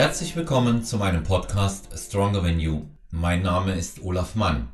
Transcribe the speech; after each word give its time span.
Herzlich 0.00 0.34
willkommen 0.34 0.82
zu 0.82 0.96
meinem 0.96 1.24
Podcast 1.24 1.88
Stronger 1.94 2.40
Than 2.40 2.58
You. 2.58 2.86
Mein 3.10 3.42
Name 3.42 3.74
ist 3.74 4.00
Olaf 4.02 4.34
Mann. 4.34 4.72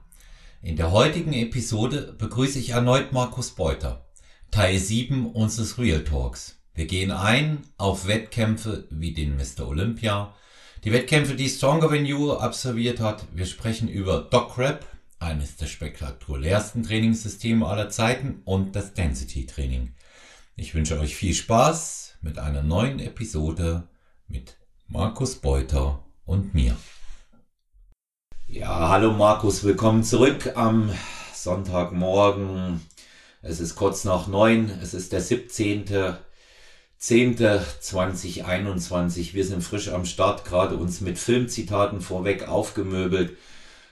In 0.62 0.76
der 0.76 0.92
heutigen 0.92 1.32
Episode 1.32 2.14
begrüße 2.16 2.60
ich 2.60 2.70
erneut 2.70 3.10
Markus 3.10 3.50
Beuter, 3.50 4.06
Teil 4.52 4.78
7 4.78 5.26
unseres 5.26 5.78
Real 5.78 6.04
Talks. 6.04 6.60
Wir 6.74 6.86
gehen 6.86 7.10
ein 7.10 7.64
auf 7.76 8.06
Wettkämpfe 8.06 8.86
wie 8.90 9.14
den 9.14 9.36
Mr. 9.36 9.66
Olympia, 9.66 10.32
die 10.84 10.92
Wettkämpfe, 10.92 11.34
die 11.34 11.48
Stronger 11.48 11.88
Than 11.88 12.06
You 12.06 12.34
absolviert 12.34 13.00
hat. 13.00 13.26
Wir 13.34 13.46
sprechen 13.46 13.88
über 13.88 14.28
Doc 14.30 14.56
Rap, 14.58 14.86
eines 15.18 15.56
der 15.56 15.66
spektakulärsten 15.66 16.84
Trainingssysteme 16.84 17.66
aller 17.66 17.90
Zeiten 17.90 18.42
und 18.44 18.76
das 18.76 18.94
Density 18.94 19.44
Training. 19.44 19.92
Ich 20.54 20.76
wünsche 20.76 21.00
euch 21.00 21.16
viel 21.16 21.34
Spaß 21.34 22.18
mit 22.20 22.38
einer 22.38 22.62
neuen 22.62 23.00
Episode 23.00 23.88
mit 24.28 24.56
Markus 24.88 25.34
Beuter 25.34 25.98
und 26.24 26.54
mir. 26.54 26.76
Ja, 28.46 28.88
hallo 28.88 29.12
Markus, 29.12 29.64
willkommen 29.64 30.04
zurück 30.04 30.52
am 30.54 30.92
Sonntagmorgen. 31.34 32.80
Es 33.42 33.58
ist 33.58 33.74
kurz 33.74 34.04
nach 34.04 34.28
neun, 34.28 34.70
es 34.80 34.94
ist 34.94 35.12
der 35.12 35.20
17. 35.20 35.86
10.2021. 37.00 39.34
Wir 39.34 39.44
sind 39.44 39.62
frisch 39.62 39.88
am 39.88 40.04
Start, 40.04 40.44
gerade 40.44 40.76
uns 40.76 41.00
mit 41.00 41.18
Filmzitaten 41.18 42.00
vorweg 42.00 42.46
aufgemöbelt. 42.48 43.36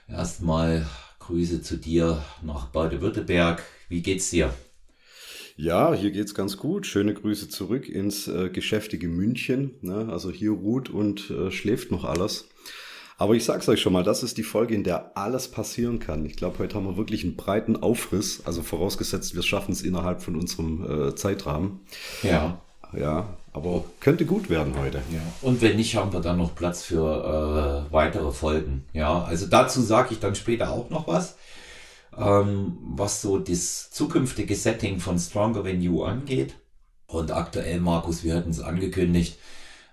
Erstmal 0.08 0.86
Grüße 1.18 1.60
zu 1.60 1.76
dir 1.76 2.24
nach 2.40 2.66
Baden-Württemberg. 2.66 3.64
Wie 3.88 4.00
geht's 4.00 4.30
dir? 4.30 4.54
Ja, 5.56 5.94
hier 5.94 6.10
geht's 6.10 6.34
ganz 6.34 6.56
gut. 6.56 6.86
Schöne 6.86 7.14
Grüße 7.14 7.48
zurück 7.48 7.88
ins 7.88 8.26
äh, 8.26 8.50
geschäftige 8.50 9.06
München. 9.06 9.74
Ne? 9.82 10.08
Also 10.10 10.30
hier 10.30 10.50
ruht 10.50 10.90
und 10.90 11.30
äh, 11.30 11.52
schläft 11.52 11.92
noch 11.92 12.04
alles. 12.04 12.48
Aber 13.16 13.34
ich 13.34 13.44
sag's 13.44 13.68
euch 13.68 13.80
schon 13.80 13.92
mal, 13.92 14.02
das 14.02 14.24
ist 14.24 14.36
die 14.38 14.42
Folge, 14.42 14.74
in 14.74 14.82
der 14.82 15.16
alles 15.16 15.48
passieren 15.48 16.00
kann. 16.00 16.26
Ich 16.26 16.34
glaube, 16.34 16.58
heute 16.58 16.74
haben 16.74 16.86
wir 16.86 16.96
wirklich 16.96 17.22
einen 17.22 17.36
breiten 17.36 17.76
Aufriss, 17.76 18.42
also 18.44 18.62
vorausgesetzt, 18.62 19.36
wir 19.36 19.42
schaffen 19.44 19.70
es 19.70 19.82
innerhalb 19.82 20.20
von 20.20 20.34
unserem 20.34 21.10
äh, 21.10 21.14
Zeitrahmen. 21.14 21.80
Ja. 22.24 22.60
Ja, 22.96 23.36
aber 23.52 23.84
könnte 24.00 24.24
gut 24.24 24.50
werden 24.50 24.74
heute. 24.78 24.98
Ja. 25.12 25.20
Und 25.42 25.62
wenn 25.62 25.76
nicht, 25.76 25.96
haben 25.96 26.12
wir 26.12 26.20
dann 26.20 26.38
noch 26.38 26.54
Platz 26.54 26.82
für 26.82 27.86
äh, 27.88 27.92
weitere 27.92 28.30
Folgen. 28.30 28.84
Ja, 28.92 29.24
also 29.24 29.46
dazu 29.46 29.80
sage 29.80 30.08
ich 30.12 30.20
dann 30.20 30.34
später 30.34 30.70
auch 30.70 30.90
noch 30.90 31.08
was, 31.08 31.36
ähm, 32.18 32.78
was 32.80 33.22
so 33.22 33.38
das 33.38 33.90
zukünftige 33.90 34.54
Setting 34.54 35.00
von 35.00 35.18
Stronger 35.18 35.64
Than 35.64 35.80
You 35.80 36.04
angeht. 36.04 36.54
Und 37.06 37.30
aktuell, 37.30 37.80
Markus, 37.80 38.24
wir 38.24 38.34
hatten 38.34 38.50
es 38.50 38.60
angekündigt, 38.60 39.38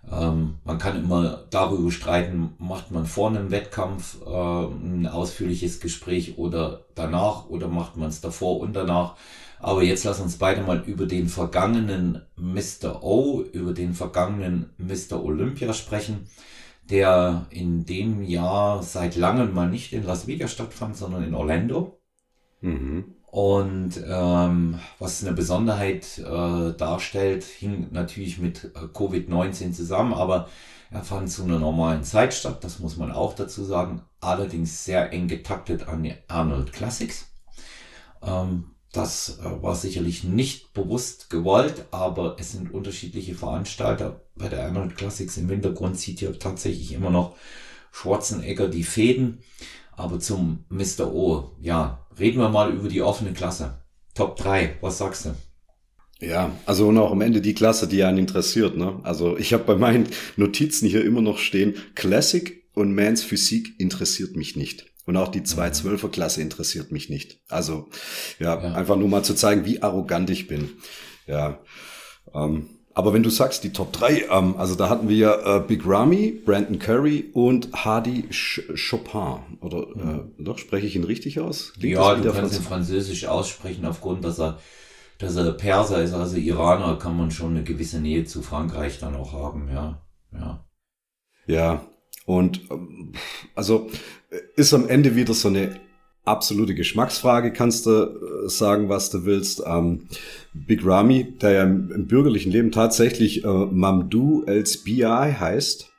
ähm, 0.09 0.55
man 0.63 0.79
kann 0.79 0.97
immer 1.03 1.45
darüber 1.51 1.91
streiten, 1.91 2.53
macht 2.57 2.91
man 2.91 3.05
vor 3.05 3.29
einem 3.29 3.51
Wettkampf 3.51 4.17
äh, 4.25 4.29
ein 4.29 5.07
ausführliches 5.07 5.79
Gespräch 5.79 6.37
oder 6.37 6.85
danach 6.95 7.47
oder 7.49 7.67
macht 7.67 7.97
man 7.97 8.09
es 8.09 8.21
davor 8.21 8.59
und 8.59 8.73
danach. 8.73 9.15
Aber 9.59 9.83
jetzt 9.83 10.03
lass 10.05 10.19
uns 10.19 10.37
beide 10.37 10.63
mal 10.63 10.81
über 10.87 11.05
den 11.05 11.29
vergangenen 11.29 12.23
Mr. 12.35 13.03
O, 13.03 13.43
über 13.53 13.73
den 13.73 13.93
vergangenen 13.93 14.71
Mr. 14.79 15.23
Olympia 15.23 15.71
sprechen, 15.73 16.27
der 16.89 17.45
in 17.51 17.85
dem 17.85 18.23
Jahr 18.23 18.81
seit 18.81 19.15
langem 19.15 19.53
mal 19.53 19.69
nicht 19.69 19.93
in 19.93 20.03
Las 20.03 20.25
Vegas 20.25 20.51
stattfand, 20.51 20.97
sondern 20.97 21.23
in 21.23 21.35
Orlando. 21.35 22.00
Mhm. 22.61 23.15
Und 23.31 23.93
ähm, 24.05 24.79
was 24.99 25.23
eine 25.23 25.33
Besonderheit 25.33 26.17
äh, 26.17 26.73
darstellt, 26.73 27.43
hing 27.43 27.87
natürlich 27.91 28.39
mit 28.39 28.65
äh, 28.75 28.79
Covid-19 28.93 29.71
zusammen, 29.71 30.13
aber 30.13 30.49
er 30.91 31.03
fand 31.03 31.31
zu 31.31 31.43
einer 31.43 31.57
normalen 31.57 32.03
Zeit 32.03 32.33
statt, 32.33 32.63
das 32.63 32.79
muss 32.79 32.97
man 32.97 33.11
auch 33.11 33.33
dazu 33.33 33.63
sagen, 33.63 34.01
allerdings 34.19 34.83
sehr 34.83 35.13
eng 35.13 35.29
getaktet 35.29 35.87
an 35.87 36.03
die 36.03 36.13
Arnold 36.27 36.73
Classics. 36.73 37.31
Ähm, 38.21 38.71
das 38.91 39.39
äh, 39.39 39.63
war 39.63 39.75
sicherlich 39.75 40.25
nicht 40.25 40.73
bewusst 40.73 41.29
gewollt, 41.29 41.85
aber 41.91 42.35
es 42.37 42.51
sind 42.51 42.73
unterschiedliche 42.73 43.35
Veranstalter. 43.35 44.21
Bei 44.35 44.49
der 44.49 44.65
Arnold 44.65 44.97
Classics 44.97 45.37
im 45.37 45.49
Hintergrund 45.49 45.97
sieht 45.97 46.19
ja 46.19 46.33
tatsächlich 46.33 46.91
immer 46.91 47.09
noch 47.09 47.37
Schwarzenegger 47.93 48.67
die 48.67 48.83
Fäden. 48.83 49.39
Aber 49.95 50.19
zum 50.19 50.65
Mr. 50.69 51.13
O, 51.13 51.51
ja, 51.61 52.00
reden 52.19 52.39
wir 52.39 52.49
mal 52.49 52.73
über 52.73 52.89
die 52.89 53.01
offene 53.01 53.33
Klasse. 53.33 53.81
Top 54.13 54.35
3, 54.37 54.77
was 54.81 54.97
sagst 54.97 55.25
du? 55.25 55.35
Ja, 56.25 56.55
also 56.65 56.87
und 56.87 56.97
auch 56.97 57.11
am 57.11 57.21
Ende 57.21 57.41
die 57.41 57.55
Klasse, 57.55 57.87
die 57.87 58.03
einen 58.03 58.19
interessiert. 58.19 58.77
Ne? 58.77 58.99
Also 59.03 59.37
ich 59.37 59.53
habe 59.53 59.63
bei 59.63 59.75
meinen 59.75 60.07
Notizen 60.35 60.87
hier 60.87 61.03
immer 61.03 61.21
noch 61.21 61.39
stehen, 61.39 61.75
Classic 61.95 62.63
und 62.73 62.93
Mans 62.93 63.23
Physik 63.23 63.79
interessiert 63.79 64.35
mich 64.35 64.55
nicht. 64.55 64.85
Und 65.05 65.17
auch 65.17 65.29
die 65.29 65.41
212er 65.41 66.05
mhm. 66.05 66.11
Klasse 66.11 66.41
interessiert 66.41 66.91
mich 66.91 67.09
nicht. 67.09 67.39
Also 67.49 67.89
ja, 68.39 68.61
ja, 68.61 68.73
einfach 68.73 68.97
nur 68.97 69.09
mal 69.09 69.23
zu 69.23 69.33
zeigen, 69.33 69.65
wie 69.65 69.81
arrogant 69.81 70.29
ich 70.29 70.47
bin. 70.47 70.69
Ja. 71.25 71.59
Ähm, 72.33 72.69
aber 72.93 73.13
wenn 73.13 73.23
du 73.23 73.29
sagst, 73.29 73.63
die 73.63 73.71
Top 73.71 73.93
3, 73.93 74.25
ähm, 74.29 74.55
also 74.57 74.75
da 74.75 74.89
hatten 74.89 75.07
wir 75.07 75.45
äh, 75.45 75.59
Big 75.65 75.85
Ramy, 75.85 76.31
Brandon 76.31 76.79
Curry 76.79 77.29
und 77.33 77.71
Hardy 77.73 78.27
Ch 78.29 78.61
Chopin. 78.75 79.57
Oder 79.61 79.87
mhm. 79.95 80.33
äh, 80.39 80.43
doch, 80.43 80.57
spreche 80.57 80.87
ich 80.87 80.95
ihn 80.95 81.03
richtig 81.03 81.39
aus? 81.39 81.73
Klingt 81.73 81.95
ja, 81.95 82.15
du 82.15 82.31
kannst 82.31 82.55
ihn 82.55 82.63
französisch 82.63 83.25
aussprechen, 83.25 83.85
aufgrund, 83.85 84.23
dass 84.23 84.39
er, 84.39 84.59
dass 85.19 85.35
er 85.35 85.51
Perser 85.53 86.03
ist, 86.03 86.13
also 86.13 86.37
Iraner, 86.37 86.97
kann 86.97 87.17
man 87.17 87.31
schon 87.31 87.51
eine 87.51 87.63
gewisse 87.63 87.99
Nähe 87.99 88.25
zu 88.25 88.41
Frankreich 88.41 88.99
dann 88.99 89.15
auch 89.15 89.33
haben, 89.33 89.69
ja. 89.71 90.01
Ja, 90.33 90.65
ja 91.47 91.85
und 92.25 92.61
ähm, 92.71 93.13
also 93.55 93.89
ist 94.55 94.73
am 94.73 94.87
Ende 94.87 95.15
wieder 95.15 95.33
so 95.33 95.47
eine 95.47 95.75
absolute 96.23 96.75
Geschmacksfrage, 96.75 97.51
kannst 97.51 97.85
du 97.85 97.91
äh, 97.91 98.49
sagen, 98.49 98.89
was 98.89 99.09
du 99.09 99.25
willst. 99.25 99.63
Ähm, 99.65 100.07
Big 100.53 100.85
Ramy, 100.85 101.37
der 101.39 101.51
ja 101.51 101.63
im, 101.63 101.91
im 101.91 102.07
bürgerlichen 102.07 102.51
Leben 102.51 102.71
tatsächlich 102.71 103.43
äh, 103.43 103.47
Mamdou 103.47 104.43
El-Sbi 104.45 105.01
heißt. 105.01 105.89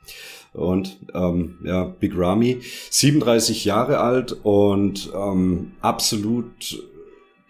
Und 0.53 0.99
ähm, 1.15 1.57
ja, 1.63 1.85
Big 1.85 2.13
Ramy, 2.15 2.61
37 2.91 3.65
Jahre 3.65 3.99
alt 3.99 4.33
und 4.43 5.11
ähm, 5.15 5.71
absolut 5.81 6.83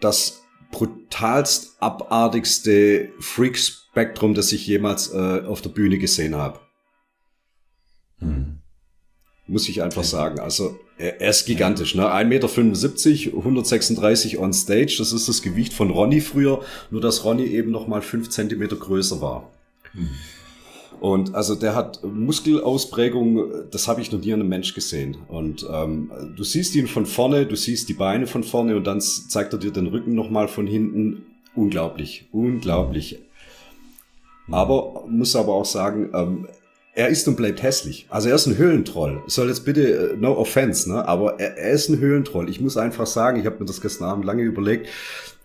das 0.00 0.42
brutalst 0.70 1.76
abartigste 1.80 3.10
Freak-Spektrum, 3.20 4.34
das 4.34 4.52
ich 4.52 4.66
jemals 4.66 5.12
äh, 5.12 5.42
auf 5.46 5.60
der 5.60 5.70
Bühne 5.70 5.98
gesehen 5.98 6.34
habe. 6.34 6.60
Hm. 8.20 8.60
Muss 9.46 9.68
ich 9.68 9.82
einfach 9.82 10.04
sagen. 10.04 10.40
Also 10.40 10.78
er, 10.96 11.20
er 11.20 11.30
ist 11.30 11.46
gigantisch, 11.46 11.94
ne? 11.94 12.06
1,75 12.06 13.26
Meter, 13.26 13.38
136 13.38 14.38
on 14.38 14.52
stage. 14.52 14.96
Das 14.98 15.12
ist 15.12 15.28
das 15.28 15.42
Gewicht 15.42 15.72
von 15.72 15.90
Ronny 15.90 16.20
früher, 16.20 16.62
nur 16.90 17.00
dass 17.00 17.24
Ronny 17.24 17.46
eben 17.46 17.70
noch 17.70 17.86
mal 17.86 18.02
fünf 18.02 18.30
Zentimeter 18.30 18.76
größer 18.76 19.20
war. 19.20 19.50
Hm. 19.92 20.08
Und 21.00 21.34
also 21.34 21.54
der 21.54 21.74
hat 21.74 22.02
Muskelausprägung, 22.04 23.68
das 23.70 23.88
habe 23.88 24.00
ich 24.00 24.10
noch 24.10 24.20
nie 24.20 24.32
an 24.32 24.40
einem 24.40 24.48
Mensch 24.48 24.74
gesehen. 24.74 25.16
Und 25.28 25.66
ähm, 25.70 26.10
du 26.36 26.44
siehst 26.44 26.74
ihn 26.76 26.86
von 26.86 27.04
vorne, 27.04 27.46
du 27.46 27.56
siehst 27.56 27.88
die 27.88 27.94
Beine 27.94 28.26
von 28.26 28.44
vorne 28.44 28.76
und 28.76 28.86
dann 28.86 29.00
zeigt 29.00 29.52
er 29.52 29.58
dir 29.58 29.72
den 29.72 29.88
Rücken 29.88 30.14
nochmal 30.14 30.48
von 30.48 30.66
hinten. 30.66 31.26
Unglaublich, 31.54 32.26
unglaublich. 32.32 33.18
Hm. 34.46 34.54
Aber 34.54 35.04
muss 35.08 35.36
aber 35.36 35.54
auch 35.54 35.64
sagen, 35.64 36.10
ähm, 36.14 36.48
er 36.94 37.08
ist 37.08 37.26
und 37.26 37.36
bleibt 37.36 37.62
hässlich. 37.62 38.06
Also 38.08 38.28
er 38.28 38.36
ist 38.36 38.46
ein 38.46 38.56
Höhlentroll. 38.56 39.22
Soll 39.26 39.48
jetzt 39.48 39.64
bitte, 39.64 40.12
äh, 40.12 40.16
no 40.16 40.36
offense, 40.36 40.90
ne? 40.90 41.06
Aber 41.06 41.40
er, 41.40 41.58
er 41.58 41.72
ist 41.72 41.88
ein 41.88 41.98
Höhlentroll. 41.98 42.48
Ich 42.48 42.60
muss 42.60 42.76
einfach 42.76 43.06
sagen, 43.06 43.38
ich 43.38 43.46
habe 43.46 43.58
mir 43.58 43.66
das 43.66 43.80
gestern 43.80 44.08
Abend 44.08 44.24
lange 44.24 44.42
überlegt, 44.42 44.88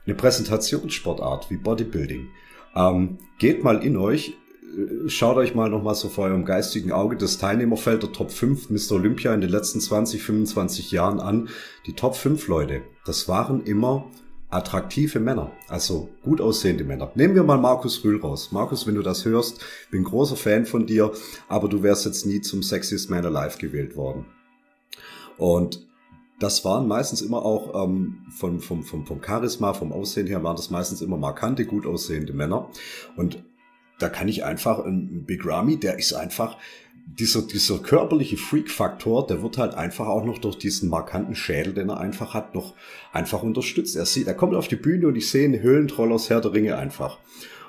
eine 0.06 0.16
Präsentationssportart 0.16 1.50
wie 1.50 1.57
Bodybuilding. 1.57 2.28
Ähm, 2.75 3.18
geht 3.40 3.63
mal 3.63 3.84
in 3.84 3.98
euch, 3.98 4.38
äh, 4.78 5.10
schaut 5.10 5.38
euch 5.38 5.56
mal 5.56 5.69
nochmal 5.69 5.96
so 5.96 6.07
vor 6.07 6.25
eurem 6.25 6.46
geistigen 6.46 6.92
Auge 6.92 7.18
das 7.18 7.40
Teilnehmerfeld 7.40 8.04
der 8.04 8.12
Top 8.12 8.31
5 8.31 8.69
Mr. 8.69 8.94
Olympia 8.94 9.34
in 9.34 9.42
den 9.42 9.50
letzten 9.50 9.80
20, 9.80 10.22
25 10.22 10.92
Jahren 10.92 11.19
an. 11.19 11.50
Die 11.88 11.94
Top 11.94 12.16
5 12.16 12.48
Leute, 12.48 12.81
das 13.06 13.28
waren 13.28 13.63
immer 13.63 14.06
attraktive 14.50 15.19
Männer, 15.19 15.51
also 15.68 16.10
gut 16.24 16.42
aussehende 16.42 16.84
Männer. 16.84 17.12
Nehmen 17.16 17.36
wir 17.36 17.44
mal 17.44 17.57
Markus 17.57 18.04
Rühl 18.04 18.19
raus. 18.19 18.51
Markus, 18.51 18.88
wenn 18.88 18.96
du 18.96 19.04
das 19.04 19.25
hörst, 19.25 19.63
bin 19.92 20.04
großer 20.04 20.36
Fan 20.36 20.66
von 20.66 20.88
dir, 20.88 21.12
aber 21.48 21.69
du 21.69 21.84
wärst 21.84 22.06
jetzt 22.06 22.25
nie 22.25 22.42
zum 22.42 22.63
Sexiest 22.63 23.10
Man 23.10 23.25
Alive 23.25 23.57
gewählt 23.60 23.96
worden. 23.96 24.25
Und 25.38 25.88
das 26.40 26.66
waren 26.66 26.88
meistens 26.88 27.22
immer 27.22 27.46
auch 27.46 27.86
ähm, 27.86 28.25
vom, 28.31 28.60
vom, 28.60 28.84
vom, 28.84 29.06
vom 29.06 29.22
Charisma, 29.22 29.74
vom 29.74 29.92
Aussehen 29.92 30.28
her, 30.28 30.44
waren 30.44 30.56
das 30.56 30.69
meistens 30.69 31.02
immer 31.02 31.18
markante, 31.18 31.66
gut 31.66 31.86
aussehende 31.86 32.34
Männer. 32.34 32.69
Und 33.16 33.44
da 34.00 34.10
kann 34.10 34.30
ich 34.30 34.45
einfach, 34.45 34.84
ein 34.86 35.25
Big 35.25 35.45
Ramy, 35.45 35.78
der 35.78 36.00
ist 36.00 36.13
einfach, 36.13 36.57
dieser, 37.17 37.41
dieser 37.41 37.79
körperliche 37.79 38.38
Freak-Faktor, 38.38 39.25
der 39.27 39.41
wird 39.41 39.57
halt 39.57 39.73
einfach 39.73 40.07
auch 40.07 40.23
noch 40.23 40.38
durch 40.38 40.57
diesen 40.57 40.89
markanten 40.89 41.35
Schädel, 41.35 41.73
den 41.73 41.89
er 41.89 42.00
einfach 42.00 42.33
hat, 42.33 42.53
noch 42.53 42.75
einfach 43.11 43.41
unterstützt. 43.41 43.95
Er 43.95 44.06
sieht, 44.06 44.27
er 44.27 44.35
kommt 44.35 44.56
auf 44.56 44.67
die 44.67 44.75
Bühne 44.75 45.07
und 45.07 45.15
ich 45.15 45.29
sehe 45.29 45.45
einen 45.45 45.61
Höhlentroll 45.61 46.11
aus 46.11 46.29
Herr 46.29 46.41
der 46.41 46.53
Ringe 46.53 46.77
einfach. 46.77 47.17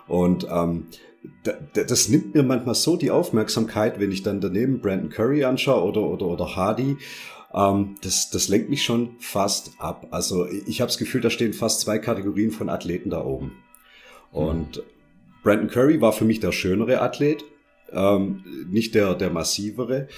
Und 0.06 0.46
ähm, 0.50 0.87
das 1.72 2.08
nimmt 2.08 2.34
mir 2.34 2.42
manchmal 2.42 2.75
so 2.75 2.96
die 2.96 3.10
Aufmerksamkeit, 3.10 3.98
wenn 3.98 4.12
ich 4.12 4.22
dann 4.22 4.40
daneben 4.40 4.81
Brandon 4.81 5.10
Curry 5.10 5.44
anschaue 5.44 5.84
oder, 5.84 6.02
oder, 6.02 6.26
oder 6.26 6.56
Hardy. 6.56 6.96
Ähm, 7.54 7.96
das, 8.02 8.31
das 8.31 8.48
lenkt 8.48 8.69
mich 8.70 8.82
schon 8.82 9.16
fast 9.19 9.72
ab. 9.78 10.08
Also 10.10 10.46
ich 10.46 10.81
habe 10.81 10.88
das 10.88 10.98
Gefühl, 10.98 11.20
da 11.20 11.31
stehen 11.31 11.52
fast 11.52 11.81
zwei 11.81 11.98
Kategorien 11.98 12.50
von 12.50 12.69
Athleten 12.69 13.10
da 13.10 13.25
oben. 13.25 13.52
Und 14.32 14.78
mhm. 14.78 14.82
Brandon 15.42 15.69
Curry 15.69 16.00
war 16.00 16.12
für 16.12 16.25
mich 16.25 16.40
der 16.40 16.52
schönere 16.52 17.00
Athlet, 17.00 17.44
ähm, 17.92 18.44
nicht 18.69 18.94
der, 18.94 19.14
der 19.14 19.31
massivere. 19.31 20.08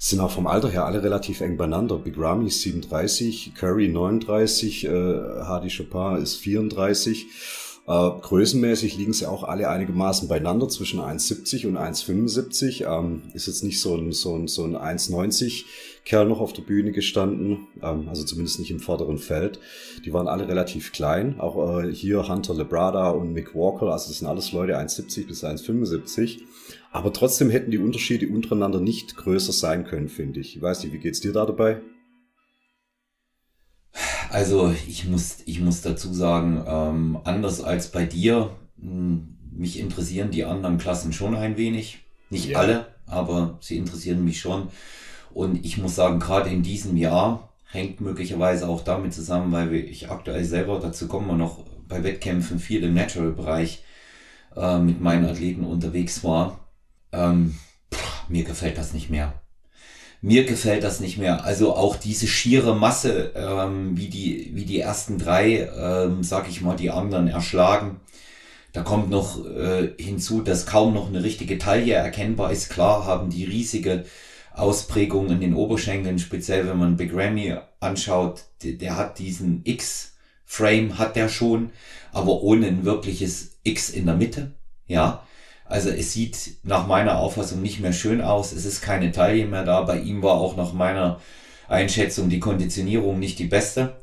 Sind 0.00 0.20
auch 0.20 0.30
vom 0.30 0.46
Alter 0.46 0.70
her 0.70 0.84
alle 0.84 1.02
relativ 1.02 1.40
eng 1.40 1.56
beieinander. 1.56 1.98
Big 1.98 2.14
Ramy 2.16 2.46
ist 2.46 2.62
37, 2.62 3.54
Curry 3.56 3.88
39, 3.88 4.84
äh, 4.84 4.90
Hardy 4.90 5.70
Chopin 5.70 6.22
ist 6.22 6.36
34. 6.36 7.26
Äh, 7.88 8.10
größenmäßig 8.20 8.96
liegen 8.96 9.12
sie 9.12 9.26
auch 9.26 9.44
alle 9.44 9.68
einigermaßen 9.68 10.28
beieinander 10.28 10.68
zwischen 10.68 11.00
1,70 11.00 11.66
und 11.66 11.78
1,75. 11.78 12.86
Ähm, 12.86 13.22
ist 13.32 13.46
jetzt 13.46 13.64
nicht 13.64 13.80
so 13.80 13.96
ein, 13.96 14.12
so 14.12 14.36
ein, 14.36 14.46
so 14.46 14.64
ein 14.64 14.76
1,90 14.76 15.64
Kerl 16.08 16.26
noch 16.26 16.40
auf 16.40 16.54
der 16.54 16.62
Bühne 16.62 16.90
gestanden, 16.92 17.66
ähm, 17.82 18.08
also 18.08 18.24
zumindest 18.24 18.58
nicht 18.58 18.70
im 18.70 18.80
vorderen 18.80 19.18
Feld. 19.18 19.60
Die 20.06 20.12
waren 20.14 20.26
alle 20.26 20.48
relativ 20.48 20.90
klein. 20.92 21.38
Auch 21.38 21.82
äh, 21.82 21.92
hier 21.92 22.26
Hunter 22.26 22.54
Lebrada 22.54 23.10
und 23.10 23.34
Mick 23.34 23.54
Walker, 23.54 23.92
also 23.92 24.08
das 24.08 24.18
sind 24.18 24.26
alles 24.26 24.52
Leute 24.52 24.78
1,70 24.78 25.26
bis 25.26 25.44
1,75. 25.44 26.38
Aber 26.92 27.12
trotzdem 27.12 27.50
hätten 27.50 27.70
die 27.70 27.76
Unterschiede 27.76 28.26
untereinander 28.26 28.80
nicht 28.80 29.16
größer 29.16 29.52
sein 29.52 29.84
können, 29.84 30.08
finde 30.08 30.40
ich. 30.40 30.56
Ich 30.56 30.62
weiß 30.62 30.82
nicht, 30.82 30.94
wie 30.94 30.98
geht's 30.98 31.20
dir 31.20 31.32
da 31.32 31.44
dabei? 31.44 31.82
Also 34.30 34.74
ich 34.86 35.06
muss, 35.06 35.38
ich 35.44 35.60
muss 35.60 35.82
dazu 35.82 36.14
sagen, 36.14 36.64
ähm, 36.66 37.18
anders 37.24 37.60
als 37.60 37.88
bei 37.88 38.06
dir, 38.06 38.56
hm, 38.80 39.36
mich 39.52 39.78
interessieren 39.78 40.30
die 40.30 40.44
anderen 40.44 40.78
Klassen 40.78 41.12
schon 41.12 41.34
ein 41.34 41.58
wenig. 41.58 41.98
Nicht 42.30 42.48
ja. 42.48 42.60
alle, 42.60 42.86
aber 43.04 43.58
sie 43.60 43.76
interessieren 43.76 44.24
mich 44.24 44.40
schon. 44.40 44.68
Und 45.38 45.64
ich 45.64 45.78
muss 45.78 45.94
sagen, 45.94 46.18
gerade 46.18 46.50
in 46.50 46.64
diesem 46.64 46.96
Jahr 46.96 47.48
hängt 47.70 48.00
möglicherweise 48.00 48.68
auch 48.68 48.82
damit 48.82 49.14
zusammen, 49.14 49.52
weil 49.52 49.72
ich 49.72 50.10
aktuell 50.10 50.44
selber, 50.44 50.80
dazu 50.80 51.06
kommen 51.06 51.28
wir 51.28 51.36
noch, 51.36 51.64
bei 51.86 52.02
Wettkämpfen 52.02 52.58
viel 52.58 52.82
im 52.82 52.94
Natural-Bereich 52.94 53.84
äh, 54.56 54.80
mit 54.80 55.00
meinen 55.00 55.26
Athleten 55.26 55.64
unterwegs 55.64 56.24
war. 56.24 56.58
Ähm, 57.12 57.56
pff, 57.94 58.28
mir 58.28 58.42
gefällt 58.42 58.78
das 58.78 58.92
nicht 58.92 59.10
mehr 59.10 59.32
mir 60.20 60.44
gefällt 60.44 60.82
das 60.82 60.98
nicht 60.98 61.16
mehr. 61.16 61.44
Also 61.44 61.76
auch 61.76 61.94
diese 61.94 62.26
schiere 62.26 62.74
Masse, 62.74 63.32
ähm, 63.36 63.96
wie 63.96 64.08
die 64.08 64.50
wie 64.54 64.64
die 64.64 64.80
ersten 64.80 65.16
drei, 65.16 65.68
ähm, 65.78 66.24
sag 66.24 66.48
ich 66.48 66.60
mal, 66.60 66.74
die 66.74 66.90
anderen 66.90 67.28
erschlagen. 67.28 68.00
Da 68.72 68.82
kommt 68.82 69.10
noch 69.10 69.46
äh, 69.46 69.90
hinzu, 69.96 70.42
dass 70.42 70.66
kaum 70.66 70.92
noch 70.92 71.06
eine 71.06 71.22
richtige 71.22 71.58
Taille 71.58 71.94
erkennbar 71.94 72.50
ist. 72.50 72.68
Klar 72.68 73.06
haben 73.06 73.30
die 73.30 73.44
riesige 73.44 74.04
Ausprägung 74.58 75.30
in 75.30 75.40
den 75.40 75.54
Oberschenkeln, 75.54 76.18
speziell 76.18 76.66
wenn 76.66 76.78
man 76.78 76.96
Big 76.96 77.14
Ramy 77.14 77.56
anschaut, 77.80 78.44
der, 78.62 78.72
der 78.72 78.96
hat 78.96 79.18
diesen 79.18 79.62
X-Frame, 79.64 80.98
hat 80.98 81.16
der 81.16 81.28
schon, 81.28 81.70
aber 82.12 82.42
ohne 82.42 82.66
ein 82.66 82.84
wirkliches 82.84 83.58
X 83.62 83.90
in 83.90 84.06
der 84.06 84.16
Mitte. 84.16 84.54
Ja, 84.86 85.22
also 85.64 85.90
es 85.90 86.12
sieht 86.14 86.56
nach 86.62 86.86
meiner 86.86 87.18
Auffassung 87.18 87.60
nicht 87.60 87.80
mehr 87.80 87.92
schön 87.92 88.20
aus. 88.20 88.52
Es 88.52 88.64
ist 88.64 88.80
keine 88.80 89.12
Taille 89.12 89.46
mehr 89.46 89.64
da. 89.64 89.82
Bei 89.82 90.00
ihm 90.00 90.22
war 90.22 90.34
auch 90.34 90.56
nach 90.56 90.72
meiner 90.72 91.20
Einschätzung 91.68 92.30
die 92.30 92.40
Konditionierung 92.40 93.18
nicht 93.18 93.38
die 93.38 93.44
beste. 93.44 94.02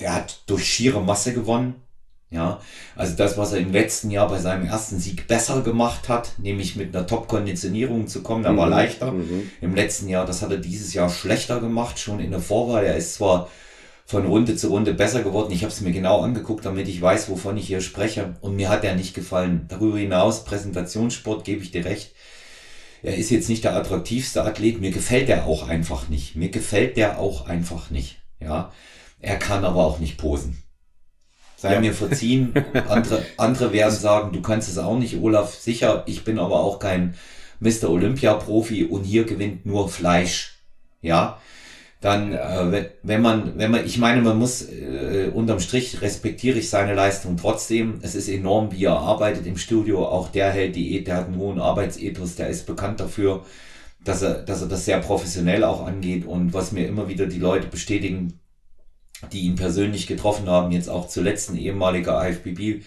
Der 0.00 0.14
hat 0.14 0.42
durch 0.46 0.66
schiere 0.66 1.02
Masse 1.02 1.32
gewonnen. 1.32 1.85
Ja, 2.28 2.60
also 2.96 3.14
das, 3.16 3.38
was 3.38 3.52
er 3.52 3.60
im 3.60 3.72
letzten 3.72 4.10
Jahr 4.10 4.28
bei 4.28 4.38
seinem 4.38 4.66
ersten 4.66 4.98
Sieg 4.98 5.28
besser 5.28 5.62
gemacht 5.62 6.08
hat, 6.08 6.32
nämlich 6.38 6.74
mit 6.74 6.94
einer 6.94 7.06
Top-Konditionierung 7.06 8.08
zu 8.08 8.22
kommen, 8.22 8.42
da 8.42 8.52
mhm. 8.52 8.56
war 8.56 8.68
leichter. 8.68 9.12
Mhm. 9.12 9.48
Im 9.60 9.74
letzten 9.76 10.08
Jahr, 10.08 10.26
das 10.26 10.42
hat 10.42 10.50
er 10.50 10.58
dieses 10.58 10.92
Jahr 10.92 11.08
schlechter 11.08 11.60
gemacht, 11.60 12.00
schon 12.00 12.18
in 12.18 12.32
der 12.32 12.40
Vorwahl. 12.40 12.84
Er 12.84 12.96
ist 12.96 13.14
zwar 13.14 13.48
von 14.06 14.26
Runde 14.26 14.56
zu 14.56 14.68
Runde 14.68 14.94
besser 14.94 15.22
geworden. 15.22 15.52
Ich 15.52 15.62
habe 15.62 15.72
es 15.72 15.80
mir 15.80 15.92
genau 15.92 16.20
angeguckt, 16.20 16.64
damit 16.64 16.88
ich 16.88 17.00
weiß, 17.00 17.28
wovon 17.28 17.56
ich 17.56 17.68
hier 17.68 17.80
spreche. 17.80 18.34
Und 18.40 18.56
mir 18.56 18.70
hat 18.70 18.84
er 18.84 18.96
nicht 18.96 19.14
gefallen. 19.14 19.66
Darüber 19.68 19.98
hinaus, 19.98 20.44
Präsentationssport, 20.44 21.44
gebe 21.44 21.62
ich 21.62 21.70
dir 21.70 21.84
recht. 21.84 22.12
Er 23.02 23.16
ist 23.16 23.30
jetzt 23.30 23.48
nicht 23.48 23.62
der 23.62 23.76
attraktivste 23.76 24.42
Athlet. 24.42 24.80
Mir 24.80 24.90
gefällt 24.90 25.28
er 25.28 25.46
auch 25.46 25.68
einfach 25.68 26.08
nicht. 26.08 26.34
Mir 26.34 26.48
gefällt 26.48 26.96
der 26.96 27.18
auch 27.18 27.46
einfach 27.46 27.90
nicht. 27.90 28.18
Ja. 28.40 28.72
Er 29.20 29.36
kann 29.38 29.64
aber 29.64 29.84
auch 29.84 29.98
nicht 29.98 30.18
posen. 30.18 30.62
Sei 31.56 31.74
ja. 31.74 31.80
mir 31.80 31.94
verziehen. 31.94 32.52
Andere, 32.88 33.24
andere 33.38 33.72
werden 33.72 33.94
sagen, 33.94 34.32
du 34.32 34.42
kannst 34.42 34.68
es 34.68 34.78
auch 34.78 34.98
nicht, 34.98 35.20
Olaf. 35.20 35.54
Sicher, 35.54 36.02
ich 36.06 36.24
bin 36.24 36.38
aber 36.38 36.60
auch 36.60 36.78
kein 36.78 37.14
Mr. 37.60 37.88
Olympia-Profi 37.88 38.84
und 38.84 39.04
hier 39.04 39.24
gewinnt 39.24 39.64
nur 39.64 39.88
Fleisch. 39.88 40.58
Ja 41.00 41.38
dann, 42.00 42.32
äh, 42.32 42.90
wenn 43.02 43.22
man, 43.22 43.58
wenn 43.58 43.70
man, 43.70 43.84
ich 43.84 43.98
meine, 43.98 44.20
man 44.20 44.38
muss 44.38 44.62
äh, 44.62 45.30
unterm 45.32 45.60
Strich 45.60 46.02
respektiere 46.02 46.58
ich 46.58 46.68
seine 46.68 46.94
Leistung 46.94 47.36
trotzdem. 47.36 47.98
Es 48.02 48.14
ist 48.14 48.28
enorm, 48.28 48.70
wie 48.72 48.84
er 48.84 48.98
arbeitet 48.98 49.46
im 49.46 49.56
Studio. 49.56 50.06
Auch 50.06 50.28
der 50.28 50.50
hält 50.50 50.76
Diät, 50.76 51.08
der 51.08 51.16
hat 51.16 51.26
einen 51.26 51.38
hohen 51.38 51.60
Arbeitsethos, 51.60 52.36
der 52.36 52.48
ist 52.48 52.66
bekannt 52.66 53.00
dafür, 53.00 53.44
dass 54.04 54.22
er, 54.22 54.34
dass 54.42 54.62
er 54.62 54.68
das 54.68 54.84
sehr 54.84 55.00
professionell 55.00 55.64
auch 55.64 55.86
angeht. 55.86 56.26
Und 56.26 56.52
was 56.52 56.70
mir 56.72 56.86
immer 56.86 57.08
wieder 57.08 57.26
die 57.26 57.38
Leute 57.38 57.66
bestätigen, 57.66 58.38
die 59.32 59.40
ihn 59.40 59.56
persönlich 59.56 60.06
getroffen 60.06 60.48
haben, 60.48 60.72
jetzt 60.72 60.88
auch 60.88 61.08
zuletzt 61.08 61.50
ein 61.50 61.58
ehemaliger 61.58 62.28
IFBB 62.28 62.84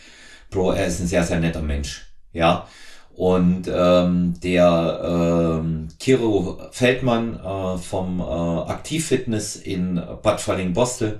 Pro, 0.49 0.71
er 0.71 0.87
ist 0.87 0.99
ein 0.99 1.07
sehr, 1.07 1.23
sehr 1.23 1.39
netter 1.39 1.61
Mensch. 1.61 2.07
Ja, 2.33 2.67
und 3.15 3.69
ähm, 3.71 4.33
der 4.41 5.59
ähm, 5.61 5.89
Kiro 5.99 6.59
Feldmann 6.71 7.39
äh, 7.39 7.77
vom 7.77 8.19
äh, 8.19 8.23
Aktivfitness 8.23 9.57
in 9.57 10.01
Bad 10.23 10.39
Falling-Bostel, 10.41 11.19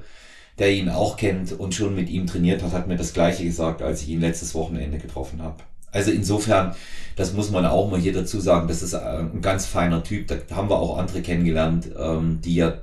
der 0.60 0.72
ihn 0.72 0.90
auch 0.90 1.18
kennt 1.18 1.52
und 1.52 1.76
schon 1.76 1.96
mit 1.96 2.10
ihm 2.10 2.26
trainiert 2.26 2.64
hat, 2.64 2.72
hat 2.72 2.88
mir 2.88 2.96
das 2.96 3.14
gleiche 3.14 3.44
gesagt, 3.44 3.82
als 3.82 4.02
ich 4.02 4.10
ihn 4.10 4.22
letztes 4.22 4.56
Wochenende 4.56 4.98
getroffen 4.98 5.42
habe. 5.42 5.58
Also 5.92 6.12
insofern, 6.12 6.76
das 7.16 7.34
muss 7.34 7.52
man 7.52 7.66
auch 7.66 7.90
mal 7.90 8.00
hier 8.00 8.14
dazu 8.14 8.40
sagen, 8.40 8.68
das 8.68 8.82
ist 8.82 8.94
äh, 8.94 8.98
ein 9.00 9.42
ganz 9.42 9.66
feiner 9.66 10.04
Typ. 10.04 10.28
Da 10.28 10.38
haben 10.56 10.70
wir 10.70 10.80
auch 10.80 10.98
andere 10.98 11.22
kennengelernt, 11.22 11.90
ähm, 12.00 12.40
die 12.44 12.56
ja 12.56 12.78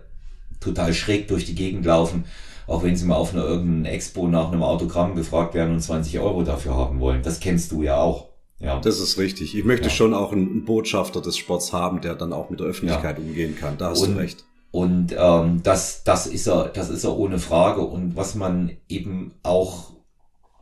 total 0.60 0.94
schräg 0.94 1.28
durch 1.28 1.44
die 1.44 1.54
Gegend 1.54 1.84
laufen, 1.84 2.24
auch 2.66 2.82
wenn 2.82 2.96
sie 2.96 3.06
mal 3.06 3.16
auf 3.16 3.32
einer 3.32 3.44
irgendeinen 3.44 3.84
Expo 3.86 4.28
nach 4.28 4.50
einem 4.50 4.62
Autogramm 4.62 5.14
gefragt 5.14 5.54
werden 5.54 5.74
und 5.74 5.80
20 5.80 6.18
Euro 6.18 6.42
dafür 6.42 6.74
haben 6.74 7.00
wollen. 7.00 7.22
Das 7.22 7.40
kennst 7.40 7.72
du 7.72 7.82
ja 7.82 7.98
auch. 7.98 8.28
Ja. 8.58 8.80
Das 8.80 9.00
ist 9.00 9.18
richtig. 9.18 9.56
Ich 9.56 9.64
möchte 9.64 9.88
ja. 9.88 9.90
schon 9.90 10.14
auch 10.14 10.32
einen 10.32 10.64
Botschafter 10.64 11.20
des 11.20 11.36
Sports 11.36 11.72
haben, 11.72 12.00
der 12.00 12.14
dann 12.14 12.32
auch 12.32 12.48
mit 12.50 12.60
der 12.60 12.66
Öffentlichkeit 12.66 13.18
ja. 13.18 13.24
umgehen 13.24 13.56
kann. 13.56 13.76
Da 13.76 13.90
hast 13.90 14.02
und, 14.02 14.14
du 14.14 14.18
recht. 14.18 14.44
Und 14.70 15.14
ähm, 15.18 15.62
das, 15.62 16.04
das 16.04 16.26
ist 16.26 16.46
er, 16.46 16.68
das 16.68 16.88
ist 16.88 17.04
er 17.04 17.16
ohne 17.16 17.38
Frage. 17.38 17.82
Und 17.82 18.16
was 18.16 18.34
man 18.34 18.72
eben 18.88 19.34
auch, 19.42 19.92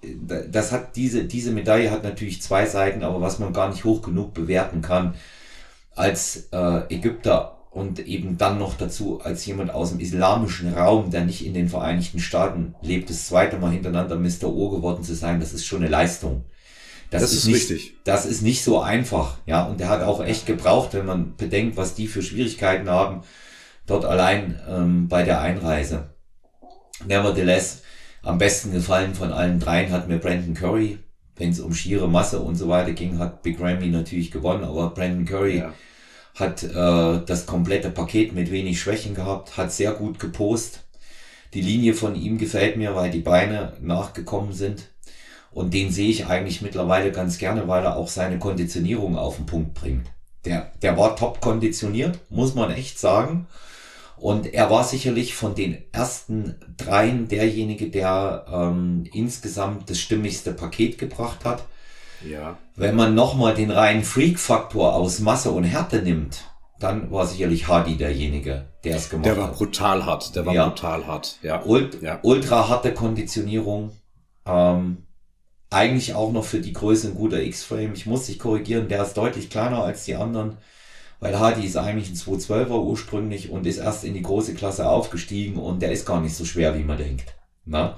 das 0.03 0.73
hat 0.73 0.97
diese, 0.97 1.25
diese 1.25 1.53
Medaille 1.53 1.91
hat 1.91 2.03
natürlich 2.03 2.43
zwei 2.43 2.67
Seiten, 2.67 3.03
aber 3.03 3.21
was 3.21 3.39
man 3.39 3.53
gar 3.53 3.69
nicht 3.71 3.85
hoch 3.85 4.03
genug 4.03 4.35
bewerten 4.35 4.83
kann, 4.83 5.15
als 5.95 6.49
äh, 6.53 6.95
Ägypter 6.95 7.59
und 7.75 7.99
eben 8.07 8.39
dann 8.39 8.59
noch 8.59 8.75
dazu 8.77 9.21
als 9.21 9.45
jemand 9.47 9.73
aus 9.73 9.91
dem 9.91 9.99
islamischen 9.99 10.73
Raum, 10.73 11.11
der 11.11 11.25
nicht 11.25 11.45
in 11.45 11.55
den 11.55 11.69
Vereinigten 11.69 12.21
Staaten 12.21 12.77
lebt, 12.83 13.11
das 13.11 13.27
zweite 13.27 13.59
Mal 13.59 13.73
hintereinander 13.73 14.17
Mr. 14.17 14.45
O 14.45 14.71
geworden 14.71 15.03
zu 15.03 15.15
sein, 15.15 15.41
das 15.41 15.53
ist 15.53 15.67
schon 15.67 15.81
eine 15.81 15.91
Leistung. 15.91 16.45
Das, 17.11 17.23
das 17.23 17.33
ist, 17.33 17.39
ist, 17.39 17.47
nicht, 17.47 17.71
richtig. 17.71 17.97
Das 18.05 18.27
ist 18.27 18.43
nicht 18.43 18.63
so 18.63 18.81
einfach, 18.81 19.39
ja. 19.45 19.65
Und 19.65 19.81
der 19.81 19.89
hat 19.89 20.03
auch 20.03 20.25
echt 20.25 20.47
gebraucht, 20.47 20.95
wenn 20.95 21.05
man 21.05 21.35
bedenkt, 21.37 21.77
was 21.77 21.95
die 21.95 22.07
für 22.07 22.23
Schwierigkeiten 22.23 22.89
haben, 22.89 23.23
dort 23.87 24.05
allein 24.05 24.61
ähm, 24.69 25.09
bei 25.09 25.25
der 25.25 25.41
Einreise. 25.41 26.11
Nevertheless, 27.07 27.83
am 28.23 28.39
besten 28.39 28.73
gefallen 28.73 29.15
von 29.15 29.33
allen 29.33 29.59
dreien 29.59 29.91
hat 29.91 30.09
mir 30.09 30.19
Brandon 30.19 30.55
Curry. 30.55 30.99
Wenn 31.37 31.51
es 31.51 31.59
um 31.59 31.75
schiere 31.75 32.09
Masse 32.09 32.39
und 32.39 32.55
so 32.55 32.69
weiter 32.69 32.93
ging, 32.93 33.19
hat 33.19 33.43
Big 33.43 33.61
Ramy 33.61 33.89
natürlich 33.89 34.31
gewonnen, 34.31 34.63
aber 34.63 34.91
Brandon 34.91 35.25
Curry 35.25 35.59
ja. 35.59 35.75
Hat 36.35 36.63
äh, 36.63 37.21
das 37.25 37.47
komplette 37.47 37.91
Paket 37.91 38.33
mit 38.35 38.51
wenig 38.51 38.81
Schwächen 38.81 39.15
gehabt, 39.15 39.57
hat 39.57 39.73
sehr 39.73 39.93
gut 39.93 40.19
gepost. 40.19 40.81
Die 41.55 41.63
Linie 41.63 41.95
von 41.95 42.17
ihm 42.17 42.39
gefällt 42.39 42.77
mir, 42.77 42.97
weil 42.97 43.11
die 43.11 43.21
Beine 43.21 43.75
nachgekommen 43.81 44.53
sind. 44.53 44.89
Und 45.53 45.73
den 45.73 45.93
sehe 45.93 46.11
ich 46.11 46.27
eigentlich 46.27 46.63
mittlerweile 46.63 47.13
ganz 47.13 47.39
gerne, 47.39 47.69
weil 47.69 47.85
er 47.85 47.97
auch 47.97 48.09
seine 48.09 48.41
Konditionierung 48.41 49.17
auf 49.17 49.37
den 49.37 49.47
Punkt 49.47 49.75
bringt. 49.75 50.09
Der, 50.45 50.73
der 50.83 50.99
war 50.99 51.15
top 51.15 51.41
konditioniert, 51.41 52.19
muss 52.29 52.57
man 52.57 52.73
echt 52.73 52.99
sagen. 52.99 53.47
Und 54.17 54.53
er 54.53 54.71
war 54.71 54.83
sicherlich 54.85 55.35
von 55.35 55.55
den 55.55 55.79
ersten 55.93 56.57
dreien 56.77 57.29
derjenige, 57.29 57.91
der 57.91 58.47
ähm, 58.53 59.05
insgesamt 59.13 59.89
das 59.91 60.01
stimmigste 60.01 60.53
Paket 60.53 60.99
gebracht 60.99 61.45
hat. 61.45 61.65
Ja. 62.29 62.59
Wenn 62.77 62.97
man 62.97 63.15
nochmal 63.15 63.55
den 63.55 63.71
reinen 63.71 64.05
Freak-Faktor 64.05 64.95
aus 64.95 65.21
Masse 65.21 65.51
und 65.51 65.65
Härte 65.65 66.03
nimmt, 66.03 66.45
dann 66.81 67.11
war 67.11 67.27
sicherlich 67.27 67.69
Hardy 67.69 67.97
derjenige, 67.97 68.67
der 68.85 68.97
es 68.97 69.09
gemacht 69.09 69.27
hat. 69.27 69.37
Der 69.37 69.43
war 69.43 69.51
hat. 69.51 69.57
brutal 69.57 70.07
hart, 70.07 70.37
der 70.37 70.47
war 70.47 70.55
ja. 70.55 70.69
brutal 70.69 71.07
hart. 71.07 71.39
Ja. 71.43 71.65
Ult 71.65 72.03
ja. 72.03 72.19
Ultra 72.23 72.69
harte 72.69 72.93
Konditionierung. 72.93 73.93
Ähm, 74.47 74.99
eigentlich 75.71 76.15
auch 76.15 76.33
noch 76.33 76.45
für 76.45 76.61
die 76.61 76.73
Größe 76.73 77.09
ein 77.09 77.15
guter 77.15 77.43
X-Frame. 77.43 77.95
Ich 77.95 78.07
muss 78.07 78.27
dich 78.27 78.39
korrigieren, 78.39 78.89
der 78.89 79.03
ist 79.03 79.17
deutlich 79.17 79.51
kleiner 79.51 79.83
als 79.83 80.05
die 80.05 80.15
anderen, 80.15 80.59
weil 81.21 81.39
Hardy 81.39 81.67
ist 81.67 81.77
eigentlich 81.77 82.11
ein 82.11 82.17
212er 82.17 82.83
ursprünglich 82.83 83.51
und 83.51 83.67
ist 83.67 83.79
erst 83.79 84.05
in 84.05 84.15
die 84.15 84.23
große 84.23 84.55
Klasse 84.55 84.89
aufgestiegen 84.89 85.59
und 85.59 85.81
der 85.83 85.91
ist 85.91 86.07
gar 86.07 86.21
nicht 86.21 86.37
so 86.37 86.45
schwer, 86.45 86.79
wie 86.79 86.85
man 86.85 86.99
denkt. 86.99 87.35
Na? 87.65 87.97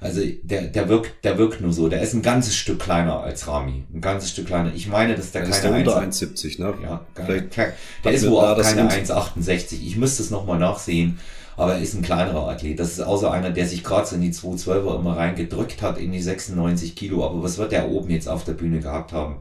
Also 0.00 0.20
der, 0.42 0.62
der 0.62 0.88
wirkt, 0.88 1.24
der 1.24 1.38
wirkt 1.38 1.60
nur 1.60 1.72
so. 1.72 1.88
Der 1.88 2.02
ist 2.02 2.12
ein 2.12 2.22
ganzes 2.22 2.54
Stück 2.54 2.80
kleiner 2.80 3.20
als 3.20 3.48
Rami. 3.48 3.84
Ein 3.92 4.00
ganzes 4.00 4.30
Stück 4.30 4.46
kleiner. 4.46 4.72
Ich 4.74 4.88
meine, 4.88 5.14
dass 5.14 5.32
der, 5.32 5.42
der 5.42 5.50
keine 5.50 5.80
ist 5.80 5.88
der 5.88 5.94
unter 5.94 6.08
1,70, 6.08 6.60
ne? 6.60 6.74
Ja, 6.82 7.06
Vielleicht 7.14 7.56
der 8.04 8.12
ist 8.12 8.30
wohl 8.30 8.44
auch 8.44 8.60
keine 8.60 8.90
1,68. 8.90 9.80
Ich 9.84 9.96
müsste 9.96 10.22
es 10.22 10.30
nochmal 10.30 10.58
nachsehen. 10.58 11.18
Aber 11.58 11.74
er 11.74 11.80
ist 11.80 11.94
ein 11.94 12.02
kleinerer 12.02 12.48
Athlet. 12.48 12.78
Das 12.78 12.92
ist 12.92 13.00
außer 13.00 13.32
einer, 13.32 13.50
der 13.50 13.66
sich 13.66 13.82
gerade 13.82 14.06
so 14.06 14.16
in 14.16 14.20
die 14.20 14.32
212er 14.32 14.98
immer 14.98 15.16
reingedrückt 15.16 15.80
hat, 15.80 15.98
in 15.98 16.12
die 16.12 16.20
96 16.20 16.94
Kilo. 16.94 17.24
Aber 17.24 17.42
was 17.42 17.56
wird 17.56 17.72
der 17.72 17.90
oben 17.90 18.10
jetzt 18.10 18.28
auf 18.28 18.44
der 18.44 18.52
Bühne 18.52 18.80
gehabt 18.80 19.12
haben? 19.12 19.36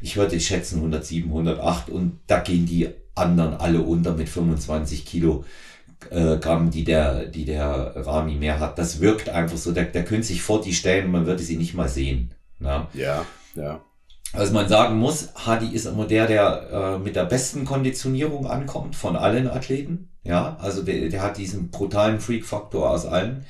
Ich 0.00 0.16
würde 0.16 0.40
schätzen 0.40 0.76
107, 0.76 1.28
108 1.30 1.90
und 1.90 2.18
da 2.26 2.40
gehen 2.40 2.66
die 2.66 2.88
anderen 3.14 3.54
alle 3.54 3.82
unter 3.82 4.14
mit 4.14 4.28
25 4.28 5.04
Kilo 5.04 5.44
äh, 6.10 6.38
Gramm, 6.38 6.70
die 6.70 6.84
der, 6.84 7.26
die 7.26 7.44
der 7.44 7.92
Rami 7.96 8.34
mehr 8.34 8.60
hat. 8.60 8.78
Das 8.78 9.00
wirkt 9.00 9.28
einfach 9.28 9.56
so, 9.56 9.72
der, 9.72 9.84
der 9.84 10.04
könnte 10.04 10.26
sich 10.26 10.42
vor 10.42 10.60
die 10.60 10.72
stellen 10.72 11.06
und 11.06 11.12
man 11.12 11.26
würde 11.26 11.42
sie 11.42 11.56
nicht 11.56 11.74
mal 11.74 11.88
sehen. 11.88 12.34
Na? 12.58 12.88
Ja, 12.94 13.24
ja. 13.54 13.80
Was 14.32 14.52
man 14.52 14.68
sagen 14.68 14.96
muss, 14.96 15.30
Hadi 15.34 15.74
ist 15.74 15.86
immer 15.86 16.06
der, 16.06 16.26
der 16.26 16.70
äh, 16.72 16.98
mit 16.98 17.16
der 17.16 17.24
besten 17.24 17.64
Konditionierung 17.64 18.46
ankommt 18.46 18.94
von 18.94 19.16
allen 19.16 19.48
Athleten. 19.48 20.08
Ja, 20.22 20.56
also 20.60 20.82
der, 20.82 21.08
der 21.08 21.22
hat 21.22 21.36
diesen 21.36 21.70
brutalen 21.70 22.20
Freak-Faktor 22.20 22.90
aus 22.90 23.06
allen. 23.06 23.44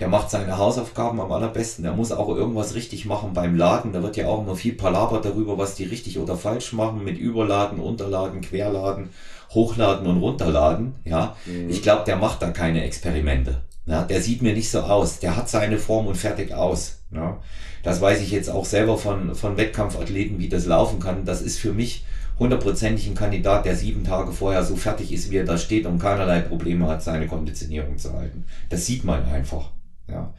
Der 0.00 0.08
macht 0.08 0.30
seine 0.30 0.58
Hausaufgaben 0.58 1.20
am 1.20 1.32
allerbesten. 1.32 1.82
Der 1.82 1.92
muss 1.92 2.12
auch 2.12 2.28
irgendwas 2.28 2.74
richtig 2.74 3.04
machen 3.04 3.32
beim 3.32 3.56
Laden. 3.56 3.92
Da 3.92 4.02
wird 4.02 4.16
ja 4.16 4.26
auch 4.28 4.42
immer 4.42 4.56
viel 4.56 4.74
palabert 4.74 5.24
darüber, 5.24 5.58
was 5.58 5.74
die 5.74 5.84
richtig 5.84 6.18
oder 6.18 6.36
falsch 6.36 6.72
machen 6.72 7.04
mit 7.04 7.18
Überladen, 7.18 7.80
Unterladen, 7.80 8.40
Querladen 8.40 9.10
hochladen 9.50 10.06
und 10.06 10.18
runterladen. 10.18 10.94
Ja, 11.04 11.36
mhm. 11.46 11.70
ich 11.70 11.82
glaube, 11.82 12.04
der 12.04 12.16
macht 12.16 12.42
da 12.42 12.50
keine 12.50 12.84
Experimente. 12.84 13.62
Ja, 13.86 14.02
der 14.02 14.20
sieht 14.20 14.42
mir 14.42 14.52
nicht 14.52 14.70
so 14.70 14.80
aus. 14.80 15.18
Der 15.18 15.36
hat 15.36 15.48
seine 15.48 15.78
Form 15.78 16.06
und 16.06 16.16
fertig 16.16 16.52
aus. 16.52 16.98
Ja, 17.10 17.38
das 17.82 18.00
weiß 18.00 18.20
ich 18.20 18.30
jetzt 18.30 18.50
auch 18.50 18.66
selber 18.66 18.98
von, 18.98 19.34
von 19.34 19.56
Wettkampfathleten, 19.56 20.38
wie 20.38 20.48
das 20.48 20.66
laufen 20.66 21.00
kann. 21.00 21.24
Das 21.24 21.40
ist 21.40 21.58
für 21.58 21.72
mich 21.72 22.04
hundertprozentig 22.38 23.08
ein 23.08 23.14
Kandidat, 23.14 23.64
der 23.64 23.74
sieben 23.74 24.04
Tage 24.04 24.32
vorher 24.32 24.62
so 24.62 24.76
fertig 24.76 25.12
ist, 25.12 25.30
wie 25.30 25.36
er 25.36 25.44
da 25.44 25.58
steht 25.58 25.86
und 25.86 25.98
keinerlei 25.98 26.40
Probleme 26.40 26.86
hat, 26.86 27.02
seine 27.02 27.26
Konditionierung 27.26 27.98
zu 27.98 28.12
halten. 28.12 28.44
Das 28.68 28.86
sieht 28.86 29.04
man 29.04 29.24
einfach. 29.24 29.70
Ja. 30.08 30.32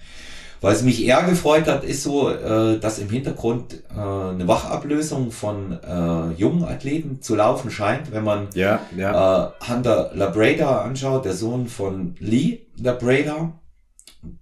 Was 0.62 0.84
mich 0.84 1.06
eher 1.06 1.24
gefreut 1.24 1.68
hat, 1.68 1.84
ist 1.84 2.04
so, 2.04 2.30
äh, 2.30 2.80
dass 2.80 3.00
im 3.00 3.10
Hintergrund 3.10 3.76
äh, 3.96 4.00
eine 4.00 4.48
Wachablösung 4.48 5.32
von 5.32 5.80
äh, 5.82 6.34
jungen 6.34 6.66
Athleten 6.66 7.22
zu 7.22 7.36
laufen 7.36 7.72
scheint, 7.72 8.12
wenn 8.12 8.26
man 8.26 8.48
ja, 8.54 8.82
ja. 8.98 9.46
Äh, 9.46 9.52
Hunter 9.72 10.12
Labrada 10.14 10.82
anschaut, 10.82 11.24
der 11.26 11.34
Sohn 11.34 11.68
von 11.68 12.16
Lee 12.20 12.60
Labrada. 12.78 13.54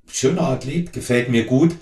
Schöner 0.07 0.43
Athlet, 0.43 0.91
gefällt 0.91 1.29
mir 1.29 1.45
gut. 1.45 1.75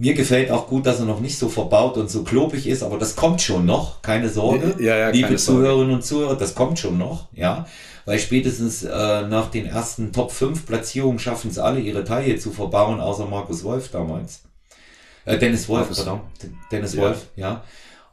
Mir 0.00 0.14
gefällt 0.14 0.50
auch 0.50 0.66
gut, 0.66 0.86
dass 0.86 0.98
er 0.98 1.04
noch 1.04 1.20
nicht 1.20 1.38
so 1.38 1.48
verbaut 1.48 1.96
und 1.98 2.10
so 2.10 2.24
klobig 2.24 2.66
ist, 2.66 2.82
aber 2.82 2.98
das 2.98 3.16
kommt 3.16 3.42
schon 3.42 3.66
noch, 3.66 4.00
keine 4.00 4.30
Sorge. 4.30 4.76
Ja, 4.78 4.96
ja, 4.96 5.10
Liebe 5.10 5.36
Zuhörerinnen 5.36 5.96
und 5.96 6.04
Zuhörer, 6.04 6.36
das 6.36 6.54
kommt 6.54 6.78
schon 6.78 6.96
noch, 6.96 7.28
ja 7.32 7.66
weil 8.04 8.18
spätestens 8.18 8.82
äh, 8.82 9.22
nach 9.28 9.50
den 9.52 9.66
ersten 9.66 10.12
Top 10.12 10.32
5 10.32 10.66
Platzierungen 10.66 11.20
schaffen 11.20 11.50
es 11.50 11.58
alle, 11.58 11.78
ihre 11.78 12.04
Taille 12.04 12.38
zu 12.38 12.50
verbauen, 12.50 13.00
außer 13.00 13.26
Markus 13.26 13.62
Wolf 13.62 13.90
damals. 13.90 14.42
Äh, 15.24 15.38
Dennis 15.38 15.68
Wolf, 15.68 15.82
Markus. 15.82 16.04
pardon. 16.04 16.20
Dennis 16.72 16.94
ja. 16.94 17.02
Wolf, 17.02 17.26
ja. 17.36 17.62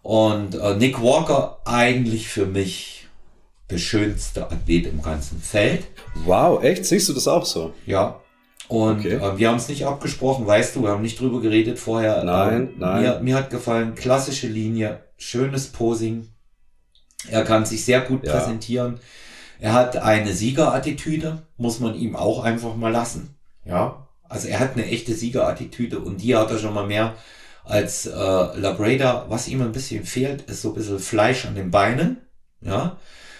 Und 0.03 0.55
äh, 0.55 0.75
Nick 0.75 1.01
Walker 1.01 1.59
eigentlich 1.65 2.27
für 2.27 2.45
mich 2.45 3.07
der 3.71 3.79
schönste 3.79 4.49
Athlet 4.51 4.85
im 4.85 5.01
ganzen 5.01 5.41
Feld. 5.41 5.85
Wow, 6.25 6.63
echt? 6.63 6.85
Siehst 6.85 7.09
du 7.09 7.13
das 7.13 7.27
auch 7.27 7.45
so? 7.45 7.73
Ja. 7.85 8.21
Und 8.67 8.99
okay. 8.99 9.13
äh, 9.13 9.37
wir 9.37 9.49
haben 9.49 9.57
es 9.57 9.69
nicht 9.69 9.85
abgesprochen, 9.85 10.45
weißt 10.45 10.75
du, 10.75 10.83
wir 10.83 10.89
haben 10.89 11.01
nicht 11.01 11.19
drüber 11.19 11.41
geredet 11.41 11.79
vorher. 11.79 12.23
Nein, 12.23 12.67
äh, 12.67 12.71
nein. 12.77 13.01
Mir, 13.01 13.19
mir 13.21 13.35
hat 13.35 13.49
gefallen, 13.49 13.95
klassische 13.95 14.47
Linie, 14.47 15.03
schönes 15.17 15.67
Posing. 15.67 16.27
Er 17.29 17.43
kann 17.43 17.65
sich 17.65 17.83
sehr 17.85 18.01
gut 18.01 18.25
ja. 18.25 18.33
präsentieren. 18.33 18.99
Er 19.59 19.73
hat 19.73 19.97
eine 19.97 20.33
Siegerattitüde, 20.33 21.41
muss 21.57 21.79
man 21.79 21.95
ihm 21.95 22.15
auch 22.15 22.43
einfach 22.43 22.75
mal 22.75 22.91
lassen. 22.91 23.35
Ja, 23.65 24.07
also 24.29 24.47
er 24.47 24.59
hat 24.59 24.73
eine 24.73 24.85
echte 24.85 25.13
Siegerattitüde 25.13 25.99
und 25.99 26.21
die 26.21 26.35
hat 26.35 26.51
er 26.51 26.59
schon 26.59 26.73
mal 26.73 26.85
mehr 26.85 27.15
als 27.63 28.05
äh, 28.05 28.11
Labrada. 28.11 29.25
Was 29.29 29.47
ihm 29.47 29.61
ein 29.61 29.71
bisschen 29.71 30.03
fehlt, 30.03 30.43
ist 30.43 30.61
so 30.61 30.69
ein 30.69 30.75
bisschen 30.75 30.99
Fleisch 30.99 31.45
an 31.45 31.55
den 31.55 31.71
Beinen. 31.71 32.17
Ja, 32.61 32.97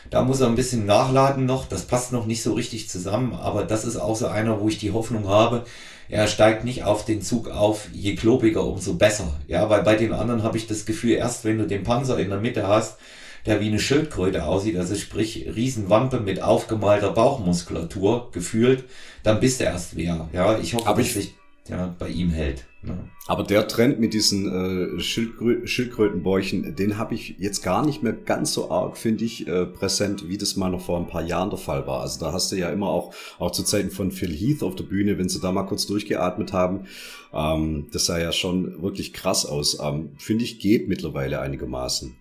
da 0.10 0.24
muss 0.24 0.42
er 0.42 0.48
ein 0.48 0.56
bisschen 0.56 0.86
nachladen 0.86 1.46
noch. 1.46 1.68
Das 1.68 1.84
passt 1.84 2.12
noch 2.12 2.26
nicht 2.26 2.44
so 2.44 2.54
richtig 2.54 2.90
zusammen, 2.90 3.34
aber 3.34 3.64
das 3.64 3.86
ist 3.86 3.98
auch 3.98 4.16
so 4.16 4.28
einer, 4.28 4.60
wo 4.62 4.68
ich 4.68 4.78
die 4.78 4.92
Hoffnung 4.92 5.28
habe, 5.28 5.66
er 6.10 6.28
steigt 6.28 6.64
nicht 6.64 6.84
auf 6.84 7.04
den 7.04 7.22
Zug 7.22 7.50
auf, 7.50 7.90
je 7.92 8.16
klobiger, 8.16 8.64
umso 8.64 8.94
besser. 8.94 9.34
Ja, 9.48 9.70
weil 9.70 9.84
bei 9.84 9.96
den 9.96 10.14
anderen 10.14 10.44
habe 10.44 10.58
ich 10.58 10.68
das 10.68 10.86
Gefühl, 10.86 11.12
erst 11.12 11.44
wenn 11.44 11.58
du 11.58 11.68
den 11.68 11.84
Panzer 11.84 12.18
in 12.18 12.30
der 12.30 12.40
Mitte 12.40 12.68
hast, 12.68 12.98
der 13.46 13.60
wie 13.60 13.68
eine 13.68 13.80
Schildkröte 13.80 14.46
aussieht, 14.46 14.78
also 14.78 14.96
sprich 14.96 15.48
Riesenwampe 15.54 16.20
mit 16.20 16.42
aufgemalter 16.42 17.12
Bauchmuskulatur 17.12 18.32
gefühlt, 18.32 18.86
dann 19.24 19.40
bist 19.40 19.60
du 19.60 19.66
erst 19.66 19.96
wer. 19.96 20.30
Ja, 20.34 20.58
ich 20.60 20.74
hoffe, 20.74 20.88
Aber 20.88 21.02
dass 21.02 21.14
sich 21.14 21.34
ja, 21.70 21.96
bei 22.00 22.10
ihm 22.10 22.30
hält. 22.30 22.66
Ne? 22.82 22.98
Aber 23.28 23.44
der 23.44 23.68
Trend 23.68 24.00
mit 24.00 24.14
diesen 24.14 24.98
äh, 24.98 25.00
Schildkrö 25.00 25.68
Schildkrötenbäuchen, 25.68 26.76
den 26.76 26.98
habe 26.98 27.16
ich 27.16 27.36
jetzt 27.40 27.62
gar 27.62 27.86
nicht 27.86 28.04
mehr 28.04 28.14
ganz 28.14 28.54
so 28.54 28.72
arg, 28.72 28.98
finde 28.98 29.26
ich, 29.26 29.48
äh, 29.48 29.66
präsent, 29.66 30.30
wie 30.30 30.38
das 30.38 30.56
mal 30.56 30.70
noch 30.70 30.82
vor 30.82 31.00
ein 31.00 31.08
paar 31.08 31.24
Jahren 31.24 31.50
der 31.50 31.60
Fall 31.60 31.88
war. 31.88 32.02
Also 32.02 32.20
da 32.20 32.32
hast 32.32 32.52
du 32.52 32.56
ja 32.56 32.70
immer 32.70 32.90
auch, 32.90 33.14
auch 33.40 33.52
zu 33.52 33.64
Zeiten 33.64 33.92
von 33.92 34.12
Phil 34.12 34.34
Heath 34.34 34.64
auf 34.64 34.76
der 34.76 34.86
Bühne, 34.86 35.18
wenn 35.18 35.30
sie 35.30 35.42
da 35.42 35.52
mal 35.52 35.64
kurz 35.64 35.86
durchgeatmet 35.86 36.54
haben, 36.54 36.86
ähm, 37.34 37.88
das 37.92 38.06
sah 38.06 38.20
ja 38.20 38.32
schon 38.32 38.82
wirklich 38.82 39.14
krass 39.14 39.46
aus. 39.46 39.80
Ähm, 39.82 40.12
finde 40.18 40.44
ich, 40.44 40.60
geht 40.60 40.88
mittlerweile 40.88 41.42
einigermaßen. 41.42 42.16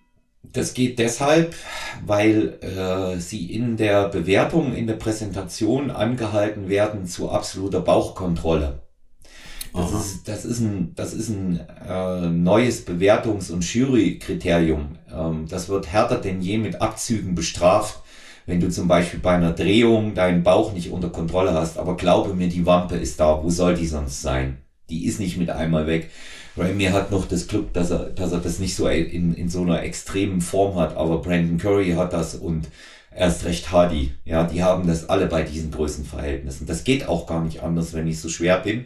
Das 0.53 0.73
geht 0.73 0.97
deshalb, 0.99 1.55
weil 2.05 2.57
äh, 2.61 3.19
sie 3.19 3.51
in 3.51 3.75
der 3.77 4.07
Bewertung, 4.07 4.73
in 4.75 4.87
der 4.87 4.95
Präsentation 4.95 5.91
angehalten 5.91 6.69
werden 6.69 7.05
zu 7.05 7.29
absoluter 7.29 7.81
Bauchkontrolle. 7.81 8.81
Das 9.77 9.93
ist, 9.93 10.27
das 10.27 10.45
ist 10.45 10.59
ein, 10.59 10.93
das 10.95 11.13
ist 11.13 11.29
ein 11.29 11.59
äh, 11.87 12.27
neues 12.29 12.85
Bewertungs- 12.85 13.51
und 13.51 13.63
Jurykriterium. 13.73 14.97
Ähm, 15.13 15.45
das 15.47 15.69
wird 15.69 15.87
härter 15.87 16.17
denn 16.17 16.41
je 16.41 16.57
mit 16.57 16.81
Abzügen 16.81 17.35
bestraft, 17.35 18.01
wenn 18.45 18.59
du 18.59 18.69
zum 18.69 18.87
Beispiel 18.87 19.19
bei 19.19 19.35
einer 19.35 19.51
Drehung 19.51 20.15
deinen 20.15 20.43
Bauch 20.43 20.73
nicht 20.73 20.91
unter 20.91 21.09
Kontrolle 21.09 21.53
hast. 21.53 21.77
Aber 21.77 21.95
glaube 21.95 22.33
mir, 22.33 22.49
die 22.49 22.65
Wampe 22.65 22.95
ist 22.95 23.19
da. 23.19 23.43
Wo 23.43 23.49
soll 23.49 23.75
die 23.75 23.87
sonst 23.87 24.21
sein? 24.21 24.57
Die 24.89 25.05
ist 25.05 25.19
nicht 25.19 25.37
mit 25.37 25.49
einmal 25.49 25.85
weg. 25.85 26.09
Remy 26.57 26.85
hat 26.85 27.11
noch 27.11 27.27
das 27.27 27.47
Glück, 27.47 27.73
dass 27.73 27.91
er, 27.91 28.09
dass 28.09 28.31
er 28.31 28.39
das 28.39 28.59
nicht 28.59 28.75
so 28.75 28.87
in, 28.87 29.33
in 29.33 29.49
so 29.49 29.61
einer 29.61 29.83
extremen 29.83 30.41
Form 30.41 30.75
hat, 30.75 30.97
aber 30.97 31.21
Brandon 31.21 31.57
Curry 31.57 31.91
hat 31.91 32.13
das 32.13 32.35
und 32.35 32.67
erst 33.15 33.45
recht 33.45 33.71
Hardy. 33.71 34.13
Ja, 34.25 34.43
die 34.43 34.63
haben 34.63 34.87
das 34.87 35.09
alle 35.09 35.27
bei 35.27 35.43
diesen 35.43 35.71
Größenverhältnissen. 35.71 36.65
Das 36.65 36.83
geht 36.83 37.07
auch 37.07 37.27
gar 37.27 37.43
nicht 37.43 37.61
anders, 37.61 37.93
wenn 37.93 38.07
ich 38.07 38.19
so 38.19 38.29
schwer 38.29 38.59
bin. 38.59 38.85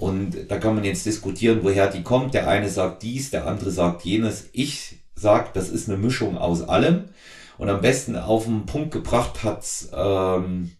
Und 0.00 0.50
da 0.50 0.56
kann 0.56 0.74
man 0.74 0.84
jetzt 0.84 1.04
diskutieren, 1.04 1.60
woher 1.62 1.90
die 1.90 2.02
kommt. 2.02 2.32
Der 2.32 2.48
eine 2.48 2.70
sagt 2.70 3.02
dies, 3.02 3.30
der 3.30 3.46
andere 3.46 3.70
sagt 3.70 4.02
jenes. 4.02 4.48
Ich 4.52 4.96
sag, 5.14 5.52
das 5.52 5.68
ist 5.68 5.90
eine 5.90 5.98
Mischung 5.98 6.38
aus 6.38 6.62
allem. 6.62 7.10
Und 7.58 7.68
am 7.68 7.82
besten 7.82 8.16
auf 8.16 8.46
den 8.46 8.64
Punkt 8.64 8.92
gebracht 8.92 9.44
hat 9.44 9.66
ähm, 9.94 10.70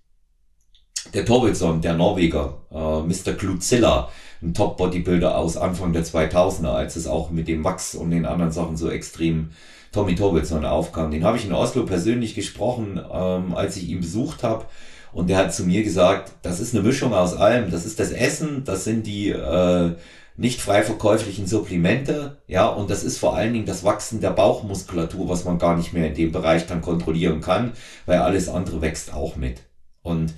der 1.12 1.26
Torvildsson, 1.26 1.82
der 1.82 1.92
Norweger, 1.92 2.62
äh, 2.70 3.02
Mr. 3.02 3.34
Kluzilla 3.36 4.08
ein 4.40 4.54
Top-Bodybuilder 4.54 5.36
aus 5.36 5.58
Anfang 5.58 5.92
der 5.92 6.06
2000er, 6.06 6.68
als 6.68 6.96
es 6.96 7.06
auch 7.06 7.30
mit 7.30 7.46
dem 7.46 7.62
Wachs 7.62 7.94
und 7.94 8.12
den 8.12 8.24
anderen 8.24 8.52
Sachen 8.52 8.78
so 8.78 8.88
extrem 8.88 9.50
Tommy 9.92 10.14
Torvilson 10.14 10.64
aufkam. 10.64 11.10
Den 11.10 11.24
habe 11.24 11.36
ich 11.36 11.44
in 11.44 11.52
Oslo 11.52 11.84
persönlich 11.84 12.34
gesprochen, 12.34 12.98
ähm, 13.12 13.54
als 13.54 13.76
ich 13.76 13.90
ihn 13.90 14.00
besucht 14.00 14.42
habe. 14.42 14.64
Und 15.12 15.28
der 15.28 15.38
hat 15.38 15.54
zu 15.54 15.64
mir 15.64 15.82
gesagt, 15.82 16.32
das 16.42 16.60
ist 16.60 16.74
eine 16.74 16.82
Mischung 16.82 17.12
aus 17.12 17.34
allem. 17.34 17.70
Das 17.70 17.84
ist 17.84 17.98
das 17.98 18.10
Essen, 18.10 18.64
das 18.64 18.84
sind 18.84 19.06
die 19.06 19.30
äh, 19.30 19.94
nicht 20.36 20.60
frei 20.62 20.82
verkäuflichen 20.82 21.46
Supplemente, 21.46 22.38
ja, 22.46 22.66
und 22.66 22.88
das 22.88 23.04
ist 23.04 23.18
vor 23.18 23.36
allen 23.36 23.52
Dingen 23.52 23.66
das 23.66 23.84
Wachsen 23.84 24.22
der 24.22 24.30
Bauchmuskulatur, 24.30 25.28
was 25.28 25.44
man 25.44 25.58
gar 25.58 25.76
nicht 25.76 25.92
mehr 25.92 26.06
in 26.06 26.14
dem 26.14 26.32
Bereich 26.32 26.66
dann 26.66 26.80
kontrollieren 26.80 27.42
kann, 27.42 27.72
weil 28.06 28.20
alles 28.20 28.48
andere 28.48 28.80
wächst 28.80 29.12
auch 29.12 29.36
mit. 29.36 29.60
Und 30.02 30.32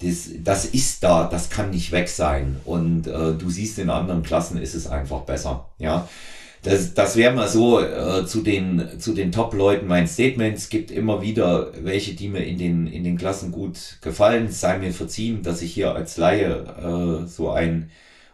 das, 0.00 0.28
das 0.44 0.64
ist 0.64 1.02
da, 1.02 1.26
das 1.26 1.50
kann 1.50 1.70
nicht 1.70 1.90
weg 1.90 2.08
sein. 2.08 2.60
Und 2.64 3.08
äh, 3.08 3.34
du 3.34 3.50
siehst, 3.50 3.80
in 3.80 3.90
anderen 3.90 4.22
Klassen 4.22 4.58
ist 4.58 4.74
es 4.74 4.86
einfach 4.86 5.22
besser. 5.22 5.70
Ja, 5.78 6.08
das, 6.62 6.94
das 6.94 7.16
wäre 7.16 7.34
mal 7.34 7.48
so 7.48 7.80
äh, 7.80 8.26
zu 8.26 8.42
den, 8.42 8.98
zu 8.98 9.14
den 9.14 9.32
Top-Leuten 9.32 9.86
mein 9.86 10.08
Statement. 10.08 10.56
Es 10.56 10.68
gibt 10.68 10.90
immer 10.90 11.22
wieder 11.22 11.72
welche, 11.82 12.14
die 12.14 12.28
mir 12.28 12.44
in 12.44 12.58
den, 12.58 12.86
in 12.86 13.04
den 13.04 13.16
Klassen 13.16 13.52
gut 13.52 13.98
gefallen. 14.00 14.46
Es 14.46 14.60
sei 14.60 14.78
mir 14.78 14.92
verziehen, 14.92 15.42
dass 15.42 15.62
ich 15.62 15.72
hier 15.72 15.94
als 15.94 16.16
Laie 16.16 17.22
äh, 17.24 17.26
so 17.26 17.50
ein 17.50 17.90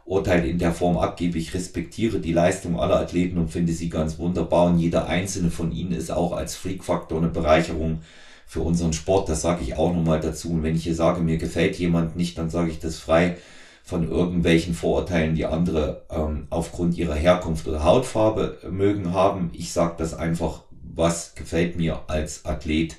Urteil 0.07 0.47
in 0.47 0.59
der 0.59 0.73
Form 0.73 0.97
abgebe. 0.97 1.39
Ich 1.39 1.55
respektiere 1.55 2.19
die 2.19 2.33
Leistung 2.33 2.79
aller 2.79 3.01
Athleten 3.01 3.39
und 3.39 3.49
finde 3.49 3.73
sie 3.73 3.89
ganz 3.89 4.19
wunderbar. 4.19 4.67
Und 4.67 4.79
jeder 4.79 5.07
einzelne 5.07 5.51
von 5.51 5.73
ihnen 5.73 5.93
ist 5.93 6.11
auch 6.11 6.33
als 6.33 6.57
Freak-Faktor 6.57 7.19
eine 7.19 7.29
Bereicherung 7.29 8.01
für 8.47 8.61
unseren 8.61 8.93
Sport. 8.93 9.29
Das 9.29 9.43
sage 9.43 9.63
ich 9.63 9.77
auch 9.77 9.93
nochmal 9.93 10.21
dazu. 10.21 10.51
Und 10.51 10.63
wenn 10.63 10.77
ich 10.77 10.85
hier 10.85 10.95
sage, 10.95 11.21
mir 11.21 11.39
gefällt 11.39 11.79
jemand 11.79 12.17
nicht, 12.17 12.39
dann 12.39 12.51
sage 12.51 12.71
ich 12.71 12.79
das 12.79 12.99
frei 12.99 13.37
von 13.85 14.11
irgendwelchen 14.11 14.73
Vorurteilen, 14.75 15.35
die 15.35 15.45
andere 15.45 16.07
ähm, 16.11 16.47
aufgrund 16.49 16.97
ihrer 16.97 17.15
Herkunft 17.15 17.69
oder 17.69 17.85
Hautfarbe 17.85 18.59
mögen 18.71 19.13
haben. 19.13 19.51
Ich 19.53 19.73
sage 19.73 19.97
das 19.99 20.15
einfach, 20.15 20.63
was 20.71 21.35
gefällt 21.35 21.77
mir 21.77 22.01
als 22.09 22.47
Athlet 22.47 22.97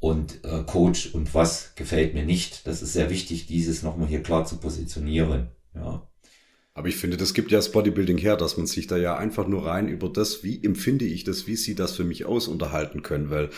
und 0.00 0.42
äh, 0.42 0.62
Coach 0.62 1.14
und 1.14 1.34
was 1.34 1.74
gefällt 1.74 2.14
mir 2.14 2.24
nicht. 2.24 2.66
Das 2.66 2.80
ist 2.80 2.94
sehr 2.94 3.10
wichtig, 3.10 3.46
dieses 3.46 3.82
nochmal 3.82 4.08
hier 4.08 4.22
klar 4.22 4.46
zu 4.46 4.56
positionieren. 4.56 5.48
Ja. 5.74 6.02
Aber 6.76 6.88
ich 6.88 6.96
finde, 6.96 7.16
das 7.16 7.34
gibt 7.34 7.52
ja 7.52 7.58
das 7.58 7.70
Bodybuilding 7.70 8.18
her, 8.18 8.36
dass 8.36 8.56
man 8.56 8.66
sich 8.66 8.88
da 8.88 8.96
ja 8.96 9.16
einfach 9.16 9.46
nur 9.46 9.64
rein 9.64 9.86
über 9.86 10.08
das, 10.08 10.42
wie 10.42 10.58
empfinde 10.64 11.04
ich 11.04 11.22
das, 11.22 11.46
wie 11.46 11.54
sieht 11.54 11.78
das 11.78 11.94
für 11.94 12.02
mich 12.02 12.26
aus, 12.26 12.48
unterhalten 12.48 13.02
können. 13.02 13.30
Weil 13.30 13.50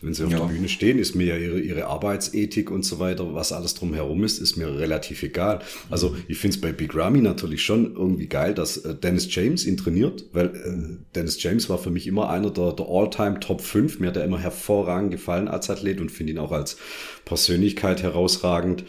wenn 0.00 0.14
sie 0.14 0.22
auf 0.22 0.30
ja. 0.30 0.38
der 0.38 0.46
Bühne 0.46 0.68
stehen, 0.68 1.00
ist 1.00 1.16
mir 1.16 1.26
ja 1.26 1.36
ihre, 1.36 1.58
ihre 1.58 1.86
Arbeitsethik 1.86 2.70
und 2.70 2.84
so 2.84 3.00
weiter, 3.00 3.34
was 3.34 3.50
alles 3.50 3.74
drumherum 3.74 4.22
ist, 4.22 4.38
ist 4.38 4.56
mir 4.56 4.78
relativ 4.78 5.24
egal. 5.24 5.62
Also 5.90 6.14
ich 6.28 6.38
finde 6.38 6.54
es 6.54 6.60
bei 6.60 6.70
Big 6.70 6.94
Ramy 6.94 7.20
natürlich 7.20 7.64
schon 7.64 7.96
irgendwie 7.96 8.28
geil, 8.28 8.54
dass 8.54 8.76
äh, 8.76 8.94
Dennis 8.94 9.34
James 9.34 9.66
ihn 9.66 9.76
trainiert, 9.76 10.26
weil 10.32 10.46
äh, 10.46 11.04
Dennis 11.16 11.42
James 11.42 11.68
war 11.68 11.78
für 11.78 11.90
mich 11.90 12.06
immer 12.06 12.30
einer 12.30 12.52
der, 12.52 12.72
der 12.72 12.86
All-Time 12.88 13.40
Top 13.40 13.62
5. 13.62 13.98
Mir 13.98 14.06
hat 14.06 14.16
er 14.16 14.24
immer 14.24 14.38
hervorragend 14.38 15.10
gefallen 15.10 15.48
als 15.48 15.68
Athlet 15.70 16.00
und 16.00 16.12
finde 16.12 16.34
ihn 16.34 16.38
auch 16.38 16.52
als 16.52 16.76
Persönlichkeit 17.24 18.04
herausragend. 18.04 18.84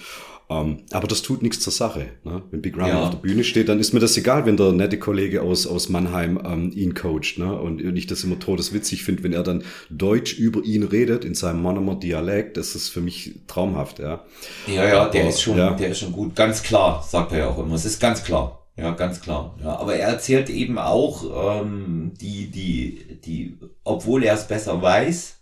Um, 0.51 0.57
ähm, 0.57 0.77
aber 0.91 1.07
das 1.07 1.21
tut 1.21 1.41
nichts 1.41 1.61
zur 1.61 1.71
Sache. 1.71 2.07
Ne? 2.25 2.43
Wenn 2.51 2.61
Big 2.61 2.77
Ram 2.77 2.89
ja. 2.89 3.03
auf 3.03 3.11
der 3.11 3.19
Bühne 3.19 3.45
steht, 3.45 3.69
dann 3.69 3.79
ist 3.79 3.93
mir 3.93 4.01
das 4.01 4.17
egal, 4.17 4.45
wenn 4.45 4.57
der 4.57 4.73
nette 4.73 4.99
Kollege 4.99 5.43
aus, 5.43 5.65
aus 5.65 5.87
Mannheim 5.87 6.41
ähm, 6.45 6.73
ihn 6.75 6.93
coacht. 6.93 7.37
Ne? 7.37 7.57
Und 7.57 7.79
ich 7.95 8.05
das 8.05 8.25
immer 8.25 8.37
todeswitzig 8.37 9.03
finde, 9.03 9.23
wenn 9.23 9.31
er 9.31 9.43
dann 9.43 9.63
Deutsch 9.89 10.33
über 10.37 10.61
ihn 10.63 10.83
redet 10.83 11.23
in 11.23 11.35
seinem 11.35 11.61
Monomer 11.61 11.95
Dialekt. 11.95 12.57
Das 12.57 12.75
ist 12.75 12.89
für 12.89 12.99
mich 12.99 13.39
traumhaft. 13.47 13.99
Ja, 13.99 14.25
ja, 14.67 14.85
ja 14.85 15.07
der 15.07 15.29
ist 15.29 15.41
schon, 15.41 15.57
ja. 15.57 15.71
der 15.71 15.89
ist 15.89 15.99
schon 15.99 16.11
gut. 16.11 16.35
Ganz 16.35 16.63
klar, 16.63 17.01
sagt 17.07 17.31
er 17.31 17.37
ja 17.37 17.47
auch 17.47 17.59
immer. 17.59 17.75
Es 17.75 17.85
ist 17.85 18.01
ganz 18.01 18.21
klar. 18.21 18.67
Ja, 18.75 18.91
ganz 18.91 19.21
klar. 19.21 19.55
Ja, 19.63 19.77
aber 19.77 19.95
er 19.95 20.09
erzählt 20.09 20.49
eben 20.49 20.77
auch 20.77 21.61
ähm, 21.61 22.11
die, 22.19 22.51
die, 22.51 23.19
die, 23.23 23.57
obwohl 23.85 24.23
er 24.23 24.33
es 24.33 24.47
besser 24.47 24.81
weiß, 24.81 25.37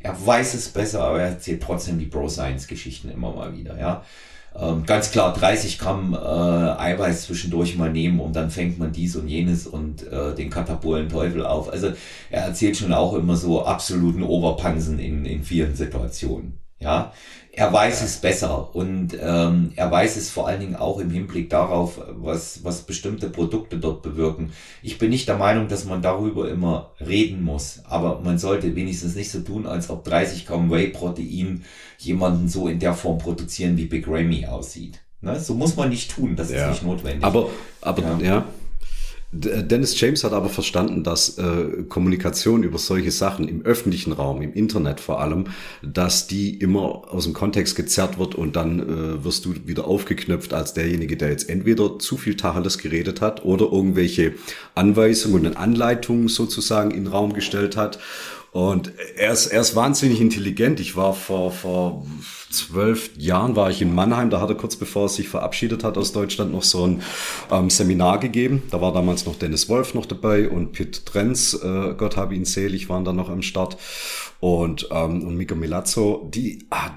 er 0.00 0.26
weiß 0.26 0.54
es 0.54 0.68
besser, 0.70 1.04
aber 1.04 1.20
er 1.20 1.28
erzählt 1.30 1.62
trotzdem 1.62 1.98
die 1.98 2.06
Bro 2.06 2.28
Science 2.28 2.66
Geschichten 2.68 3.10
immer 3.10 3.34
mal 3.34 3.54
wieder. 3.54 3.78
Ja, 3.78 4.04
ähm, 4.58 4.84
ganz 4.86 5.10
klar 5.10 5.32
30 5.32 5.78
Gramm 5.78 6.14
äh, 6.14 6.16
Eiweiß 6.16 7.22
zwischendurch 7.22 7.76
mal 7.76 7.90
nehmen 7.92 8.20
und 8.20 8.34
dann 8.34 8.50
fängt 8.50 8.78
man 8.78 8.92
dies 8.92 9.16
und 9.16 9.28
jenes 9.28 9.66
und 9.66 10.06
äh, 10.10 10.34
den 10.34 10.50
Katapolen 10.50 11.08
Teufel 11.08 11.44
auf. 11.44 11.70
Also 11.72 11.92
er 12.30 12.42
erzählt 12.44 12.76
schon 12.76 12.92
auch 12.92 13.14
immer 13.14 13.36
so 13.36 13.64
absoluten 13.64 14.22
Oberpansen 14.22 14.98
in, 14.98 15.24
in 15.24 15.42
vielen 15.42 15.74
Situationen. 15.74 16.58
Ja, 16.78 17.12
er 17.56 17.72
weiß 17.72 18.02
es 18.02 18.18
besser 18.18 18.74
und 18.74 19.16
ähm, 19.18 19.72
er 19.76 19.90
weiß 19.90 20.18
es 20.18 20.28
vor 20.28 20.46
allen 20.46 20.60
Dingen 20.60 20.76
auch 20.76 21.00
im 21.00 21.10
Hinblick 21.10 21.48
darauf, 21.48 21.98
was, 22.10 22.62
was 22.64 22.82
bestimmte 22.82 23.30
Produkte 23.30 23.78
dort 23.78 24.02
bewirken. 24.02 24.52
Ich 24.82 24.98
bin 24.98 25.08
nicht 25.08 25.26
der 25.26 25.38
Meinung, 25.38 25.66
dass 25.66 25.86
man 25.86 26.02
darüber 26.02 26.50
immer 26.50 26.90
reden 27.00 27.42
muss, 27.42 27.80
aber 27.88 28.20
man 28.20 28.38
sollte 28.38 28.76
wenigstens 28.76 29.16
nicht 29.16 29.30
so 29.30 29.40
tun, 29.40 29.66
als 29.66 29.88
ob 29.88 30.04
30 30.04 30.46
Gramm 30.46 30.70
Whey-Protein 30.70 31.64
jemanden 31.96 32.46
so 32.46 32.68
in 32.68 32.78
der 32.78 32.92
Form 32.92 33.16
produzieren, 33.16 33.78
wie 33.78 33.86
Big 33.86 34.06
Ramy 34.06 34.44
aussieht. 34.44 35.00
Ne? 35.22 35.40
So 35.40 35.54
muss 35.54 35.76
man 35.76 35.88
nicht 35.88 36.10
tun, 36.10 36.36
das 36.36 36.50
ja. 36.50 36.66
ist 36.66 36.72
nicht 36.72 36.82
notwendig. 36.82 37.24
Aber, 37.24 37.48
aber 37.80 38.02
ja. 38.02 38.18
ja. 38.18 38.44
Dennis 39.32 40.00
James 40.00 40.22
hat 40.22 40.32
aber 40.32 40.48
verstanden, 40.48 41.02
dass 41.02 41.36
äh, 41.36 41.82
Kommunikation 41.88 42.62
über 42.62 42.78
solche 42.78 43.10
Sachen 43.10 43.48
im 43.48 43.62
öffentlichen 43.62 44.12
Raum, 44.12 44.40
im 44.40 44.52
Internet 44.54 45.00
vor 45.00 45.20
allem, 45.20 45.46
dass 45.82 46.28
die 46.28 46.54
immer 46.54 47.12
aus 47.12 47.24
dem 47.24 47.32
Kontext 47.32 47.74
gezerrt 47.74 48.18
wird 48.18 48.36
und 48.36 48.54
dann 48.54 48.80
äh, 48.80 49.24
wirst 49.24 49.44
du 49.44 49.54
wieder 49.66 49.86
aufgeknöpft 49.86 50.54
als 50.54 50.74
derjenige, 50.74 51.16
der 51.16 51.30
jetzt 51.30 51.50
entweder 51.50 51.98
zu 51.98 52.16
viel 52.16 52.36
Tacheles 52.36 52.78
geredet 52.78 53.20
hat 53.20 53.44
oder 53.44 53.66
irgendwelche 53.70 54.34
Anweisungen 54.76 55.46
und 55.46 55.56
Anleitungen 55.56 56.28
sozusagen 56.28 56.92
in 56.92 57.04
den 57.04 57.12
Raum 57.12 57.32
gestellt 57.32 57.76
hat. 57.76 57.98
Und 58.52 58.92
er 59.16 59.32
ist, 59.32 59.46
er 59.46 59.60
ist 59.60 59.76
wahnsinnig 59.76 60.20
intelligent. 60.20 60.80
Ich 60.80 60.96
war 60.96 61.12
vor, 61.12 61.52
vor 61.52 62.06
zwölf 62.50 63.10
Jahren 63.18 63.54
war 63.54 63.70
ich 63.70 63.82
in 63.82 63.94
Mannheim. 63.94 64.30
Da 64.30 64.40
hat 64.40 64.48
er 64.48 64.56
kurz 64.56 64.76
bevor 64.76 65.04
er 65.04 65.08
sich 65.08 65.28
verabschiedet 65.28 65.84
hat 65.84 65.98
aus 65.98 66.12
Deutschland 66.12 66.52
noch 66.52 66.62
so 66.62 66.86
ein 66.86 67.02
ähm, 67.50 67.68
Seminar 67.68 68.18
gegeben. 68.18 68.62
Da 68.70 68.80
war 68.80 68.92
damals 68.92 69.26
noch 69.26 69.36
Dennis 69.36 69.68
Wolf 69.68 69.94
noch 69.94 70.06
dabei 70.06 70.48
und 70.48 70.72
Pitt 70.72 71.06
Trenz, 71.06 71.54
äh, 71.54 71.94
Gott 71.94 72.16
habe 72.16 72.34
ihn 72.34 72.44
selig, 72.44 72.88
waren 72.88 73.04
da 73.04 73.12
noch 73.12 73.28
am 73.28 73.42
Start. 73.42 73.76
Und, 74.40 74.88
ähm, 74.90 75.26
und 75.26 75.36
Mika 75.36 75.54
Milazzo, 75.54 76.30
die, 76.32 76.66
ah, 76.70 76.90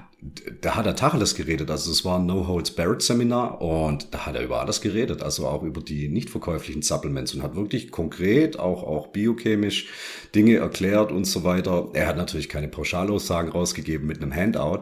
da 0.60 0.76
hat 0.76 0.86
er 0.86 0.96
Tacheles 0.96 1.34
geredet. 1.34 1.70
Also 1.70 1.90
es 1.90 2.04
war 2.04 2.18
ein 2.18 2.26
No 2.26 2.46
Holds 2.46 2.72
Barrett 2.72 3.00
Seminar 3.00 3.60
und 3.62 4.12
da 4.12 4.26
hat 4.26 4.34
er 4.34 4.42
über 4.42 4.60
alles 4.60 4.80
geredet, 4.80 5.22
also 5.22 5.46
auch 5.46 5.62
über 5.62 5.80
die 5.80 6.08
nicht 6.08 6.28
verkäuflichen 6.28 6.82
Supplements 6.82 7.34
und 7.34 7.42
hat 7.42 7.56
wirklich 7.56 7.90
konkret 7.90 8.58
auch, 8.58 8.82
auch 8.82 9.08
biochemisch 9.08 9.88
Dinge 10.34 10.56
erklärt 10.56 11.10
und 11.10 11.24
so 11.24 11.42
weiter. 11.44 11.88
Er 11.94 12.06
hat 12.06 12.16
natürlich 12.16 12.48
keine 12.50 12.68
Pauschalaussagen 12.68 13.52
rausgegeben 13.52 14.06
mit 14.06 14.22
einem 14.22 14.34
Handout, 14.34 14.80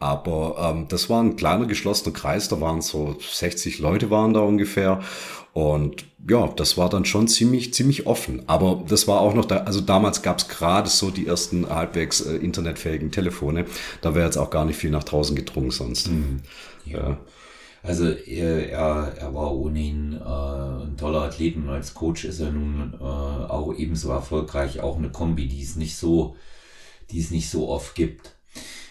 aber 0.00 0.74
ähm, 0.74 0.86
das 0.88 1.08
war 1.08 1.22
ein 1.22 1.36
kleiner 1.36 1.66
geschlossener 1.66 2.12
Kreis, 2.12 2.48
da 2.48 2.60
waren 2.60 2.82
so 2.82 3.16
60 3.20 3.78
Leute 3.78 4.10
waren 4.10 4.34
da 4.34 4.40
ungefähr 4.40 5.00
und 5.54 6.04
ja, 6.28 6.48
das 6.48 6.76
war 6.76 6.90
dann 6.90 7.04
schon 7.04 7.28
ziemlich, 7.28 7.72
ziemlich 7.72 8.08
offen. 8.08 8.42
Aber 8.48 8.82
das 8.88 9.06
war 9.06 9.20
auch 9.20 9.34
noch 9.34 9.44
da, 9.44 9.58
also 9.58 9.80
damals 9.80 10.20
gab 10.22 10.38
es 10.38 10.48
gerade 10.48 10.90
so 10.90 11.10
die 11.10 11.28
ersten 11.28 11.68
halbwegs 11.68 12.20
äh, 12.22 12.34
internetfähigen 12.34 13.12
Telefone. 13.12 13.64
Da 14.00 14.16
wäre 14.16 14.24
jetzt 14.24 14.36
auch 14.36 14.50
gar 14.50 14.64
nicht 14.64 14.76
viel 14.76 14.90
nach 14.90 15.04
draußen 15.04 15.36
gedrungen 15.36 15.70
sonst. 15.70 16.08
Mhm. 16.08 16.40
Ja. 16.86 16.98
ja. 16.98 17.18
Also 17.84 18.08
er, 18.08 18.68
er, 18.68 19.14
er 19.16 19.34
war 19.34 19.54
ohnehin 19.54 20.14
äh, 20.14 20.86
ein 20.86 20.96
toller 20.96 21.22
Athlet 21.22 21.54
und 21.54 21.68
als 21.68 21.94
Coach 21.94 22.24
ist 22.24 22.40
er 22.40 22.50
nun 22.50 22.94
äh, 22.98 23.04
auch 23.04 23.72
ebenso 23.78 24.10
erfolgreich. 24.10 24.80
Auch 24.80 24.98
eine 24.98 25.10
Kombi, 25.10 25.46
die 25.46 25.62
es 25.62 25.76
nicht 25.76 25.96
so, 25.96 26.34
die 27.12 27.20
es 27.20 27.30
nicht 27.30 27.48
so 27.48 27.68
oft 27.68 27.94
gibt. 27.94 28.34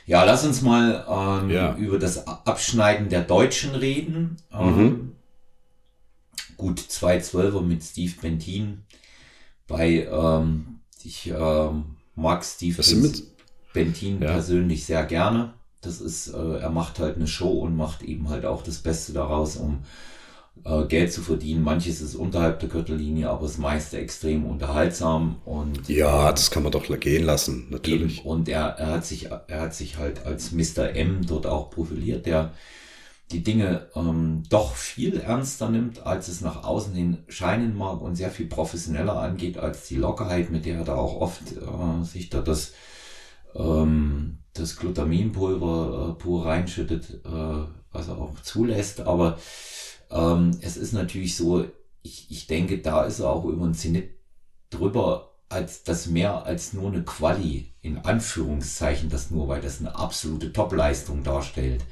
Ja, 0.06 0.24
lass 0.24 0.46
uns 0.46 0.62
mal 0.62 1.06
ähm, 1.10 1.50
ja. 1.50 1.76
über 1.76 2.00
das 2.00 2.26
Abschneiden 2.26 3.10
der 3.10 3.24
Deutschen 3.24 3.76
reden. 3.76 4.38
Ähm, 4.54 4.76
mhm 4.78 5.13
gut 6.64 6.80
zwei 6.80 7.20
Zwölfer 7.20 7.62
mit 7.62 7.84
Steve 7.84 8.14
Bentin. 8.22 8.84
Bei 9.68 10.08
ähm, 10.10 10.80
ich 11.04 11.28
ähm, 11.28 11.98
mag 12.16 12.46
Steve 12.46 12.82
Bentin 13.74 14.22
ja. 14.22 14.32
persönlich 14.32 14.86
sehr 14.86 15.04
gerne. 15.04 15.54
Das 15.82 16.00
ist, 16.00 16.30
äh, 16.30 16.60
er 16.60 16.70
macht 16.70 17.00
halt 17.00 17.18
eine 17.18 17.28
Show 17.28 17.60
und 17.60 17.76
macht 17.76 18.04
eben 18.04 18.30
halt 18.30 18.46
auch 18.46 18.64
das 18.64 18.78
Beste 18.78 19.12
daraus, 19.12 19.58
um 19.58 19.80
äh, 20.64 20.86
Geld 20.86 21.12
zu 21.12 21.22
verdienen. 21.22 21.64
Manches 21.64 22.00
ist 22.00 22.16
unterhalb 22.16 22.62
der 22.62 22.70
Gürtellinie, 22.70 23.30
aber 23.30 23.46
das 23.46 23.58
meiste 23.58 23.98
extrem 23.98 24.46
unterhaltsam 24.46 25.42
und 25.44 25.90
ja, 25.90 26.32
das 26.32 26.50
kann 26.50 26.64
man 26.64 26.72
doch 26.72 26.88
gehen 26.98 27.26
lassen, 27.26 27.68
natürlich. 27.72 28.20
Eben. 28.20 28.30
Und 28.30 28.48
er, 28.48 28.68
er 28.78 28.92
hat 28.92 29.06
sich, 29.06 29.26
er 29.26 29.60
hat 29.60 29.76
sich 29.76 29.98
halt 29.98 30.26
als 30.26 30.54
Mr. 30.54 30.96
M 30.96 31.26
dort 31.28 31.46
auch 31.46 31.72
profiliert. 31.72 32.26
Der 32.26 32.54
die 33.32 33.44
Dinge 33.44 33.88
ähm, 33.96 34.44
doch 34.50 34.76
viel 34.76 35.20
ernster 35.20 35.70
nimmt, 35.70 36.06
als 36.06 36.28
es 36.28 36.42
nach 36.42 36.64
außen 36.64 36.94
hin 36.94 37.24
scheinen 37.28 37.76
mag 37.76 38.02
und 38.02 38.16
sehr 38.16 38.30
viel 38.30 38.48
professioneller 38.48 39.18
angeht 39.18 39.58
als 39.58 39.88
die 39.88 39.96
Lockerheit, 39.96 40.52
mit 40.52 40.66
der 40.66 40.80
er 40.80 40.84
da 40.84 40.96
auch 40.96 41.20
oft 41.20 41.42
äh, 41.52 42.04
sich 42.04 42.30
da 42.30 42.42
das, 42.42 42.74
ähm, 43.56 44.40
das 44.54 44.76
Glutaminpulver 44.78 46.10
äh, 46.10 46.22
pur 46.22 46.46
reinschüttet, 46.46 47.22
äh, 47.26 47.66
was 47.92 48.08
er 48.08 48.18
auch 48.18 48.40
zulässt. 48.42 49.02
Aber 49.02 49.40
ähm, 50.12 50.52
es 50.62 50.78
ist 50.78 50.94
natürlich 50.94 51.36
so, 51.36 51.66
ich, 52.04 52.30
ich 52.30 52.48
denke, 52.48 52.80
da 52.80 53.04
ist 53.04 53.20
er 53.20 53.30
auch 53.30 53.46
über 53.46 53.66
ein 53.66 53.74
Zenit 53.74 54.12
drüber, 54.70 55.32
als 55.50 55.84
das 55.84 56.08
mehr 56.08 56.46
als 56.46 56.74
nur 56.74 56.92
eine 56.92 57.04
Quali, 57.04 57.74
in 57.82 58.00
Anführungszeichen 58.00 59.10
das 59.10 59.32
nur, 59.32 59.48
weil 59.48 59.62
das 59.62 59.80
eine 59.80 59.96
absolute 59.96 60.52
Topleistung 60.52 61.24
darstellt 61.24 61.84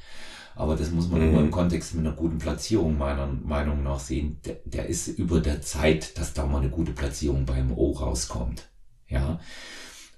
aber 0.54 0.76
das 0.76 0.90
muss 0.90 1.08
man 1.08 1.20
mhm. 1.20 1.28
immer 1.28 1.40
im 1.40 1.50
Kontext 1.50 1.94
mit 1.94 2.06
einer 2.06 2.14
guten 2.14 2.38
Platzierung 2.38 2.98
meiner 2.98 3.26
Meinung 3.26 3.82
nach 3.82 4.00
sehen. 4.00 4.38
Der, 4.44 4.56
der 4.64 4.86
ist 4.86 5.08
über 5.08 5.40
der 5.40 5.62
Zeit, 5.62 6.18
dass 6.18 6.34
da 6.34 6.46
mal 6.46 6.58
eine 6.58 6.70
gute 6.70 6.92
Platzierung 6.92 7.46
beim 7.46 7.72
O 7.72 7.92
rauskommt. 7.92 8.68
Ja. 9.08 9.40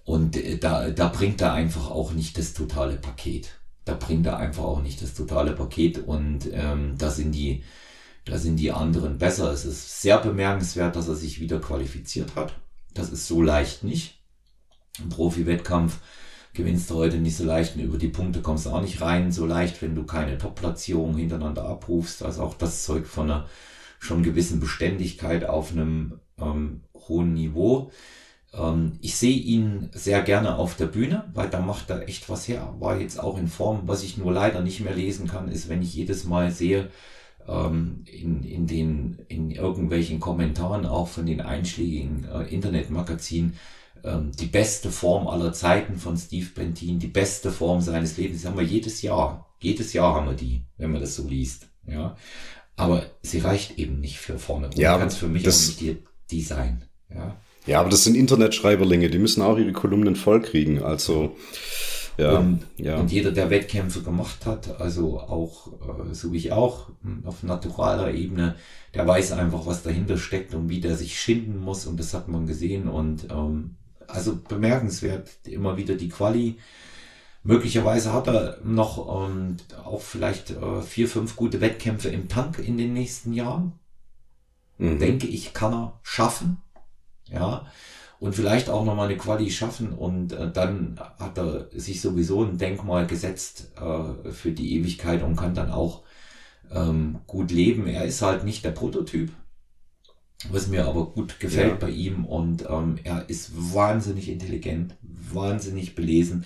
Und 0.04 0.36
äh, 0.36 0.58
da, 0.58 0.90
da 0.90 1.08
bringt 1.08 1.40
er 1.40 1.52
einfach 1.52 1.90
auch 1.90 2.12
nicht 2.12 2.36
das 2.38 2.52
totale 2.52 2.96
Paket. 2.96 3.60
Da 3.84 3.94
bringt 3.94 4.26
er 4.26 4.38
einfach 4.38 4.64
auch 4.64 4.82
nicht 4.82 5.02
das 5.02 5.14
totale 5.14 5.52
Paket 5.52 5.98
und 5.98 6.48
ähm, 6.52 6.94
da 6.96 7.10
sind 7.10 7.32
die, 7.32 7.64
da 8.24 8.38
sind 8.38 8.56
die 8.56 8.72
anderen 8.72 9.18
besser. 9.18 9.52
Es 9.52 9.64
ist 9.64 10.00
sehr 10.00 10.18
bemerkenswert, 10.18 10.96
dass 10.96 11.08
er 11.08 11.16
sich 11.16 11.40
wieder 11.40 11.60
qualifiziert 11.60 12.34
hat. 12.34 12.54
Das 12.94 13.10
ist 13.10 13.26
so 13.26 13.42
leicht 13.42 13.84
nicht. 13.84 14.22
Im 15.00 15.10
Profi-Wettkampf 15.10 15.98
gewinnst 16.54 16.88
du 16.88 16.94
heute 16.94 17.18
nicht 17.18 17.36
so 17.36 17.44
leicht 17.44 17.76
und 17.76 17.82
über 17.82 17.98
die 17.98 18.08
Punkte 18.08 18.40
kommst 18.40 18.66
du 18.66 18.70
auch 18.70 18.80
nicht 18.80 19.00
rein 19.00 19.32
so 19.32 19.44
leicht, 19.44 19.82
wenn 19.82 19.94
du 19.94 20.04
keine 20.04 20.38
Top-Platzierung 20.38 21.16
hintereinander 21.16 21.64
abrufst. 21.64 22.22
Also 22.22 22.42
auch 22.42 22.54
das 22.54 22.84
Zeug 22.84 23.06
von 23.06 23.30
einer 23.30 23.46
schon 23.98 24.22
gewissen 24.22 24.60
Beständigkeit 24.60 25.44
auf 25.44 25.72
einem 25.72 26.20
ähm, 26.38 26.82
hohen 26.94 27.34
Niveau. 27.34 27.90
Ähm, 28.52 28.98
ich 29.00 29.16
sehe 29.16 29.36
ihn 29.36 29.90
sehr 29.92 30.22
gerne 30.22 30.56
auf 30.56 30.76
der 30.76 30.86
Bühne, 30.86 31.24
weil 31.34 31.50
da 31.50 31.60
macht 31.60 31.90
er 31.90 32.08
echt 32.08 32.28
was 32.28 32.46
her. 32.46 32.74
War 32.78 33.00
jetzt 33.00 33.18
auch 33.18 33.38
in 33.38 33.48
Form, 33.48 33.82
was 33.86 34.04
ich 34.04 34.16
nur 34.16 34.32
leider 34.32 34.60
nicht 34.60 34.80
mehr 34.80 34.94
lesen 34.94 35.26
kann, 35.26 35.48
ist, 35.48 35.68
wenn 35.68 35.82
ich 35.82 35.94
jedes 35.94 36.24
Mal 36.24 36.50
sehe, 36.50 36.90
ähm, 37.48 38.04
in, 38.06 38.42
in 38.44 38.66
den, 38.66 39.18
in 39.28 39.50
irgendwelchen 39.50 40.20
Kommentaren 40.20 40.86
auch 40.86 41.08
von 41.08 41.26
den 41.26 41.40
einschlägigen 41.40 42.26
äh, 42.32 42.42
Internetmagazinen, 42.44 43.54
ähm, 44.04 44.32
die 44.38 44.46
beste 44.46 44.90
Form 44.90 45.26
aller 45.26 45.52
Zeiten 45.52 45.96
von 45.96 46.16
Steve 46.16 46.48
Bentin, 46.54 46.98
die 46.98 47.08
beste 47.08 47.50
Form 47.50 47.80
seines 47.80 48.16
Lebens, 48.16 48.42
die 48.42 48.46
haben 48.46 48.58
wir 48.58 48.64
jedes 48.64 49.02
Jahr. 49.02 49.54
Jedes 49.60 49.92
Jahr 49.92 50.14
haben 50.14 50.26
wir 50.26 50.34
die, 50.34 50.62
wenn 50.76 50.92
man 50.92 51.00
das 51.00 51.16
so 51.16 51.26
liest. 51.26 51.68
Ja. 51.86 52.16
Aber 52.76 53.06
sie 53.22 53.38
reicht 53.38 53.78
eben 53.78 54.00
nicht 54.00 54.18
für 54.18 54.38
vorne. 54.38 54.70
Ja, 54.74 54.98
kann 54.98 55.08
es 55.08 55.16
für 55.16 55.28
mich 55.28 55.42
das, 55.42 55.62
auch 55.62 55.66
nicht 55.68 55.80
die, 55.80 55.96
die 56.30 56.42
sein. 56.42 56.84
Ja. 57.12 57.36
Ja, 57.66 57.80
aber 57.80 57.88
das 57.88 58.04
sind 58.04 58.14
Internetschreiberlinge, 58.14 59.08
die 59.08 59.18
müssen 59.18 59.40
auch 59.40 59.56
ihre 59.56 59.72
Kolumnen 59.72 60.16
vollkriegen. 60.16 60.82
Also 60.82 61.34
ja, 62.18 62.38
und, 62.38 62.60
ja. 62.76 62.98
und 62.98 63.10
jeder, 63.10 63.32
der 63.32 63.50
Wettkämpfe 63.50 64.02
gemacht 64.02 64.46
hat, 64.46 64.80
also 64.80 65.18
auch, 65.18 65.72
äh, 65.82 66.14
so 66.14 66.32
wie 66.32 66.36
ich 66.36 66.52
auch, 66.52 66.90
hm, 67.02 67.24
auf 67.24 67.42
naturaler 67.42 68.12
Ebene, 68.12 68.56
der 68.94 69.06
weiß 69.06 69.32
einfach, 69.32 69.66
was 69.66 69.82
dahinter 69.82 70.16
steckt 70.18 70.54
und 70.54 70.68
wie 70.68 70.80
der 70.80 70.94
sich 70.94 71.18
schinden 71.18 71.58
muss 71.58 71.86
und 71.86 71.98
das 71.98 72.14
hat 72.14 72.28
man 72.28 72.46
gesehen 72.46 72.88
und 72.88 73.28
ähm, 73.30 73.76
also 74.08 74.36
bemerkenswert, 74.36 75.30
immer 75.44 75.76
wieder 75.76 75.94
die 75.94 76.08
Quali. 76.08 76.58
Möglicherweise 77.42 78.12
hat 78.12 78.26
er 78.26 78.58
noch 78.64 79.28
ähm, 79.28 79.58
auch 79.84 80.00
vielleicht 80.00 80.50
äh, 80.50 80.80
vier, 80.80 81.08
fünf 81.08 81.36
gute 81.36 81.60
Wettkämpfe 81.60 82.08
im 82.08 82.28
Tank 82.28 82.58
in 82.58 82.78
den 82.78 82.94
nächsten 82.94 83.32
Jahren. 83.32 83.72
Mhm. 84.78 84.98
Denke 84.98 85.26
ich, 85.26 85.52
kann 85.52 85.74
er 85.74 86.00
schaffen. 86.02 86.58
Ja. 87.30 87.66
Und 88.18 88.34
vielleicht 88.34 88.70
auch 88.70 88.84
nochmal 88.84 89.08
eine 89.08 89.18
Quali 89.18 89.50
schaffen 89.50 89.92
und 89.92 90.32
äh, 90.32 90.50
dann 90.50 90.98
hat 91.18 91.36
er 91.36 91.68
sich 91.72 92.00
sowieso 92.00 92.42
ein 92.42 92.56
Denkmal 92.56 93.06
gesetzt 93.06 93.72
äh, 93.76 94.30
für 94.30 94.52
die 94.52 94.76
Ewigkeit 94.76 95.22
und 95.22 95.36
kann 95.36 95.54
dann 95.54 95.70
auch 95.70 96.04
ähm, 96.70 97.18
gut 97.26 97.50
leben. 97.50 97.86
Er 97.86 98.04
ist 98.04 98.22
halt 98.22 98.44
nicht 98.44 98.64
der 98.64 98.70
Prototyp, 98.70 99.30
was 100.50 100.68
mir 100.68 100.86
aber 100.86 101.06
gut 101.06 101.40
gefällt 101.40 101.70
ja. 101.70 101.76
bei 101.76 101.90
ihm 101.90 102.24
und 102.24 102.64
ähm, 102.68 102.98
er 103.02 103.28
ist 103.28 103.52
wahnsinnig 103.74 104.28
intelligent, 104.28 104.94
wahnsinnig 105.02 105.94
belesen. 105.94 106.44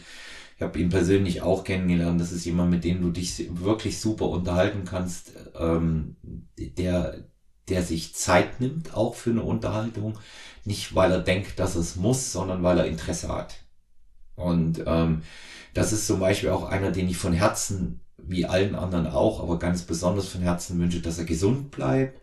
Ich 0.57 0.63
habe 0.63 0.79
ihn 0.81 0.89
persönlich 0.89 1.43
auch 1.43 1.63
kennengelernt. 1.63 2.21
Das 2.21 2.33
ist 2.33 2.45
jemand, 2.45 2.71
mit 2.71 2.83
dem 2.83 3.01
du 3.01 3.11
dich 3.11 3.49
wirklich 3.61 4.01
super 4.01 4.29
unterhalten 4.29 4.85
kannst, 4.85 5.33
ähm, 5.57 6.17
der, 6.57 7.29
der 7.69 7.83
sich 7.83 8.17
Zeit 8.17 8.61
nimmt, 8.61 8.93
auch 8.93 9.15
für 9.15 9.31
eine 9.31 9.45
Unterhaltung. 9.45 10.19
Nicht, 10.65 10.97
weil 10.97 11.13
er 11.13 11.21
denkt, 11.21 11.61
dass 11.61 11.77
es 11.77 11.95
muss, 11.95 12.33
sondern 12.33 12.65
weil 12.65 12.79
er 12.79 12.87
Interesse 12.87 13.29
hat. 13.29 13.61
Und 14.35 14.83
ähm, 14.85 15.23
das 15.75 15.93
ist 15.93 16.09
zum 16.09 16.19
Beispiel 16.19 16.51
auch 16.51 16.65
einer, 16.65 16.91
den 16.91 17.09
ich 17.09 17.19
von 17.19 17.33
Herzen, 17.33 18.01
wie 18.17 18.45
allen 18.45 18.75
anderen 18.75 19.07
auch, 19.07 19.41
aber 19.41 19.61
ganz 19.61 19.83
besonders 19.83 20.27
von 20.27 20.41
Herzen 20.41 20.79
wünsche, 20.81 21.01
dass 21.01 21.19
er 21.19 21.25
gesund 21.25 21.71
bleibt, 21.71 22.21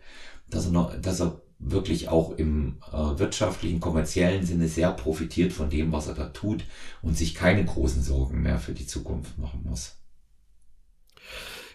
dass 0.50 0.66
er, 0.66 0.72
noch, 0.72 1.00
dass 1.00 1.20
er 1.20 1.40
wirklich 1.58 2.08
auch 2.08 2.36
im 2.36 2.78
äh, 2.92 3.18
wirtschaftlichen, 3.18 3.80
kommerziellen 3.80 4.44
Sinne 4.44 4.68
sehr 4.68 4.92
profitiert 4.92 5.52
von 5.52 5.70
dem, 5.70 5.92
was 5.92 6.06
er 6.06 6.14
da 6.14 6.26
tut 6.26 6.64
und 7.02 7.16
sich 7.16 7.34
keine 7.34 7.64
großen 7.64 8.02
Sorgen 8.02 8.42
mehr 8.42 8.58
für 8.58 8.72
die 8.72 8.86
Zukunft 8.86 9.38
machen 9.38 9.64
muss. 9.64 9.96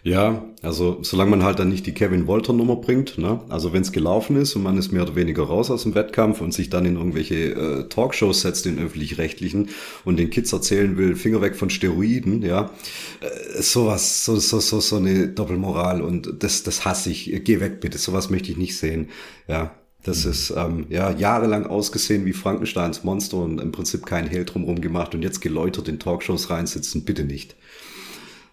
Ja, 0.04 0.44
also 0.62 0.98
solange 1.02 1.30
man 1.30 1.44
halt 1.44 1.60
dann 1.60 1.68
nicht 1.68 1.86
die 1.86 1.94
Kevin 1.94 2.26
Wolter 2.26 2.52
Nummer 2.52 2.74
bringt, 2.74 3.18
ne? 3.18 3.40
also 3.48 3.72
wenn 3.72 3.82
es 3.82 3.92
gelaufen 3.92 4.34
ist 4.34 4.56
und 4.56 4.64
man 4.64 4.76
ist 4.76 4.90
mehr 4.90 5.02
oder 5.02 5.14
weniger 5.14 5.44
raus 5.44 5.70
aus 5.70 5.84
dem 5.84 5.94
Wettkampf 5.94 6.40
und 6.40 6.52
sich 6.52 6.70
dann 6.70 6.86
in 6.86 6.96
irgendwelche 6.96 7.52
äh, 7.52 7.88
Talkshows 7.88 8.40
setzt, 8.40 8.66
in 8.66 8.80
öffentlich-rechtlichen 8.80 9.68
und 10.04 10.18
den 10.18 10.30
Kids 10.30 10.52
erzählen 10.52 10.96
will, 10.96 11.14
Finger 11.14 11.40
weg 11.40 11.54
von 11.54 11.70
Steroiden, 11.70 12.42
ja, 12.42 12.72
äh, 13.20 13.62
sowas, 13.62 14.24
so, 14.24 14.34
so, 14.40 14.58
so, 14.58 14.80
so 14.80 14.96
eine 14.96 15.28
Doppelmoral 15.28 16.02
und 16.02 16.42
das, 16.42 16.64
das 16.64 16.84
hasse 16.84 17.10
ich, 17.10 17.40
geh 17.44 17.60
weg 17.60 17.80
bitte, 17.80 17.96
sowas 17.98 18.28
möchte 18.28 18.50
ich 18.50 18.56
nicht 18.56 18.76
sehen, 18.76 19.08
ja. 19.46 19.72
Das 20.04 20.24
mhm. 20.24 20.30
ist 20.32 20.52
ähm, 20.56 20.86
ja 20.88 21.12
jahrelang 21.12 21.64
ausgesehen 21.66 22.24
wie 22.24 22.32
Frankensteins 22.32 23.04
Monster 23.04 23.36
und 23.36 23.60
im 23.60 23.70
Prinzip 23.70 24.04
kein 24.04 24.26
Hehl 24.26 24.44
drumherum 24.44 24.80
gemacht 24.80 25.14
und 25.14 25.22
jetzt 25.22 25.40
geläutert 25.40 25.86
in 25.86 26.00
Talkshows 26.00 26.50
reinsitzen, 26.50 27.04
bitte 27.04 27.22
nicht. 27.22 27.54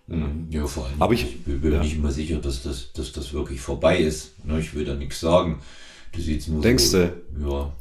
Mhm. 0.09 0.47
Ja, 0.49 0.65
vor 0.65 0.85
allem. 0.85 1.01
Aber 1.01 1.13
ich, 1.13 1.23
ich 1.23 1.61
bin 1.61 1.71
ja. 1.71 1.81
nicht 1.81 1.95
immer 1.95 2.11
sicher, 2.11 2.37
dass 2.39 2.63
das, 2.63 2.91
dass 2.93 3.11
das 3.11 3.33
wirklich 3.33 3.61
vorbei 3.61 3.99
ist. 3.99 4.33
Ich 4.59 4.73
will 4.73 4.85
da 4.85 4.95
nichts 4.95 5.19
sagen. 5.19 5.59
Das 6.13 6.23
sieht's 6.23 6.47
nur 6.47 6.61
Denkst 6.61 6.85
so, 6.85 6.97
du? 6.97 7.49
Ja. 7.49 7.73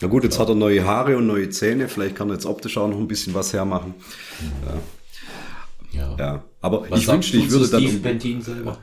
Na 0.00 0.08
gut, 0.08 0.24
jetzt 0.24 0.36
ja. 0.36 0.40
hat 0.40 0.48
er 0.48 0.54
neue 0.54 0.84
Haare 0.84 1.16
und 1.16 1.26
neue 1.26 1.50
Zähne. 1.50 1.88
Vielleicht 1.88 2.16
kann 2.16 2.28
er 2.30 2.34
jetzt 2.34 2.46
optisch 2.46 2.76
auch 2.78 2.88
noch 2.88 2.98
ein 2.98 3.08
bisschen 3.08 3.34
was 3.34 3.52
hermachen. 3.52 3.94
Mhm. 4.40 5.98
Ja. 5.98 6.00
ja. 6.00 6.16
ja. 6.18 6.44
Aber 6.60 6.90
was 6.90 7.00
ich 7.00 7.08
wünschte, 7.08 7.36
ich 7.36 7.50
würde 7.50 7.68
dann. 7.68 7.84
Um, 7.84 8.02
Bentin 8.02 8.40
selber? 8.40 8.78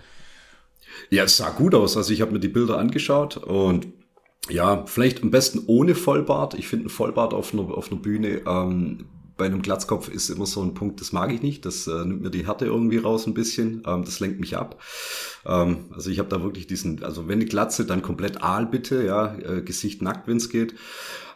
Ja, 1.10 1.23
es 1.23 1.38
sah 1.38 1.49
gut 1.49 1.75
aus. 1.75 1.97
Also 1.97 2.13
ich 2.13 2.21
habe 2.21 2.32
mir 2.32 2.39
die 2.39 2.47
Bilder 2.47 2.77
angeschaut 2.77 3.38
und 3.38 3.88
ja, 4.49 4.86
vielleicht 4.86 5.23
am 5.23 5.32
besten 5.32 5.63
ohne 5.67 5.95
Vollbart. 5.95 6.53
Ich 6.56 6.67
finde 6.67 6.88
ein 6.88 6.89
Vollbart 6.89 7.34
auf 7.34 7.53
einer, 7.53 7.63
auf 7.63 7.91
einer 7.91 8.01
Bühne 8.01 8.41
ähm, 8.45 9.06
bei 9.36 9.46
einem 9.46 9.62
Glatzkopf 9.62 10.10
ist 10.10 10.30
immer 10.30 10.46
so 10.46 10.62
ein 10.62 10.74
Punkt, 10.74 11.02
das 11.02 11.12
mag 11.12 11.32
ich 11.32 11.41
nicht. 11.41 11.65
Das 11.65 11.88
äh, 11.88 12.06
nimmt 12.06 12.22
mir 12.22 12.30
die 12.30 12.46
Härte 12.46 12.65
irgendwie 12.65 12.98
raus 12.98 13.26
ein 13.26 13.34
bisschen. 13.34 13.84
Ähm, 13.86 14.06
das 14.06 14.19
lenkt 14.19 14.39
mich 14.39 14.58
ab. 14.58 14.82
Ähm, 15.46 15.86
also 15.93 16.10
ich 16.10 16.19
habe 16.19 16.30
da 16.30 16.43
wirklich 16.43 16.67
diesen, 16.67 17.04
also 17.04 17.28
wenn 17.28 17.39
die 17.39 17.48
Glatze, 17.48 17.86
dann 17.86 18.02
komplett 18.02 18.43
Aal 18.43 18.65
bitte, 18.65 19.04
ja, 19.04 19.36
äh, 19.38 19.62
Gesicht 19.62 20.02
nackt, 20.02 20.28
wenn 20.28 20.38
es 20.38 20.50
geht. 20.50 20.76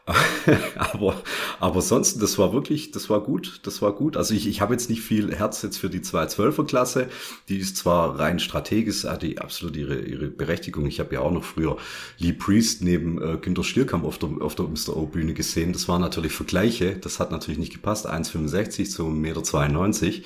aber, 0.77 1.21
aber 1.59 1.81
sonst, 1.81 2.21
das 2.21 2.37
war 2.37 2.53
wirklich, 2.53 2.91
das 2.91 3.09
war 3.09 3.19
gut, 3.21 3.59
das 3.63 3.81
war 3.81 3.91
gut. 3.91 4.15
Also 4.15 4.33
ich, 4.33 4.47
ich 4.47 4.61
habe 4.61 4.73
jetzt 4.73 4.89
nicht 4.89 5.01
viel 5.01 5.35
Herz 5.35 5.61
jetzt 5.61 5.77
für 5.77 5.89
die 5.89 5.99
212er 5.99 6.65
Klasse. 6.65 7.07
Die 7.49 7.57
ist 7.57 7.75
zwar 7.75 8.17
rein 8.17 8.39
strategisch, 8.39 9.03
hat 9.03 9.21
die 9.21 9.39
absolut 9.39 9.75
ihre, 9.75 9.99
ihre 9.99 10.27
Berechtigung. 10.27 10.85
Ich 10.85 11.01
habe 11.01 11.15
ja 11.15 11.21
auch 11.21 11.31
noch 11.31 11.43
früher 11.43 11.77
Lee 12.19 12.31
Priest 12.31 12.81
neben 12.81 13.21
äh, 13.21 13.37
Günter 13.37 13.65
Stierkamp 13.65 14.05
auf 14.05 14.17
der, 14.17 14.29
auf 14.39 14.55
der 14.55 14.67
Mr. 14.67 14.95
O 14.95 15.05
Bühne 15.07 15.33
gesehen. 15.33 15.73
Das 15.73 15.89
waren 15.89 16.01
natürlich 16.01 16.31
Vergleiche. 16.31 16.95
Das 16.95 17.19
hat 17.19 17.31
natürlich 17.31 17.59
nicht 17.59 17.73
gepasst. 17.73 18.09
1,65 18.09 18.89
zu 18.89 19.07
1,92 19.07 20.05
Meter. 20.05 20.23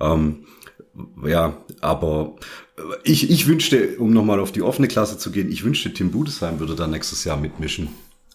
Ähm, 0.00 0.44
ja, 1.24 1.56
aber 1.80 2.36
ich, 3.02 3.28
ich 3.30 3.46
wünschte, 3.48 3.98
um 3.98 4.12
nochmal 4.12 4.38
auf 4.38 4.52
die 4.52 4.62
offene 4.62 4.86
Klasse 4.88 5.18
zu 5.18 5.32
gehen, 5.32 5.50
ich 5.50 5.64
wünschte, 5.64 5.92
Tim 5.92 6.12
Budesheim 6.12 6.60
würde 6.60 6.76
da 6.76 6.86
nächstes 6.86 7.24
Jahr 7.24 7.36
mitmischen. 7.36 7.88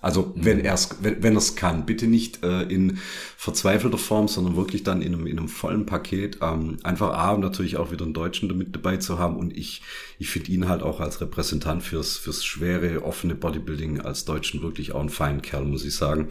Also 0.05 0.31
wenn 0.35 0.59
mhm. 0.59 0.65
er 0.65 0.75
es 0.75 0.89
wenn, 1.01 1.23
wenn 1.23 1.39
kann, 1.55 1.87
bitte 1.87 2.05
nicht 2.05 2.43
äh, 2.43 2.61
in 2.61 2.99
verzweifelter 3.37 3.97
Form, 3.97 4.27
sondern 4.27 4.55
wirklich 4.55 4.83
dann 4.83 5.01
in 5.01 5.15
einem, 5.15 5.25
in 5.25 5.39
einem 5.39 5.47
vollen 5.47 5.87
Paket. 5.87 6.37
Ähm, 6.43 6.77
einfach 6.83 7.17
A, 7.17 7.35
natürlich 7.35 7.77
auch 7.77 7.91
wieder 7.91 8.05
einen 8.05 8.13
Deutschen 8.13 8.47
damit 8.47 8.75
dabei 8.75 8.97
zu 8.97 9.17
haben. 9.17 9.35
Und 9.35 9.57
ich, 9.57 9.81
ich 10.19 10.29
finde 10.29 10.51
ihn 10.51 10.69
halt 10.69 10.83
auch 10.83 10.99
als 10.99 11.21
Repräsentant 11.21 11.81
fürs, 11.81 12.17
fürs 12.17 12.45
schwere, 12.45 13.03
offene 13.03 13.33
Bodybuilding 13.33 13.99
als 13.99 14.25
Deutschen 14.25 14.61
wirklich 14.61 14.91
auch 14.91 15.01
ein 15.01 15.09
feinen 15.09 15.41
Kerl, 15.41 15.65
muss 15.65 15.83
ich 15.83 15.95
sagen. 15.95 16.27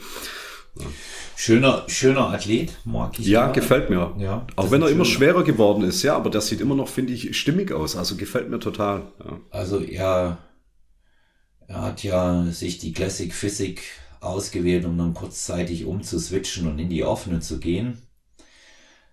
Ja. 0.78 0.86
Schöner, 1.34 1.82
schöner 1.88 2.28
Athlet, 2.28 2.78
mag 2.84 3.18
ich. 3.18 3.26
Ja, 3.26 3.46
gerade. 3.46 3.60
gefällt 3.60 3.90
mir. 3.90 4.14
Ja, 4.18 4.46
auch 4.54 4.70
wenn 4.70 4.82
er 4.82 4.88
immer 4.88 5.04
schwerer 5.04 5.42
geworden 5.42 5.82
ist, 5.82 6.04
ja, 6.04 6.14
aber 6.14 6.30
der 6.30 6.42
sieht 6.42 6.60
immer 6.60 6.76
noch, 6.76 6.86
finde 6.86 7.12
ich, 7.12 7.36
stimmig 7.36 7.72
aus. 7.72 7.96
Also 7.96 8.14
gefällt 8.14 8.50
mir 8.50 8.60
total. 8.60 9.02
Ja. 9.18 9.40
Also 9.50 9.80
er 9.80 10.38
er 11.66 11.82
hat 11.82 12.02
ja 12.02 12.44
sich 12.46 12.78
die 12.78 12.92
Classic 12.92 13.32
Physik 13.32 13.82
ausgewählt, 14.20 14.84
um 14.84 14.96
dann 14.96 15.14
kurzzeitig 15.14 15.84
umzuswitchen 15.84 16.66
und 16.66 16.78
in 16.78 16.88
die 16.88 17.04
offene 17.04 17.40
zu 17.40 17.58
gehen. 17.58 17.98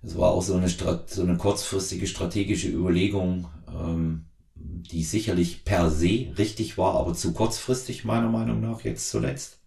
Das 0.02 0.18
war 0.18 0.32
auch 0.32 0.42
so 0.42 0.56
eine, 0.56 0.68
so 0.70 1.22
eine 1.22 1.38
kurzfristige 1.38 2.08
strategische 2.08 2.70
Überlegung, 2.70 3.48
ähm, 3.68 4.26
die 4.56 5.04
sicherlich 5.04 5.64
per 5.64 5.92
se 5.92 6.34
richtig 6.38 6.78
war, 6.78 6.96
aber 6.96 7.14
zu 7.14 7.34
kurzfristig 7.34 8.04
meiner 8.04 8.30
Meinung 8.30 8.62
nach 8.62 8.82
jetzt 8.82 9.10
zuletzt. 9.10 9.60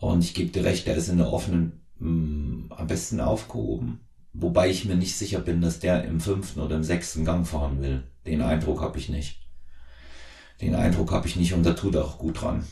Und 0.00 0.22
ich 0.22 0.34
gebe 0.34 0.50
dir 0.50 0.64
recht, 0.64 0.86
er 0.86 0.96
ist 0.96 1.08
in 1.08 1.18
der 1.18 1.32
offenen 1.32 1.80
mh, 1.98 2.10
mm, 2.10 2.72
am 2.76 2.86
besten 2.86 3.20
aufgehoben. 3.20 4.00
Wobei 4.34 4.70
ich 4.70 4.84
mir 4.84 4.96
nicht 4.96 5.16
sicher 5.16 5.40
bin, 5.40 5.60
dass 5.60 5.78
der 5.78 6.04
im 6.04 6.20
fünften 6.20 6.60
oder 6.60 6.76
im 6.76 6.84
sechsten 6.84 7.24
Gang 7.24 7.46
fahren 7.46 7.80
will. 7.80 8.02
Den 8.26 8.42
Eindruck 8.42 8.80
habe 8.80 8.98
ich 8.98 9.08
nicht. 9.08 9.41
Den 10.62 10.74
Eindruck 10.76 11.10
habe 11.10 11.26
ich 11.26 11.36
nicht 11.36 11.52
und 11.52 11.64
da 11.64 11.74
tut 11.74 11.96
er 11.96 12.04
auch 12.04 12.18
gut 12.18 12.40
dran. 12.40 12.64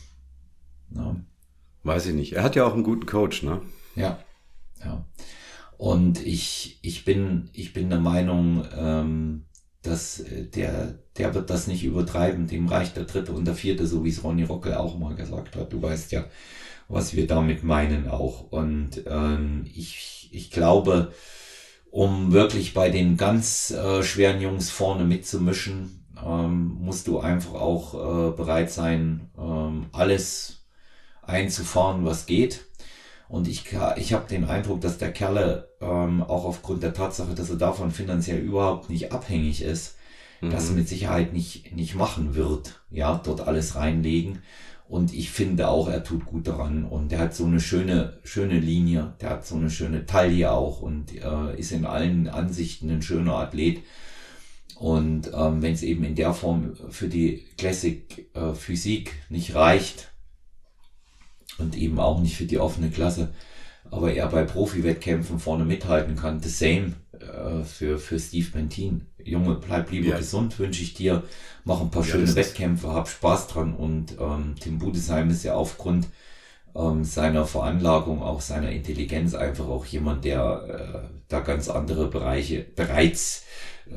Ja. 0.95 1.17
Weiß 1.83 2.07
ich 2.07 2.15
nicht. 2.15 2.33
Er 2.35 2.43
hat 2.43 2.57
ja 2.57 2.65
auch 2.65 2.75
einen 2.75 2.85
guten 2.85 3.07
Coach, 3.07 3.43
ne? 3.43 3.61
Ja, 3.97 4.19
ja. 4.85 5.05
Und 5.77 6.25
ich, 6.25 6.79
ich 6.83 7.05
bin, 7.05 7.51
ich 7.53 7.73
bin 7.73 7.91
der 7.91 8.01
Meinung, 8.01 8.65
ähm, 8.77 9.47
dass 9.83 10.21
äh, 10.21 10.45
der, 10.45 10.99
der 11.17 11.35
wird 11.35 11.51
das 11.51 11.67
nicht 11.67 11.85
übertreiben. 11.85 12.47
Dem 12.47 12.69
reicht 12.69 12.97
der 12.97 13.05
dritte 13.05 13.33
und 13.33 13.47
der 13.47 13.55
vierte, 13.55 13.87
so 13.87 14.05
wie 14.05 14.11
es 14.11 14.23
Ronny 14.23 14.45
Rockel 14.45 14.75
auch 14.75 14.99
mal 14.99 15.15
gesagt 15.15 15.57
hat. 15.57 15.73
Du 15.73 15.83
weißt 15.83 16.13
ja, 16.13 16.27
was 16.89 17.15
wir 17.15 17.27
damit 17.27 17.65
meinen 17.65 18.09
auch. 18.09 18.53
Und 18.53 19.03
ähm, 19.07 19.65
ich, 19.75 20.29
ich 20.33 20.51
glaube, 20.51 21.13
um 21.91 22.33
wirklich 22.33 22.75
bei 22.75 22.91
den 22.91 23.17
ganz 23.17 23.71
äh, 23.71 24.03
schweren 24.03 24.41
Jungs 24.41 24.71
vorne 24.71 25.05
mitzumischen, 25.05 26.00
ähm, 26.25 26.77
musst 26.81 27.07
du 27.07 27.21
einfach 27.21 27.55
auch 27.55 27.95
äh, 27.95 28.37
bereit 28.37 28.71
sein, 28.71 29.31
ähm, 29.39 29.87
alles 29.93 30.65
einzufahren, 31.23 32.05
was 32.05 32.27
geht. 32.27 32.67
Und 33.29 33.47
ich, 33.47 33.65
ich 33.97 34.13
habe 34.13 34.29
den 34.29 34.45
Eindruck, 34.45 34.81
dass 34.81 34.99
der 34.99 35.13
Kerle 35.13 35.69
ähm, 35.81 36.23
auch 36.23 36.45
aufgrund 36.45 36.83
der 36.83 36.95
Tatsache, 36.95 37.35
dass 37.35 37.49
er 37.49 37.57
davon 37.57 37.93
finanziell 37.93 38.41
überhaupt 38.41 38.91
nicht 38.91 39.13
abhängig 39.13 39.63
ist, 39.63 39.97
mhm. 40.41 40.51
das 40.51 40.73
mit 40.73 40.89
Sicherheit 40.89 41.33
nicht, 41.33 41.75
nicht 41.77 41.95
machen 41.95 42.35
wird. 42.35 42.81
Ja, 42.91 43.21
dort 43.23 43.43
alles 43.43 43.77
reinlegen. 43.77 44.41
Und 44.89 45.15
ich 45.15 45.31
finde 45.31 45.69
auch, 45.69 45.89
er 45.89 46.03
tut 46.03 46.27
gut 46.27 46.49
daran. 46.49 46.85
Und 46.85 47.13
er 47.13 47.21
hat 47.21 47.35
so 47.35 47.45
eine 47.45 47.61
schöne, 47.61 48.19
schöne 48.25 48.59
Linie. 48.59 49.15
Der 49.21 49.31
hat 49.31 49.47
so 49.47 49.55
eine 49.55 49.71
schöne 49.71 50.07
Taille 50.07 50.51
auch 50.51 50.83
und 50.83 51.15
äh, 51.15 51.57
ist 51.57 51.71
in 51.71 51.87
allen 51.87 52.27
Ansichten 52.27 52.91
ein 52.91 53.01
schöner 53.01 53.37
Athlet. 53.37 53.85
Und 54.81 55.31
ähm, 55.35 55.61
wenn 55.61 55.75
es 55.75 55.83
eben 55.83 56.05
in 56.05 56.15
der 56.15 56.33
Form 56.33 56.75
für 56.89 57.09
die 57.09 57.45
Classic 57.59 58.31
äh, 58.35 58.55
Physik 58.55 59.13
nicht 59.29 59.55
reicht, 59.55 60.11
und 61.61 61.77
eben 61.77 62.01
auch 62.01 62.21
nicht 62.21 62.37
für 62.37 62.47
die 62.47 62.59
offene 62.59 62.91
Klasse, 62.91 63.29
aber 63.91 64.13
er 64.13 64.29
bei 64.29 64.45
Profi-Wettkämpfen 64.45 65.39
vorne 65.39 65.65
mithalten 65.65 66.17
kann. 66.17 66.41
The 66.41 66.49
same 66.49 66.95
äh, 67.13 67.63
für, 67.65 67.99
für 67.99 68.19
Steve 68.19 68.49
Bentin. 68.53 69.07
Junge, 69.23 69.55
bleib 69.55 69.91
lieber 69.91 70.11
ja. 70.11 70.19
gesund, 70.19 70.59
wünsche 70.59 70.83
ich 70.83 70.95
dir. 70.95 71.25
Mach 71.65 71.81
ein 71.81 71.91
paar 71.91 72.05
ja, 72.05 72.13
schöne 72.13 72.35
Wettkämpfe, 72.35 72.89
hab 72.89 73.09
Spaß 73.09 73.49
dran. 73.49 73.75
Und 73.75 74.17
ähm, 74.19 74.55
Tim 74.59 74.79
Budesheim 74.79 75.31
ist 75.31 75.43
ja 75.43 75.55
aufgrund 75.55 76.09
ähm, 76.75 77.05
seiner 77.05 77.47
Veranlagung, 77.47 78.23
auch 78.23 78.41
seiner 78.41 78.71
Intelligenz 78.71 79.35
einfach 79.35 79.67
auch 79.67 79.85
jemand, 79.85 80.25
der 80.25 81.11
äh, 81.13 81.15
da 81.29 81.41
ganz 81.41 81.69
andere 81.69 82.09
Bereiche 82.09 82.65
bereits 82.77 83.45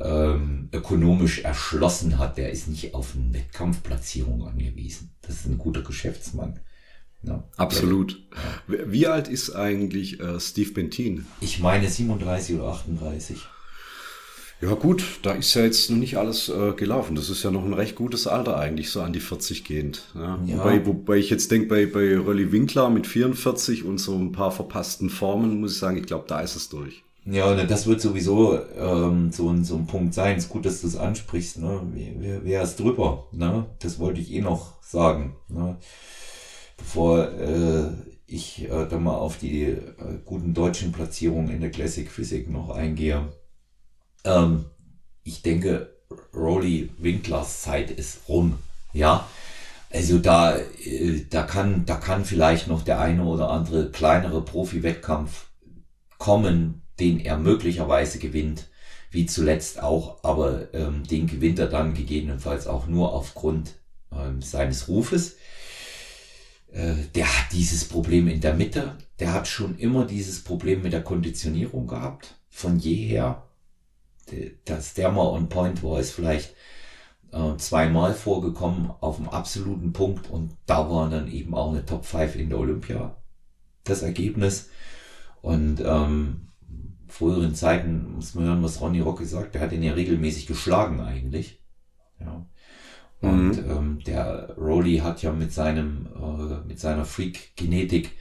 ähm, 0.01 0.69
ökonomisch 0.71 1.39
erschlossen 1.39 2.17
hat. 2.17 2.37
Der 2.37 2.51
ist 2.51 2.67
nicht 2.67 2.93
auf 2.93 3.15
eine 3.15 3.33
Wettkampfplatzierung 3.33 4.47
angewiesen. 4.47 5.11
Das 5.21 5.35
ist 5.35 5.45
ein 5.45 5.57
guter 5.57 5.81
Geschäftsmann. 5.81 6.59
Ja, 7.23 7.43
Absolut. 7.55 8.21
Ja. 8.67 8.75
Wie 8.87 9.07
alt 9.07 9.29
ist 9.29 9.55
eigentlich 9.55 10.19
äh, 10.19 10.39
Steve 10.39 10.71
Bentin? 10.71 11.25
Ich 11.39 11.59
meine 11.59 11.89
37 11.89 12.55
oder 12.55 12.65
38. 12.65 13.37
Ja 14.63 14.75
gut, 14.75 15.03
da 15.23 15.33
ist 15.33 15.53
ja 15.55 15.63
jetzt 15.63 15.89
noch 15.89 15.97
nicht 15.97 16.17
alles 16.17 16.47
äh, 16.47 16.71
gelaufen. 16.73 17.15
Das 17.15 17.29
ist 17.29 17.43
ja 17.43 17.51
noch 17.51 17.65
ein 17.65 17.73
recht 17.73 17.95
gutes 17.95 18.27
Alter 18.27 18.57
eigentlich, 18.57 18.91
so 18.91 19.01
an 19.01 19.11
die 19.11 19.19
40 19.19 19.65
gehend. 19.65 20.03
Ja. 20.15 20.39
ja. 20.45 20.57
Wobei, 20.57 20.85
wobei 20.85 21.17
ich 21.17 21.29
jetzt 21.29 21.51
denke, 21.51 21.67
bei, 21.67 21.85
bei 21.85 22.17
Rolly 22.17 22.51
Winkler 22.51 22.89
mit 22.89 23.05
44 23.05 23.83
und 23.83 23.97
so 23.97 24.15
ein 24.15 24.31
paar 24.31 24.51
verpassten 24.51 25.09
Formen, 25.09 25.59
muss 25.59 25.73
ich 25.73 25.79
sagen, 25.79 25.97
ich 25.97 26.05
glaube, 26.05 26.25
da 26.27 26.39
ist 26.39 26.55
es 26.55 26.69
durch. 26.69 27.03
Ja, 27.25 27.55
das 27.55 27.87
wird 27.87 28.01
sowieso 28.01 28.59
ähm, 28.75 29.31
so, 29.31 29.49
ein, 29.49 29.63
so 29.63 29.75
ein 29.75 29.87
Punkt 29.87 30.13
sein. 30.13 30.37
Es 30.37 30.45
ist 30.45 30.49
gut, 30.49 30.65
dass 30.65 30.81
du 30.81 30.87
es 30.87 30.97
ansprichst. 30.97 31.59
Ne? 31.59 31.81
Wer, 31.93 32.43
wer 32.43 32.61
ist 32.63 32.79
drüber? 32.79 33.27
Ne? 33.31 33.65
Das 33.79 33.99
wollte 33.99 34.19
ich 34.19 34.31
eh 34.33 34.41
noch 34.41 34.81
sagen. 34.81 35.35
Ne? 35.47 35.77
bevor 36.83 37.31
äh, 37.31 37.91
ich 38.27 38.69
äh, 38.69 38.87
dann 38.87 39.03
mal 39.03 39.15
auf 39.15 39.37
die 39.37 39.63
äh, 39.63 39.85
guten 40.25 40.53
deutschen 40.53 40.91
Platzierungen 40.91 41.49
in 41.49 41.61
der 41.61 41.71
Classic 41.71 42.09
Physik 42.09 42.49
noch 42.49 42.69
eingehe. 42.69 43.29
Ähm, 44.25 44.65
ich 45.23 45.41
denke, 45.41 45.95
Rolly 46.33 46.89
Winklers 46.97 47.61
Zeit 47.61 47.89
ist 47.91 48.27
rum. 48.27 48.57
Ja, 48.91 49.27
also 49.91 50.19
da, 50.19 50.57
äh, 50.57 51.25
da 51.29 51.43
kann, 51.43 51.85
da 51.85 51.95
kann 51.95 52.25
vielleicht 52.25 52.67
noch 52.67 52.83
der 52.83 52.99
eine 52.99 53.23
oder 53.23 53.49
andere 53.49 53.91
kleinere 53.91 54.43
Profi-Wettkampf 54.43 55.47
kommen, 56.17 56.82
den 56.99 57.19
er 57.19 57.37
möglicherweise 57.37 58.19
gewinnt, 58.19 58.69
wie 59.11 59.25
zuletzt 59.25 59.81
auch, 59.81 60.23
aber 60.23 60.73
ähm, 60.73 61.03
den 61.03 61.27
gewinnt 61.27 61.59
er 61.59 61.67
dann 61.67 61.93
gegebenenfalls 61.93 62.67
auch 62.67 62.87
nur 62.87 63.13
aufgrund 63.13 63.75
ähm, 64.11 64.41
seines 64.41 64.87
Rufes. 64.87 65.37
Äh, 66.71 66.95
der 67.13 67.27
hat 67.27 67.51
dieses 67.51 67.85
Problem 67.85 68.27
in 68.27 68.41
der 68.41 68.55
Mitte. 68.55 68.97
Der 69.19 69.33
hat 69.33 69.47
schon 69.47 69.77
immer 69.77 70.05
dieses 70.05 70.43
Problem 70.43 70.81
mit 70.81 70.93
der 70.93 71.03
Konditionierung 71.03 71.87
gehabt. 71.87 72.35
Von 72.49 72.79
jeher. 72.79 73.43
Das 74.65 74.93
Derma 74.93 75.23
on 75.23 75.49
Point 75.49 75.83
war 75.83 75.99
es 75.99 76.11
vielleicht 76.11 76.55
äh, 77.33 77.57
zweimal 77.57 78.13
vorgekommen 78.13 78.91
auf 79.01 79.17
dem 79.17 79.27
absoluten 79.27 79.91
Punkt 79.91 80.29
und 80.29 80.55
da 80.65 80.89
war 80.89 81.09
dann 81.09 81.29
eben 81.29 81.53
auch 81.55 81.71
eine 81.71 81.85
Top 81.85 82.05
5 82.05 82.35
in 82.35 82.49
der 82.49 82.59
Olympia 82.59 83.17
das 83.83 84.01
Ergebnis. 84.01 84.69
Und 85.41 85.81
ähm, 85.85 86.47
früheren 87.13 87.53
Zeiten 87.53 88.15
muss 88.15 88.33
man 88.33 88.45
hören, 88.45 88.63
was 88.63 88.81
Ronny 88.81 88.99
Rock 88.99 89.21
sagt, 89.23 89.53
der 89.53 89.61
hat 89.61 89.71
ihn 89.71 89.83
ja 89.83 89.93
regelmäßig 89.93 90.47
geschlagen 90.47 90.99
eigentlich. 90.99 91.61
Ja. 92.19 92.45
Und 93.21 93.63
mhm. 93.63 93.71
ähm, 93.71 93.99
der 94.05 94.55
Rowley 94.57 94.97
hat 94.97 95.21
ja 95.21 95.31
mit 95.31 95.53
seinem, 95.53 96.07
äh, 96.15 96.67
mit 96.67 96.79
seiner 96.79 97.05
Freak-Genetik 97.05 98.11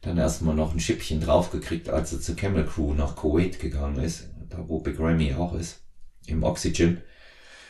dann 0.00 0.16
erstmal 0.16 0.54
noch 0.54 0.72
ein 0.72 0.80
Schippchen 0.80 1.20
draufgekriegt, 1.20 1.88
als 1.88 2.12
er 2.12 2.20
zur 2.20 2.36
Camel 2.36 2.64
Crew 2.64 2.94
nach 2.94 3.16
Kuwait 3.16 3.58
gegangen 3.58 3.98
ist, 3.98 4.30
da 4.48 4.68
wo 4.68 4.78
Big 4.78 5.00
Ramy 5.00 5.34
auch 5.34 5.52
ist, 5.54 5.82
im 6.26 6.44
Oxygen. 6.44 7.02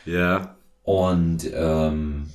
Ja. 0.05 0.57
Und 0.83 1.49
ähm, 1.53 2.29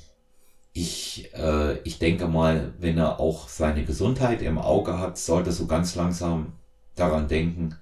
ich, 0.73 1.31
äh, 1.35 1.79
ich 1.85 2.01
denke 2.01 2.27
mal, 2.27 2.75
wenn 2.79 2.99
er 2.99 3.21
auch 3.21 3.49
seine 3.49 3.85
Gesundheit 3.85 4.43
im 4.43 4.59
Auge 4.59 4.99
hat, 4.99 5.17
sollte 5.17 5.51
er 5.51 5.55
so 5.55 5.67
ganz 5.67 5.95
langsam 5.95 6.55
daran 6.97 7.29
denken, 7.29 7.77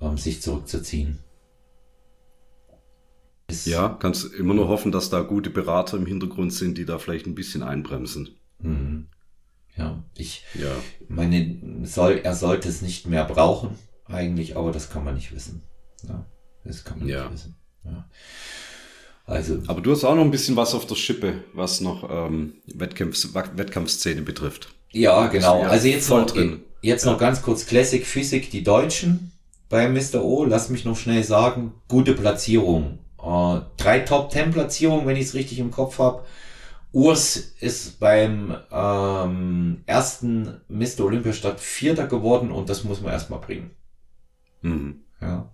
ähm, 0.00 0.18
sich 0.18 0.42
zurückzuziehen. 0.42 1.18
Ja, 3.64 3.88
kannst 4.00 4.32
immer 4.32 4.54
nur 4.54 4.68
hoffen, 4.68 4.92
dass 4.92 5.10
da 5.10 5.22
gute 5.22 5.50
Berater 5.50 5.96
im 5.96 6.06
Hintergrund 6.06 6.52
sind, 6.52 6.78
die 6.78 6.84
da 6.84 6.98
vielleicht 6.98 7.26
ein 7.26 7.34
bisschen 7.34 7.62
einbremsen. 7.62 8.36
Mhm. 8.60 9.08
Ja, 9.76 10.02
ich 10.16 10.44
ja. 10.54 10.70
meine, 11.08 11.58
soll, 11.84 12.20
er 12.22 12.34
sollte 12.34 12.68
es 12.68 12.82
nicht 12.82 13.06
mehr 13.06 13.24
brauchen, 13.24 13.78
eigentlich, 14.04 14.56
aber 14.56 14.72
das 14.72 14.90
kann 14.90 15.04
man 15.04 15.14
nicht 15.14 15.34
wissen. 15.34 15.62
Ja, 16.06 16.26
das 16.64 16.84
kann 16.84 16.98
man 16.98 17.08
ja. 17.08 17.24
nicht 17.24 17.32
wissen. 17.34 17.56
Ja. 17.84 18.08
Also, 19.26 19.62
aber 19.68 19.80
du 19.80 19.92
hast 19.92 20.04
auch 20.04 20.16
noch 20.16 20.24
ein 20.24 20.32
bisschen 20.32 20.56
was 20.56 20.74
auf 20.74 20.86
der 20.86 20.96
Schippe, 20.96 21.44
was 21.54 21.80
noch 21.80 22.08
ähm, 22.10 22.54
Wettkampf, 22.66 23.32
Wettkampfszene 23.32 24.22
betrifft. 24.22 24.74
Ja, 24.90 25.28
genau. 25.28 25.62
Also 25.62 25.86
jetzt 25.86 26.10
noch, 26.10 26.26
drin. 26.26 26.62
jetzt 26.82 27.06
noch 27.06 27.18
ganz 27.18 27.40
kurz 27.40 27.64
Classic 27.64 28.04
Physik, 28.04 28.50
die 28.50 28.64
Deutschen 28.64 29.30
bei 29.70 29.88
Mr. 29.88 30.22
O. 30.22 30.44
Lass 30.44 30.68
mich 30.68 30.84
noch 30.84 30.98
schnell 30.98 31.24
sagen, 31.24 31.72
gute 31.88 32.12
Platzierung. 32.12 32.98
Äh, 33.18 33.60
drei 33.78 34.00
Top-10-Platzierungen, 34.00 35.06
wenn 35.06 35.16
ich 35.16 35.26
es 35.26 35.34
richtig 35.34 35.58
im 35.58 35.70
Kopf 35.70 35.98
habe. 35.98 36.24
Urs 36.92 37.36
ist 37.36 38.00
beim 38.00 38.56
ähm, 38.72 39.82
ersten 39.86 40.60
Mr. 40.68 41.04
Olympiastadt 41.04 41.60
Vierter 41.60 42.08
geworden 42.08 42.50
und 42.50 42.68
das 42.68 42.84
muss 42.84 43.00
man 43.00 43.12
erstmal 43.12 43.38
bringen. 43.38 43.70
Mhm. 44.62 45.02
Ja. 45.20 45.50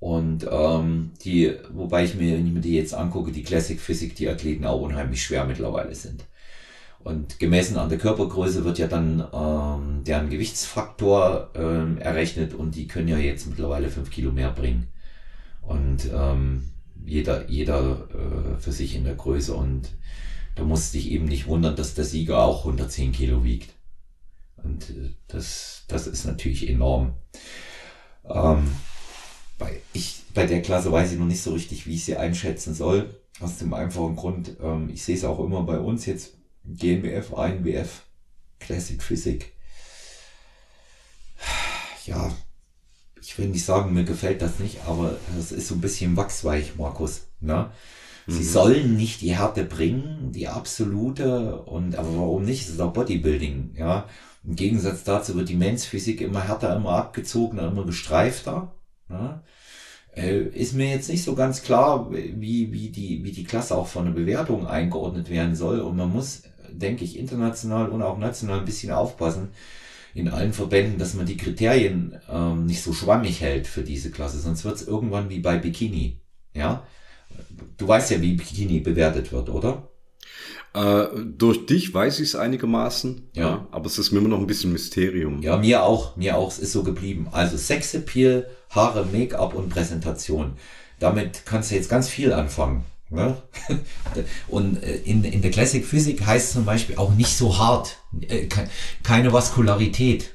Und 0.00 0.46
ähm, 0.50 1.12
die, 1.24 1.54
wobei 1.70 2.04
ich 2.04 2.14
mir, 2.14 2.36
wenn 2.36 2.46
ich 2.46 2.52
mir 2.52 2.60
die 2.60 2.76
jetzt 2.76 2.94
angucke, 2.94 3.32
die 3.32 3.42
Classic 3.42 3.80
Physik, 3.80 4.14
die 4.16 4.28
Athleten 4.28 4.66
auch 4.66 4.80
unheimlich 4.80 5.22
schwer 5.22 5.44
mittlerweile 5.44 5.94
sind. 5.94 6.24
Und 7.02 7.38
gemessen 7.38 7.78
an 7.78 7.88
der 7.88 7.98
Körpergröße 7.98 8.64
wird 8.64 8.78
ja 8.78 8.86
dann 8.86 9.26
ähm, 9.32 10.04
deren 10.04 10.28
Gewichtsfaktor 10.28 11.50
ähm, 11.54 11.96
errechnet 11.98 12.52
und 12.52 12.74
die 12.74 12.88
können 12.88 13.08
ja 13.08 13.16
jetzt 13.16 13.46
mittlerweile 13.46 13.88
fünf 13.88 14.10
Kilo 14.10 14.32
mehr 14.32 14.50
bringen. 14.50 14.88
Und 15.62 16.10
ähm, 16.12 16.70
jeder, 17.04 17.48
jeder 17.48 18.06
äh, 18.10 18.60
für 18.60 18.72
sich 18.72 18.94
in 18.94 19.04
der 19.04 19.14
Größe 19.14 19.54
und 19.54 19.88
da 20.56 20.64
musst 20.64 20.92
dich 20.92 21.10
eben 21.10 21.24
nicht 21.24 21.46
wundern, 21.46 21.74
dass 21.74 21.94
der 21.94 22.04
Sieger 22.04 22.42
auch 22.42 22.66
110 22.66 23.12
Kilo 23.12 23.44
wiegt. 23.44 23.72
Und 24.62 24.90
äh, 24.90 25.14
das, 25.26 25.84
das 25.88 26.06
ist 26.06 26.26
natürlich 26.26 26.68
enorm. 26.68 27.14
Ähm, 28.28 28.70
bei, 29.58 29.80
ich, 29.94 30.22
bei 30.34 30.46
der 30.46 30.60
Klasse 30.60 30.92
weiß 30.92 31.12
ich 31.12 31.18
noch 31.18 31.26
nicht 31.26 31.42
so 31.42 31.52
richtig, 31.54 31.86
wie 31.86 31.94
ich 31.94 32.04
sie 32.04 32.16
einschätzen 32.16 32.74
soll. 32.74 33.14
Aus 33.40 33.56
dem 33.56 33.72
einfachen 33.72 34.16
Grund, 34.16 34.56
ähm, 34.62 34.90
ich 34.92 35.02
sehe 35.02 35.16
es 35.16 35.24
auch 35.24 35.40
immer 35.40 35.62
bei 35.62 35.78
uns 35.78 36.04
jetzt, 36.04 36.34
GmbF, 36.64 37.32
ANBF, 37.34 38.02
Classic 38.58 39.02
Physik. 39.02 39.52
Ja, 42.06 42.32
ich 43.20 43.38
will 43.38 43.48
nicht 43.48 43.64
sagen, 43.64 43.92
mir 43.92 44.04
gefällt 44.04 44.42
das 44.42 44.58
nicht, 44.58 44.78
aber 44.86 45.16
es 45.38 45.52
ist 45.52 45.68
so 45.68 45.74
ein 45.74 45.80
bisschen 45.80 46.16
wachsweich, 46.16 46.76
Markus. 46.76 47.26
Ne? 47.40 47.70
Sie 48.26 48.40
mhm. 48.40 48.48
sollen 48.48 48.96
nicht 48.96 49.20
die 49.20 49.36
Härte 49.36 49.64
bringen, 49.64 50.32
die 50.32 50.48
absolute, 50.48 51.62
und 51.62 51.96
aber 51.96 52.16
warum 52.16 52.44
nicht? 52.44 52.62
Es 52.62 52.70
ist 52.70 52.80
auch 52.80 52.92
Bodybuilding, 52.92 53.74
ja. 53.76 54.08
Im 54.42 54.56
Gegensatz 54.56 55.04
dazu 55.04 55.34
wird 55.34 55.50
die 55.50 55.56
Mensphysik 55.56 56.22
immer 56.22 56.40
härter, 56.40 56.74
immer 56.74 56.92
abgezogener, 56.92 57.68
immer 57.68 57.84
gestreifter. 57.84 58.74
Ne? 59.08 59.42
Äh, 60.16 60.42
ist 60.42 60.74
mir 60.74 60.90
jetzt 60.90 61.08
nicht 61.08 61.24
so 61.24 61.34
ganz 61.34 61.62
klar, 61.62 62.10
wie, 62.12 62.72
wie, 62.72 62.88
die, 62.88 63.22
wie 63.24 63.32
die 63.32 63.44
Klasse 63.44 63.76
auch 63.76 63.86
von 63.86 64.06
der 64.06 64.12
Bewertung 64.12 64.66
eingeordnet 64.66 65.30
werden 65.30 65.54
soll. 65.54 65.80
Und 65.80 65.96
man 65.96 66.12
muss, 66.12 66.42
denke 66.70 67.04
ich, 67.04 67.18
international 67.18 67.88
und 67.90 68.02
auch 68.02 68.18
national 68.18 68.60
ein 68.60 68.64
bisschen 68.64 68.92
aufpassen, 68.92 69.48
in 70.14 70.28
allen 70.28 70.52
Verbänden, 70.52 70.98
dass 70.98 71.14
man 71.14 71.26
die 71.26 71.36
Kriterien 71.36 72.18
ähm, 72.28 72.66
nicht 72.66 72.82
so 72.82 72.92
schwammig 72.92 73.40
hält 73.40 73.66
für 73.68 73.82
diese 73.82 74.10
Klasse, 74.10 74.40
sonst 74.40 74.64
wird 74.64 74.76
es 74.76 74.86
irgendwann 74.86 75.30
wie 75.30 75.38
bei 75.38 75.56
Bikini. 75.56 76.18
Ja, 76.52 76.82
du 77.78 77.86
weißt 77.86 78.10
ja, 78.10 78.20
wie 78.20 78.34
Bikini 78.34 78.80
bewertet 78.80 79.30
wird, 79.30 79.48
oder? 79.50 79.88
Äh, 80.74 81.06
durch 81.36 81.66
dich 81.66 81.94
weiß 81.94 82.20
ich 82.20 82.28
es 82.30 82.34
einigermaßen, 82.36 83.30
Ja. 83.34 83.42
ja. 83.42 83.68
aber 83.70 83.86
es 83.86 83.98
ist 83.98 84.10
mir 84.12 84.18
immer 84.18 84.28
noch 84.28 84.40
ein 84.40 84.46
bisschen 84.46 84.72
Mysterium. 84.72 85.42
Ja, 85.42 85.56
mir 85.56 85.84
auch, 85.84 86.16
mir 86.16 86.36
auch, 86.36 86.48
es 86.50 86.58
ist 86.58 86.72
so 86.72 86.82
geblieben. 86.82 87.28
Also 87.32 87.56
Sexappeal, 87.56 88.48
Haare, 88.70 89.04
Make-up 89.04 89.54
und 89.54 89.68
Präsentation. 89.68 90.56
Damit 90.98 91.44
kannst 91.46 91.70
du 91.70 91.74
jetzt 91.74 91.88
ganz 91.88 92.08
viel 92.08 92.32
anfangen. 92.32 92.84
Ne? 93.08 93.36
Und 94.48 94.82
äh, 94.84 94.96
in, 94.98 95.24
in 95.24 95.42
der 95.42 95.50
Classic 95.50 95.84
Physik 95.84 96.24
heißt 96.24 96.52
zum 96.52 96.64
Beispiel 96.64 96.96
auch 96.96 97.12
nicht 97.14 97.36
so 97.36 97.58
hart, 97.58 97.96
äh, 98.20 98.46
ke- 98.46 98.68
keine 99.02 99.32
Vaskularität 99.32 100.30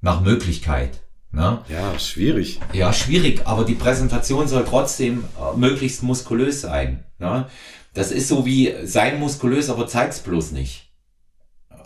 nach 0.00 0.22
Möglichkeit. 0.22 1.00
Ne? 1.32 1.62
Ja, 1.68 1.98
schwierig. 1.98 2.60
Ja, 2.72 2.92
schwierig, 2.92 3.42
aber 3.46 3.64
die 3.64 3.74
Präsentation 3.74 4.48
soll 4.48 4.64
trotzdem 4.64 5.24
äh, 5.38 5.56
möglichst 5.58 6.02
muskulös 6.02 6.62
sein. 6.62 7.04
Ne? 7.18 7.48
Das 7.92 8.12
ist 8.12 8.28
so 8.28 8.46
wie, 8.46 8.74
sein 8.84 9.18
muskulös, 9.20 9.68
aber 9.68 9.86
zeig's 9.86 10.20
bloß 10.20 10.52
nicht. 10.52 10.90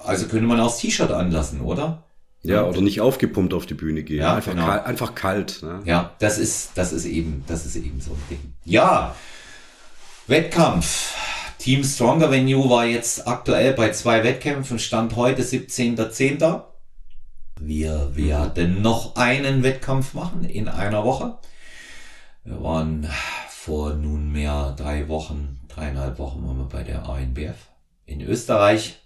Also 0.04 0.26
könnte 0.26 0.46
man 0.46 0.60
auch 0.60 0.66
das 0.70 0.78
T-Shirt 0.78 1.10
anlassen, 1.10 1.60
oder? 1.60 2.04
Ja, 2.48 2.64
oder 2.64 2.80
nicht 2.80 3.00
aufgepumpt 3.00 3.52
auf 3.52 3.66
die 3.66 3.74
Bühne 3.74 4.02
gehen. 4.02 4.20
Ja, 4.20 4.36
einfach, 4.36 4.52
genau. 4.52 4.66
kalt, 4.66 4.86
einfach 4.86 5.14
kalt. 5.14 5.62
Ne? 5.62 5.82
Ja, 5.84 6.14
das 6.18 6.38
ist, 6.38 6.72
das 6.76 6.92
ist 6.92 7.04
eben, 7.04 7.44
das 7.46 7.66
ist 7.66 7.76
eben 7.76 8.00
so 8.00 8.12
ein 8.12 8.22
Ding. 8.30 8.54
Ja, 8.64 9.14
Wettkampf. 10.26 11.14
Team 11.58 11.82
Stronger 11.82 12.30
Venue 12.30 12.70
war 12.70 12.86
jetzt 12.86 13.26
aktuell 13.26 13.72
bei 13.74 13.90
zwei 13.90 14.22
Wettkämpfen, 14.22 14.78
stand 14.78 15.16
heute 15.16 15.42
17.10. 15.42 16.62
Wir 17.60 18.16
werden 18.16 18.80
noch 18.80 19.16
einen 19.16 19.62
Wettkampf 19.62 20.14
machen 20.14 20.44
in 20.44 20.68
einer 20.68 21.04
Woche. 21.04 21.38
Wir 22.44 22.62
waren 22.62 23.08
vor 23.50 23.94
nunmehr 23.94 24.74
drei 24.78 25.08
Wochen, 25.08 25.60
dreieinhalb 25.68 26.18
Wochen 26.18 26.46
waren 26.46 26.58
wir 26.58 26.68
bei 26.68 26.84
der 26.84 27.08
ANBF 27.08 27.56
in 28.06 28.22
Österreich. 28.22 29.00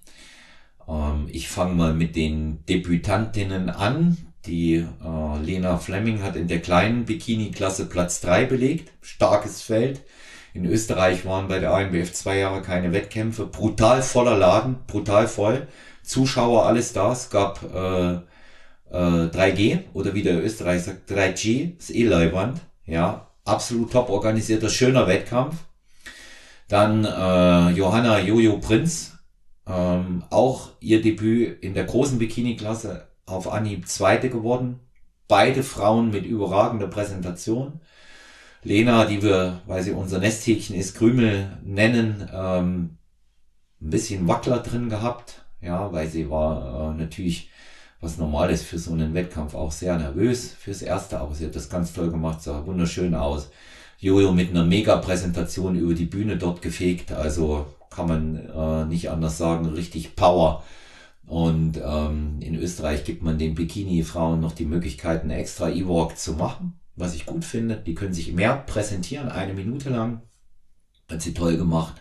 Ähm, 0.88 1.28
ich 1.30 1.48
fange 1.48 1.74
mal 1.74 1.94
mit 1.94 2.16
den 2.16 2.64
Debütantinnen 2.66 3.70
an. 3.70 4.16
Die 4.46 4.74
äh, 4.74 5.42
Lena 5.42 5.78
Fleming 5.78 6.22
hat 6.22 6.36
in 6.36 6.48
der 6.48 6.60
kleinen 6.60 7.04
Bikini-Klasse 7.04 7.86
Platz 7.86 8.20
drei 8.20 8.44
belegt. 8.44 8.92
Starkes 9.00 9.62
Feld. 9.62 10.02
In 10.54 10.66
Österreich 10.66 11.24
waren 11.24 11.48
bei 11.48 11.58
der 11.58 11.72
ANBF 11.72 12.12
zwei 12.12 12.38
Jahre 12.38 12.60
keine 12.60 12.92
Wettkämpfe. 12.92 13.46
Brutal 13.46 14.02
voller 14.02 14.36
Laden, 14.36 14.76
brutal 14.86 15.26
voll. 15.26 15.66
Zuschauer, 16.02 16.66
alles 16.66 16.92
da. 16.92 17.12
Es 17.12 17.30
gab 17.30 17.62
äh, 17.62 18.12
äh, 18.90 19.28
3G 19.28 19.84
oder 19.94 20.14
wie 20.14 20.22
der 20.22 20.44
Österreich 20.44 20.82
sagt, 20.82 21.10
3G, 21.10 21.78
ist 21.78 21.94
eh 21.94 22.04
Leibwand. 22.04 22.60
Ja, 22.84 23.28
absolut 23.44 23.92
top 23.92 24.10
organisierter, 24.10 24.68
schöner 24.68 25.06
Wettkampf. 25.06 25.56
Dann 26.68 27.04
äh, 27.04 27.70
Johanna 27.70 28.18
Jojo 28.20 28.58
Prinz, 28.58 29.18
ähm, 29.66 30.25
auch 30.31 30.70
ihr 30.81 31.03
Debüt 31.03 31.62
in 31.62 31.75
der 31.75 31.85
großen 31.85 32.18
Bikini-Klasse 32.18 33.09
auf 33.27 33.51
Anhieb 33.51 33.87
Zweite 33.87 34.29
geworden. 34.31 34.81
Beide 35.29 35.62
Frauen 35.62 36.11
mit 36.11 36.27
überragender 36.27 36.88
Präsentation. 36.88 37.81
Lena, 38.64 39.07
die 39.07 39.22
wir, 39.22 39.62
weil 39.66 39.83
sie 39.83 39.92
unser 39.92 40.18
Nesthäkchen 40.18 40.77
ist, 40.77 40.96
Krümel 40.96 41.59
nennen, 41.64 42.29
ähm, 42.33 42.98
ein 43.81 43.90
bisschen 43.90 44.29
Wackler 44.29 44.59
drin 44.59 44.88
gehabt. 44.88 45.44
Ja, 45.61 45.92
weil 45.92 46.09
sie 46.09 46.29
war 46.29 46.92
äh, 46.92 46.98
natürlich, 46.98 47.51
was 48.01 48.18
normal 48.18 48.51
ist 48.51 48.64
für 48.64 48.79
so 48.79 48.92
einen 48.92 49.14
Wettkampf, 49.14 49.55
auch 49.55 49.72
sehr 49.72 49.96
nervös 49.96 50.53
fürs 50.53 50.83
Erste, 50.83 51.20
aber 51.20 51.35
sie 51.35 51.46
hat 51.46 51.57
das 51.57 51.70
ganz 51.70 51.92
toll 51.92 52.11
gemacht, 52.11 52.42
sah 52.42 52.66
wunderschön 52.66 53.14
aus. 53.14 53.51
Jojo 53.98 54.33
mit 54.33 54.51
einer 54.51 54.64
Mega-Präsentation 54.64 55.77
über 55.77 55.94
die 55.94 56.07
Bühne 56.07 56.37
dort 56.37 56.62
gefegt, 56.62 57.12
also 57.12 57.66
kann 57.94 58.09
man 58.09 58.37
äh, 58.37 58.85
nicht 58.87 59.11
anders 59.11 59.38
sagen, 59.38 59.66
richtig 59.66 60.16
Power. 60.16 60.62
Und 61.26 61.81
ähm, 61.83 62.38
in 62.40 62.57
Österreich 62.57 63.05
gibt 63.05 63.22
man 63.22 63.38
den 63.38 63.55
Bikini-Frauen 63.55 64.40
noch 64.40 64.52
die 64.52 64.64
Möglichkeit, 64.64 65.22
einen 65.22 65.31
extra 65.31 65.70
E-Walk 65.70 66.18
zu 66.18 66.33
machen, 66.35 66.81
was 66.96 67.14
ich 67.14 67.26
gut 67.26 67.44
finde. 67.44 67.76
Die 67.76 67.94
können 67.94 68.12
sich 68.12 68.33
mehr 68.33 68.57
präsentieren, 68.57 69.28
eine 69.28 69.55
Minute 69.55 69.90
lang. 69.90 70.22
Hat 71.11 71.22
sie 71.22 71.35
toll 71.35 71.57
gemacht 71.57 71.94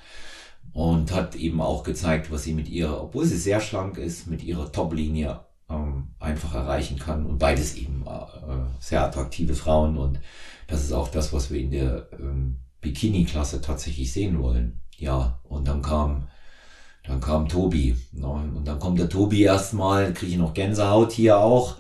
und 0.73 1.12
hat 1.12 1.36
eben 1.36 1.62
auch 1.62 1.84
gezeigt, 1.84 2.32
was 2.32 2.43
sie 2.43 2.54
mit 2.54 2.69
ihrer, 2.69 3.04
obwohl 3.04 3.25
sie 3.25 3.38
sehr 3.38 3.62
schlank 3.62 3.97
ist, 3.97 4.27
mit 4.27 4.43
ihrer 4.43 4.71
Top-Linie 4.71 5.41
ähm, 5.69 6.10
einfach 6.19 6.54
erreichen 6.56 6.97
kann. 6.97 7.25
Und 7.25 7.39
beides 7.39 7.75
eben 7.75 8.06
äh, 8.06 8.82
sehr 8.82 9.04
attraktive 9.04 9.54
Frauen. 9.54 9.97
Und 9.97 10.19
das 10.67 10.84
ist 10.84 10.93
auch 10.93 11.10
das, 11.10 11.34
was 11.34 11.51
wir 11.51 11.60
in 11.60 11.71
der 11.71 12.08
ähm, 12.19 12.58
Bikini-Klasse 12.82 13.62
tatsächlich 13.62 14.12
sehen 14.12 14.41
wollen. 14.41 14.80
Ja, 15.01 15.39
und 15.49 15.67
dann 15.67 15.81
kam, 15.81 16.27
dann 17.03 17.19
kam 17.19 17.49
Tobi. 17.49 17.97
Ne? 18.11 18.27
Und 18.27 18.65
dann 18.65 18.77
kommt 18.77 18.99
der 18.99 19.09
Tobi 19.09 19.41
erstmal, 19.41 20.13
kriege 20.13 20.33
ich 20.33 20.37
noch 20.37 20.53
Gänsehaut 20.53 21.11
hier 21.11 21.39
auch. 21.39 21.77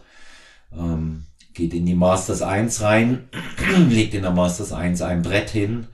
Ähm, 0.75 1.25
geht 1.53 1.75
in 1.75 1.85
die 1.85 1.93
Masters 1.93 2.41
1 2.41 2.81
rein, 2.81 3.29
legt 3.89 4.15
in 4.15 4.23
der 4.23 4.31
Masters 4.31 4.73
1 4.73 5.03
ein 5.03 5.21
Brett 5.21 5.51
hin. 5.51 5.87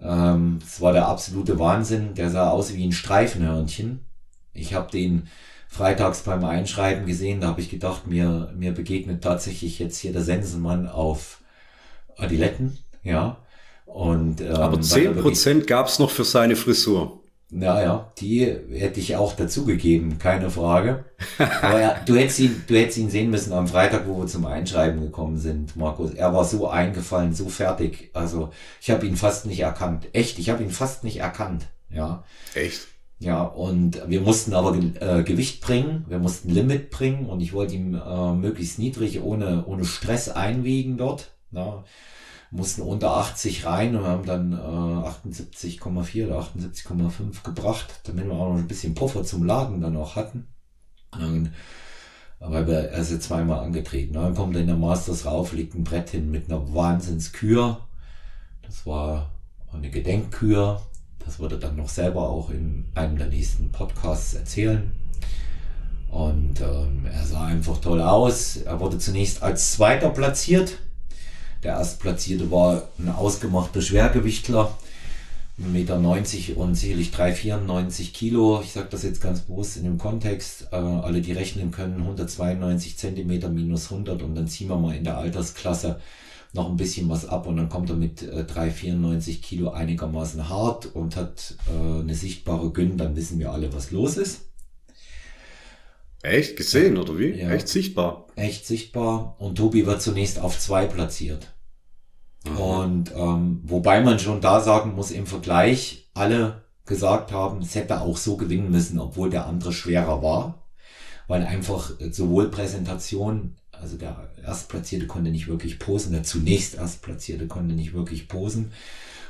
Ähm, 0.00 0.58
das 0.60 0.80
war 0.80 0.92
der 0.92 1.08
absolute 1.08 1.58
Wahnsinn. 1.58 2.14
Der 2.14 2.30
sah 2.30 2.50
aus 2.50 2.72
wie 2.72 2.86
ein 2.86 2.92
Streifenhörnchen. 2.92 4.04
Ich 4.52 4.72
habe 4.72 4.92
den 4.92 5.28
freitags 5.66 6.22
beim 6.22 6.44
Einschreiben 6.44 7.04
gesehen, 7.06 7.40
da 7.40 7.48
habe 7.48 7.60
ich 7.60 7.70
gedacht, 7.70 8.06
mir, 8.06 8.52
mir 8.56 8.72
begegnet 8.72 9.22
tatsächlich 9.22 9.78
jetzt 9.78 9.98
hier 9.98 10.12
der 10.12 10.22
Sensenmann 10.22 10.88
auf 10.88 11.40
Adiletten, 12.16 12.78
ja. 13.02 13.38
Und, 13.92 14.40
ähm, 14.40 14.54
Aber 14.54 14.80
zehn 14.80 15.16
Prozent 15.16 15.66
gab's 15.66 15.98
noch 15.98 16.10
für 16.10 16.24
seine 16.24 16.54
Frisur. 16.56 17.20
ja, 17.50 17.82
ja, 17.82 18.12
die 18.18 18.46
hätte 18.70 19.00
ich 19.00 19.16
auch 19.16 19.34
dazugegeben, 19.34 20.18
keine 20.18 20.48
Frage. 20.50 21.04
Aber 21.62 21.80
ja, 21.80 21.96
du 22.06 22.14
hättest 22.14 22.38
ihn, 22.38 22.62
du 22.68 22.76
hättest 22.76 22.98
ihn 22.98 23.10
sehen 23.10 23.30
müssen 23.30 23.52
am 23.52 23.66
Freitag, 23.66 24.06
wo 24.06 24.18
wir 24.18 24.26
zum 24.28 24.46
Einschreiben 24.46 25.00
gekommen 25.00 25.38
sind, 25.38 25.74
Markus. 25.76 26.14
Er 26.14 26.32
war 26.32 26.44
so 26.44 26.68
eingefallen, 26.68 27.34
so 27.34 27.48
fertig. 27.48 28.10
Also 28.12 28.50
ich 28.80 28.90
habe 28.90 29.06
ihn 29.06 29.16
fast 29.16 29.46
nicht 29.46 29.60
erkannt. 29.60 30.06
Echt, 30.12 30.38
ich 30.38 30.50
habe 30.50 30.62
ihn 30.62 30.70
fast 30.70 31.02
nicht 31.02 31.16
erkannt. 31.18 31.66
Ja, 31.90 32.22
Echt? 32.54 32.86
ja. 33.18 33.42
Und 33.42 34.00
wir 34.08 34.20
mussten 34.20 34.54
aber 34.54 34.76
äh, 35.00 35.24
Gewicht 35.24 35.60
bringen, 35.60 36.04
wir 36.08 36.20
mussten 36.20 36.50
Limit 36.50 36.90
bringen 36.90 37.26
und 37.26 37.40
ich 37.40 37.52
wollte 37.52 37.74
ihm 37.74 37.94
äh, 37.96 38.32
möglichst 38.34 38.78
niedrig, 38.78 39.20
ohne 39.20 39.64
ohne 39.66 39.84
Stress 39.84 40.28
einwiegen 40.28 40.96
dort. 40.96 41.32
Ja 41.50 41.82
mussten 42.50 42.82
unter 42.82 43.16
80 43.16 43.64
rein 43.66 43.94
und 43.94 44.04
haben 44.04 44.26
dann 44.26 44.52
äh, 44.52 44.56
78,4 44.56 46.26
oder 46.26 46.40
78,5 46.40 47.44
gebracht, 47.44 48.00
damit 48.04 48.26
wir 48.26 48.32
auch 48.32 48.52
noch 48.52 48.58
ein 48.58 48.68
bisschen 48.68 48.94
Puffer 48.94 49.24
zum 49.24 49.44
Laden 49.44 49.80
dann 49.80 49.96
auch 49.96 50.16
hatten. 50.16 50.48
Und 51.12 51.20
dann, 51.20 51.54
weil 52.40 52.66
wir 52.66 52.90
erst 52.90 53.12
jetzt 53.12 53.28
zweimal 53.28 53.60
angetreten. 53.60 54.14
Dann 54.14 54.34
kommt 54.34 54.56
in 54.56 54.66
der 54.66 54.76
Masters 54.76 55.26
rauf, 55.26 55.52
legt 55.52 55.74
ein 55.74 55.84
Brett 55.84 56.10
hin 56.10 56.30
mit 56.30 56.50
einer 56.50 56.74
Wahnsinnskür. 56.74 57.80
Das 58.62 58.86
war 58.86 59.30
eine 59.72 59.90
Gedenkkür. 59.90 60.80
Das 61.24 61.38
wird 61.38 61.52
er 61.52 61.58
dann 61.58 61.76
noch 61.76 61.88
selber 61.88 62.28
auch 62.28 62.50
in 62.50 62.86
einem 62.94 63.18
der 63.18 63.28
nächsten 63.28 63.70
Podcasts 63.70 64.34
erzählen. 64.34 64.90
Und 66.08 66.60
ähm, 66.60 67.06
er 67.06 67.24
sah 67.24 67.44
einfach 67.44 67.78
toll 67.78 68.00
aus. 68.00 68.56
Er 68.56 68.80
wurde 68.80 68.98
zunächst 68.98 69.42
als 69.42 69.72
Zweiter 69.72 70.10
platziert. 70.10 70.78
Der 71.62 71.74
Erstplatzierte 71.74 72.50
war 72.50 72.88
ein 72.98 73.10
ausgemachter 73.10 73.82
Schwergewichtler, 73.82 74.76
1,90 75.60 75.66
Meter 75.72 76.56
und 76.56 76.74
sicherlich 76.74 77.10
394 77.10 78.14
Kilo. 78.14 78.62
Ich 78.64 78.72
sage 78.72 78.88
das 78.90 79.02
jetzt 79.02 79.20
ganz 79.20 79.40
bewusst 79.40 79.76
in 79.76 79.84
dem 79.84 79.98
Kontext. 79.98 80.68
Äh, 80.72 80.76
alle, 80.76 81.20
die 81.20 81.32
rechnen 81.32 81.70
können, 81.70 82.00
192 82.00 82.96
Zentimeter 82.96 83.50
minus 83.50 83.92
100 83.92 84.22
und 84.22 84.34
dann 84.34 84.48
ziehen 84.48 84.68
wir 84.68 84.78
mal 84.78 84.96
in 84.96 85.04
der 85.04 85.18
Altersklasse 85.18 86.00
noch 86.52 86.68
ein 86.68 86.76
bisschen 86.76 87.08
was 87.08 87.26
ab 87.26 87.46
und 87.46 87.58
dann 87.58 87.68
kommt 87.68 87.90
er 87.90 87.96
mit 87.96 88.22
äh, 88.22 88.44
394 88.44 89.42
Kilo 89.42 89.70
einigermaßen 89.70 90.48
hart 90.48 90.86
und 90.86 91.14
hat 91.14 91.56
äh, 91.68 92.00
eine 92.00 92.14
sichtbare 92.14 92.72
Gyn, 92.72 92.96
dann 92.96 93.14
wissen 93.14 93.38
wir 93.38 93.52
alle, 93.52 93.72
was 93.72 93.90
los 93.90 94.16
ist. 94.16 94.46
Echt? 96.22 96.56
Gesehen, 96.56 96.98
oder 96.98 97.18
wie? 97.18 97.30
Ja. 97.30 97.50
Echt 97.50 97.68
sichtbar. 97.68 98.26
echt 98.36 98.66
sichtbar 98.66 99.36
und 99.38 99.56
Tobi 99.56 99.86
wird 99.86 100.02
zunächst 100.02 100.38
auf 100.38 100.58
zwei 100.58 100.86
platziert. 100.86 101.52
Und 102.90 103.12
ähm, 103.14 103.60
wobei 103.62 104.00
man 104.00 104.18
schon 104.18 104.40
da 104.40 104.60
sagen 104.60 104.96
muss, 104.96 105.12
im 105.12 105.24
Vergleich 105.24 106.10
alle 106.12 106.64
gesagt 106.86 107.30
haben, 107.30 107.60
es 107.62 107.76
hätte 107.76 108.00
auch 108.00 108.16
so 108.16 108.36
gewinnen 108.36 108.72
müssen, 108.72 108.98
obwohl 108.98 109.30
der 109.30 109.46
andere 109.46 109.72
schwerer 109.72 110.24
war, 110.24 110.66
weil 111.28 111.46
einfach 111.46 111.92
sowohl 112.10 112.50
Präsentation, 112.50 113.54
also 113.70 113.96
der 113.96 114.28
Erstplatzierte 114.44 115.06
konnte 115.06 115.30
nicht 115.30 115.46
wirklich 115.46 115.78
posen, 115.78 116.12
der 116.12 116.24
zunächst 116.24 116.74
Erstplatzierte 116.74 117.46
konnte 117.46 117.76
nicht 117.76 117.92
wirklich 117.92 118.26
posen 118.26 118.72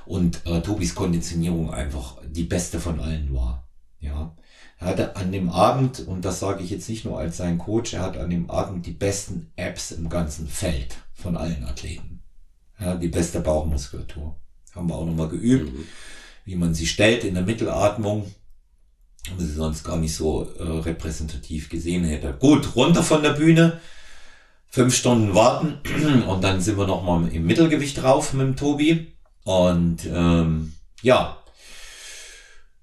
und 0.07 0.47
äh, 0.47 0.63
Tobis 0.63 0.95
Konditionierung 0.95 1.71
einfach 1.71 2.17
die 2.27 2.45
beste 2.45 2.81
von 2.81 2.99
allen 2.99 3.35
war. 3.35 3.69
Ja, 4.01 4.35
er 4.79 4.87
hatte 4.87 5.17
an 5.17 5.31
dem 5.31 5.51
Abend, 5.51 6.01
und 6.01 6.25
das 6.25 6.41
sage 6.41 6.65
ich 6.65 6.71
jetzt 6.71 6.89
nicht 6.89 7.05
nur 7.05 7.19
als 7.19 7.37
sein 7.37 7.59
Coach, 7.59 7.93
er 7.93 8.01
hat 8.01 8.17
an 8.17 8.31
dem 8.31 8.49
Abend 8.49 8.87
die 8.87 8.93
besten 8.93 9.53
Apps 9.57 9.91
im 9.91 10.09
ganzen 10.09 10.49
Feld 10.49 10.97
von 11.13 11.37
allen 11.37 11.65
Athleten. 11.65 12.10
Ja, 12.81 12.95
die 12.95 13.09
beste 13.09 13.41
Bauchmuskulatur. 13.41 14.37
Haben 14.75 14.89
wir 14.89 14.95
auch 14.95 15.07
nochmal 15.07 15.29
geübt, 15.29 15.73
mhm. 15.73 15.85
wie 16.45 16.57
man 16.57 16.75
sie 16.75 16.87
stellt 16.87 17.25
in 17.25 17.35
der 17.35 17.43
Mittelatmung. 17.43 18.33
Was 19.37 19.45
ich 19.45 19.55
sonst 19.55 19.85
gar 19.85 19.99
nicht 19.99 20.15
so 20.15 20.49
äh, 20.59 20.63
repräsentativ 20.63 21.69
gesehen 21.69 22.05
hätte. 22.05 22.33
Gut, 22.39 22.75
runter 22.75 23.03
von 23.03 23.23
der 23.23 23.31
Bühne. 23.31 23.81
Fünf 24.67 24.95
Stunden 24.95 25.35
warten 25.35 25.79
und 26.29 26.43
dann 26.43 26.61
sind 26.61 26.79
wir 26.79 26.87
nochmal 26.87 27.29
im 27.29 27.45
Mittelgewicht 27.45 28.01
drauf 28.01 28.33
mit 28.33 28.47
dem 28.47 28.57
Tobi. 28.57 29.13
Und 29.45 30.07
ähm, 30.07 30.75
ja, 31.03 31.37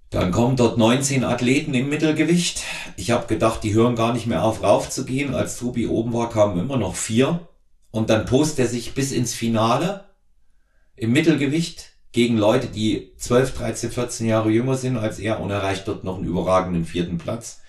dann 0.09 0.31
kommen 0.31 0.55
dort 0.55 0.77
19 0.77 1.23
Athleten 1.23 1.73
im 1.73 1.89
Mittelgewicht. 1.89 2.63
Ich 2.95 3.11
habe 3.11 3.27
gedacht, 3.27 3.63
die 3.63 3.73
hören 3.73 3.95
gar 3.95 4.13
nicht 4.13 4.27
mehr 4.27 4.43
auf 4.43 4.63
raufzugehen. 4.63 5.33
Als 5.33 5.57
Tobi 5.57 5.87
oben 5.87 6.13
war, 6.13 6.29
kamen 6.29 6.59
immer 6.59 6.77
noch 6.77 6.95
vier. 6.95 7.47
Und 7.97 8.11
dann 8.11 8.27
post 8.27 8.59
er 8.59 8.67
sich 8.67 8.93
bis 8.93 9.11
ins 9.11 9.33
Finale 9.33 10.03
im 10.95 11.13
Mittelgewicht 11.13 11.93
gegen 12.11 12.37
Leute, 12.37 12.67
die 12.67 13.11
12, 13.17 13.57
13, 13.57 13.91
14 13.91 14.27
Jahre 14.27 14.51
jünger 14.51 14.75
sind 14.75 14.97
als 14.97 15.17
er 15.17 15.39
und 15.39 15.49
erreicht 15.49 15.87
dort 15.87 16.03
noch 16.03 16.17
einen 16.17 16.27
überragenden 16.27 16.85
vierten 16.85 17.17
Platz. 17.17 17.61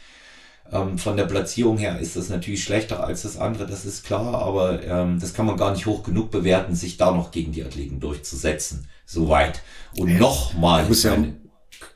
Ähm, 0.70 0.98
von 0.98 1.16
der 1.16 1.24
Platzierung 1.24 1.78
her 1.78 1.98
ist 1.98 2.14
das 2.14 2.28
natürlich 2.28 2.62
schlechter 2.62 3.02
als 3.04 3.22
das 3.22 3.38
andere, 3.38 3.66
das 3.66 3.86
ist 3.86 4.04
klar, 4.04 4.34
aber 4.42 4.84
ähm, 4.84 5.18
das 5.18 5.32
kann 5.32 5.46
man 5.46 5.56
gar 5.56 5.72
nicht 5.72 5.86
hoch 5.86 6.02
genug 6.02 6.30
bewerten, 6.30 6.74
sich 6.74 6.98
da 6.98 7.10
noch 7.10 7.30
gegen 7.30 7.52
die 7.52 7.64
Athleten 7.64 7.98
durchzusetzen. 7.98 8.86
Soweit. 9.06 9.62
Und 9.96 10.10
ja, 10.10 10.18
nochmal 10.18 10.84
eine 10.84 11.36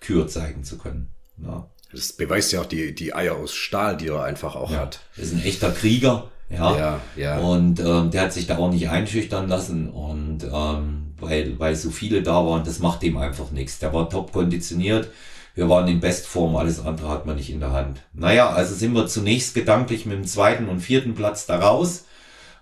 Kür 0.01 0.27
zeigen 0.27 0.65
zu 0.65 0.79
können. 0.79 1.11
Ja. 1.37 1.69
Das 1.93 2.15
beweist 2.15 2.51
ja 2.53 2.63
auch 2.63 2.67
die, 2.67 2.95
die 2.95 3.13
Eier 3.13 3.37
aus 3.37 3.53
Stahl, 3.53 3.99
die 3.99 4.09
er 4.09 4.23
einfach 4.23 4.57
auch 4.57 4.71
ja, 4.71 4.79
hat. 4.79 5.01
Er 5.19 5.25
ist 5.25 5.35
ein 5.35 5.45
echter 5.45 5.71
Krieger. 5.71 6.31
Ja, 6.51 6.77
ja, 6.77 7.01
ja. 7.17 7.39
Und 7.39 7.81
ähm, 7.81 8.11
der 8.11 8.23
hat 8.23 8.33
sich 8.33 8.47
da 8.47 8.59
auch 8.59 8.71
nicht 8.71 8.89
einschüchtern 8.91 9.49
lassen 9.49 9.89
und 9.89 10.45
ähm, 10.45 11.15
weil, 11.19 11.59
weil 11.59 11.75
so 11.77 11.91
viele 11.91 12.23
da 12.23 12.45
waren, 12.45 12.65
das 12.65 12.79
macht 12.81 13.03
dem 13.03 13.17
einfach 13.17 13.51
nichts. 13.53 13.79
Der 13.79 13.95
war 13.95 14.11
top 14.11 14.33
konditioniert. 14.33 15.09
Wir 15.55 15.69
waren 15.69 15.89
in 15.89 16.01
Bestform, 16.01 16.57
alles 16.57 16.85
andere 16.85 17.11
hat 17.11 17.27
man 17.27 17.37
nicht 17.37 17.51
in 17.51 17.61
der 17.61 17.73
Hand. 17.73 18.01
Naja, 18.15 18.51
also 18.51 18.75
sind 18.75 18.95
wir 18.95 19.07
zunächst 19.07 19.55
gedanklich 19.55 20.07
mit 20.07 20.17
dem 20.17 20.25
zweiten 20.25 20.69
und 20.69 20.81
vierten 20.81 21.15
Platz 21.15 21.45
da 21.47 21.59
raus, 21.59 22.07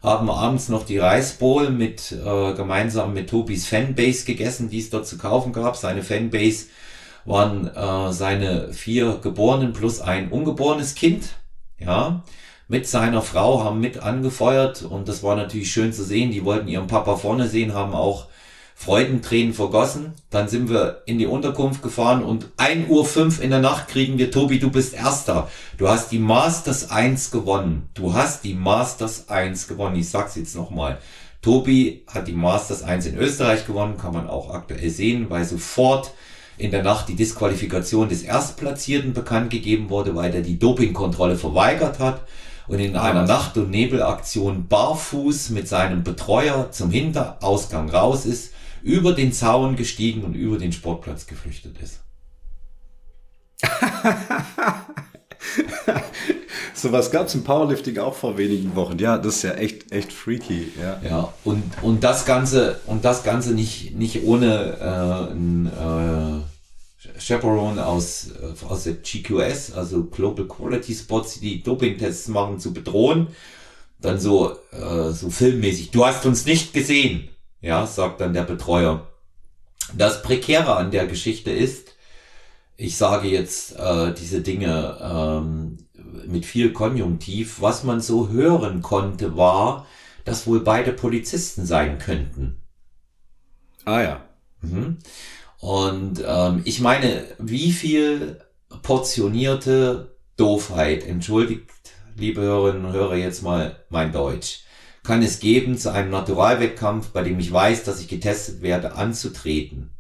haben 0.03 0.29
abends 0.29 0.69
noch 0.69 0.85
die 0.85 0.99
Reisbowl 0.99 1.71
mit 1.71 2.11
äh, 2.13 2.55
gemeinsam 2.55 3.13
mit 3.13 3.31
Tobis 3.31 3.67
Fanbase 3.67 4.25
gegessen, 4.25 4.71
die 4.71 4.81
es 4.81 4.91
dort 4.91 5.07
zu 5.07 5.19
kaufen 5.19 5.53
gab. 5.53 5.77
Seine 5.77 6.03
Fanbase 6.03 6.67
waren 7.25 7.69
äh, 7.69 8.13
seine 8.13 8.73
vier 8.73 9.19
Geborenen 9.23 9.73
plus 9.73 10.01
ein 10.01 10.31
ungeborenes 10.31 10.95
Kind, 10.95 11.29
ja, 11.79 12.25
mit 12.71 12.87
seiner 12.87 13.21
Frau, 13.21 13.65
haben 13.65 13.81
mit 13.81 13.99
angefeuert 13.99 14.83
und 14.83 15.09
das 15.09 15.25
war 15.25 15.35
natürlich 15.35 15.73
schön 15.73 15.93
zu 15.93 16.05
sehen. 16.05 16.31
Die 16.31 16.45
wollten 16.45 16.69
ihren 16.69 16.87
Papa 16.87 17.17
vorne 17.17 17.49
sehen, 17.49 17.75
haben 17.75 17.95
auch 17.95 18.29
Freudentränen 18.77 19.53
vergossen. 19.53 20.13
Dann 20.31 20.47
sind 20.47 20.71
wir 20.71 21.03
in 21.05 21.19
die 21.19 21.27
Unterkunft 21.27 21.83
gefahren 21.83 22.23
und 22.23 22.47
1 22.59 22.89
Uhr 22.89 23.05
5 23.05 23.43
in 23.43 23.51
der 23.51 23.59
Nacht 23.59 23.89
kriegen 23.89 24.19
wir, 24.19 24.31
Tobi, 24.31 24.61
du 24.61 24.71
bist 24.71 24.95
Erster. 24.95 25.51
Du 25.79 25.89
hast 25.89 26.13
die 26.13 26.21
Masters 26.21 26.93
1 26.93 27.33
gewonnen. 27.33 27.89
Du 27.95 28.15
hast 28.15 28.45
die 28.45 28.55
Masters 28.55 29.29
1 29.29 29.67
gewonnen. 29.67 29.97
Ich 29.97 30.09
sag's 30.09 30.37
jetzt 30.37 30.55
nochmal. 30.55 30.99
Tobi 31.43 32.05
hat 32.07 32.29
die 32.29 32.33
Masters 32.33 32.85
1 32.85 33.07
in 33.07 33.19
Österreich 33.19 33.67
gewonnen, 33.67 33.97
kann 33.99 34.13
man 34.13 34.29
auch 34.29 34.55
aktuell 34.55 34.91
sehen, 34.91 35.27
weil 35.29 35.45
sofort 35.45 36.13
in 36.57 36.71
der 36.71 36.85
Nacht 36.85 37.09
die 37.09 37.17
Disqualifikation 37.17 38.09
des 38.09 38.23
Erstplatzierten 38.23 39.13
bekannt 39.13 39.51
gegeben 39.51 39.91
wurde, 39.91 40.15
weil 40.15 40.33
er 40.33 40.43
die 40.43 40.61
Dopingkontrolle 40.61 41.35
verweigert 41.35 41.99
hat 41.99 42.21
und 42.71 42.79
in 42.79 42.97
einer 42.97 43.27
Nacht- 43.27 43.57
und 43.57 43.71
Nebelaktion 43.71 44.69
barfuß 44.69 45.51
mit 45.51 45.67
seinem 45.67 46.05
Betreuer 46.05 46.71
zum 46.71 46.93
Hinterausgang 46.93 47.91
raus 47.91 48.27
ist, 48.27 48.53
über 48.81 49.13
den 49.13 49.33
Zaun 49.33 49.75
gestiegen 49.75 50.23
und 50.23 50.35
über 50.35 50.57
den 50.57 50.71
Sportplatz 50.71 51.27
geflüchtet 51.27 51.75
ist. 51.83 51.99
Sowas 56.75 57.11
gab 57.11 57.27
es 57.27 57.35
im 57.35 57.43
Powerlifting 57.43 57.99
auch 57.99 58.15
vor 58.15 58.39
wenigen 58.39 58.77
Wochen. 58.77 59.01
Ja, 59.01 59.19
das 59.19 59.39
ist 59.39 59.43
ja 59.43 59.55
echt, 59.55 59.91
echt 59.91 60.13
freaky. 60.13 60.73
Ja, 60.81 61.01
ja 61.03 61.35
und, 61.43 61.65
und 61.83 62.05
das 62.05 62.25
Ganze, 62.25 62.79
und 62.87 63.05
das 63.05 63.25
Ganze 63.25 63.51
nicht, 63.51 63.97
nicht 63.97 64.23
ohne 64.23 64.79
äh, 64.81 65.33
ein 65.33 65.67
äh, 65.67 66.50
Chaperone 67.21 67.85
aus, 67.85 68.29
aus 68.69 68.85
der 68.85 68.95
GQS, 68.95 69.73
also 69.73 70.05
Global 70.05 70.47
Quality 70.47 70.95
Spots, 70.95 71.35
die 71.35 71.41
die 71.41 71.63
Doping-Tests 71.63 72.29
machen, 72.29 72.59
zu 72.59 72.73
bedrohen. 72.73 73.29
Dann 74.01 74.19
so, 74.19 74.57
äh, 74.73 75.11
so 75.11 75.29
filmmäßig. 75.29 75.91
Du 75.91 76.07
hast 76.07 76.25
uns 76.25 76.47
nicht 76.47 76.73
gesehen, 76.73 77.29
ja, 77.61 77.87
sagt 77.87 78.21
dann 78.21 78.33
der 78.33 78.45
Betreuer. 78.45 79.07
Das 79.95 80.23
Prekäre 80.23 80.77
an 80.77 80.91
der 80.91 81.07
Geschichte 81.07 81.51
ist, 81.51 81.95
ich 82.77 82.97
sage 82.97 83.29
jetzt 83.29 83.77
äh, 83.79 84.15
diese 84.15 84.41
Dinge 84.41 84.97
ähm, 85.03 85.79
mit 86.27 86.47
viel 86.47 86.73
Konjunktiv, 86.73 87.61
was 87.61 87.85
man 87.85 88.01
so 88.01 88.31
hören 88.31 88.81
konnte, 88.81 89.37
war, 89.37 89.87
dass 90.25 90.47
wohl 90.47 90.61
beide 90.61 90.93
Polizisten 90.93 91.67
sein 91.67 91.99
könnten. 91.99 92.57
Ah 93.85 94.01
ja. 94.01 94.25
Mhm. 94.63 94.99
Und 95.61 96.25
ähm, 96.27 96.63
ich 96.65 96.81
meine, 96.81 97.25
wie 97.39 97.73
viel 97.73 98.41
portionierte 98.83 100.17
Doofheit, 100.37 101.05
entschuldigt, 101.05 101.71
liebe 102.17 102.41
Hörerinnen 102.41 102.87
und 102.87 102.93
Hörer, 102.93 103.17
jetzt 103.17 103.43
mal 103.43 103.85
mein 103.91 104.11
Deutsch, 104.11 104.65
kann 105.03 105.23
es 105.23 105.39
geben, 105.39 105.77
zu 105.77 105.93
einem 105.93 106.11
Naturalwettkampf, 106.11 107.09
bei 107.09 107.23
dem 107.23 107.39
ich 107.39 107.53
weiß, 107.53 107.85
dass 107.85 108.01
ich 108.01 108.09
getestet 108.09 108.63
werde, 108.63 108.95
anzutreten. 108.95 109.91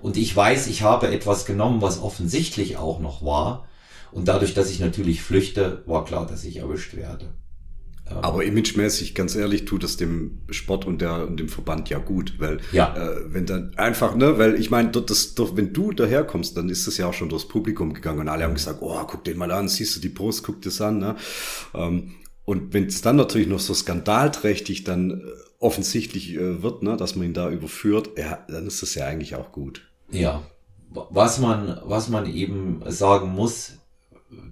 Und 0.00 0.16
ich 0.16 0.34
weiß, 0.34 0.68
ich 0.68 0.82
habe 0.82 1.08
etwas 1.12 1.44
genommen, 1.44 1.82
was 1.82 2.00
offensichtlich 2.00 2.76
auch 2.76 3.00
noch 3.00 3.24
war, 3.24 3.66
und 4.10 4.26
dadurch, 4.26 4.54
dass 4.54 4.70
ich 4.70 4.80
natürlich 4.80 5.22
flüchte, 5.22 5.82
war 5.86 6.04
klar, 6.04 6.26
dass 6.26 6.44
ich 6.44 6.56
erwischt 6.56 6.94
werde. 6.94 7.34
Ähm, 8.10 8.18
Aber 8.22 8.44
imagemäßig, 8.44 9.14
ganz 9.14 9.34
ehrlich, 9.34 9.64
tut 9.64 9.84
es 9.84 9.96
dem 9.96 10.40
Sport 10.50 10.86
und, 10.86 11.00
der, 11.00 11.26
und 11.26 11.38
dem 11.38 11.48
Verband 11.48 11.90
ja 11.90 11.98
gut, 11.98 12.34
weil 12.38 12.58
ja. 12.72 12.94
äh, 12.96 13.32
wenn 13.32 13.46
dann 13.46 13.74
einfach, 13.76 14.14
ne, 14.14 14.38
weil 14.38 14.54
ich 14.54 14.70
meine, 14.70 14.90
das, 14.90 15.34
dort, 15.34 15.56
wenn 15.56 15.72
du 15.72 15.92
daherkommst, 15.92 16.56
dann 16.56 16.68
ist 16.68 16.86
das 16.86 16.96
ja 16.96 17.06
auch 17.06 17.14
schon 17.14 17.28
durchs 17.28 17.48
Publikum 17.48 17.94
gegangen 17.94 18.20
und 18.20 18.28
alle 18.28 18.44
haben 18.44 18.54
gesagt, 18.54 18.78
oh, 18.80 19.00
guck 19.06 19.24
den 19.24 19.38
mal 19.38 19.50
an, 19.50 19.68
siehst 19.68 19.96
du 19.96 20.00
die 20.00 20.08
Brust, 20.08 20.42
guck 20.42 20.62
das 20.62 20.80
an, 20.80 20.98
ne? 20.98 21.16
Ähm, 21.74 22.14
und 22.44 22.72
wenn 22.72 22.86
es 22.86 23.02
dann 23.02 23.16
natürlich 23.16 23.46
noch 23.46 23.60
so 23.60 23.74
skandalträchtig 23.74 24.84
dann 24.84 25.10
äh, 25.10 25.24
offensichtlich 25.58 26.34
äh, 26.34 26.62
wird, 26.62 26.82
ne, 26.82 26.96
dass 26.96 27.14
man 27.14 27.26
ihn 27.26 27.34
da 27.34 27.50
überführt, 27.50 28.10
ja, 28.16 28.38
dann 28.48 28.66
ist 28.66 28.80
das 28.80 28.94
ja 28.94 29.06
eigentlich 29.06 29.34
auch 29.34 29.52
gut. 29.52 29.82
Ja, 30.10 30.42
was 30.90 31.38
man, 31.38 31.78
was 31.84 32.08
man 32.08 32.26
eben 32.32 32.82
sagen 32.86 33.28
muss, 33.28 33.77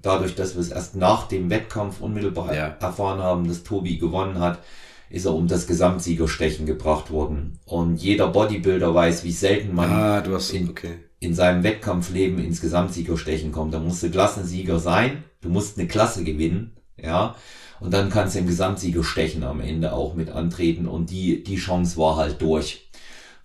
dadurch, 0.02 0.34
dass 0.34 0.54
wir 0.54 0.60
es 0.60 0.70
erst 0.70 0.96
nach 0.96 1.28
dem 1.28 1.50
Wettkampf 1.50 2.00
unmittelbar 2.00 2.54
ja. 2.54 2.76
erfahren 2.80 3.20
haben, 3.20 3.48
dass 3.48 3.62
Tobi 3.62 3.98
gewonnen 3.98 4.38
hat, 4.38 4.60
ist 5.08 5.26
er 5.26 5.34
um 5.34 5.46
das 5.46 5.66
Gesamtsiegerstechen 5.66 6.66
gebracht 6.66 7.10
worden. 7.10 7.58
Und 7.64 7.96
jeder 7.96 8.28
Bodybuilder 8.28 8.94
weiß, 8.94 9.24
wie 9.24 9.32
selten 9.32 9.74
man 9.74 9.90
ah, 9.90 10.24
hast, 10.28 10.50
in, 10.50 10.70
okay. 10.70 10.94
in 11.20 11.34
seinem 11.34 11.62
Wettkampfleben 11.62 12.44
ins 12.44 12.60
Gesamtsiegerstechen 12.60 13.52
kommt. 13.52 13.72
Da 13.72 13.78
musst 13.78 14.02
du 14.02 14.10
Klassensieger 14.10 14.78
sein, 14.78 15.24
du 15.40 15.48
musst 15.48 15.78
eine 15.78 15.86
Klasse 15.86 16.24
gewinnen, 16.24 16.76
ja. 16.96 17.36
Und 17.78 17.92
dann 17.92 18.08
kannst 18.08 18.34
du 18.34 18.38
im 18.38 18.46
Gesamtsiegerstechen 18.46 19.44
am 19.44 19.60
Ende 19.60 19.92
auch 19.92 20.14
mit 20.14 20.30
antreten. 20.30 20.88
Und 20.88 21.10
die, 21.10 21.44
die 21.44 21.56
Chance 21.56 21.98
war 21.98 22.16
halt 22.16 22.40
durch 22.40 22.86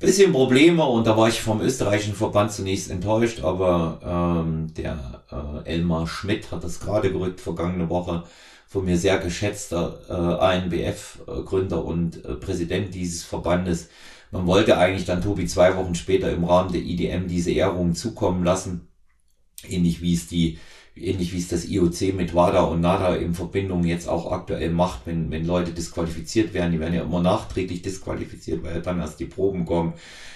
bisschen 0.01 0.33
Probleme 0.33 0.83
und 0.83 1.05
da 1.07 1.15
war 1.15 1.29
ich 1.29 1.41
vom 1.41 1.61
österreichischen 1.61 2.15
Verband 2.15 2.51
zunächst 2.51 2.89
enttäuscht, 2.89 3.43
aber 3.43 4.43
ähm, 4.43 4.73
der 4.73 5.20
äh, 5.31 5.69
Elmar 5.69 6.07
Schmidt 6.07 6.51
hat 6.51 6.63
das 6.63 6.79
gerade 6.79 7.11
gerückt 7.11 7.41
vergangene 7.41 7.89
Woche. 7.89 8.23
Von 8.67 8.85
mir 8.85 8.97
sehr 8.97 9.17
geschätzter 9.17 9.99
äh, 10.09 10.13
ANBF-Gründer 10.13 11.83
und 11.83 12.23
äh, 12.23 12.35
Präsident 12.35 12.95
dieses 12.95 13.23
Verbandes. 13.23 13.89
Man 14.31 14.47
wollte 14.47 14.77
eigentlich 14.77 15.05
dann 15.05 15.21
Tobi 15.21 15.45
zwei 15.45 15.75
Wochen 15.75 15.95
später 15.95 16.31
im 16.31 16.45
Rahmen 16.45 16.71
der 16.71 16.81
IDM 16.81 17.27
diese 17.27 17.51
Ehrung 17.51 17.95
zukommen 17.95 18.45
lassen, 18.45 18.87
ähnlich 19.67 20.01
wie 20.01 20.13
es 20.13 20.27
die 20.27 20.57
ähnlich 20.95 21.33
wie 21.33 21.39
es 21.39 21.47
das 21.47 21.65
IOC 21.65 22.13
mit 22.13 22.33
WADA 22.33 22.61
und 22.63 22.81
NADA 22.81 23.15
in 23.15 23.33
Verbindung 23.33 23.83
jetzt 23.85 24.07
auch 24.07 24.31
aktuell 24.31 24.71
macht, 24.71 25.01
wenn, 25.05 25.31
wenn 25.31 25.45
Leute 25.45 25.71
disqualifiziert 25.71 26.53
werden, 26.53 26.73
die 26.73 26.79
werden 26.79 26.93
ja 26.93 27.03
immer 27.03 27.21
nachträglich 27.21 27.81
disqualifiziert, 27.81 28.63
weil 28.63 28.81
dann 28.81 28.99
erst 28.99 29.19
die 29.19 29.25
Proben 29.25 29.65
kommen, 29.65 29.93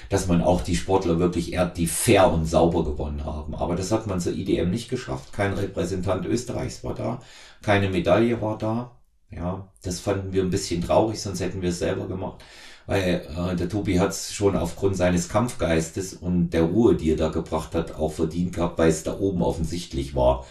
dass 0.10 0.28
man 0.28 0.42
auch 0.42 0.62
die 0.62 0.76
Sportler 0.76 1.20
wirklich 1.20 1.54
ehrt, 1.54 1.78
die 1.78 1.88
fair 1.88 2.32
und 2.32 2.46
sauber 2.46 2.84
gewonnen 2.84 3.26
haben. 3.26 3.56
Aber 3.56 3.76
das 3.76 3.92
hat 3.92 4.08
man 4.08 4.20
zur 4.20 4.34
IDM 4.34 4.70
nicht 4.70 4.90
geschafft. 4.90 5.34
Kein 5.34 5.54
Repräsentant 5.54 6.26
Österreichs 6.26 6.84
war 6.84 6.96
da, 6.96 7.22
keine 7.62 7.90
Medaille 7.90 8.42
war 8.42 8.58
da. 8.58 8.92
Ja, 9.32 9.72
das 9.84 10.00
fanden 10.00 10.34
wir 10.34 10.44
ein 10.44 10.52
bisschen 10.52 10.82
traurig, 10.82 11.20
sonst 11.20 11.40
hätten 11.40 11.62
wir 11.62 11.70
es 11.70 11.80
selber 11.80 12.08
gemacht 12.08 12.44
weil 12.88 13.26
äh, 13.36 13.56
der 13.56 13.70
Tobi 13.70 14.00
hat 14.00 14.12
es 14.12 14.34
schon 14.34 14.56
aufgrund 14.56 14.96
seines 14.96 15.30
Kampfgeistes 15.30 16.14
und 16.14 16.52
der 16.52 16.64
Ruhe, 16.64 16.96
die 16.96 17.12
er 17.12 17.18
da 17.18 17.30
gebracht 17.30 17.74
hat, 17.76 17.96
auch 17.96 18.12
verdient 18.12 18.54
gehabt, 18.54 18.78
weil 18.78 18.90
es 18.90 19.04
da 19.04 19.18
oben 19.20 19.42
offensichtlich 19.42 20.16
war. 20.16 20.46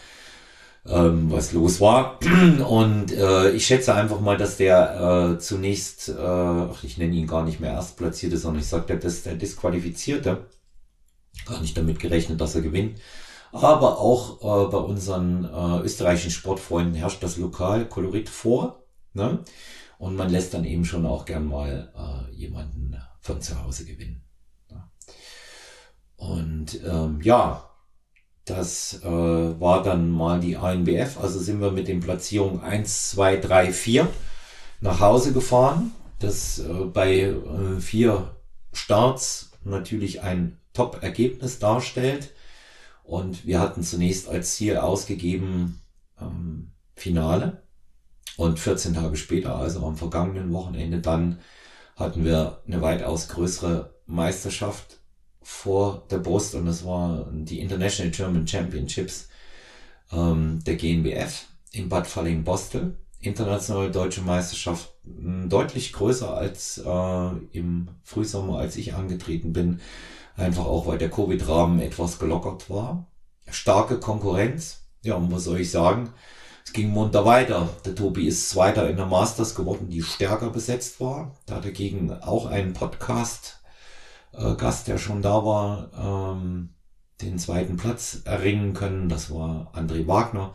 Ähm, 0.86 1.30
was 1.30 1.52
los 1.52 1.80
war. 1.80 2.18
Und 2.68 3.12
äh, 3.12 3.50
ich 3.50 3.66
schätze 3.66 3.94
einfach 3.94 4.20
mal, 4.20 4.36
dass 4.36 4.56
der 4.56 5.34
äh, 5.34 5.38
zunächst, 5.38 6.08
äh, 6.08 6.14
ach, 6.18 6.84
ich 6.84 6.98
nenne 6.98 7.14
ihn 7.14 7.26
gar 7.26 7.44
nicht 7.44 7.60
mehr 7.60 7.72
Erstplatzierte, 7.72 8.36
sondern 8.36 8.62
ich 8.62 8.68
sage, 8.68 8.92
ist 8.94 9.26
der 9.26 9.36
Disqualifizierte. 9.36 10.46
Gar 11.46 11.60
nicht 11.60 11.76
damit 11.76 11.98
gerechnet, 12.00 12.40
dass 12.40 12.54
er 12.54 12.62
gewinnt. 12.62 13.00
Aber 13.52 14.00
auch 14.00 14.40
äh, 14.40 14.70
bei 14.70 14.78
unseren 14.78 15.44
äh, 15.44 15.84
österreichischen 15.84 16.30
Sportfreunden 16.30 16.94
herrscht 16.94 17.22
das 17.22 17.36
Lokalkolorit 17.36 18.28
vor. 18.28 18.84
Ne? 19.12 19.40
Und 19.98 20.16
man 20.16 20.28
lässt 20.28 20.54
dann 20.54 20.64
eben 20.64 20.84
schon 20.84 21.06
auch 21.06 21.24
gern 21.24 21.46
mal 21.46 21.92
äh, 21.96 22.34
jemanden 22.34 22.96
von 23.20 23.40
zu 23.40 23.62
Hause 23.62 23.84
gewinnen. 23.84 24.22
Ne? 24.70 24.82
Und 26.16 26.80
ähm, 26.84 27.20
ja, 27.22 27.70
das 28.44 29.00
äh, 29.02 29.08
war 29.08 29.82
dann 29.82 30.10
mal 30.10 30.40
die 30.40 30.56
ANBF. 30.56 31.18
Also 31.20 31.38
sind 31.38 31.60
wir 31.60 31.70
mit 31.70 31.88
den 31.88 32.00
Platzierungen 32.00 32.60
1, 32.60 33.10
2, 33.10 33.36
3, 33.36 33.72
4 33.72 34.08
nach 34.80 35.00
Hause 35.00 35.32
gefahren. 35.32 35.92
Das 36.18 36.58
äh, 36.58 36.84
bei 36.84 37.20
äh, 37.20 37.80
vier 37.80 38.36
Starts 38.72 39.52
natürlich 39.64 40.22
ein 40.22 40.58
Top-Ergebnis 40.74 41.58
darstellt. 41.58 42.32
Und 43.02 43.46
wir 43.46 43.60
hatten 43.60 43.82
zunächst 43.82 44.28
als 44.28 44.54
Ziel 44.56 44.76
ausgegeben 44.76 45.80
ähm, 46.20 46.72
Finale. 46.96 47.62
Und 48.36 48.58
14 48.58 48.94
Tage 48.94 49.16
später, 49.16 49.56
also 49.56 49.86
am 49.86 49.96
vergangenen 49.96 50.52
Wochenende, 50.52 50.98
dann 50.98 51.38
hatten 51.96 52.24
wir 52.24 52.62
eine 52.66 52.82
weitaus 52.82 53.28
größere 53.28 53.94
Meisterschaft 54.06 54.98
vor 55.44 56.04
der 56.10 56.18
Brust 56.18 56.54
und 56.54 56.66
das 56.66 56.84
war 56.84 57.28
die 57.30 57.60
International 57.60 58.10
German 58.10 58.48
Championships 58.48 59.28
ähm, 60.10 60.60
der 60.64 60.76
GNBF 60.76 61.46
in 61.72 61.88
Bad 61.88 62.06
Falling-Bostel. 62.06 62.96
Internationale 63.20 63.90
deutsche 63.90 64.22
Meisterschaft 64.22 64.94
deutlich 65.04 65.92
größer 65.92 66.34
als 66.34 66.78
äh, 66.78 67.28
im 67.52 67.88
Frühsommer, 68.02 68.58
als 68.58 68.76
ich 68.76 68.94
angetreten 68.94 69.52
bin. 69.52 69.80
Einfach 70.36 70.66
auch, 70.66 70.86
weil 70.86 70.98
der 70.98 71.10
Covid-Rahmen 71.10 71.80
etwas 71.80 72.18
gelockert 72.18 72.68
war. 72.68 73.06
Starke 73.48 73.98
Konkurrenz. 73.98 74.82
Ja, 75.02 75.14
und 75.14 75.30
was 75.30 75.44
soll 75.44 75.60
ich 75.60 75.70
sagen? 75.70 76.10
Es 76.64 76.72
ging 76.72 76.88
munter 76.88 77.24
weiter. 77.24 77.68
Der 77.84 77.94
Tobi 77.94 78.26
ist 78.26 78.48
Zweiter 78.48 78.88
in 78.88 78.96
der 78.96 79.06
Masters 79.06 79.54
geworden, 79.54 79.88
die 79.90 80.02
stärker 80.02 80.50
besetzt 80.50 81.00
war. 81.00 81.36
Da 81.46 81.60
dagegen 81.60 82.10
auch 82.10 82.46
einen 82.46 82.72
Podcast 82.72 83.60
äh, 84.36 84.54
Gast, 84.54 84.88
der 84.88 84.98
schon 84.98 85.22
da 85.22 85.44
war, 85.44 86.36
ähm, 86.36 86.70
den 87.20 87.38
zweiten 87.38 87.76
Platz 87.76 88.22
erringen 88.24 88.74
können. 88.74 89.08
Das 89.08 89.30
war 89.30 89.72
André 89.74 90.06
Wagner, 90.06 90.54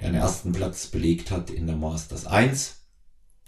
der 0.00 0.10
den 0.10 0.16
ersten 0.16 0.52
Platz 0.52 0.86
belegt 0.86 1.30
hat 1.30 1.50
in 1.50 1.66
der 1.66 1.76
Masters 1.76 2.26
1. 2.26 2.76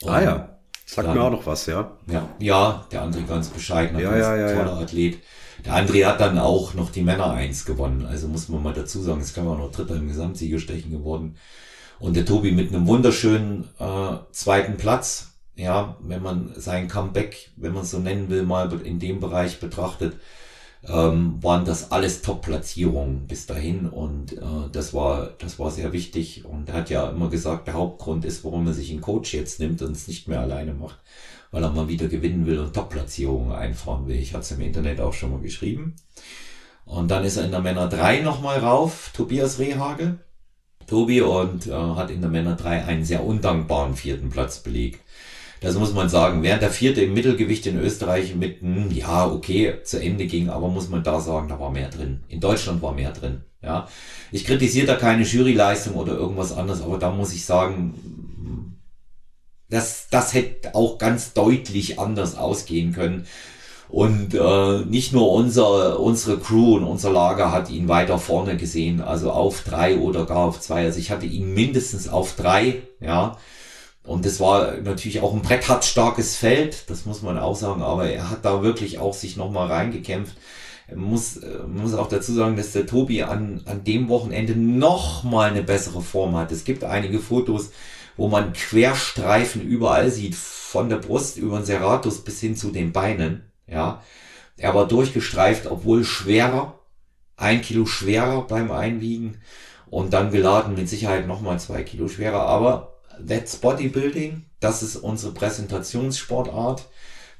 Und 0.02 0.10
ah 0.10 0.22
ja, 0.22 0.58
sagt 0.86 1.08
dann, 1.08 1.16
mir 1.16 1.22
auch 1.22 1.30
noch 1.30 1.46
was, 1.46 1.66
ja. 1.66 1.96
Ja, 2.06 2.28
ja 2.38 2.86
der 2.90 3.04
André 3.04 3.26
ganz 3.26 3.48
bescheidener, 3.48 4.00
ja, 4.00 4.16
ja, 4.16 4.36
ja, 4.36 4.54
toller 4.54 4.76
ja. 4.76 4.80
Athlet. 4.80 5.18
Der 5.64 5.74
André 5.74 6.06
hat 6.06 6.20
dann 6.20 6.38
auch 6.38 6.74
noch 6.74 6.90
die 6.90 7.02
Männer 7.02 7.32
1 7.32 7.64
gewonnen. 7.64 8.04
Also 8.06 8.28
muss 8.28 8.48
man 8.48 8.62
mal 8.62 8.74
dazu 8.74 9.00
sagen, 9.00 9.20
es 9.20 9.34
kann 9.34 9.44
man 9.44 9.58
noch 9.58 9.70
Dritter 9.70 9.94
im 9.94 10.08
Gesamtsiegerstechen 10.08 10.90
geworden. 10.90 11.36
Und 12.00 12.16
der 12.16 12.26
Tobi 12.26 12.50
mit 12.50 12.74
einem 12.74 12.88
wunderschönen 12.88 13.68
äh, 13.78 14.16
zweiten 14.32 14.76
Platz 14.76 15.31
ja, 15.54 15.96
wenn 16.00 16.22
man 16.22 16.52
sein 16.56 16.88
Comeback, 16.88 17.50
wenn 17.56 17.72
man 17.72 17.82
es 17.82 17.90
so 17.90 17.98
nennen 17.98 18.30
will, 18.30 18.42
mal 18.42 18.72
in 18.82 18.98
dem 18.98 19.20
Bereich 19.20 19.60
betrachtet, 19.60 20.16
ähm, 20.88 21.42
waren 21.42 21.64
das 21.64 21.92
alles 21.92 22.22
Top-Platzierungen 22.22 23.26
bis 23.26 23.46
dahin 23.46 23.88
und 23.88 24.32
äh, 24.32 24.68
das 24.72 24.92
war 24.92 25.30
das 25.38 25.58
war 25.58 25.70
sehr 25.70 25.92
wichtig 25.92 26.44
und 26.44 26.68
er 26.68 26.74
hat 26.74 26.90
ja 26.90 27.08
immer 27.08 27.30
gesagt, 27.30 27.68
der 27.68 27.74
Hauptgrund 27.74 28.24
ist, 28.24 28.44
warum 28.44 28.66
er 28.66 28.74
sich 28.74 28.90
einen 28.90 29.00
Coach 29.00 29.32
jetzt 29.32 29.60
nimmt 29.60 29.80
und 29.82 29.92
es 29.92 30.08
nicht 30.08 30.26
mehr 30.26 30.40
alleine 30.40 30.74
macht, 30.74 30.98
weil 31.52 31.62
er 31.62 31.70
mal 31.70 31.88
wieder 31.88 32.08
gewinnen 32.08 32.46
will 32.46 32.58
und 32.58 32.74
Top-Platzierungen 32.74 33.52
einfahren 33.52 34.08
will. 34.08 34.16
Ich 34.16 34.34
hatte 34.34 34.42
es 34.42 34.50
im 34.52 34.60
Internet 34.60 35.00
auch 35.00 35.12
schon 35.12 35.30
mal 35.30 35.40
geschrieben. 35.40 35.94
Und 36.84 37.12
dann 37.12 37.24
ist 37.24 37.36
er 37.36 37.44
in 37.44 37.52
der 37.52 37.60
Männer 37.60 37.88
3 37.88 38.20
nochmal 38.20 38.58
rauf, 38.58 39.12
Tobias 39.14 39.60
Rehage, 39.60 40.18
Tobi, 40.88 41.22
und 41.22 41.68
äh, 41.68 41.72
hat 41.72 42.10
in 42.10 42.20
der 42.20 42.30
Männer 42.30 42.56
3 42.56 42.84
einen 42.84 43.04
sehr 43.04 43.24
undankbaren 43.24 43.94
vierten 43.94 44.30
Platz 44.30 44.58
belegt. 44.58 45.00
Das 45.62 45.76
muss 45.76 45.94
man 45.94 46.08
sagen. 46.08 46.42
Während 46.42 46.62
der 46.62 46.70
vierte 46.70 47.02
im 47.02 47.14
Mittelgewicht 47.14 47.66
in 47.66 47.78
Österreich 47.78 48.34
mit, 48.34 48.60
hm, 48.60 48.90
ja, 48.90 49.26
okay, 49.26 49.74
zu 49.84 50.02
Ende 50.02 50.26
ging, 50.26 50.50
aber 50.50 50.68
muss 50.68 50.88
man 50.88 51.04
da 51.04 51.20
sagen, 51.20 51.48
da 51.48 51.60
war 51.60 51.70
mehr 51.70 51.88
drin. 51.88 52.24
In 52.28 52.40
Deutschland 52.40 52.82
war 52.82 52.92
mehr 52.92 53.12
drin. 53.12 53.42
Ja, 53.62 53.86
ich 54.32 54.44
kritisiere 54.44 54.86
da 54.86 54.96
keine 54.96 55.22
Juryleistung 55.22 55.94
oder 55.94 56.14
irgendwas 56.14 56.52
anderes, 56.52 56.82
aber 56.82 56.98
da 56.98 57.12
muss 57.12 57.32
ich 57.32 57.44
sagen, 57.44 57.94
das, 59.70 60.08
das 60.10 60.34
hätte 60.34 60.74
auch 60.74 60.98
ganz 60.98 61.32
deutlich 61.32 62.00
anders 62.00 62.36
ausgehen 62.36 62.92
können. 62.92 63.26
Und 63.88 64.34
äh, 64.34 64.78
nicht 64.86 65.12
nur 65.12 65.30
unser, 65.30 66.00
unsere 66.00 66.38
Crew 66.38 66.76
und 66.76 66.84
unser 66.84 67.12
Lager 67.12 67.52
hat 67.52 67.70
ihn 67.70 67.88
weiter 67.88 68.18
vorne 68.18 68.56
gesehen, 68.56 69.00
also 69.00 69.30
auf 69.30 69.62
drei 69.62 69.98
oder 69.98 70.24
gar 70.24 70.38
auf 70.38 70.60
zwei. 70.60 70.84
Also 70.84 70.98
ich 70.98 71.10
hatte 71.10 71.26
ihn 71.26 71.54
mindestens 71.54 72.08
auf 72.08 72.34
drei, 72.34 72.82
ja. 73.00 73.36
Und 74.04 74.26
das 74.26 74.40
war 74.40 74.78
natürlich 74.78 75.20
auch 75.20 75.32
ein 75.32 75.42
Brett 75.42 75.68
hat 75.68 75.84
starkes 75.84 76.36
Feld, 76.36 76.90
das 76.90 77.06
muss 77.06 77.22
man 77.22 77.38
auch 77.38 77.54
sagen, 77.54 77.82
aber 77.82 78.08
er 78.10 78.30
hat 78.30 78.44
da 78.44 78.62
wirklich 78.62 78.98
auch 78.98 79.14
sich 79.14 79.36
nochmal 79.36 79.68
reingekämpft. 79.68 80.36
Man 80.90 81.04
muss, 81.04 81.40
man 81.40 81.82
muss 81.82 81.94
auch 81.94 82.08
dazu 82.08 82.32
sagen, 82.32 82.56
dass 82.56 82.72
der 82.72 82.86
Tobi 82.86 83.22
an, 83.22 83.62
an 83.66 83.84
dem 83.84 84.08
Wochenende 84.08 84.58
nochmal 84.58 85.50
eine 85.50 85.62
bessere 85.62 86.02
Form 86.02 86.36
hat. 86.36 86.50
Es 86.50 86.64
gibt 86.64 86.82
einige 86.82 87.20
Fotos, 87.20 87.70
wo 88.16 88.28
man 88.28 88.52
Querstreifen 88.52 89.62
überall 89.62 90.10
sieht, 90.10 90.34
von 90.34 90.88
der 90.88 90.96
Brust 90.96 91.36
über 91.36 91.58
den 91.58 91.64
Serratus 91.64 92.24
bis 92.24 92.40
hin 92.40 92.56
zu 92.56 92.70
den 92.70 92.92
Beinen. 92.92 93.42
Ja, 93.68 94.02
er 94.56 94.74
war 94.74 94.86
durchgestreift, 94.86 95.66
obwohl 95.66 96.04
schwerer, 96.04 96.78
ein 97.36 97.62
Kilo 97.62 97.86
schwerer 97.86 98.46
beim 98.46 98.70
Einwiegen 98.70 99.38
und 99.90 100.12
dann 100.12 100.30
geladen 100.30 100.74
mit 100.74 100.88
Sicherheit 100.88 101.26
nochmal 101.26 101.58
zwei 101.60 101.82
Kilo 101.82 102.08
schwerer, 102.08 102.40
aber 102.40 102.91
That's 103.26 103.56
Bodybuilding. 103.56 104.44
Das 104.60 104.82
ist 104.82 104.96
unsere 104.96 105.32
Präsentationssportart. 105.32 106.88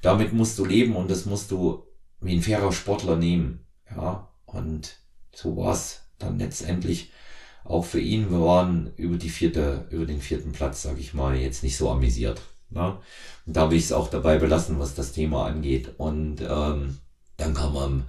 Damit 0.01 0.33
musst 0.33 0.59
du 0.59 0.65
leben 0.65 0.97
und 0.97 1.11
das 1.11 1.27
musst 1.27 1.51
du 1.51 1.85
wie 2.21 2.35
ein 2.35 2.43
fairer 2.43 2.73
Sportler 2.73 3.17
nehmen. 3.17 3.67
Ja, 3.95 4.29
und 4.47 4.97
so 5.35 5.57
war's 5.57 6.03
dann 6.19 6.39
letztendlich 6.39 7.13
auch 7.65 7.85
für 7.85 8.01
ihn. 8.01 8.31
Wir 8.31 8.41
waren 8.41 8.93
über 8.97 9.17
die 9.17 9.29
vierte, 9.29 9.87
über 9.91 10.07
den 10.07 10.21
vierten 10.21 10.53
Platz, 10.53 10.83
sag 10.83 10.99
ich 10.99 11.15
mal, 11.15 11.37
jetzt 11.37 11.63
nicht 11.63 11.77
so 11.77 11.91
amüsiert. 11.91 12.41
Ne? 12.71 12.99
Und 13.47 13.57
da 13.57 13.71
will 13.71 13.79
ich 13.79 13.85
es 13.85 13.93
auch 13.93 14.09
dabei 14.09 14.39
belassen, 14.39 14.79
was 14.79 14.95
das 14.95 15.13
Thema 15.13 15.47
angeht. 15.47 15.95
Und 15.99 16.41
ähm, 16.41 16.99
dann 17.37 17.55
kam 17.55 17.77
am 17.77 18.05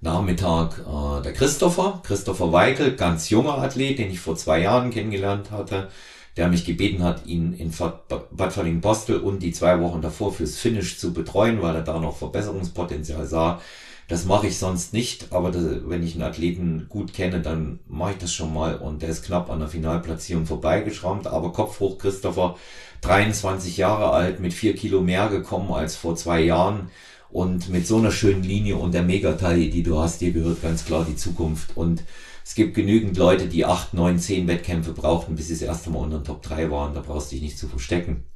Nachmittag 0.00 0.78
äh, 0.78 1.22
der 1.22 1.32
Christopher, 1.32 2.00
Christopher 2.04 2.52
Weikel, 2.52 2.96
ganz 2.96 3.30
junger 3.30 3.58
Athlet, 3.58 3.98
den 3.98 4.10
ich 4.10 4.20
vor 4.20 4.36
zwei 4.36 4.60
Jahren 4.60 4.90
kennengelernt 4.90 5.50
hatte 5.50 5.88
der 6.36 6.48
mich 6.48 6.64
gebeten 6.64 7.02
hat, 7.02 7.26
ihn 7.26 7.52
in 7.52 7.70
Bad 7.70 8.52
Falling-Bostel 8.52 9.18
und 9.20 9.42
die 9.42 9.52
zwei 9.52 9.80
Wochen 9.80 10.02
davor 10.02 10.32
fürs 10.32 10.56
Finish 10.56 10.98
zu 10.98 11.12
betreuen, 11.12 11.62
weil 11.62 11.76
er 11.76 11.82
da 11.82 12.00
noch 12.00 12.16
Verbesserungspotenzial 12.16 13.26
sah. 13.26 13.60
Das 14.08 14.26
mache 14.26 14.48
ich 14.48 14.58
sonst 14.58 14.92
nicht, 14.92 15.32
aber 15.32 15.50
das, 15.50 15.64
wenn 15.86 16.02
ich 16.02 16.14
einen 16.14 16.24
Athleten 16.24 16.86
gut 16.90 17.14
kenne, 17.14 17.40
dann 17.40 17.78
mache 17.88 18.12
ich 18.12 18.18
das 18.18 18.34
schon 18.34 18.52
mal. 18.52 18.76
Und 18.76 19.00
der 19.00 19.08
ist 19.08 19.24
knapp 19.24 19.48
an 19.48 19.60
der 19.60 19.68
Finalplatzierung 19.68 20.44
vorbeigeschrammt, 20.44 21.26
aber 21.26 21.52
Kopf 21.52 21.80
hoch, 21.80 21.96
Christopher, 21.96 22.56
23 23.00 23.78
Jahre 23.78 24.10
alt, 24.10 24.40
mit 24.40 24.52
vier 24.52 24.74
Kilo 24.74 25.00
mehr 25.00 25.28
gekommen 25.28 25.72
als 25.72 25.96
vor 25.96 26.16
zwei 26.16 26.40
Jahren. 26.42 26.90
Und 27.30 27.68
mit 27.70 27.86
so 27.86 27.96
einer 27.96 28.12
schönen 28.12 28.44
Linie 28.44 28.76
und 28.76 28.92
der 28.94 29.02
Megataille, 29.02 29.68
die 29.70 29.82
du 29.82 29.98
hast, 29.98 30.20
dir 30.20 30.32
gehört 30.32 30.62
ganz 30.62 30.84
klar 30.84 31.04
die 31.08 31.16
Zukunft. 31.16 31.76
Und 31.76 32.04
es 32.44 32.54
gibt 32.54 32.74
genügend 32.74 33.16
Leute, 33.16 33.48
die 33.48 33.64
acht, 33.64 33.94
neun, 33.94 34.18
zehn 34.18 34.46
Wettkämpfe 34.46 34.92
brauchten, 34.92 35.34
bis 35.34 35.48
sie 35.48 35.54
das 35.54 35.62
erste 35.62 35.88
Mal 35.88 36.00
unter 36.00 36.18
den 36.18 36.24
Top 36.24 36.42
3 36.42 36.70
waren. 36.70 36.94
Da 36.94 37.00
brauchst 37.00 37.32
du 37.32 37.36
dich 37.36 37.42
nicht 37.42 37.58
zu 37.58 37.68
verstecken. 37.68 38.26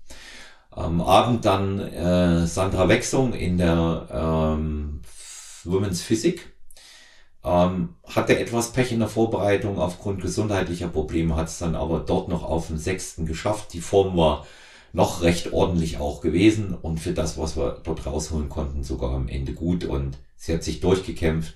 Am 0.71 1.03
Abend 1.03 1.45
dann 1.45 1.79
äh, 1.79 2.47
Sandra 2.47 2.89
Wechsung 2.89 3.35
in 3.35 3.59
der 3.59 4.09
ähm, 4.11 5.03
Women's 5.65 6.01
Physik. 6.01 6.55
Ähm, 7.45 7.97
hatte 8.05 8.39
etwas 8.39 8.73
Pech 8.73 8.93
in 8.93 9.01
der 9.01 9.09
Vorbereitung 9.09 9.79
aufgrund 9.79 10.23
gesundheitlicher 10.23 10.89
Probleme, 10.89 11.37
hat 11.37 11.49
es 11.49 11.59
dann 11.59 11.75
aber 11.75 12.01
dort 12.01 12.29
noch 12.29 12.43
auf 12.43 12.69
den 12.69 12.79
sechsten 12.79 13.27
geschafft. 13.27 13.75
Die 13.75 13.81
Form 13.81 14.17
war 14.17 14.47
noch 14.95 15.21
recht 15.21 15.53
ordentlich 15.53 15.99
auch 15.99 16.23
gewesen 16.23 16.75
und 16.75 16.99
für 16.99 17.13
das, 17.13 17.37
was 17.37 17.59
wir 17.59 17.83
dort 17.85 18.07
rausholen 18.07 18.49
konnten, 18.49 18.85
sogar 18.85 19.13
am 19.13 19.29
Ende 19.29 19.53
gut 19.53 19.85
und 19.85 20.17
sie 20.37 20.55
hat 20.55 20.65
sich 20.65 20.81
durchgekämpft. 20.81 21.55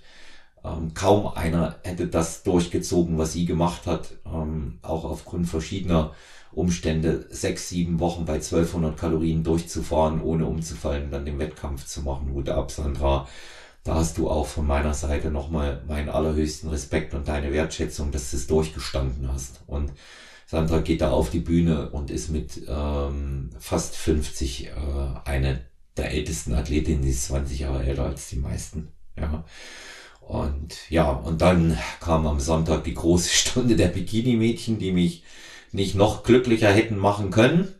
Ähm, 0.64 0.94
kaum 0.94 1.26
einer 1.26 1.76
hätte 1.82 2.06
das 2.06 2.42
durchgezogen, 2.42 3.18
was 3.18 3.32
sie 3.32 3.46
gemacht 3.46 3.86
hat, 3.86 4.12
ähm, 4.26 4.78
auch 4.82 5.04
aufgrund 5.04 5.48
verschiedener 5.48 6.12
Umstände, 6.52 7.26
sechs, 7.30 7.68
sieben 7.68 7.98
Wochen 7.98 8.24
bei 8.26 8.34
1200 8.34 8.96
Kalorien 8.96 9.42
durchzufahren, 9.42 10.20
ohne 10.20 10.46
umzufallen, 10.46 11.10
dann 11.10 11.24
den 11.24 11.38
Wettkampf 11.38 11.86
zu 11.86 12.02
machen. 12.02 12.32
Hut 12.32 12.48
ab, 12.48 12.70
Sandra. 12.70 13.26
da 13.84 13.94
hast 13.96 14.18
du 14.18 14.30
auch 14.30 14.46
von 14.46 14.66
meiner 14.66 14.94
Seite 14.94 15.30
nochmal 15.30 15.82
meinen 15.88 16.08
allerhöchsten 16.08 16.68
Respekt 16.70 17.14
und 17.14 17.26
deine 17.28 17.52
Wertschätzung, 17.52 18.12
dass 18.12 18.30
du 18.30 18.36
es 18.36 18.46
durchgestanden 18.46 19.32
hast. 19.32 19.62
Und 19.66 19.92
Sandra 20.46 20.80
geht 20.80 21.00
da 21.00 21.10
auf 21.10 21.30
die 21.30 21.40
Bühne 21.40 21.90
und 21.90 22.10
ist 22.10 22.28
mit 22.30 22.62
ähm, 22.68 23.50
fast 23.58 23.96
50 23.96 24.66
äh, 24.66 24.70
eine 25.24 25.64
der 25.96 26.12
ältesten 26.12 26.54
Athletinnen, 26.54 27.02
die 27.02 27.10
ist 27.10 27.26
20 27.26 27.60
Jahre 27.60 27.84
älter 27.84 28.04
als 28.04 28.28
die 28.28 28.36
meisten. 28.36 28.88
Ja. 29.18 29.44
Und 30.26 30.76
ja, 30.88 31.10
und 31.10 31.42
dann 31.42 31.78
kam 32.00 32.26
am 32.26 32.40
Sonntag 32.40 32.84
die 32.84 32.94
große 32.94 33.28
Stunde 33.34 33.76
der 33.76 33.88
Bikini-Mädchen, 33.88 34.78
die 34.78 34.92
mich 34.92 35.24
nicht 35.72 35.94
noch 35.94 36.22
glücklicher 36.22 36.70
hätten 36.70 36.96
machen 36.96 37.30
können. 37.30 37.74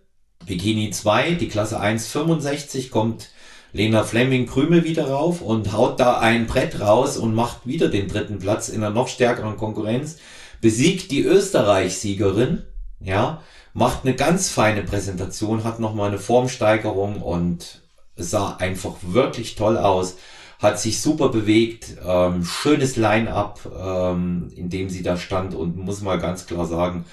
Bikini 0.46 0.90
2, 0.90 1.32
die 1.32 1.48
Klasse 1.48 1.80
1,65 1.80 2.90
kommt 2.90 3.30
Lena 3.72 4.04
Fleming 4.04 4.46
Krümel 4.46 4.84
wieder 4.84 5.08
rauf 5.08 5.40
und 5.40 5.72
haut 5.72 5.98
da 5.98 6.18
ein 6.18 6.46
Brett 6.46 6.80
raus 6.80 7.16
und 7.16 7.34
macht 7.34 7.66
wieder 7.66 7.88
den 7.88 8.08
dritten 8.08 8.38
Platz 8.38 8.68
in 8.68 8.82
einer 8.82 8.92
noch 8.92 9.08
stärkeren 9.08 9.56
Konkurrenz. 9.56 10.18
Besiegt 10.60 11.10
die 11.10 11.22
Österreich-Siegerin, 11.22 12.64
ja, 13.00 13.42
macht 13.72 14.04
eine 14.04 14.14
ganz 14.14 14.50
feine 14.50 14.82
Präsentation, 14.82 15.64
hat 15.64 15.80
nochmal 15.80 16.08
eine 16.08 16.18
Formsteigerung 16.18 17.22
und 17.22 17.80
sah 18.16 18.56
einfach 18.56 18.96
wirklich 19.02 19.54
toll 19.54 19.78
aus, 19.78 20.16
hat 20.62 20.78
sich 20.78 21.00
super 21.00 21.28
bewegt, 21.28 21.96
ähm, 22.06 22.44
schönes 22.44 22.96
Line-up, 22.96 23.60
ähm, 23.76 24.52
in 24.54 24.70
dem 24.70 24.88
sie 24.88 25.02
da 25.02 25.16
stand 25.16 25.54
und 25.54 25.76
muss 25.76 26.02
mal 26.02 26.20
ganz 26.20 26.46
klar 26.46 26.66
sagen, 26.66 27.04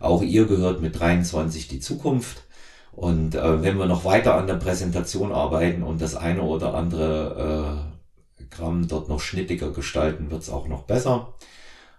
auch 0.00 0.22
ihr 0.22 0.46
gehört 0.46 0.82
mit 0.82 0.98
23 0.98 1.68
die 1.68 1.80
Zukunft. 1.80 2.42
Und 2.92 3.34
äh, 3.34 3.62
wenn 3.62 3.78
wir 3.78 3.86
noch 3.86 4.04
weiter 4.04 4.34
an 4.34 4.46
der 4.46 4.54
Präsentation 4.54 5.30
arbeiten 5.30 5.82
und 5.82 6.00
das 6.00 6.16
eine 6.16 6.42
oder 6.42 6.74
andere 6.74 7.86
äh, 8.40 8.44
Gramm 8.50 8.88
dort 8.88 9.08
noch 9.08 9.20
schnittiger 9.20 9.70
gestalten, 9.70 10.30
wird's 10.30 10.50
auch 10.50 10.66
noch 10.66 10.82
besser. 10.82 11.34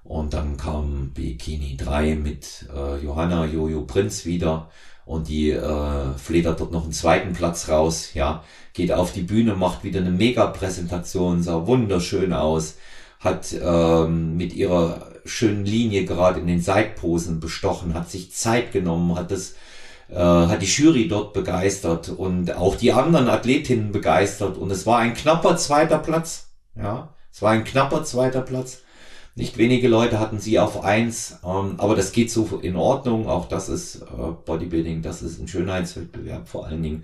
Und 0.08 0.34
dann 0.34 0.56
kam 0.56 1.12
Bikini 1.14 1.76
3 1.76 2.16
mit 2.16 2.66
äh, 2.74 3.04
Johanna 3.04 3.46
Jojo 3.46 3.82
Prinz 3.82 4.26
wieder 4.26 4.70
und 5.06 5.28
die 5.28 5.52
äh, 5.52 6.14
fledert 6.18 6.62
dort 6.62 6.72
noch 6.72 6.84
einen 6.84 6.94
zweiten 6.94 7.34
Platz 7.34 7.68
raus, 7.68 8.14
ja, 8.14 8.42
geht 8.72 8.94
auf 8.94 9.12
die 9.12 9.24
Bühne, 9.24 9.56
macht 9.56 9.84
wieder 9.84 10.00
eine 10.00 10.12
Mega-Präsentation, 10.12 11.44
sah 11.44 11.68
wunderschön 11.68 12.32
aus, 12.32 12.78
hat 13.20 13.54
ähm, 13.62 14.38
mit 14.38 14.54
ihrer 14.54 15.12
schönen 15.26 15.66
Linie 15.66 16.06
gerade 16.06 16.40
in 16.40 16.48
den 16.48 16.62
Seitposen 16.62 17.42
bestochen, 17.42 17.94
hat 17.94 18.10
sich 18.10 18.32
Zeit 18.32 18.72
genommen, 18.72 19.16
hat 19.16 19.30
das 19.32 19.56
äh, 20.10 20.16
hat 20.16 20.62
die 20.62 20.68
Jury 20.68 21.10
dort 21.10 21.34
begeistert 21.34 22.08
und 22.08 22.56
auch 22.56 22.78
die 22.78 22.94
anderen 22.94 23.28
Athletinnen 23.28 23.92
begeistert 23.92 24.58
und 24.58 24.72
es 24.72 24.86
war 24.86 25.00
ein 25.00 25.16
knapper 25.16 25.58
zweiter 25.58 25.98
Platz. 25.98 26.48
Ja, 26.76 27.14
es 27.30 27.42
war 27.42 27.52
ein 27.52 27.66
knapper 27.66 28.06
zweiter 28.06 28.42
Platz. 28.42 28.84
Nicht 29.38 29.60
wenige 29.60 29.88
Leute 29.88 30.20
hatten 30.20 30.40
sie 30.40 30.58
auf 30.58 30.84
eins, 30.84 31.38
ähm, 31.46 31.76
aber 31.78 31.96
das 31.96 32.12
geht 32.12 32.32
so 32.32 32.60
in 32.64 32.76
Ordnung. 32.76 33.28
Auch 33.28 33.48
das 33.48 33.70
ist 33.70 34.02
äh, 34.02 34.32
Bodybuilding, 34.46 35.04
das 35.04 35.22
ist 35.22 35.40
ein 35.40 35.48
Schönheitswettbewerb 35.48 36.48
vor 36.48 36.66
allen 36.66 36.82
Dingen. 36.82 37.04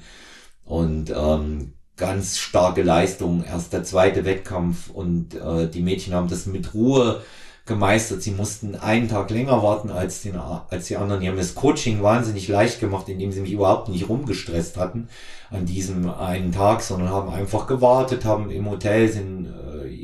Und 0.65 1.13
ähm, 1.15 1.73
ganz 1.95 2.39
starke 2.39 2.81
Leistung, 2.81 3.43
erst 3.43 3.71
der 3.71 3.83
zweite 3.83 4.25
Wettkampf 4.25 4.89
und 4.89 5.35
äh, 5.35 5.69
die 5.69 5.83
Mädchen 5.83 6.15
haben 6.15 6.27
das 6.27 6.47
mit 6.47 6.73
Ruhe 6.73 7.21
gemeistert. 7.67 8.23
Sie 8.23 8.31
mussten 8.31 8.75
einen 8.75 9.09
Tag 9.09 9.29
länger 9.29 9.61
warten 9.61 9.91
als, 9.91 10.23
den, 10.23 10.35
als 10.35 10.87
die 10.87 10.97
anderen. 10.97 11.21
Die 11.21 11.29
haben 11.29 11.37
das 11.37 11.53
Coaching 11.53 12.01
wahnsinnig 12.01 12.47
leicht 12.47 12.79
gemacht, 12.79 13.09
indem 13.09 13.31
sie 13.31 13.41
mich 13.41 13.51
überhaupt 13.51 13.89
nicht 13.89 14.09
rumgestresst 14.09 14.77
hatten 14.77 15.07
an 15.51 15.67
diesem 15.67 16.09
einen 16.09 16.51
Tag, 16.51 16.81
sondern 16.81 17.11
haben 17.11 17.29
einfach 17.29 17.67
gewartet, 17.67 18.25
haben 18.25 18.49
im 18.49 18.69
Hotel, 18.69 19.07
sind, 19.07 19.45
äh, 19.45 19.49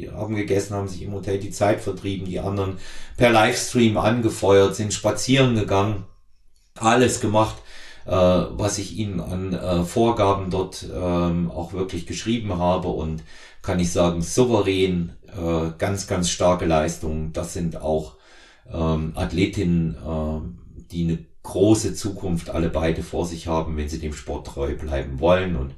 haben 0.08 0.36
gegessen, 0.36 0.76
haben 0.76 0.88
sich 0.88 1.02
im 1.02 1.14
Hotel 1.14 1.39
die 1.39 1.52
Zeit 1.52 1.82
vertrieben, 1.82 2.26
die 2.26 2.39
anderen 2.39 2.78
per 3.18 3.32
Livestream 3.32 3.97
angefeuert, 3.97 4.76
sind 4.76 4.93
spazieren 4.93 5.56
gegangen, 5.56 6.06
alles 6.76 7.20
gemacht 7.20 7.58
äh, 8.06 8.12
was 8.12 8.80
ich 8.80 8.97
ihnen 8.97 9.20
an 9.20 9.54
äh, 9.54 9.84
Vorgaben 9.84 10.50
dort 10.50 10.86
ähm, 10.93 11.52
auch 11.52 11.74
wirklich 11.74 12.08
geschrieben 12.08 12.58
habe 12.58 12.88
und 12.88 13.24
kann 13.62 13.80
ich 13.80 13.91
sagen, 13.91 14.22
souverän, 14.22 15.14
äh, 15.28 15.72
ganz, 15.78 16.08
ganz 16.08 16.30
starke 16.30 16.66
Leistungen. 16.66 17.34
Das 17.34 17.54
sind 17.54 17.82
auch 17.82 18.16
ähm, 18.72 19.14
Athletinnen, 19.16 19.95
äh, 19.95 20.82
die 20.91 21.04
eine 21.04 21.26
große 21.43 21.93
Zukunft 21.93 22.50
alle 22.50 22.70
beide 22.70 23.04
vor 23.04 23.26
sich 23.26 23.47
haben, 23.47 23.78
wenn 23.78 23.89
sie 23.89 24.00
dem 24.00 24.14
Sport 24.14 24.47
treu 24.47 24.76
bleiben 24.76 25.20
wollen. 25.20 25.56
Und 25.56 25.76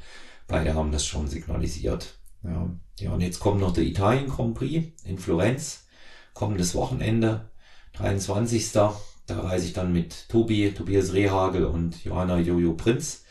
beide 0.48 0.74
haben 0.74 0.92
das 0.92 1.06
schon 1.06 1.28
signalisiert. 1.28 2.16
Ja, 2.44 2.70
ja 3.00 3.12
und 3.12 3.22
jetzt 3.22 3.40
kommt 3.40 3.60
noch 3.60 3.74
der 3.74 3.84
Italien 3.84 4.30
Grand 4.30 4.56
Prix 4.56 4.88
in 5.06 5.18
Florenz. 5.18 5.86
Kommendes 6.34 6.76
Wochenende, 6.76 7.50
23. 7.94 8.72
Da 8.72 8.96
reise 9.28 9.68
ich 9.68 9.74
dann 9.74 9.94
mit 9.94 10.30
Tobi, 10.30 10.72
Tobias 10.72 11.14
Rehagel 11.14 11.66
und 11.66 12.04
Johanna 12.04 12.40
Jojo 12.40 12.74
Prinz 12.74 13.24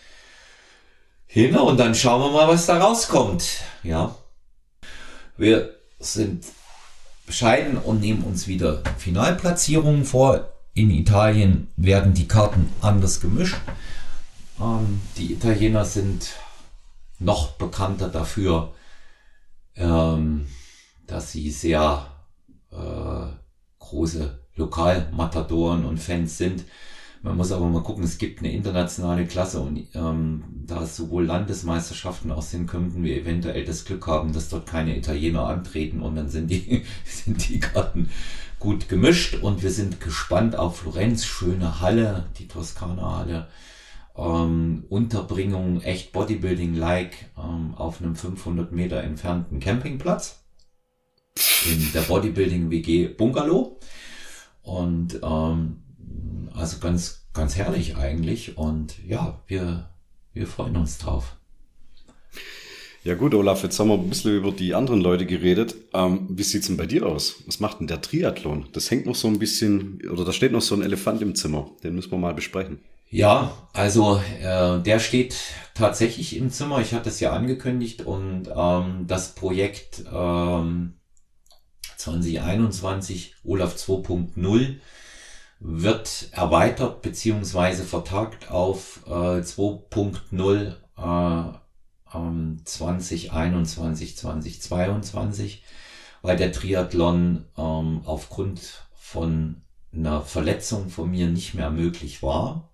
hin 1.27 1.57
und 1.57 1.79
dann 1.79 1.95
schauen 1.95 2.21
wir 2.23 2.33
mal, 2.33 2.49
was 2.49 2.67
da 2.67 2.79
rauskommt. 2.79 3.45
Ja, 3.85 4.17
wir 5.37 5.77
sind 6.01 6.45
bescheiden 7.25 7.79
und 7.79 8.01
nehmen 8.01 8.25
uns 8.25 8.49
wieder 8.49 8.83
Finalplatzierungen 8.99 10.05
vor. 10.05 10.53
In 10.75 10.91
Italien 10.91 11.69
werden 11.77 12.15
die 12.15 12.27
Karten 12.27 12.73
anders 12.81 13.21
gemischt. 13.21 13.57
Ähm, 14.61 15.01
die 15.17 15.33
Italiener 15.33 15.85
sind 15.85 16.31
noch 17.21 17.53
bekannter 17.53 18.09
dafür, 18.09 18.73
ähm, 19.81 20.47
dass 21.07 21.33
sie 21.33 21.51
sehr 21.51 22.07
äh, 22.71 23.27
große 23.79 24.39
Lokalmatadoren 24.55 25.85
und 25.85 25.99
Fans 25.99 26.39
sind. 26.39 26.65
Man 27.23 27.37
muss 27.37 27.53
aber 27.53 27.67
mal 27.67 27.83
gucken, 27.83 28.05
es 28.05 28.17
gibt 28.17 28.41
eine 28.41 28.53
internationale 28.53 29.27
Klasse 29.27 29.61
und 29.61 29.87
ähm, 29.95 30.45
da 30.67 30.85
es 30.85 30.97
sowohl 30.97 31.27
Landesmeisterschaften 31.27 32.31
aussehen 32.31 32.67
könnten 32.67 33.03
wir 33.03 33.15
eventuell 33.15 33.65
das 33.65 33.85
Glück 33.85 34.07
haben, 34.07 34.33
dass 34.33 34.49
dort 34.49 34.67
keine 34.67 34.97
Italiener 34.97 35.47
antreten 35.47 36.01
und 36.01 36.15
dann 36.15 36.31
sind 36.31 36.51
die, 36.51 36.85
sind 37.05 37.49
die 37.49 37.61
Karten 37.61 38.09
gut 38.59 38.89
gemischt 38.89 39.35
und 39.43 39.63
wir 39.63 39.71
sind 39.71 40.01
gespannt 40.01 40.57
auf 40.57 40.79
Florenz, 40.79 41.25
schöne 41.25 41.81
Halle, 41.81 42.27
die 42.39 42.49
Toskana-Halle, 42.49 43.49
ähm, 44.17 44.85
Unterbringung 44.89 45.81
echt 45.83 46.13
Bodybuilding-like 46.13 47.31
ähm, 47.39 47.75
auf 47.75 48.01
einem 48.01 48.17
500 48.17 48.73
Meter 48.73 49.03
entfernten 49.03 49.61
Campingplatz 49.61 50.45
in 51.67 51.93
der 51.93 52.03
Bodybuilding-WG 52.03 53.09
Bungalow 53.09 53.79
und 54.63 55.21
ähm, 55.23 55.83
also 56.55 56.79
ganz, 56.79 57.27
ganz 57.33 57.57
herrlich 57.57 57.97
eigentlich. 57.97 58.57
Und 58.57 58.97
ja, 59.07 59.43
wir, 59.47 59.91
wir 60.33 60.47
freuen 60.47 60.77
uns 60.77 60.99
drauf. 60.99 61.37
Ja 63.03 63.15
gut, 63.15 63.35
Olaf, 63.35 63.63
jetzt 63.63 63.81
haben 63.81 63.89
wir 63.89 63.95
ein 63.95 64.11
bisschen 64.11 64.37
über 64.37 64.53
die 64.53 64.75
anderen 64.75 65.01
Leute 65.01 65.25
geredet. 65.25 65.75
Ähm, 65.95 66.27
wie 66.29 66.43
sieht's 66.43 66.67
denn 66.67 66.77
bei 66.77 66.85
dir 66.85 67.07
aus? 67.07 67.43
Was 67.47 67.59
macht 67.59 67.81
denn 67.81 67.87
der 67.87 68.03
Triathlon? 68.03 68.67
Das 68.73 68.91
hängt 68.91 69.07
noch 69.07 69.15
so 69.15 69.27
ein 69.27 69.39
bisschen, 69.39 70.03
oder 70.11 70.27
da 70.27 70.33
steht 70.33 70.53
noch 70.53 70.61
so 70.61 70.75
ein 70.75 70.83
Elefant 70.83 71.23
im 71.23 71.35
Zimmer. 71.35 71.71
Den 71.83 71.95
müssen 71.95 72.11
wir 72.11 72.19
mal 72.19 72.35
besprechen. 72.35 72.81
Ja, 73.13 73.53
also 73.73 74.23
äh, 74.41 74.81
der 74.81 75.01
steht 75.01 75.35
tatsächlich 75.75 76.37
im 76.37 76.51
Zimmer. 76.51 76.81
Ich 76.81 76.95
hatte 76.95 77.09
es 77.09 77.19
ja 77.19 77.33
angekündigt 77.33 78.03
und 78.03 78.49
ähm, 78.55 79.07
das 79.09 79.35
Projekt 79.35 80.05
ähm, 80.13 81.01
2021 81.97 83.35
Olaf 83.43 83.75
2.0 83.75 84.77
wird 85.59 86.29
erweitert 86.31 87.03
beziehungsweise 87.03 87.83
vertagt 87.83 88.51
auf 88.51 89.01
äh, 89.07 89.41
2.0 89.41 90.77
äh, 90.97 92.65
2021, 92.65 94.17
2022, 94.17 95.65
weil 96.23 96.37
der 96.37 96.53
Triathlon 96.53 97.45
ähm, 97.59 98.03
aufgrund 98.05 98.87
von 98.95 99.63
einer 99.93 100.23
Verletzung 100.23 100.91
von 100.91 101.11
mir 101.11 101.27
nicht 101.27 101.55
mehr 101.55 101.71
möglich 101.71 102.23
war. 102.23 102.70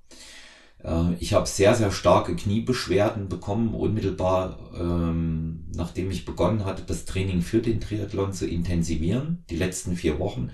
Äh, 0.87 1.15
ich 1.19 1.35
habe 1.35 1.47
sehr, 1.47 1.75
sehr 1.75 1.91
starke 1.91 2.37
Kniebeschwerden 2.37 3.29
bekommen, 3.29 3.75
unmittelbar 3.75 4.59
ähm, 4.79 5.65
nachdem 5.75 6.11
ich 6.11 6.25
begonnen 6.25 6.65
hatte, 6.65 6.83
das 6.83 7.05
Training 7.05 7.43
für 7.43 7.61
den 7.61 7.81
Triathlon 7.81 8.33
zu 8.33 8.47
intensivieren, 8.47 9.45
die 9.51 9.57
letzten 9.57 9.97
vier 9.97 10.19
Wochen. 10.19 10.51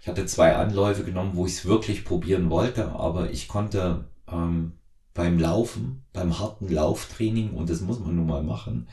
Ich 0.00 0.08
hatte 0.08 0.26
zwei 0.26 0.56
Anläufe 0.56 1.04
genommen, 1.04 1.32
wo 1.34 1.46
ich 1.46 1.52
es 1.52 1.64
wirklich 1.64 2.04
probieren 2.04 2.50
wollte, 2.50 2.92
aber 2.92 3.30
ich 3.30 3.48
konnte 3.48 4.04
ähm, 4.30 4.72
beim 5.14 5.38
Laufen, 5.38 6.04
beim 6.12 6.38
harten 6.38 6.68
Lauftraining, 6.68 7.50
und 7.50 7.68
das 7.68 7.80
muss 7.80 8.00
man 8.00 8.16
nun 8.16 8.26
mal 8.26 8.42
machen, 8.42 8.88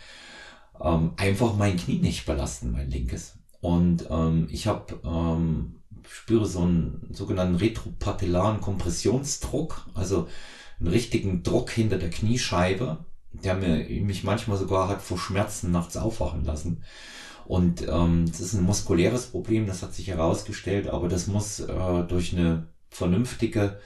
ähm, 0.82 1.12
einfach 1.18 1.56
mein 1.56 1.78
Knie 1.78 2.00
nicht 2.00 2.26
belasten, 2.26 2.72
mein 2.72 2.92
linkes. 2.92 3.38
Und 3.62 4.08
ähm, 4.10 4.48
ich 4.52 4.68
habe 4.68 5.00
ähm, 5.04 5.76
spüre 6.08 6.46
so 6.46 6.62
einen 6.62 7.08
sogenannten 7.12 7.56
retropatellaren 7.56 8.62
Kompressionsdruck, 8.62 9.88
also 9.94 10.28
einen 10.80 10.90
richtigen 10.90 11.44
Druck 11.44 11.70
hinter 11.70 11.98
der 11.98 12.10
Kniescheibe, 12.10 13.06
der 13.32 13.56
mir, 13.56 13.86
mich 14.04 14.24
manchmal 14.24 14.58
sogar 14.58 14.88
hat 14.88 15.02
vor 15.02 15.18
Schmerzen 15.18 15.72
nachts 15.72 15.98
aufwachen 15.98 16.46
lassen. 16.46 16.84
Und 17.46 17.88
ähm, 17.88 18.26
das 18.28 18.42
ist 18.42 18.54
ein 18.54 18.64
muskuläres 18.64 19.28
Problem, 19.28 19.66
das 19.66 19.82
hat 19.82 19.94
sich 19.94 20.08
herausgestellt, 20.08 20.88
aber 20.88 21.08
das 21.08 21.28
muss 21.28 21.60
äh, 21.60 22.04
durch 22.08 22.36
eine 22.36 22.68
vernünftige, 22.90 23.80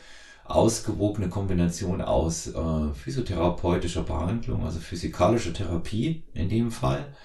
ausgewogene 0.45 1.29
Kombination 1.29 2.01
aus 2.01 2.47
äh, 2.47 2.93
physiotherapeutischer 2.93 4.03
Behandlung, 4.03 4.65
also 4.65 4.79
physikalischer 4.79 5.53
Therapie 5.53 6.23
in 6.33 6.49
dem 6.49 6.71
Fall, 6.71 7.15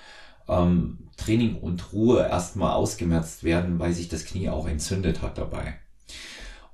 ähm, 0.49 1.09
Training 1.17 1.57
und 1.57 1.93
Ruhe 1.93 2.23
erstmal 2.23 2.75
ausgemerzt 2.75 3.43
werden, 3.43 3.81
weil 3.81 3.93
sich 3.93 4.09
das 4.09 4.25
Knie 4.25 4.49
auch 4.49 4.69
entzündet 4.69 5.23
hat 5.23 5.37
dabei. 5.39 5.75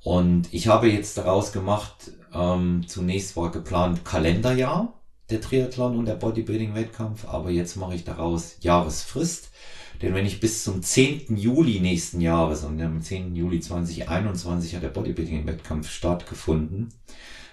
Und 0.03 0.53
ich 0.53 0.69
habe 0.69 0.89
jetzt 0.89 1.17
daraus 1.17 1.53
gemacht, 1.53 2.13
ähm, 2.35 2.85
zunächst 2.87 3.37
war 3.37 3.51
geplant 3.51 4.05
Kalenderjahr, 4.05 5.01
der 5.31 5.41
Triathlon 5.41 5.97
und 5.97 6.07
der 6.07 6.17
Bodybuilding-Wettkampf, 6.17 7.27
aber 7.27 7.51
jetzt 7.51 7.77
mache 7.77 7.95
ich 7.95 8.05
daraus 8.05 8.57
Jahresfrist. 8.61 9.51
Denn 10.03 10.15
wenn 10.15 10.27
ich 10.27 10.41
bis 10.41 10.65
zum 10.65 10.83
10. 10.83 11.37
Juli 11.37 11.81
nächsten 11.81 12.21
Jahres, 12.21 12.65
und 12.65 12.81
am 12.83 13.01
10. 13.01 13.35
Juli 13.37 13.61
2021 13.61 14.75
hat 14.75 14.83
der 14.83 14.89
Bodybuilding-Wettkampf 14.89 15.89
stattgefunden, 15.89 16.93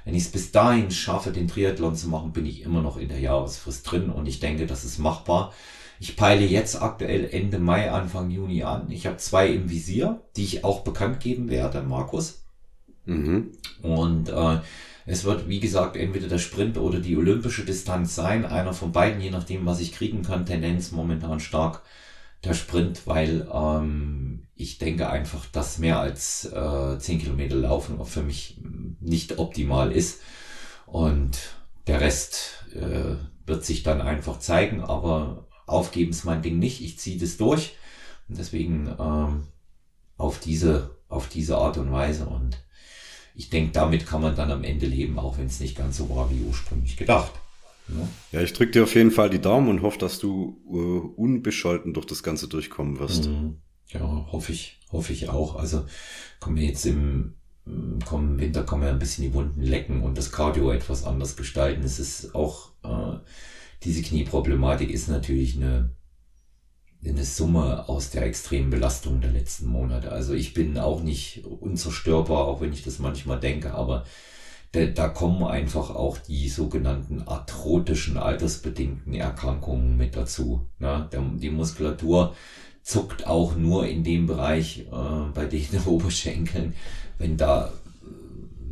wenn 0.04 0.16
ich 0.16 0.24
es 0.24 0.32
bis 0.32 0.52
dahin 0.52 0.90
schaffe, 0.90 1.32
den 1.32 1.48
Triathlon 1.48 1.96
zu 1.96 2.10
machen, 2.10 2.34
bin 2.34 2.46
ich 2.46 2.64
immer 2.64 2.82
noch 2.82 2.98
in 2.98 3.10
der 3.10 3.20
Jahresfrist 3.20 3.90
drin 3.90 4.10
und 4.10 4.28
ich 4.28 4.40
denke, 4.40 4.66
das 4.66 4.84
ist 4.84 4.98
machbar. 4.98 5.54
Ich 6.00 6.16
peile 6.16 6.46
jetzt 6.46 6.82
aktuell 6.82 7.30
Ende 7.32 7.60
Mai, 7.60 7.92
Anfang 7.92 8.32
Juni 8.32 8.64
an. 8.64 8.90
Ich 8.90 9.06
habe 9.06 9.18
zwei 9.18 9.50
im 9.50 9.70
Visier, 9.70 10.22
die 10.36 10.44
ich 10.44 10.64
auch 10.64 10.82
bekannt 10.82 11.20
geben 11.20 11.50
werde, 11.50 11.84
Markus. 11.84 12.41
Mhm. 13.06 13.52
Und 13.82 14.30
äh, 14.30 14.60
es 15.06 15.24
wird, 15.24 15.47
wie 15.47 15.60
gesagt, 15.60 15.95
entweder 15.95 16.28
der 16.28 16.38
Sprint 16.38 16.78
oder 16.78 16.99
die 16.99 17.18
olympische 17.18 17.66
Distanz 17.66 18.16
sein. 18.16 18.45
Einer 18.45 18.74
von 18.74 18.91
beiden, 18.91 19.22
je 19.22 19.32
nachdem, 19.32 19.66
was 19.66 19.80
ich 19.80 19.93
kriegen 19.93 20.22
kann. 20.24 20.45
Tendenz 20.45 20.91
momentan 20.91 21.39
stark 21.39 21.82
der 22.43 22.54
Sprint, 22.54 23.06
weil 23.06 23.47
ähm, 23.54 24.47
ich 24.56 24.78
denke 24.78 25.10
einfach, 25.10 25.45
dass 25.47 25.78
mehr 25.78 25.99
als 25.99 26.45
äh, 26.45 26.97
10 26.97 27.20
Kilometer 27.20 27.56
laufen 27.56 28.04
für 28.06 28.24
mich 28.24 28.60
nicht 28.99 29.38
optimal 29.38 29.91
ist. 29.91 30.22
Und 30.86 31.38
der 31.88 32.02
Rest 32.02 32.66
äh, 32.74 33.16
wird 33.45 33.66
sich 33.66 33.84
dann 33.84 34.02
einfach 34.02 34.39
zeigen, 34.39 34.82
aber 34.82 35.47
aufgeben 35.66 36.12
ist 36.12 36.26
mein 36.26 36.41
Ding 36.41 36.60
nicht. 36.60 36.82
Ich 36.82 36.99
ziehe 36.99 37.20
das 37.20 37.38
durch. 37.38 37.76
Und 38.28 38.38
deswegen 38.38 38.88
ähm, 38.99 39.47
auf 40.18 40.39
diese, 40.39 40.97
auf 41.10 41.28
diese 41.28 41.58
Art 41.58 41.78
und 41.78 41.91
Weise. 41.91 42.26
Und 42.26 42.58
ich 43.36 43.50
denke, 43.50 43.72
damit 43.72 44.06
kann 44.06 44.22
man 44.22 44.36
dann 44.36 44.52
am 44.52 44.64
Ende 44.64 44.86
leben, 44.86 45.20
auch 45.20 45.38
wenn 45.38 45.48
es 45.48 45.60
nicht 45.60 45.78
ganz 45.78 45.98
so 45.98 46.10
war 46.10 46.30
wie 46.32 46.42
ursprünglich 46.42 46.98
gedacht. 46.98 47.32
Ja, 47.88 48.08
ja 48.40 48.42
ich 48.42 48.54
drücke 48.54 48.72
dir 48.72 48.84
auf 48.84 48.96
jeden 48.96 49.12
Fall 49.12 49.30
die 49.30 49.42
Daumen 49.42 49.70
und 49.70 49.82
hoffe, 49.82 50.00
dass 50.00 50.20
du 50.20 50.62
äh, 50.70 51.20
unbescholten 51.20 51.94
durch 51.94 52.06
das 52.06 52.24
Ganze 52.24 52.48
durchkommen 52.48 53.00
wirst. 53.00 53.28
Mhm. 53.28 53.58
Ja, 53.88 54.28
hoffe 54.32 54.52
ich, 54.52 54.80
hoffe 54.92 55.14
ich 55.14 55.30
auch. 55.30 55.56
Also 55.56 55.86
kommen 56.40 56.58
wir 56.58 56.66
jetzt 56.66 56.86
im 56.86 57.36
kommenden 58.06 58.40
Winter 58.40 58.64
kann 58.64 58.80
man 58.80 58.90
ein 58.90 59.00
bisschen 59.00 59.24
die 59.24 59.34
Wunden 59.34 59.62
lecken 59.62 60.02
und 60.02 60.18
das 60.18 60.32
Cardio 60.32 60.72
etwas 60.72 61.04
anders 61.04 61.36
gestalten. 61.36 61.84
Es 61.84 62.00
ist 62.00 62.34
auch 62.36 62.72
äh, 62.84 63.18
diese 63.84 64.02
Knieproblematik 64.02 64.90
ist 64.90 65.08
natürlich 65.08 65.56
eine 65.56 65.92
eine 67.06 67.24
Summe 67.24 67.89
aus 67.89 68.12
der 68.12 68.24
extremen 68.24 68.70
Belastung 68.70 69.22
der 69.22 69.32
letzten 69.32 69.68
Monate. 69.68 70.12
Also 70.12 70.34
ich 70.34 70.54
bin 70.54 70.78
auch 70.78 71.02
nicht 71.02 71.43
unzerstörbar, 71.45 72.45
auch 72.45 72.62
wenn 72.62 72.74
ich 72.74 72.84
das 72.84 72.99
manchmal 72.99 73.39
denke, 73.39 73.74
aber 73.74 74.06
da, 74.72 74.86
da 74.86 75.10
kommen 75.10 75.43
einfach 75.43 75.89
auch 75.89 76.18
die 76.18 76.47
sogenannten 76.47 77.24
arthrotischen, 77.24 78.18
altersbedingten 78.18 79.14
Erkrankungen 79.14 79.97
mit 79.97 80.16
dazu. 80.16 80.68
Ne? 80.80 81.10
Die 81.41 81.49
Muskulatur 81.49 82.36
zuckt 82.84 83.28
auch 83.28 83.56
nur 83.56 83.88
in 83.88 84.04
dem 84.04 84.28
Bereich 84.28 84.88
äh, 84.91 85.32
bei 85.34 85.45
den 85.45 85.68
Oberschenkeln, 85.86 86.74
wenn 87.18 87.38
da 87.38 87.72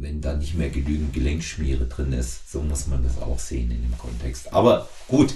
wenn 0.02 0.22
da 0.22 0.36
nicht 0.36 0.56
mehr 0.56 0.70
genügend 0.70 1.14
Gelenkschmiere 1.14 1.86
drin 1.86 2.14
ist. 2.14 2.52
So 2.52 2.62
muss 2.62 2.88
man 2.88 3.04
das 3.04 3.22
auch 3.22 3.40
sehen 3.40 3.72
in 3.72 3.82
dem 3.82 3.98
Kontext. 3.98 4.54
Aber 4.54 4.90
gut, 5.08 5.36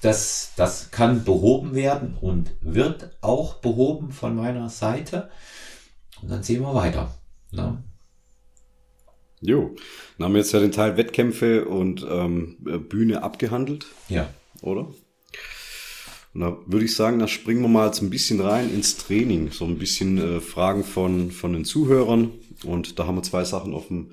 das, 0.00 0.52
das 0.56 0.90
kann 0.90 1.24
behoben 1.24 1.74
werden 1.74 2.14
und 2.20 2.52
wird 2.60 3.16
auch 3.20 3.54
behoben 3.54 4.12
von 4.12 4.36
meiner 4.36 4.68
Seite. 4.68 5.30
Und 6.22 6.30
dann 6.30 6.42
sehen 6.42 6.62
wir 6.62 6.74
weiter. 6.74 7.14
Ne? 7.50 7.82
Jo, 9.40 9.74
dann 10.16 10.26
haben 10.26 10.34
wir 10.34 10.40
jetzt 10.40 10.52
ja 10.52 10.60
den 10.60 10.72
Teil 10.72 10.96
Wettkämpfe 10.96 11.64
und 11.64 12.06
ähm, 12.08 12.56
Bühne 12.88 13.22
abgehandelt. 13.22 13.86
Ja. 14.08 14.28
Oder? 14.60 14.88
Und 16.34 16.40
da 16.40 16.56
würde 16.66 16.84
ich 16.84 16.94
sagen, 16.94 17.18
da 17.18 17.28
springen 17.28 17.60
wir 17.60 17.68
mal 17.68 17.86
jetzt 17.86 18.00
ein 18.00 18.08
bisschen 18.08 18.40
rein 18.40 18.72
ins 18.72 18.96
Training. 18.96 19.50
So 19.50 19.66
ein 19.66 19.78
bisschen 19.78 20.18
äh, 20.18 20.40
Fragen 20.40 20.84
von, 20.84 21.30
von 21.30 21.52
den 21.52 21.64
Zuhörern. 21.64 22.30
Und 22.64 22.98
da 22.98 23.06
haben 23.06 23.16
wir 23.16 23.22
zwei 23.22 23.44
Sachen 23.44 23.74
auf 23.74 23.88
dem 23.88 24.08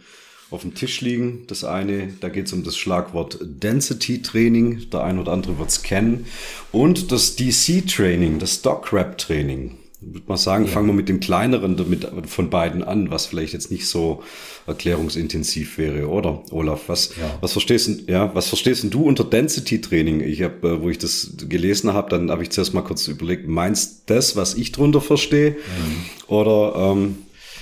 auf 0.51 0.61
dem 0.61 0.73
Tisch 0.73 1.01
liegen. 1.01 1.43
Das 1.47 1.63
eine, 1.63 2.11
da 2.19 2.29
geht 2.29 2.47
es 2.47 2.53
um 2.53 2.63
das 2.63 2.77
Schlagwort 2.77 3.37
Density 3.41 4.21
Training. 4.21 4.89
Der 4.91 5.03
eine 5.03 5.21
oder 5.21 5.31
andere 5.31 5.59
wird 5.59 5.69
es 5.69 5.83
kennen. 5.83 6.25
Und 6.71 7.11
das 7.11 7.35
DC 7.35 7.87
Training, 7.87 8.39
das 8.39 8.55
Stock 8.55 8.91
Rap 8.91 9.17
Training. 9.17 9.77
Ich 10.01 10.13
würde 10.13 10.27
mal 10.27 10.37
sagen, 10.37 10.65
ja. 10.65 10.71
fangen 10.71 10.87
wir 10.87 10.93
mit 10.93 11.09
dem 11.09 11.19
kleineren 11.19 11.75
damit, 11.75 12.07
von 12.27 12.49
beiden 12.49 12.83
an, 12.83 13.11
was 13.11 13.25
vielleicht 13.25 13.51
jetzt 13.51 13.69
nicht 13.69 13.85
so 13.85 14.23
erklärungsintensiv 14.65 15.77
wäre, 15.77 16.07
oder? 16.07 16.41
Olaf, 16.51 16.83
was, 16.87 17.09
ja. 17.17 17.37
was 17.41 17.51
verstehst 17.51 17.87
du, 17.87 18.11
ja, 18.11 18.33
was 18.33 18.47
verstehst 18.47 18.85
du 18.89 19.03
unter 19.03 19.25
Density 19.25 19.81
Training? 19.81 20.21
Ich 20.21 20.41
habe, 20.41 20.69
äh, 20.69 20.81
wo 20.81 20.89
ich 20.89 20.99
das 20.99 21.33
gelesen 21.49 21.93
habe, 21.93 22.09
dann 22.09 22.31
habe 22.31 22.43
ich 22.43 22.49
zuerst 22.49 22.73
mal 22.73 22.81
kurz 22.81 23.09
überlegt, 23.09 23.49
meinst 23.49 24.03
das, 24.05 24.37
was 24.37 24.55
ich 24.55 24.71
drunter 24.71 25.01
verstehe? 25.01 25.51
Mhm. 25.51 26.33
Oder 26.33 26.93
ähm, 26.93 27.17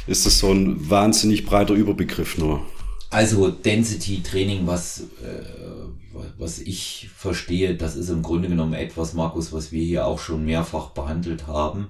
ist 0.07 0.25
das 0.25 0.39
so 0.39 0.51
ein 0.51 0.89
wahnsinnig 0.89 1.45
breiter 1.45 1.73
Überbegriff 1.73 2.37
nur? 2.37 2.65
Also 3.09 3.49
Density 3.49 4.21
Training, 4.23 4.67
was, 4.67 5.01
äh, 5.23 5.43
was 6.37 6.59
ich 6.59 7.09
verstehe, 7.15 7.75
das 7.75 7.95
ist 7.95 8.09
im 8.09 8.21
Grunde 8.21 8.49
genommen 8.49 8.73
etwas, 8.73 9.13
Markus, 9.13 9.53
was 9.53 9.71
wir 9.71 9.83
hier 9.83 10.05
auch 10.05 10.19
schon 10.19 10.45
mehrfach 10.45 10.89
behandelt 10.89 11.47
haben. 11.47 11.89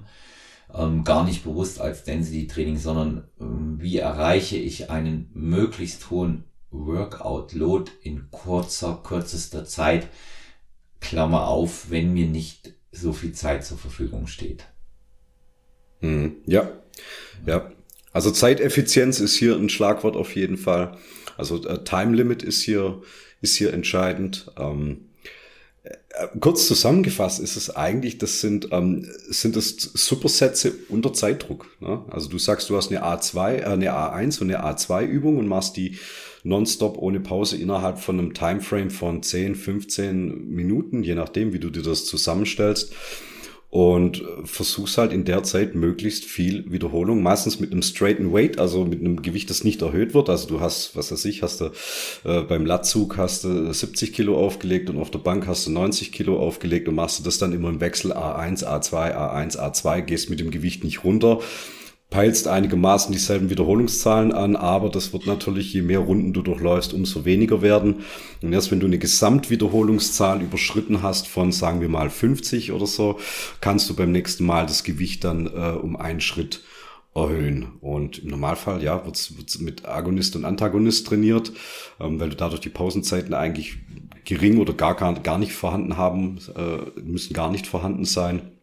Ähm, 0.74 1.02
gar 1.02 1.24
nicht 1.24 1.44
bewusst 1.44 1.80
als 1.80 2.04
Density 2.04 2.46
Training, 2.46 2.76
sondern 2.76 3.24
ähm, 3.40 3.78
wie 3.80 3.98
erreiche 3.98 4.56
ich 4.58 4.90
einen 4.90 5.30
möglichst 5.32 6.10
hohen 6.10 6.44
Workout 6.70 7.52
Load 7.54 7.90
in 8.02 8.30
kurzer, 8.30 9.00
kürzester 9.02 9.64
Zeit, 9.64 10.08
Klammer 11.00 11.46
auf, 11.46 11.90
wenn 11.90 12.12
mir 12.12 12.26
nicht 12.26 12.74
so 12.92 13.12
viel 13.12 13.32
Zeit 13.32 13.64
zur 13.64 13.78
Verfügung 13.78 14.26
steht. 14.26 14.66
Hm, 16.00 16.36
ja, 16.46 16.70
ja. 17.46 17.70
Also 18.12 18.30
Zeiteffizienz 18.30 19.20
ist 19.20 19.36
hier 19.36 19.56
ein 19.56 19.68
Schlagwort 19.68 20.16
auf 20.16 20.34
jeden 20.34 20.56
Fall. 20.56 20.96
Also 21.36 21.64
äh, 21.66 21.84
Time 21.84 22.16
Limit 22.16 22.42
ist 22.42 22.62
hier, 22.62 23.02
ist 23.40 23.56
hier 23.56 23.72
entscheidend. 23.72 24.50
Ähm, 24.58 25.08
äh, 25.84 26.26
kurz 26.40 26.66
zusammengefasst 26.66 27.40
ist 27.40 27.56
es 27.56 27.74
eigentlich, 27.74 28.18
das 28.18 28.40
sind, 28.40 28.68
ähm, 28.72 29.06
sind 29.28 29.56
das 29.56 29.76
Supersätze 29.76 30.72
unter 30.88 31.12
Zeitdruck. 31.12 31.66
Ne? 31.80 32.02
Also 32.10 32.28
du 32.28 32.38
sagst, 32.38 32.70
du 32.70 32.76
hast 32.76 32.90
eine 32.90 33.04
A2, 33.04 33.58
äh, 33.58 33.64
eine 33.64 33.92
A1 33.92 34.40
und 34.40 34.52
eine 34.52 34.64
A2 34.64 35.04
Übung 35.04 35.38
und 35.38 35.46
machst 35.46 35.76
die 35.76 35.98
nonstop 36.44 36.98
ohne 36.98 37.20
Pause 37.20 37.56
innerhalb 37.56 37.98
von 37.98 38.18
einem 38.18 38.34
Timeframe 38.34 38.90
von 38.90 39.22
10, 39.22 39.54
15 39.54 40.48
Minuten, 40.48 41.02
je 41.02 41.14
nachdem, 41.14 41.52
wie 41.52 41.58
du 41.58 41.70
dir 41.70 41.82
das 41.82 42.04
zusammenstellst 42.04 42.92
und 43.70 44.22
versuchst 44.44 44.96
halt 44.96 45.12
in 45.12 45.26
der 45.26 45.42
Zeit 45.42 45.74
möglichst 45.74 46.24
viel 46.24 46.70
Wiederholung, 46.72 47.22
meistens 47.22 47.60
mit 47.60 47.70
einem 47.70 47.82
straighten 47.82 48.32
Weight, 48.32 48.58
also 48.58 48.86
mit 48.86 49.00
einem 49.00 49.20
Gewicht, 49.20 49.50
das 49.50 49.62
nicht 49.62 49.82
erhöht 49.82 50.14
wird. 50.14 50.30
Also 50.30 50.48
du 50.48 50.60
hast, 50.60 50.96
was 50.96 51.12
weiß 51.12 51.26
ich, 51.26 51.42
hast 51.42 51.60
du 51.60 51.70
äh, 52.24 52.42
beim 52.42 52.64
Latzug 52.64 53.18
hast 53.18 53.44
du 53.44 53.70
70 53.70 54.14
Kilo 54.14 54.38
aufgelegt 54.38 54.88
und 54.88 54.98
auf 54.98 55.10
der 55.10 55.18
Bank 55.18 55.46
hast 55.46 55.66
du 55.66 55.70
90 55.70 56.12
Kilo 56.12 56.38
aufgelegt 56.38 56.88
und 56.88 56.94
machst 56.94 57.18
du 57.18 57.24
das 57.24 57.36
dann 57.36 57.52
immer 57.52 57.68
im 57.68 57.80
Wechsel 57.80 58.12
A1, 58.12 58.64
A2, 58.64 59.14
A1, 59.14 59.58
A2, 59.58 60.00
gehst 60.00 60.30
mit 60.30 60.40
dem 60.40 60.50
Gewicht 60.50 60.82
nicht 60.82 61.04
runter 61.04 61.40
peilst 62.10 62.48
einigermaßen 62.48 63.12
dieselben 63.12 63.50
Wiederholungszahlen 63.50 64.32
an, 64.32 64.56
aber 64.56 64.88
das 64.88 65.12
wird 65.12 65.26
natürlich, 65.26 65.74
je 65.74 65.82
mehr 65.82 65.98
Runden 65.98 66.32
du 66.32 66.40
durchläufst, 66.40 66.94
umso 66.94 67.26
weniger 67.26 67.60
werden. 67.60 67.96
Und 68.42 68.52
erst 68.52 68.70
wenn 68.70 68.80
du 68.80 68.86
eine 68.86 68.98
Gesamtwiederholungszahl 68.98 70.40
überschritten 70.40 71.02
hast 71.02 71.28
von, 71.28 71.52
sagen 71.52 71.82
wir 71.82 71.90
mal, 71.90 72.08
50 72.08 72.72
oder 72.72 72.86
so, 72.86 73.18
kannst 73.60 73.90
du 73.90 73.94
beim 73.94 74.10
nächsten 74.10 74.46
Mal 74.46 74.64
das 74.64 74.84
Gewicht 74.84 75.24
dann 75.24 75.46
äh, 75.46 75.76
um 75.76 75.96
einen 75.96 76.22
Schritt 76.22 76.62
erhöhen. 77.14 77.72
Und 77.80 78.20
im 78.20 78.30
Normalfall, 78.30 78.82
ja, 78.82 79.04
wird's 79.04 79.36
wird's 79.36 79.58
mit 79.58 79.86
Agonist 79.86 80.34
und 80.34 80.46
Antagonist 80.46 81.06
trainiert, 81.06 81.52
ähm, 82.00 82.18
weil 82.20 82.30
du 82.30 82.36
dadurch 82.36 82.60
die 82.60 82.70
Pausenzeiten 82.70 83.34
eigentlich 83.34 83.78
gering 84.24 84.58
oder 84.58 84.72
gar, 84.72 84.94
gar, 84.94 85.38
nicht 85.38 85.52
vorhanden 85.52 85.96
haben, 85.96 86.38
äh, 86.54 87.00
müssen 87.00 87.32
gar 87.32 87.50
nicht 87.50 87.66
vorhanden 87.66 88.04
sein. 88.04 88.57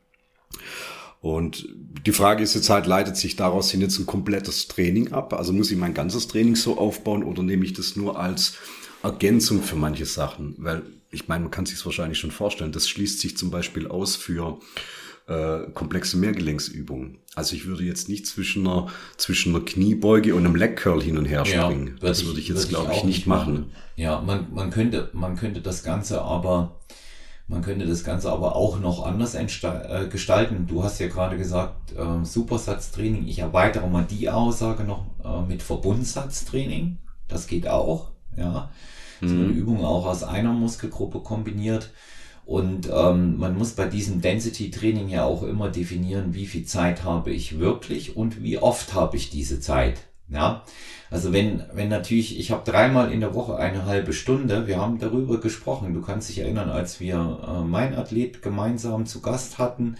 Und 1.25 1.67
die 2.05 2.11
Frage 2.11 2.43
ist 2.43 2.53
jetzt 2.53 2.69
halt, 2.69 2.85
leitet 2.85 3.17
sich 3.17 3.35
daraus 3.35 3.71
hin 3.71 3.81
jetzt 3.81 3.97
ein 3.97 4.05
komplettes 4.05 4.67
Training 4.67 5.11
ab? 5.11 5.33
Also 5.33 5.53
muss 5.53 5.71
ich 5.71 5.77
mein 5.77 5.95
ganzes 5.95 6.27
Training 6.27 6.55
so 6.55 6.77
aufbauen 6.77 7.23
oder 7.23 7.41
nehme 7.41 7.65
ich 7.65 7.73
das 7.73 7.95
nur 7.95 8.19
als 8.19 8.57
Ergänzung 9.01 9.63
für 9.63 9.75
manche 9.75 10.05
Sachen, 10.05 10.53
weil 10.59 10.83
ich 11.09 11.27
meine, 11.27 11.45
man 11.45 11.51
kann 11.51 11.65
sich 11.65 11.79
es 11.79 11.85
wahrscheinlich 11.87 12.19
schon 12.19 12.29
vorstellen. 12.29 12.71
Das 12.71 12.87
schließt 12.87 13.21
sich 13.21 13.37
zum 13.37 13.49
Beispiel 13.49 13.87
aus 13.87 14.15
für 14.15 14.59
äh, 15.25 15.61
komplexe 15.73 16.17
Mehrgelenksübungen. 16.17 17.17
Also 17.33 17.55
ich 17.55 17.65
würde 17.65 17.85
jetzt 17.85 18.07
nicht 18.07 18.27
zwischen 18.27 18.67
einer, 18.67 18.89
zwischen 19.17 19.55
einer 19.55 19.65
Kniebeuge 19.65 20.35
und 20.35 20.45
einem 20.45 20.55
Leg 20.55 20.77
Curl 20.77 21.01
hin 21.01 21.17
und 21.17 21.25
her 21.25 21.43
springen. 21.43 21.87
Ja, 21.87 22.01
würd 22.03 22.03
das 22.03 22.25
würde 22.27 22.39
ich 22.39 22.49
jetzt, 22.49 22.69
glaube 22.69 22.91
ich, 22.93 23.03
nicht 23.03 23.25
machen. 23.25 23.53
machen. 23.53 23.71
Ja, 23.95 24.21
man, 24.21 24.53
man 24.53 24.69
könnte, 24.69 25.09
man 25.13 25.35
könnte 25.37 25.61
das 25.61 25.83
Ganze 25.83 26.21
aber, 26.21 26.81
man 27.47 27.61
könnte 27.61 27.85
das 27.85 28.03
Ganze 28.03 28.31
aber 28.31 28.55
auch 28.55 28.79
noch 28.79 29.05
anders 29.05 29.35
äh, 29.35 30.07
gestalten. 30.09 30.65
Du 30.67 30.83
hast 30.83 30.99
ja 30.99 31.07
gerade 31.07 31.37
gesagt, 31.37 31.93
äh, 31.95 32.25
Supersatztraining. 32.25 33.27
Ich 33.27 33.39
erweitere 33.39 33.87
mal 33.87 34.05
die 34.09 34.29
Aussage 34.29 34.83
noch 34.83 35.05
äh, 35.23 35.41
mit 35.47 35.61
Verbundsatztraining. 35.61 36.97
Das 37.27 37.45
geht 37.47 37.67
auch. 37.67 38.11
Ja, 38.35 38.69
mhm. 39.21 39.27
so 39.27 39.35
eine 39.35 39.45
Übung 39.45 39.85
auch 39.85 40.07
aus 40.07 40.23
einer 40.23 40.53
Muskelgruppe 40.53 41.19
kombiniert. 41.19 41.91
Und 42.45 42.89
ähm, 42.91 43.37
man 43.37 43.57
muss 43.57 43.71
bei 43.71 43.85
diesem 43.85 44.21
Density-Training 44.21 45.09
ja 45.09 45.25
auch 45.25 45.41
immer 45.43 45.69
definieren, 45.69 46.35
wie 46.35 46.45
viel 46.45 46.65
Zeit 46.65 47.03
habe 47.03 47.31
ich 47.31 47.59
wirklich 47.59 48.15
und 48.15 48.43
wie 48.43 48.59
oft 48.59 48.93
habe 48.93 49.17
ich 49.17 49.31
diese 49.31 49.59
Zeit. 49.59 50.01
Ja, 50.27 50.63
also 51.11 51.33
wenn, 51.33 51.63
wenn 51.73 51.89
natürlich, 51.89 52.39
ich 52.39 52.51
habe 52.51 52.69
dreimal 52.69 53.11
in 53.11 53.19
der 53.19 53.35
Woche 53.35 53.57
eine 53.57 53.85
halbe 53.85 54.11
Stunde, 54.11 54.65
wir 54.67 54.77
haben 54.79 54.97
darüber 54.97 55.39
gesprochen, 55.39 55.93
du 55.93 56.01
kannst 56.01 56.29
dich 56.29 56.39
erinnern, 56.39 56.69
als 56.69 56.99
wir 56.99 57.39
äh, 57.47 57.63
mein 57.63 57.93
Athlet 57.95 58.41
gemeinsam 58.41 59.05
zu 59.05 59.21
Gast 59.21 59.59
hatten, 59.59 59.97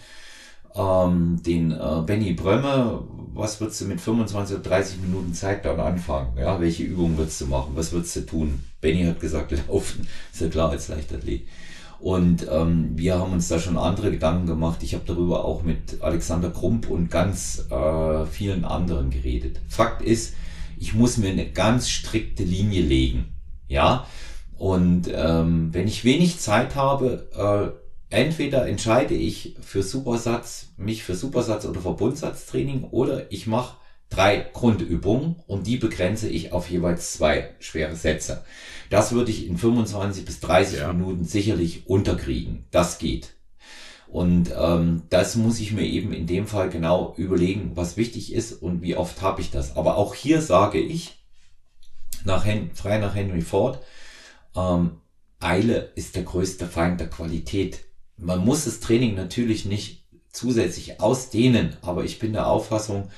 ähm, 0.76 1.41
den 1.45 1.71
äh, 1.71 2.01
Benny 2.05 2.34
Brömme, 2.34 3.03
was 3.34 3.61
würdest 3.61 3.82
du 3.82 3.86
mit 3.86 4.01
25 4.01 4.57
oder 4.57 4.69
30 4.69 5.01
Minuten 5.01 5.34
Zeit 5.34 5.63
dann 5.65 5.80
anfangen? 5.80 6.38
Ja, 6.38 6.59
welche 6.59 6.84
Übungen 6.84 7.17
würdest 7.17 7.39
du 7.41 7.45
machen? 7.47 7.73
Was 7.76 7.91
würdest 7.91 8.15
du 8.15 8.21
tun? 8.21 8.63
Benny 8.82 9.03
hat 9.05 9.19
gesagt, 9.19 9.51
laufen, 9.67 10.07
ist 10.34 10.41
ja 10.41 10.49
klar 10.49 10.71
als 10.71 10.88
Leichtathlet. 10.88 11.43
Und 12.00 12.48
ähm, 12.52 12.91
wir 12.96 13.20
haben 13.20 13.34
uns 13.34 13.48
da 13.48 13.60
schon 13.60 13.78
andere 13.78 14.12
Gedanken 14.12 14.48
gemacht. 14.48 14.84
Ich 14.84 14.93
habe 14.93 15.06
darüber 15.06 15.46
auch 15.46 15.64
mit 15.64 16.02
Alexander 16.02 16.52
Krump 16.52 16.89
und 16.89 17.10
ganz 17.10 17.66
äh, 17.70 18.26
vielen 18.26 18.66
anderen 18.66 19.10
geredet. 19.10 19.60
Fakt 19.68 20.02
ist, 20.02 20.36
ich 20.78 20.93
muss 20.93 21.18
mir 21.18 21.30
eine 21.30 21.50
ganz 21.50 21.89
strikte 21.89 22.43
Linie 22.43 22.82
legen. 22.82 23.36
Ja. 23.68 24.06
Und 24.58 25.10
ähm, 25.14 25.74
wenn 25.74 25.88
ich 25.88 26.06
wenig 26.06 26.39
Zeit 26.39 26.76
habe, 26.76 27.76
äh, 28.12 28.16
entweder 28.16 28.68
entscheide 28.68 29.14
ich 29.14 29.56
für 29.62 29.84
Supersatz, 29.84 30.68
mich 30.78 31.04
für 31.04 31.16
Supersatz 31.16 31.66
oder 31.66 31.82
Verbundsatztraining 31.82 32.86
oder 32.86 33.32
ich 33.32 33.48
mache 33.48 33.78
drei 34.10 34.46
Grundübungen 34.54 35.36
und 35.48 35.68
die 35.68 35.78
begrenze 35.78 36.30
ich 36.30 36.54
auf 36.54 36.70
jeweils 36.70 37.14
zwei 37.14 37.56
schwere 37.60 37.96
Sätze. 37.96 38.43
Das 38.90 39.12
würde 39.12 39.32
ich 39.32 39.48
in 39.48 39.58
25 39.58 40.26
bis 40.26 40.40
30 40.40 40.80
ja. 40.80 40.94
Minuten 40.94 41.24
sicherlich 41.24 41.88
unterkriegen. 41.88 42.66
Das 42.72 42.98
geht. 42.98 43.34
Und 44.08 44.52
ähm, 44.58 45.04
das 45.10 45.36
muss 45.36 45.60
ich 45.60 45.74
mir 45.74 45.86
eben 45.86 46.14
in 46.14 46.28
dem 46.28 46.48
Fall 46.48 46.70
genau 46.70 47.14
überlegen, 47.18 47.72
was 47.76 47.98
wichtig 47.98 48.34
ist 48.34 48.54
und 48.54 48.82
wie 48.82 48.96
oft 48.96 49.22
habe 49.22 49.42
ich 49.42 49.52
das. 49.52 49.76
Aber 49.76 49.98
auch 49.98 50.16
hier 50.16 50.42
sage 50.42 50.80
ich, 50.80 51.24
nach 52.24 52.46
Hen 52.46 52.72
frei 52.74 52.98
nach 53.00 53.16
Henry 53.16 53.42
Ford, 53.42 53.82
ähm, 54.56 55.02
Eile 55.40 55.92
ist 55.96 56.16
der 56.16 56.24
größte 56.24 56.68
Feind 56.68 57.00
der 57.00 57.10
Qualität. 57.10 57.82
Man 58.18 58.46
muss 58.46 58.66
das 58.66 58.80
Training 58.80 59.16
natürlich 59.16 59.66
nicht 59.66 60.06
zusätzlich 60.32 61.00
ausdehnen, 61.02 61.76
aber 61.82 62.04
ich 62.04 62.20
bin 62.20 62.34
der 62.34 62.48
Auffassung, 62.48 63.10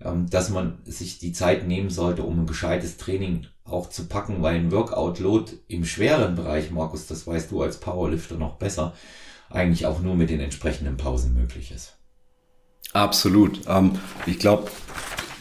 dass 0.00 0.48
man 0.50 0.78
sich 0.84 1.18
die 1.18 1.32
Zeit 1.32 1.66
nehmen 1.66 1.90
sollte, 1.90 2.22
um 2.22 2.40
ein 2.40 2.46
gescheites 2.46 2.96
Training 2.96 3.46
auch 3.64 3.90
zu 3.90 4.06
packen, 4.06 4.42
weil 4.42 4.56
ein 4.56 4.72
Workout-Load 4.72 5.52
im 5.68 5.84
schweren 5.84 6.34
Bereich, 6.34 6.70
Markus, 6.70 7.06
das 7.06 7.26
weißt 7.26 7.50
du 7.50 7.62
als 7.62 7.78
Powerlifter 7.78 8.36
noch 8.36 8.56
besser, 8.56 8.94
eigentlich 9.50 9.86
auch 9.86 10.00
nur 10.00 10.14
mit 10.14 10.30
den 10.30 10.40
entsprechenden 10.40 10.96
Pausen 10.96 11.34
möglich 11.34 11.70
ist. 11.70 11.96
Absolut. 12.92 13.60
Ähm, 13.68 13.98
ich 14.26 14.38
glaube, 14.38 14.70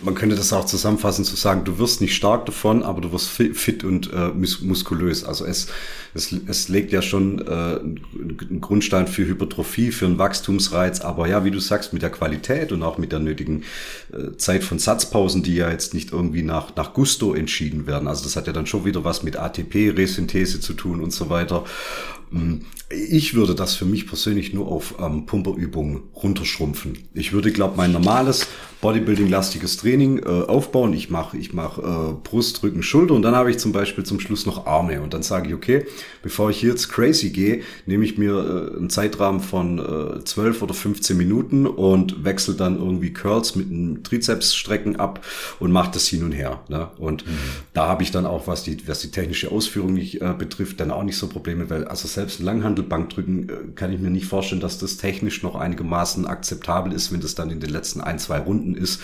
man 0.04 0.16
könnte 0.16 0.36
das 0.36 0.54
auch 0.54 0.66
zusammenfassen 0.66 1.26
zu 1.26 1.36
sagen, 1.36 1.64
du 1.64 1.78
wirst 1.78 2.02
nicht 2.02 2.16
stark 2.16 2.46
davon, 2.46 2.84
aber 2.84 3.02
du 3.02 3.12
wirst 3.12 3.30
fit 3.30 3.84
und 3.84 4.12
äh, 4.14 4.30
muskulös. 4.30 5.24
Also 5.24 5.46
es, 5.46 5.68
es, 6.14 6.32
es 6.48 6.70
legt 6.70 6.92
ja 6.92 7.02
schon 7.02 7.40
äh, 7.40 7.52
einen 7.52 8.62
Grundstein 8.62 9.08
für 9.08 9.26
Hypertrophie, 9.26 9.92
für 9.92 10.06
einen 10.06 10.18
Wachstumsreiz, 10.18 11.02
aber 11.02 11.28
ja, 11.28 11.44
wie 11.46 11.52
du 11.52 11.60
sagst, 11.60 11.94
mit 11.94 12.02
der 12.02 12.10
Qualität 12.10 12.72
und 12.72 12.84
auch 12.84 12.98
mit 12.98 13.12
der 13.12 13.20
nötigen 13.20 13.64
äh, 14.12 14.36
Zeit 14.38 14.64
von 14.64 14.80
Satzpausen, 14.80 15.44
die 15.44 15.56
ja 15.56 15.70
jetzt 15.70 15.94
nicht 15.94 16.12
irgendwie 16.12 16.44
nach, 16.44 16.76
nach 16.76 16.94
Gusto 16.94 17.34
entschieden 17.34 17.88
werden. 17.88 18.08
Also 18.08 18.24
das 18.24 18.36
hat 18.36 18.48
ja 18.48 18.54
dann 18.54 18.66
schon 18.66 18.86
wieder 18.86 19.04
was 19.04 19.24
mit 19.24 19.38
ATP-Resynthese 19.38 20.60
zu 20.60 20.74
tun 20.74 21.02
und 21.02 21.12
so 21.12 21.30
weiter. 21.30 21.66
Hm, 22.32 22.62
ich 22.92 23.36
würde 23.36 23.54
das 23.54 23.76
für 23.76 23.86
mich 23.86 24.08
persönlich 24.08 24.52
nur 24.54 24.68
auf 24.68 24.96
ähm, 25.00 25.28
Pumperübungen 25.28 26.02
runterschrumpfen. 26.16 26.98
Ich 27.14 27.34
würde, 27.34 27.52
glaube 27.52 27.76
mein 27.78 27.92
normales 27.92 28.48
Bodybuilding-lastiges 28.82 29.78
Training 29.78 30.20
äh, 30.20 30.28
aufbauen. 30.28 30.94
Ich 30.94 31.10
mache 31.10 31.38
ich 31.38 31.54
mach, 31.54 31.78
äh, 31.78 32.14
Brust, 32.24 32.64
Rücken, 32.64 32.82
Schulter 32.82 33.14
und 33.14 33.22
dann 33.22 33.36
habe 33.36 33.52
ich 33.52 33.60
zum 33.60 33.74
Beispiel 33.74 34.06
zum 34.06 34.20
Schluss 34.20 34.48
noch 34.48 34.66
Arme. 34.66 35.02
Und 35.02 35.14
dann 35.14 35.22
sage 35.22 35.50
ich, 35.50 35.54
okay, 35.54 35.86
bevor 36.22 36.50
ich 36.50 36.62
jetzt 36.62 36.90
crazy 36.90 37.30
gehe, 37.30 37.62
nehme 37.86 38.06
ich 38.06 38.18
mir 38.18 38.72
äh, 38.74 38.78
einen 38.78 38.90
Zeitrahmen 38.90 39.42
von 39.42 39.80
äh, 39.80 40.24
12 40.24 40.62
oder 40.62 40.74
15 40.74 41.18
Minuten 41.18 41.66
und 41.66 42.24
wechsle 42.24 42.56
dann 42.56 42.78
irgendwie 42.78 43.14
Curls 43.14 43.56
mit 43.56 43.70
einem 43.70 44.04
Trizepsstrecken 44.04 44.98
ab 44.98 45.26
und 45.60 45.72
mache 45.72 45.92
das 45.94 46.08
hin 46.08 46.24
und 46.24 46.32
her. 46.32 46.62
Ne? 46.68 46.90
Und 46.98 47.26
mhm. 47.26 47.32
da 47.74 47.88
habe 47.88 48.04
ich 48.04 48.12
dann 48.12 48.26
auch, 48.26 48.48
was 48.48 48.64
die, 48.64 48.88
was 48.88 49.00
die 49.00 49.12
technische 49.12 49.52
Ausführung 49.52 49.94
nicht, 49.94 50.22
äh, 50.22 50.34
betrifft, 50.38 50.80
dann 50.80 50.92
auch 50.92 51.04
nicht 51.04 51.18
so 51.18 51.28
Probleme, 51.28 51.70
weil 51.70 51.86
also 51.86 52.08
selbst 52.08 52.40
ein 52.40 52.46
Langhandelbankdrücken 52.46 53.50
äh, 53.50 53.54
kann 53.76 53.94
ich 53.94 54.00
mir 54.00 54.10
nicht 54.10 54.26
vorstellen, 54.26 54.62
dass 54.62 54.80
das 54.80 54.98
technisch 54.98 55.44
noch 55.44 55.56
einigermaßen 55.56 56.26
akzeptabel 56.26 56.94
ist, 56.94 57.12
wenn 57.12 57.22
das 57.22 57.36
dann 57.36 57.50
in 57.50 57.60
den 57.60 57.70
letzten 57.70 58.02
ein, 58.02 58.20
zwei 58.20 58.40
Runden 58.40 58.76
ist. 58.76 59.02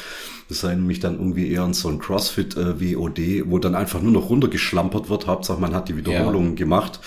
Das 0.47 0.63
erinnert 0.63 0.85
mich 0.85 0.99
dann 0.99 1.15
irgendwie 1.15 1.51
eher 1.51 1.63
an 1.63 1.73
so 1.73 1.89
ein 1.89 1.99
CrossFit 1.99 2.55
äh, 2.55 2.79
WOD, 2.79 3.49
wo 3.49 3.57
dann 3.57 3.73
einfach 3.73 4.01
nur 4.01 4.11
noch 4.11 4.29
runtergeschlampert 4.29 5.09
wird. 5.09 5.25
Hauptsache 5.25 5.59
man 5.59 5.73
hat 5.73 5.89
die 5.89 5.97
Wiederholungen 5.97 6.51
ja. 6.51 6.55
gemacht. 6.55 6.99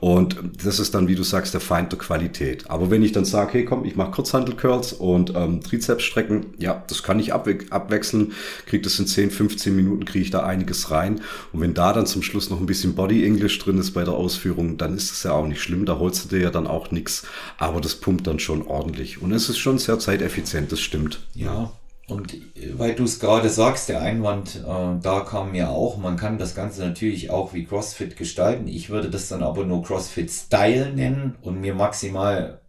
Und 0.00 0.36
das 0.64 0.78
ist 0.78 0.94
dann, 0.94 1.06
wie 1.06 1.14
du 1.14 1.22
sagst, 1.22 1.52
der 1.52 1.60
Feind 1.60 1.92
der 1.92 1.98
Qualität. 1.98 2.70
Aber 2.70 2.90
wenn 2.90 3.02
ich 3.02 3.12
dann 3.12 3.26
sage, 3.26 3.54
hey 3.54 3.64
komm, 3.64 3.84
ich 3.84 3.96
mache 3.96 4.12
Kurzhandel-Curls 4.12 4.94
und 4.94 5.34
ähm, 5.36 5.60
Trizepsstrecken, 5.60 6.46
ja, 6.58 6.82
das 6.88 7.02
kann 7.02 7.20
ich 7.20 7.34
abwe 7.34 7.58
abwechseln, 7.70 8.32
kriege 8.66 8.82
das 8.82 8.98
in 8.98 9.06
10, 9.06 9.30
15 9.30 9.74
Minuten, 9.74 10.04
kriege 10.04 10.24
ich 10.24 10.30
da 10.30 10.44
einiges 10.44 10.90
rein. 10.90 11.20
Und 11.52 11.60
wenn 11.60 11.74
da 11.74 11.92
dann 11.92 12.06
zum 12.06 12.22
Schluss 12.22 12.48
noch 12.48 12.60
ein 12.60 12.66
bisschen 12.66 12.94
Body 12.94 13.26
English 13.26 13.58
drin 13.58 13.78
ist 13.78 13.92
bei 13.92 14.04
der 14.04 14.14
Ausführung, 14.14 14.78
dann 14.78 14.96
ist 14.96 15.10
das 15.10 15.22
ja 15.24 15.32
auch 15.32 15.46
nicht 15.46 15.60
schlimm. 15.60 15.84
Da 15.84 15.98
holst 15.98 16.24
du 16.24 16.36
dir 16.36 16.44
ja 16.44 16.50
dann 16.50 16.66
auch 16.66 16.90
nichts. 16.90 17.24
Aber 17.58 17.80
das 17.80 17.96
pumpt 17.96 18.26
dann 18.26 18.38
schon 18.38 18.66
ordentlich. 18.66 19.20
Und 19.20 19.32
es 19.32 19.48
ist 19.48 19.58
schon 19.58 19.78
sehr 19.78 19.98
zeiteffizient, 19.98 20.72
das 20.72 20.80
stimmt. 20.80 21.20
Ja. 21.34 21.72
Und 22.08 22.38
weil 22.72 22.94
du 22.94 23.04
es 23.04 23.20
gerade 23.20 23.50
sagst, 23.50 23.90
der 23.90 24.00
Einwand, 24.00 24.56
äh, 24.66 25.00
da 25.02 25.20
kam 25.20 25.52
mir 25.52 25.68
auch, 25.68 25.98
man 25.98 26.16
kann 26.16 26.38
das 26.38 26.54
Ganze 26.54 26.80
natürlich 26.80 27.30
auch 27.30 27.52
wie 27.52 27.64
CrossFit 27.64 28.16
gestalten. 28.16 28.66
Ich 28.66 28.88
würde 28.88 29.10
das 29.10 29.28
dann 29.28 29.42
aber 29.42 29.66
nur 29.66 29.82
CrossFit 29.82 30.30
Style 30.30 30.92
nennen 30.94 31.34
und 31.42 31.60
mir 31.60 31.74
maximal 31.74 32.60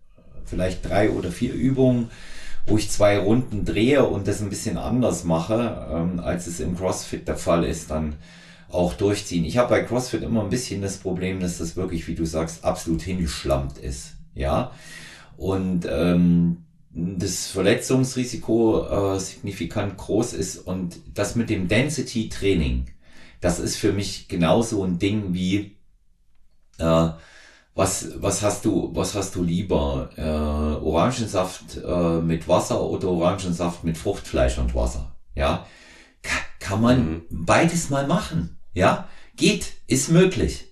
vielleicht 0.45 0.87
drei 0.87 1.09
oder 1.09 1.31
vier 1.31 1.53
Übungen, 1.53 2.09
wo 2.67 2.77
ich 2.77 2.91
zwei 2.91 3.17
Runden 3.17 3.63
drehe 3.63 4.03
und 4.03 4.27
das 4.27 4.41
ein 4.41 4.49
bisschen 4.49 4.77
anders 4.77 5.23
mache, 5.23 5.87
ähm, 5.89 6.19
als 6.19 6.47
es 6.47 6.59
im 6.59 6.75
CrossFit 6.75 7.25
der 7.27 7.37
Fall 7.37 7.63
ist, 7.63 7.91
dann 7.91 8.15
auch 8.69 8.93
durchziehen. 8.93 9.45
Ich 9.45 9.57
habe 9.57 9.69
bei 9.69 9.83
CrossFit 9.83 10.21
immer 10.21 10.43
ein 10.43 10.49
bisschen 10.49 10.81
das 10.81 10.97
Problem, 10.97 11.39
dass 11.39 11.59
das 11.59 11.77
wirklich, 11.77 12.07
wie 12.09 12.15
du 12.15 12.25
sagst, 12.25 12.65
absolut 12.65 13.01
hingeschlammt 13.01 13.77
ist. 13.77 14.15
Ja. 14.35 14.71
Und 15.37 15.87
ähm, 15.89 16.57
das 16.91 17.47
Verletzungsrisiko 17.47 19.15
äh, 19.15 19.19
signifikant 19.19 19.97
groß 19.97 20.33
ist 20.33 20.57
und 20.57 20.99
das 21.13 21.35
mit 21.35 21.49
dem 21.49 21.67
Density 21.67 22.29
Training, 22.29 22.87
das 23.41 23.59
ist 23.59 23.77
für 23.77 23.93
mich 23.93 24.27
genauso 24.27 24.83
ein 24.83 24.99
Ding 24.99 25.33
wie 25.33 25.77
äh, 26.79 27.09
was 27.75 28.09
was 28.21 28.41
hast 28.41 28.65
du 28.65 28.91
was 28.93 29.15
hast 29.15 29.35
du 29.35 29.43
lieber? 29.43 30.09
Äh, 30.17 30.21
Orangensaft 30.83 31.77
äh, 31.77 32.21
mit 32.21 32.47
Wasser 32.47 32.81
oder 32.81 33.09
Orangensaft 33.09 33.83
mit 33.83 33.97
Fruchtfleisch 33.97 34.57
und 34.57 34.75
Wasser? 34.75 35.15
Ja? 35.35 35.65
Ka 36.21 36.35
kann 36.59 36.81
man 36.81 37.09
mhm. 37.09 37.21
beides 37.29 37.89
mal 37.89 38.07
machen 38.07 38.59
ja? 38.73 39.07
Geht 39.35 39.73
ist 39.87 40.09
möglich 40.09 40.68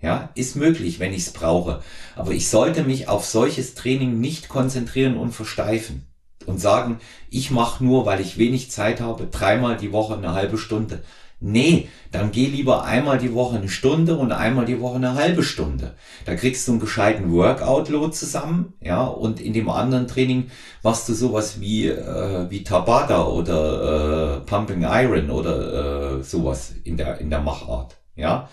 ja, 0.00 0.30
ist 0.34 0.56
möglich, 0.56 1.00
wenn 1.00 1.12
ich 1.12 1.26
es 1.26 1.32
brauche. 1.32 1.82
Aber 2.16 2.32
ich 2.32 2.48
sollte 2.48 2.84
mich 2.84 3.08
auf 3.08 3.24
solches 3.24 3.74
Training 3.74 4.20
nicht 4.20 4.48
konzentrieren 4.48 5.16
und 5.16 5.32
versteifen 5.32 6.06
und 6.46 6.60
sagen, 6.60 6.98
ich 7.30 7.50
mache 7.50 7.84
nur, 7.84 8.06
weil 8.06 8.20
ich 8.20 8.38
wenig 8.38 8.70
Zeit 8.70 9.00
habe, 9.00 9.26
dreimal 9.26 9.76
die 9.76 9.92
Woche 9.92 10.16
eine 10.16 10.34
halbe 10.34 10.58
Stunde. 10.58 11.02
Nee, 11.40 11.88
dann 12.10 12.32
geh 12.32 12.46
lieber 12.46 12.84
einmal 12.84 13.18
die 13.18 13.32
Woche 13.32 13.58
eine 13.58 13.68
Stunde 13.68 14.16
und 14.16 14.32
einmal 14.32 14.64
die 14.64 14.80
Woche 14.80 14.96
eine 14.96 15.14
halbe 15.14 15.44
Stunde. 15.44 15.94
Da 16.24 16.34
kriegst 16.34 16.66
du 16.66 16.72
einen 16.72 16.80
gescheiten 16.80 17.30
Workout-Load 17.30 18.12
zusammen, 18.12 18.72
ja, 18.80 19.04
und 19.04 19.40
in 19.40 19.52
dem 19.52 19.68
anderen 19.70 20.08
Training 20.08 20.50
machst 20.82 21.08
du 21.08 21.14
sowas 21.14 21.60
wie, 21.60 21.86
äh, 21.86 22.50
wie 22.50 22.64
Tabata 22.64 23.24
oder 23.26 24.38
äh, 24.38 24.40
Pumping 24.46 24.82
Iron 24.82 25.30
oder 25.30 26.18
äh, 26.18 26.22
sowas 26.24 26.72
in 26.82 26.96
der, 26.96 27.20
in 27.20 27.30
der 27.30 27.40
Machart, 27.40 27.96
ja. 28.16 28.48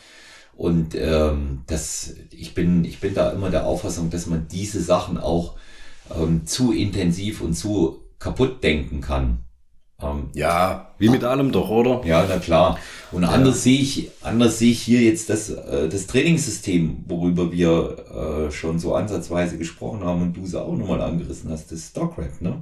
Und 0.55 0.95
ähm, 0.95 1.63
das, 1.67 2.13
ich 2.31 2.53
bin, 2.53 2.85
ich 2.85 2.99
bin 2.99 3.13
da 3.13 3.31
immer 3.31 3.49
der 3.49 3.65
Auffassung, 3.65 4.09
dass 4.09 4.25
man 4.25 4.47
diese 4.49 4.81
Sachen 4.81 5.17
auch 5.17 5.55
ähm, 6.17 6.45
zu 6.45 6.71
intensiv 6.71 7.41
und 7.41 7.53
zu 7.55 8.03
kaputt 8.19 8.63
denken 8.63 9.01
kann. 9.01 9.39
Ähm, 10.01 10.29
ja, 10.33 10.93
wie 10.97 11.09
mit 11.09 11.23
allem 11.23 11.51
doch, 11.51 11.69
oder? 11.69 12.01
Ja, 12.05 12.25
na 12.27 12.37
klar. 12.37 12.77
Und 13.11 13.23
ja. 13.23 13.29
anders 13.29 13.63
sehe 13.63 13.79
ich, 13.79 14.11
anders 14.21 14.59
sehe 14.59 14.71
ich 14.71 14.81
hier 14.81 15.01
jetzt 15.01 15.29
das, 15.29 15.49
äh, 15.49 15.87
das 15.87 16.07
Trainingssystem, 16.07 17.05
worüber 17.07 17.51
wir 17.51 18.47
äh, 18.47 18.51
schon 18.51 18.79
so 18.79 18.93
ansatzweise 18.95 19.57
gesprochen 19.57 20.03
haben 20.03 20.21
und 20.21 20.37
du 20.37 20.43
es 20.43 20.55
auch 20.55 20.75
nochmal 20.75 21.01
angerissen 21.01 21.49
hast, 21.49 21.71
das 21.71 21.87
Stockrap, 21.87 22.41
ne? 22.41 22.61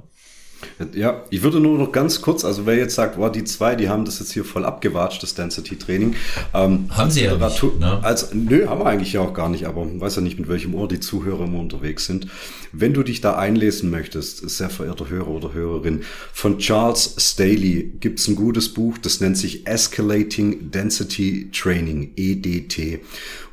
Ja, 0.94 1.24
ich 1.30 1.42
würde 1.42 1.60
nur 1.60 1.78
noch 1.78 1.92
ganz 1.92 2.20
kurz, 2.20 2.44
also 2.44 2.66
wer 2.66 2.76
jetzt 2.76 2.94
sagt, 2.94 3.18
wow, 3.18 3.30
die 3.30 3.44
zwei, 3.44 3.74
die 3.74 3.88
haben 3.88 4.04
das 4.04 4.18
jetzt 4.18 4.32
hier 4.32 4.44
voll 4.44 4.64
abgewatscht, 4.64 5.22
das 5.22 5.34
Density 5.34 5.76
Training. 5.76 6.16
Ähm, 6.52 6.86
haben 6.90 7.10
sie 7.10 7.24
ja 7.24 7.36
nicht, 7.36 7.80
ne? 7.80 8.00
als, 8.02 8.32
Nö, 8.34 8.66
haben 8.66 8.80
wir 8.80 8.86
eigentlich 8.86 9.12
ja 9.12 9.20
auch 9.20 9.34
gar 9.34 9.48
nicht, 9.48 9.66
aber 9.66 9.84
man 9.84 10.00
weiß 10.00 10.16
ja 10.16 10.22
nicht, 10.22 10.38
mit 10.38 10.48
welchem 10.48 10.74
Ohr 10.74 10.88
die 10.88 11.00
Zuhörer 11.00 11.44
immer 11.44 11.60
unterwegs 11.60 12.06
sind. 12.06 12.26
Wenn 12.72 12.92
du 12.92 13.02
dich 13.02 13.20
da 13.20 13.36
einlesen 13.36 13.90
möchtest, 13.90 14.48
sehr 14.50 14.70
verehrter 14.70 15.08
Hörer 15.08 15.28
oder 15.28 15.52
Hörerin, 15.52 16.02
von 16.32 16.58
Charles 16.58 17.16
Staley 17.18 17.92
gibt's 18.00 18.26
ein 18.28 18.36
gutes 18.36 18.72
Buch, 18.72 18.98
das 18.98 19.20
nennt 19.20 19.38
sich 19.38 19.66
Escalating 19.66 20.70
Density 20.70 21.50
Training, 21.52 22.12
EDT. 22.16 23.00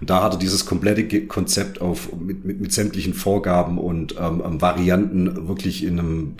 Und 0.02 0.10
da 0.10 0.24
hat 0.24 0.34
er 0.34 0.40
dieses 0.40 0.66
komplette 0.66 1.28
Konzept 1.28 1.80
auf 1.80 2.12
mit, 2.14 2.44
mit, 2.44 2.60
mit 2.60 2.74
sämtlichen 2.74 3.14
Vorgaben 3.14 3.78
und 3.78 4.16
ähm, 4.20 4.60
Varianten 4.60 5.48
wirklich 5.48 5.84
in 5.84 6.00
einem 6.00 6.36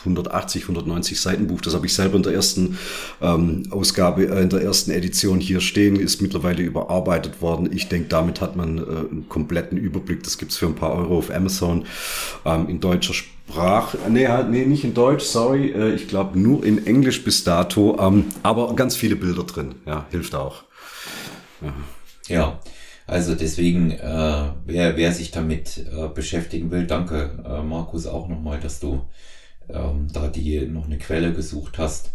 180, 0.00 0.62
190 0.62 1.20
Seiten 1.20 1.46
Buch. 1.46 1.60
Das 1.60 1.74
habe 1.74 1.86
ich 1.86 1.94
selber 1.94 2.16
in 2.16 2.22
der 2.22 2.32
ersten 2.32 2.78
ähm, 3.20 3.64
Ausgabe, 3.70 4.26
äh, 4.26 4.42
in 4.42 4.48
der 4.48 4.62
ersten 4.62 4.90
Edition 4.90 5.38
hier 5.38 5.60
stehen, 5.60 5.96
ist 5.96 6.22
mittlerweile 6.22 6.62
überarbeitet 6.62 7.42
worden. 7.42 7.68
Ich 7.72 7.88
denke, 7.88 8.08
damit 8.08 8.40
hat 8.40 8.56
man 8.56 8.78
äh, 8.78 8.80
einen 8.80 9.26
kompletten 9.28 9.78
Überblick. 9.78 10.22
Das 10.22 10.38
gibt's 10.38 10.56
für 10.56 10.66
ein 10.66 10.74
paar 10.74 10.94
Euro 10.94 11.18
auf 11.18 11.30
Amazon 11.30 11.84
ähm, 12.44 12.68
in 12.68 12.80
deutscher 12.80 13.14
Sprache. 13.14 13.98
Nee, 14.08 14.28
halt, 14.28 14.50
nee, 14.50 14.64
nicht 14.64 14.84
in 14.84 14.94
Deutsch, 14.94 15.24
sorry. 15.24 15.72
Äh, 15.72 15.94
ich 15.94 16.08
glaube 16.08 16.38
nur 16.38 16.64
in 16.64 16.86
Englisch 16.86 17.22
bis 17.24 17.44
dato. 17.44 17.98
Ähm, 18.00 18.26
aber 18.42 18.74
ganz 18.74 18.96
viele 18.96 19.16
Bilder 19.16 19.44
drin. 19.44 19.74
Ja, 19.86 20.06
hilft 20.10 20.34
auch. 20.34 20.64
Ja. 21.60 21.74
ja. 22.28 22.60
Also 23.08 23.34
deswegen, 23.34 23.90
äh, 23.92 24.50
wer, 24.66 24.98
wer 24.98 25.12
sich 25.12 25.30
damit 25.30 25.78
äh, 25.78 26.08
beschäftigen 26.08 26.70
will, 26.70 26.86
danke 26.86 27.42
äh, 27.42 27.62
Markus 27.62 28.06
auch 28.06 28.28
nochmal, 28.28 28.60
dass 28.60 28.80
du 28.80 29.02
ähm, 29.70 30.08
da 30.12 30.28
die 30.28 30.60
noch 30.66 30.84
eine 30.84 30.98
Quelle 30.98 31.32
gesucht 31.32 31.78
hast. 31.78 32.12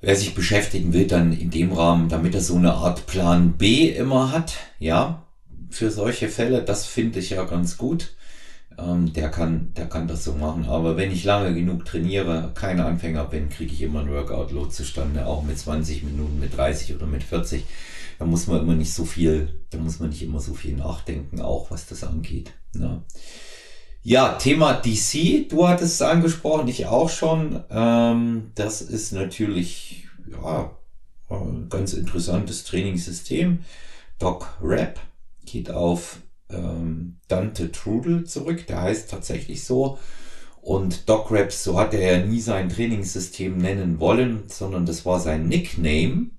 Wer 0.00 0.14
sich 0.14 0.36
beschäftigen 0.36 0.92
will, 0.92 1.08
dann 1.08 1.32
in 1.32 1.50
dem 1.50 1.72
Rahmen, 1.72 2.08
damit 2.08 2.36
er 2.36 2.40
so 2.40 2.54
eine 2.54 2.74
Art 2.74 3.06
Plan 3.06 3.54
B 3.54 3.88
immer 3.88 4.30
hat, 4.30 4.54
ja, 4.78 5.24
für 5.70 5.90
solche 5.90 6.28
Fälle, 6.28 6.62
das 6.62 6.86
finde 6.86 7.18
ich 7.18 7.30
ja 7.30 7.42
ganz 7.42 7.76
gut. 7.76 8.14
Ähm, 8.78 9.12
der 9.12 9.28
kann, 9.28 9.74
der 9.76 9.88
kann 9.88 10.06
das 10.06 10.22
so 10.22 10.34
machen. 10.34 10.66
Aber 10.66 10.96
wenn 10.96 11.10
ich 11.10 11.24
lange 11.24 11.52
genug 11.52 11.84
trainiere, 11.84 12.52
kein 12.54 12.78
Anfänger 12.78 13.24
bin, 13.24 13.48
kriege 13.48 13.72
ich 13.72 13.82
immer 13.82 14.00
ein 14.00 14.10
Workout-Load 14.12 14.70
zustande, 14.70 15.26
auch 15.26 15.42
mit 15.42 15.58
20 15.58 16.04
Minuten, 16.04 16.38
mit 16.38 16.56
30 16.56 16.94
oder 16.94 17.06
mit 17.06 17.24
40. 17.24 17.64
Da 18.18 18.24
muss 18.24 18.46
man 18.46 18.60
immer 18.60 18.74
nicht 18.74 18.92
so 18.92 19.04
viel, 19.04 19.60
da 19.70 19.78
muss 19.78 20.00
man 20.00 20.10
nicht 20.10 20.22
immer 20.22 20.40
so 20.40 20.54
viel 20.54 20.76
nachdenken, 20.76 21.40
auch 21.40 21.70
was 21.70 21.86
das 21.86 22.04
angeht. 22.04 22.52
Ne? 22.74 23.02
Ja, 24.02 24.34
Thema 24.34 24.74
DC, 24.74 25.48
du 25.48 25.66
hattest 25.66 25.94
es 25.94 26.02
angesprochen, 26.02 26.68
ich 26.68 26.86
auch 26.86 27.08
schon. 27.08 27.64
Ähm, 27.70 28.52
das 28.54 28.82
ist 28.82 29.12
natürlich 29.12 30.06
ja, 30.30 30.76
ein 31.30 31.68
ganz 31.70 31.94
interessantes 31.94 32.64
Trainingssystem. 32.64 33.60
Doc 34.18 34.58
Rap 34.62 35.00
geht 35.44 35.70
auf 35.70 36.18
ähm, 36.50 37.16
Dante 37.28 37.72
Trudel 37.72 38.24
zurück, 38.24 38.66
der 38.66 38.82
heißt 38.82 39.10
tatsächlich 39.10 39.64
so. 39.64 39.98
Und 40.60 41.08
Doc 41.08 41.30
Raps, 41.30 41.62
so 41.62 41.78
hat 41.78 41.92
er 41.92 42.18
ja 42.18 42.26
nie 42.26 42.40
sein 42.40 42.70
Trainingssystem 42.70 43.58
nennen 43.58 44.00
wollen, 44.00 44.44
sondern 44.48 44.86
das 44.86 45.04
war 45.04 45.20
sein 45.20 45.46
Nickname, 45.46 46.30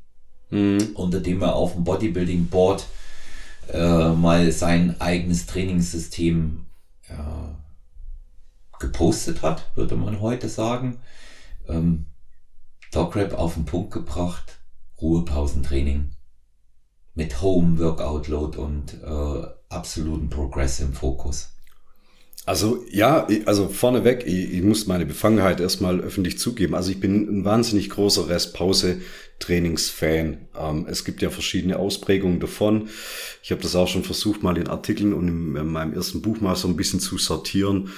mhm. 0.49 0.91
unter 0.95 1.19
dem 1.19 1.41
er 1.41 1.55
auf 1.55 1.73
dem 1.73 1.83
Bodybuilding 1.83 2.47
Board 2.47 2.85
äh, 3.71 4.09
mal 4.09 4.51
sein 4.51 4.99
eigenes 4.99 5.45
Trainingssystem 5.45 6.65
ja, 7.09 7.57
gepostet 8.79 9.41
hat, 9.41 9.75
würde 9.75 9.95
man 9.95 10.21
heute 10.21 10.49
sagen. 10.49 10.99
Ähm, 11.67 12.05
Dograp 12.91 13.33
auf 13.33 13.55
den 13.55 13.65
Punkt 13.65 13.91
gebracht, 13.91 14.59
Ruhepausentraining 15.01 16.11
mit 17.13 17.41
Home 17.41 17.79
Workout 17.79 18.27
Load 18.27 18.57
und 18.57 18.93
äh, 19.03 19.47
absoluten 19.69 20.29
Progress 20.29 20.79
im 20.79 20.93
Fokus. 20.93 21.54
Also 22.45 22.85
ja, 22.91 23.25
also 23.45 23.69
vorneweg, 23.69 24.27
ich, 24.27 24.53
ich 24.53 24.61
muss 24.61 24.85
meine 24.85 25.07
Befangenheit 25.07 25.59
erstmal 25.59 25.99
öffentlich 25.99 26.37
zugeben. 26.37 26.75
Also 26.75 26.91
ich 26.91 26.99
bin 26.99 27.39
ein 27.39 27.43
wahnsinnig 27.43 27.89
großer 27.89 28.29
Restpause-Trainingsfan. 28.29 30.37
Ähm, 30.55 30.85
es 30.87 31.03
gibt 31.05 31.23
ja 31.23 31.31
verschiedene 31.31 31.79
Ausprägungen 31.79 32.39
davon. 32.39 32.89
Ich 33.41 33.51
habe 33.51 33.63
das 33.63 33.75
auch 33.75 33.87
schon 33.87 34.03
versucht, 34.03 34.43
mal 34.43 34.57
in 34.57 34.67
Artikeln 34.67 35.13
und 35.13 35.27
in, 35.27 35.55
in 35.55 35.67
meinem 35.67 35.93
ersten 35.93 36.21
Buch 36.21 36.39
mal 36.39 36.55
so 36.55 36.67
ein 36.67 36.75
bisschen 36.75 36.99
zu 36.99 37.17
sortieren. 37.17 37.89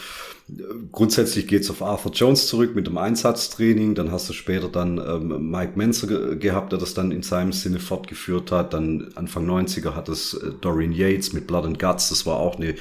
Grundsätzlich 0.94 1.46
geht's 1.46 1.70
auf 1.70 1.82
Arthur 1.82 2.14
Jones 2.14 2.48
zurück 2.48 2.74
mit 2.74 2.88
dem 2.88 2.98
Einsatztraining. 2.98 3.96
Dann 3.96 4.14
hast 4.14 4.30
du 4.30 4.34
später 4.34 4.70
dann 4.70 4.98
ähm, 4.98 5.52
Mike 5.52 5.74
Menzer 5.76 6.08
ge 6.08 6.38
gehabt, 6.38 6.72
der 6.72 6.80
das 6.80 6.94
dann 6.94 7.12
in 7.12 7.22
seinem 7.22 7.52
Sinne 7.52 7.80
fortgeführt 7.80 8.52
hat. 8.52 8.74
Dann 8.74 9.10
Anfang 9.16 9.46
90er 9.46 9.94
hat 9.94 10.08
es 10.08 10.36
äh, 10.36 10.52
Dorian 10.62 10.94
Yates 10.94 11.34
mit 11.34 11.48
Blood 11.48 11.66
and 11.66 11.80
Guts. 11.80 12.08
Das 12.08 12.26
war 12.26 12.38
auch 12.38 12.56
eine 12.56 12.76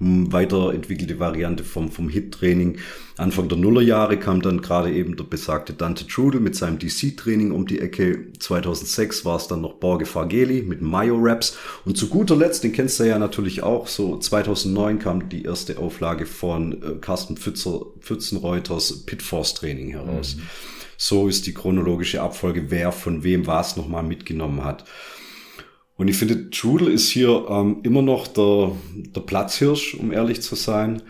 weiterentwickelte 0.00 1.20
Variante 1.20 1.62
vom, 1.62 1.92
vom 1.92 2.08
Hit-Training. 2.08 2.78
Anfang 3.18 3.48
der 3.48 3.58
Nullerjahre 3.58 4.18
kam 4.18 4.40
dann 4.40 4.62
gerade 4.62 4.90
eben 4.90 5.16
der 5.16 5.24
besagte 5.24 5.74
Dante 5.74 6.06
Trudel 6.06 6.40
mit 6.40 6.56
seinem 6.56 6.78
DC-Training 6.78 7.52
um 7.52 7.66
die 7.66 7.78
Ecke. 7.78 8.32
2006 8.38 9.24
war 9.24 9.36
es 9.36 9.46
dann 9.46 9.60
noch 9.60 9.74
Borge 9.74 10.06
Fageli 10.06 10.62
mit 10.62 10.80
Mayo 10.80 11.18
Raps. 11.20 11.56
Und 11.84 11.96
zu 11.96 12.08
guter 12.08 12.34
Letzt, 12.34 12.64
den 12.64 12.72
kennst 12.72 12.98
du 12.98 13.04
ja 13.04 13.18
natürlich 13.18 13.62
auch, 13.62 13.86
so 13.86 14.18
2009 14.18 14.98
kam 14.98 15.28
die 15.28 15.44
erste 15.44 15.78
Auflage 15.78 16.26
von 16.26 16.72
äh, 16.82 16.94
Carsten 17.12 17.36
Pfützer, 17.36 17.82
Pfützenreuters 18.00 19.04
Pitforce 19.04 19.52
Training 19.52 19.90
heraus. 19.90 20.36
Mhm. 20.36 20.42
So 20.96 21.28
ist 21.28 21.46
die 21.46 21.52
chronologische 21.52 22.22
Abfolge, 22.22 22.70
wer 22.70 22.90
von 22.90 23.22
wem 23.22 23.46
was 23.46 23.76
nochmal 23.76 24.02
mitgenommen 24.02 24.64
hat. 24.64 24.86
Und 25.96 26.08
ich 26.08 26.16
finde, 26.16 26.48
Trudel 26.48 26.88
ist 26.88 27.10
hier 27.10 27.44
ähm, 27.50 27.80
immer 27.82 28.00
noch 28.00 28.28
der, 28.28 28.72
der 28.94 29.20
Platzhirsch, 29.20 29.94
um 29.94 30.10
ehrlich 30.10 30.40
zu 30.40 30.54
sein 30.54 31.02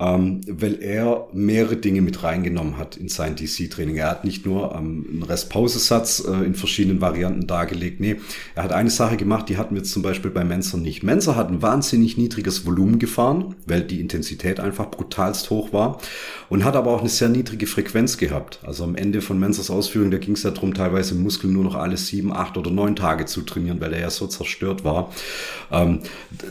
ähm, 0.00 0.40
weil 0.48 0.82
er 0.82 1.28
mehrere 1.32 1.76
Dinge 1.76 2.02
mit 2.02 2.22
reingenommen 2.22 2.78
hat 2.78 2.96
in 2.96 3.08
sein 3.08 3.36
DC-Training. 3.36 3.96
Er 3.96 4.10
hat 4.10 4.24
nicht 4.24 4.44
nur 4.44 4.74
ähm, 4.74 5.06
einen 5.08 5.22
Restpausesatz 5.22 6.24
äh, 6.26 6.44
in 6.44 6.54
verschiedenen 6.54 7.00
Varianten 7.00 7.46
dargelegt. 7.46 8.00
Nee, 8.00 8.16
er 8.56 8.64
hat 8.64 8.72
eine 8.72 8.90
Sache 8.90 9.16
gemacht, 9.16 9.48
die 9.48 9.56
hatten 9.56 9.74
wir 9.74 9.84
zum 9.84 10.02
Beispiel 10.02 10.32
bei 10.32 10.44
Menzer 10.44 10.78
nicht. 10.78 11.04
Menzer 11.04 11.36
hat 11.36 11.48
ein 11.48 11.62
wahnsinnig 11.62 12.16
niedriges 12.16 12.66
Volumen 12.66 12.98
gefahren, 12.98 13.54
weil 13.66 13.82
die 13.82 14.00
Intensität 14.00 14.58
einfach 14.58 14.90
brutalst 14.90 15.50
hoch 15.50 15.72
war 15.72 16.00
und 16.48 16.64
hat 16.64 16.74
aber 16.74 16.90
auch 16.90 17.00
eine 17.00 17.08
sehr 17.08 17.28
niedrige 17.28 17.66
Frequenz 17.66 18.18
gehabt. 18.18 18.58
Also 18.64 18.84
am 18.84 18.96
Ende 18.96 19.20
von 19.20 19.38
Menzers 19.38 19.70
Ausführung, 19.70 20.10
da 20.10 20.18
ging 20.18 20.34
es 20.34 20.42
ja 20.42 20.50
darum, 20.50 20.74
teilweise 20.74 21.14
Muskeln 21.14 21.52
nur 21.52 21.64
noch 21.64 21.76
alle 21.76 21.96
sieben, 21.96 22.32
acht 22.32 22.56
oder 22.56 22.70
neun 22.70 22.96
Tage 22.96 23.26
zu 23.26 23.42
trainieren, 23.42 23.80
weil 23.80 23.92
er 23.92 24.00
ja 24.00 24.10
so 24.10 24.26
zerstört 24.26 24.84
war. 24.84 25.12
Ähm, 25.70 26.00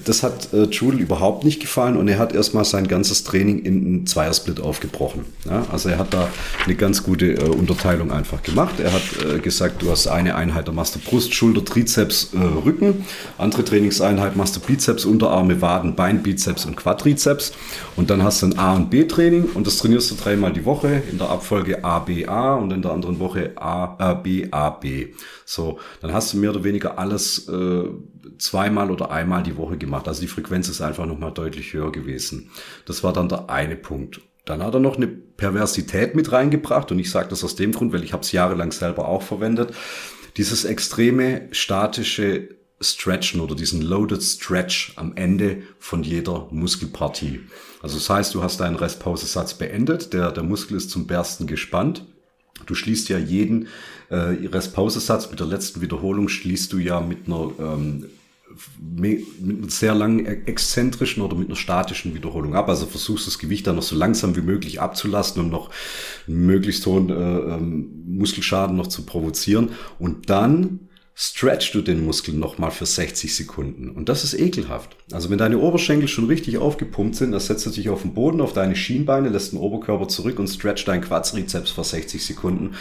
das 0.05 0.23
hat 0.23 0.53
äh, 0.53 0.63
Jule 0.63 0.97
überhaupt 0.97 1.43
nicht 1.43 1.59
gefallen 1.59 1.97
und 1.97 2.07
er 2.07 2.19
hat 2.19 2.33
erstmal 2.33 2.65
sein 2.65 2.87
ganzes 2.87 3.23
Training 3.33 3.65
in 3.65 3.85
einen 3.85 4.05
Zweiersplit 4.05 4.59
aufgebrochen. 4.59 5.25
Ja, 5.45 5.65
also 5.71 5.89
er 5.89 5.97
hat 5.97 6.13
da 6.13 6.29
eine 6.65 6.75
ganz 6.75 7.01
gute 7.01 7.33
äh, 7.33 7.49
Unterteilung 7.49 8.11
einfach 8.11 8.43
gemacht. 8.43 8.79
Er 8.79 8.93
hat 8.93 9.01
äh, 9.25 9.39
gesagt, 9.39 9.81
du 9.81 9.89
hast 9.89 10.05
eine 10.05 10.35
Einheit, 10.35 10.67
da 10.67 10.71
machst 10.71 10.93
du 10.95 10.99
Brust, 10.99 11.33
Schulter, 11.33 11.65
Trizeps, 11.65 12.29
äh, 12.33 12.37
Rücken. 12.37 13.05
Andere 13.39 13.65
Trainingseinheit 13.65 14.35
machst 14.35 14.55
du 14.55 14.59
Bizeps, 14.59 15.05
Unterarme, 15.05 15.61
Waden, 15.61 15.95
Bein, 15.95 16.21
Bizeps 16.21 16.65
und 16.65 16.77
Quadrizeps. 16.77 17.53
Und 17.95 18.11
dann 18.11 18.21
hast 18.21 18.43
du 18.43 18.47
ein 18.47 18.59
A- 18.59 18.75
und 18.75 18.91
B-Training 18.91 19.45
und 19.55 19.65
das 19.65 19.77
trainierst 19.77 20.11
du 20.11 20.15
dreimal 20.15 20.53
die 20.53 20.65
Woche 20.65 21.01
in 21.11 21.17
der 21.17 21.29
Abfolge 21.29 21.83
A, 21.83 21.99
B, 21.99 22.27
A 22.27 22.53
und 22.53 22.71
in 22.71 22.83
der 22.83 22.91
anderen 22.91 23.17
Woche 23.19 23.53
A, 23.55 23.95
A, 23.97 24.13
B, 24.13 24.47
A, 24.51 24.69
B. 24.69 25.07
So, 25.45 25.79
dann 26.01 26.13
hast 26.13 26.33
du 26.33 26.37
mehr 26.37 26.51
oder 26.51 26.63
weniger 26.63 26.99
alles 26.99 27.47
äh, 27.47 27.83
zweimal 28.37 28.91
oder 28.91 29.11
einmal 29.11 29.43
die 29.43 29.57
Woche 29.57 29.77
gemacht. 29.77 30.07
Also 30.07 30.21
die 30.21 30.27
Frequenz 30.27 30.69
ist 30.69 30.81
einfach 30.81 31.05
nochmal 31.05 31.31
deutlich 31.31 31.73
höher 31.73 31.91
gewesen. 31.91 32.51
Das 32.85 33.03
war 33.03 33.13
dann 33.13 33.29
der 33.29 33.49
eine 33.49 33.75
Punkt. 33.75 34.21
Dann 34.45 34.61
hat 34.61 34.73
er 34.73 34.79
noch 34.79 34.97
eine 34.97 35.07
Perversität 35.07 36.15
mit 36.15 36.31
reingebracht 36.31 36.91
und 36.91 36.99
ich 36.99 37.09
sage 37.09 37.29
das 37.29 37.43
aus 37.43 37.55
dem 37.55 37.71
Grund, 37.71 37.93
weil 37.93 38.03
ich 38.03 38.13
habe 38.13 38.23
es 38.23 38.31
jahrelang 38.31 38.71
selber 38.71 39.07
auch 39.07 39.21
verwendet. 39.21 39.73
Dieses 40.35 40.65
extreme 40.65 41.47
statische 41.51 42.49
Stretchen 42.81 43.39
oder 43.39 43.55
diesen 43.55 43.81
Loaded 43.81 44.21
Stretch 44.21 44.93
am 44.97 45.15
Ende 45.15 45.63
von 45.79 46.03
jeder 46.03 46.47
Muskelpartie. 46.51 47.41
Also 47.81 47.97
das 47.97 48.09
heißt, 48.09 48.35
du 48.35 48.43
hast 48.43 48.59
deinen 48.59 48.75
Restpausesatz 48.75 49.53
beendet, 49.53 50.11
der, 50.11 50.31
der 50.31 50.43
Muskel 50.43 50.75
ist 50.75 50.89
zum 50.89 51.07
Bersten 51.07 51.47
gespannt 51.47 52.05
Du 52.65 52.75
schließt 52.75 53.09
ja 53.09 53.17
jeden 53.17 53.67
äh, 54.13 54.47
Restpausesatz 54.47 55.29
mit 55.29 55.39
der 55.39 55.47
letzten 55.47 55.81
Wiederholung 55.81 56.29
schließt 56.29 56.71
du 56.71 56.77
ja 56.77 56.99
mit 56.99 57.27
einer 57.27 57.51
ähm, 57.59 58.05
mit 58.79 59.25
einer 59.41 59.69
sehr 59.69 59.95
langen 59.95 60.25
e-, 60.25 60.43
exzentrischen 60.45 61.23
oder 61.23 61.35
mit 61.35 61.47
einer 61.47 61.55
statischen 61.55 62.13
Wiederholung 62.13 62.55
ab. 62.55 62.69
Also 62.69 62.85
versuchst 62.85 63.27
das 63.27 63.39
Gewicht 63.39 63.65
dann 63.67 63.75
noch 63.75 63.83
so 63.83 63.95
langsam 63.95 64.35
wie 64.35 64.41
möglich 64.41 64.79
abzulasten, 64.79 65.41
um 65.41 65.49
noch 65.49 65.69
möglichst 66.27 66.85
hohen 66.85 67.09
äh, 67.09 67.13
ähm, 67.13 68.03
Muskelschaden 68.05 68.75
noch 68.75 68.87
zu 68.87 69.05
provozieren. 69.05 69.69
Und 69.99 70.29
dann 70.29 70.82
stretch 71.15 71.71
du 71.73 71.81
den 71.83 72.03
Muskel 72.03 72.33
nochmal 72.33 72.71
für 72.71 72.87
60 72.87 73.35
Sekunden. 73.35 73.89
Und 73.89 74.09
das 74.09 74.23
ist 74.23 74.33
ekelhaft. 74.33 74.95
Also 75.11 75.29
wenn 75.29 75.37
deine 75.37 75.59
Oberschenkel 75.59 76.07
schon 76.07 76.25
richtig 76.25 76.57
aufgepumpt 76.57 77.15
sind, 77.15 77.31
dann 77.31 77.39
setzt 77.39 77.67
du 77.67 77.69
dich 77.69 77.89
auf 77.89 78.01
den 78.01 78.15
Boden, 78.15 78.41
auf 78.41 78.53
deine 78.53 78.75
Schienbeine, 78.75 79.29
lässt 79.29 79.51
den 79.51 79.59
Oberkörper 79.59 80.07
zurück 80.07 80.39
und 80.39 80.47
stretch 80.47 80.85
deinen 80.85 81.01
Quadrizeps 81.01 81.69
für 81.69 81.83
60 81.83 82.25
Sekunden. 82.25 82.73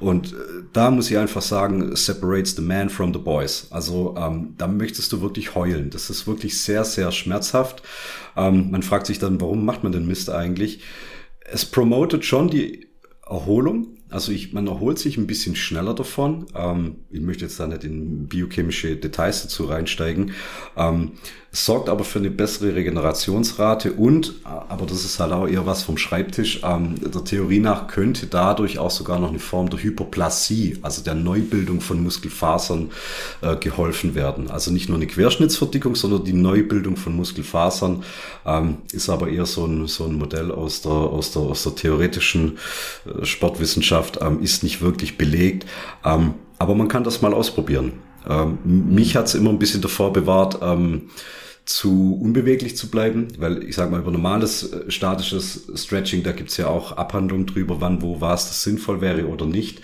Und 0.00 0.32
äh, 0.32 0.36
da 0.72 0.90
muss 0.90 1.10
ich 1.10 1.18
einfach 1.18 1.42
sagen, 1.42 1.94
separates 1.94 2.56
the 2.56 2.62
man 2.62 2.88
from 2.88 3.12
the 3.12 3.20
boys. 3.20 3.66
Also 3.70 4.14
ähm, 4.16 4.54
da 4.56 4.66
möchtest 4.66 5.12
du 5.12 5.20
wirklich 5.20 5.54
heulen. 5.54 5.90
Das 5.90 6.08
ist 6.08 6.26
wirklich 6.26 6.62
sehr, 6.62 6.84
sehr 6.84 7.12
schmerzhaft. 7.12 7.82
Ähm, 8.34 8.70
man 8.70 8.82
fragt 8.82 9.06
sich 9.06 9.18
dann, 9.18 9.40
warum 9.42 9.66
macht 9.66 9.82
man 9.82 9.92
den 9.92 10.06
Mist 10.06 10.30
eigentlich? 10.30 10.80
Es 11.40 11.66
promotet 11.66 12.24
schon 12.24 12.48
die 12.48 12.88
Erholung, 13.26 13.88
also 14.10 14.32
ich, 14.32 14.52
man 14.52 14.66
erholt 14.66 14.98
sich 14.98 15.16
ein 15.16 15.26
bisschen 15.26 15.56
schneller 15.56 15.94
davon. 15.94 16.46
Ähm, 16.54 16.96
ich 17.10 17.20
möchte 17.20 17.44
jetzt 17.44 17.58
da 17.58 17.66
nicht 17.66 17.84
in 17.84 18.28
biochemische 18.28 18.96
Details 18.96 19.42
dazu 19.42 19.64
reinsteigen. 19.64 20.32
Ähm, 20.76 21.12
sorgt 21.54 21.88
aber 21.88 22.02
für 22.02 22.18
eine 22.18 22.30
bessere 22.30 22.74
Regenerationsrate 22.74 23.92
und, 23.92 24.34
aber 24.42 24.86
das 24.86 25.04
ist 25.04 25.20
halt 25.20 25.32
auch 25.32 25.46
eher 25.46 25.66
was 25.66 25.84
vom 25.84 25.96
Schreibtisch, 25.96 26.60
ähm, 26.64 26.96
der 27.00 27.22
Theorie 27.22 27.60
nach 27.60 27.86
könnte 27.86 28.26
dadurch 28.26 28.80
auch 28.80 28.90
sogar 28.90 29.20
noch 29.20 29.28
eine 29.28 29.38
Form 29.38 29.70
der 29.70 29.80
Hyperplasie, 29.80 30.78
also 30.82 31.02
der 31.02 31.14
Neubildung 31.14 31.80
von 31.80 32.02
Muskelfasern 32.02 32.90
äh, 33.40 33.54
geholfen 33.54 34.16
werden. 34.16 34.50
Also 34.50 34.72
nicht 34.72 34.88
nur 34.88 34.98
eine 34.98 35.06
Querschnittsverdickung, 35.06 35.94
sondern 35.94 36.24
die 36.24 36.32
Neubildung 36.32 36.96
von 36.96 37.14
Muskelfasern 37.14 38.02
ähm, 38.44 38.78
ist 38.92 39.08
aber 39.08 39.28
eher 39.28 39.46
so 39.46 39.64
ein, 39.64 39.86
so 39.86 40.06
ein 40.06 40.14
Modell 40.14 40.50
aus 40.50 40.82
der, 40.82 40.90
aus 40.90 41.32
der, 41.32 41.42
aus 41.42 41.62
der 41.62 41.76
theoretischen 41.76 42.58
äh, 43.06 43.24
Sportwissenschaft, 43.24 44.18
ähm, 44.20 44.42
ist 44.42 44.64
nicht 44.64 44.82
wirklich 44.82 45.16
belegt. 45.16 45.66
Ähm, 46.04 46.34
aber 46.58 46.74
man 46.74 46.88
kann 46.88 47.04
das 47.04 47.22
mal 47.22 47.32
ausprobieren. 47.32 47.92
Ähm, 48.28 48.58
mich 48.64 49.16
hat's 49.16 49.34
immer 49.34 49.50
ein 49.50 49.58
bisschen 49.58 49.82
davor 49.82 50.12
bewahrt, 50.12 50.58
ähm, 50.62 51.10
zu 51.64 52.18
unbeweglich 52.20 52.76
zu 52.76 52.90
bleiben, 52.90 53.28
weil 53.38 53.64
ich 53.64 53.74
sage 53.74 53.90
mal, 53.90 54.00
über 54.00 54.10
normales 54.10 54.72
äh, 54.72 54.90
statisches 54.90 55.70
Stretching, 55.74 56.22
da 56.22 56.32
gibt's 56.32 56.56
ja 56.56 56.68
auch 56.68 56.92
Abhandlungen 56.92 57.46
drüber, 57.46 57.80
wann, 57.80 58.02
wo, 58.02 58.20
was 58.20 58.48
das 58.48 58.62
sinnvoll 58.62 59.00
wäre 59.00 59.26
oder 59.26 59.46
nicht. 59.46 59.80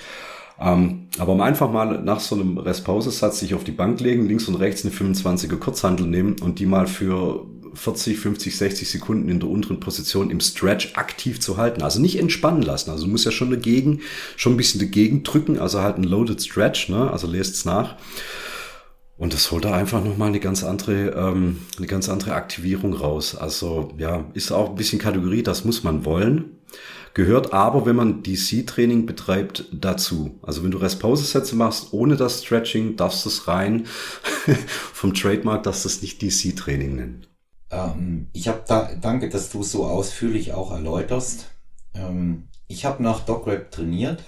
Ähm, 0.60 1.08
aber 1.18 1.32
um 1.32 1.40
einfach 1.40 1.72
mal 1.72 2.02
nach 2.02 2.20
so 2.20 2.34
einem 2.34 2.58
Restpausesatz 2.58 3.40
sich 3.40 3.54
auf 3.54 3.64
die 3.64 3.72
Bank 3.72 3.98
legen, 4.00 4.28
links 4.28 4.46
und 4.46 4.56
rechts 4.56 4.84
eine 4.84 4.92
25er 4.92 5.56
Kurzhandel 5.56 6.06
nehmen 6.06 6.36
und 6.42 6.58
die 6.58 6.66
mal 6.66 6.86
für 6.86 7.46
40, 7.74 8.18
50, 8.18 8.56
60 8.56 8.90
Sekunden 8.90 9.28
in 9.28 9.40
der 9.40 9.48
unteren 9.48 9.80
Position 9.80 10.30
im 10.30 10.40
Stretch 10.40 10.94
aktiv 10.94 11.40
zu 11.40 11.56
halten. 11.56 11.82
Also 11.82 12.00
nicht 12.00 12.18
entspannen 12.18 12.62
lassen. 12.62 12.90
Also 12.90 13.04
du 13.04 13.10
musst 13.10 13.24
ja 13.24 13.30
schon 13.30 13.50
dagegen, 13.50 14.00
schon 14.36 14.54
ein 14.54 14.56
bisschen 14.56 14.80
dagegen 14.80 15.22
drücken, 15.22 15.58
also 15.58 15.80
halt 15.80 15.98
ein 15.98 16.04
Loaded 16.04 16.42
Stretch, 16.42 16.88
ne? 16.88 17.10
Also 17.10 17.26
lest's 17.26 17.64
nach. 17.64 17.96
Und 19.20 19.34
das 19.34 19.50
holt 19.50 19.66
da 19.66 19.74
einfach 19.74 20.02
nochmal 20.02 20.28
eine 20.28 20.40
ganz 20.40 20.64
andere, 20.64 21.10
ähm, 21.10 21.58
eine 21.76 21.86
ganz 21.86 22.08
andere 22.08 22.32
Aktivierung 22.32 22.94
raus. 22.94 23.34
Also 23.36 23.92
ja, 23.98 24.24
ist 24.32 24.50
auch 24.50 24.70
ein 24.70 24.76
bisschen 24.76 24.98
Kategorie, 24.98 25.42
das 25.42 25.66
muss 25.66 25.84
man 25.84 26.06
wollen. 26.06 26.56
Gehört 27.12 27.52
aber, 27.52 27.86
wenn 27.86 27.96
man 27.96 28.22
DC-Training 28.22 29.04
betreibt, 29.04 29.66
dazu. 29.72 30.38
Also 30.42 30.62
wenn 30.62 30.70
du 30.70 30.78
Restpause-Sätze 30.78 31.56
machst 31.56 31.92
ohne 31.92 32.16
das 32.16 32.42
Stretching, 32.42 32.96
darfst 32.96 33.24
du 33.24 33.28
es 33.28 33.48
rein 33.48 33.86
vom 34.94 35.12
Trademark, 35.12 35.64
darfst 35.64 35.84
du 35.84 35.88
es 35.88 36.02
nicht 36.02 36.22
DC-Training 36.22 36.94
nennen. 36.94 37.26
Ähm, 37.70 38.28
ich 38.32 38.48
habe 38.48 38.62
da, 38.66 38.90
danke, 39.00 39.28
dass 39.28 39.50
du 39.50 39.62
so 39.62 39.86
ausführlich 39.86 40.52
auch 40.52 40.72
erläuterst. 40.72 41.46
Ähm, 41.94 42.48
ich 42.68 42.84
habe 42.84 43.02
nach 43.02 43.20
DocRap 43.20 43.70
trainiert 43.70 44.22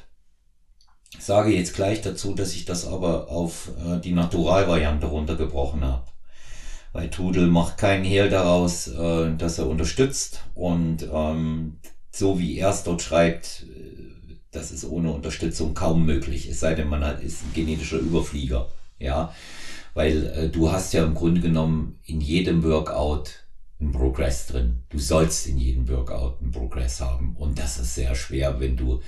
sage 1.19 1.51
jetzt 1.51 1.75
gleich 1.75 2.03
dazu, 2.03 2.35
dass 2.35 2.55
ich 2.55 2.65
das 2.65 2.87
aber 2.87 3.29
auf 3.31 3.71
äh, 3.79 4.01
die 4.01 4.13
Naturalvariante 4.13 5.07
runtergebrochen 5.07 5.85
habe. 5.85 6.05
Weil 6.93 7.11
Tudel 7.11 7.47
macht 7.47 7.79
keinen 7.79 8.05
Hehl 8.05 8.29
daraus, 8.29 8.89
äh, 8.89 9.35
dass 9.37 9.59
er 9.59 9.69
unterstützt 9.69 10.45
und 10.55 11.09
ähm, 11.13 11.79
so 12.11 12.39
wie 12.39 12.59
er 12.59 12.71
es 12.71 12.83
dort 12.83 13.03
schreibt, 13.03 13.67
äh, 13.69 14.37
das 14.51 14.71
ist 14.71 14.85
ohne 14.85 15.13
Unterstützung 15.13 15.75
kaum 15.75 16.05
möglich, 16.05 16.49
es 16.49 16.61
sei 16.61 16.75
denn, 16.75 16.89
man 16.89 17.03
ist 17.21 17.43
ein 17.43 17.55
genetischer 17.55 17.99
Überflieger. 17.99 18.69
Ja, 18.99 19.35
weil 19.95 20.27
äh, 20.27 20.49
du 20.49 20.71
hast 20.71 20.93
ja 20.93 21.05
im 21.05 21.15
Grunde 21.15 21.41
genommen 21.41 21.99
in 22.05 22.21
jedem 22.21 22.63
Workout 22.63 23.45
ein 23.81 23.93
Progress 23.93 24.47
drin. 24.47 24.83
Du 24.91 24.99
sollst 24.99 25.47
in 25.47 25.59
jedem 25.59 25.89
Workout 25.89 26.41
ein 26.41 26.51
Progress 26.51 27.01
haben 27.01 27.37
und 27.39 27.59
das 27.59 27.79
ist 27.79 27.95
sehr 27.95 28.15
schwer, 28.15 28.61
wenn 28.61 28.77
du 28.77 29.01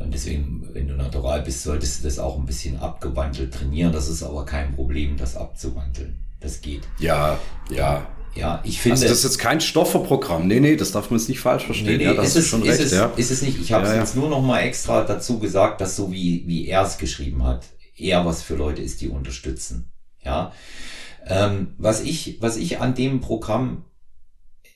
und 0.00 0.12
deswegen, 0.12 0.68
wenn 0.72 0.88
du 0.88 0.94
natural 0.94 1.42
bist, 1.42 1.62
solltest 1.62 2.00
du 2.00 2.04
das 2.04 2.18
auch 2.18 2.36
ein 2.38 2.46
bisschen 2.46 2.78
abgewandelt 2.78 3.54
trainieren. 3.54 3.92
Das 3.92 4.08
ist 4.08 4.22
aber 4.22 4.44
kein 4.44 4.74
Problem, 4.74 5.16
das 5.16 5.36
abzuwandeln. 5.36 6.16
Das 6.40 6.60
geht. 6.60 6.82
Ja, 6.98 7.38
ja. 7.70 8.06
Ja, 8.34 8.60
ich 8.64 8.82
finde. 8.82 8.96
Also 8.96 9.08
das 9.08 9.18
ist 9.18 9.24
jetzt 9.24 9.38
kein 9.38 9.62
Stofferprogramm. 9.62 10.46
Nee, 10.46 10.60
nee, 10.60 10.76
das 10.76 10.92
darf 10.92 11.10
man 11.10 11.18
jetzt 11.18 11.30
nicht 11.30 11.40
falsch 11.40 11.64
verstehen. 11.64 11.86
Nee, 11.86 11.96
nee, 11.96 12.04
ja, 12.04 12.12
das 12.12 12.28
ist, 12.28 12.36
ist 12.36 12.48
schon 12.48 12.62
ist 12.62 12.68
recht, 12.68 12.80
es, 12.80 12.92
ja. 12.92 13.06
Ist 13.16 13.30
es 13.30 13.40
nicht. 13.40 13.58
Ich 13.58 13.72
habe 13.72 13.84
es 13.84 13.88
ja, 13.88 13.94
ja. 13.94 14.02
jetzt 14.02 14.14
nur 14.14 14.28
noch 14.28 14.42
mal 14.42 14.60
extra 14.60 15.04
dazu 15.04 15.38
gesagt, 15.38 15.80
dass 15.80 15.96
so 15.96 16.12
wie, 16.12 16.44
wie 16.46 16.66
er 16.66 16.82
es 16.82 16.98
geschrieben 16.98 17.44
hat, 17.44 17.64
eher 17.96 18.26
was 18.26 18.42
für 18.42 18.54
Leute 18.54 18.82
ist, 18.82 19.00
die 19.00 19.08
unterstützen. 19.08 19.90
Ja. 20.26 20.52
Ähm, 21.24 21.74
was 21.78 22.02
ich, 22.02 22.42
was 22.42 22.56
ich 22.56 22.80
an 22.80 22.94
dem 22.94 23.20
Programm, 23.20 23.84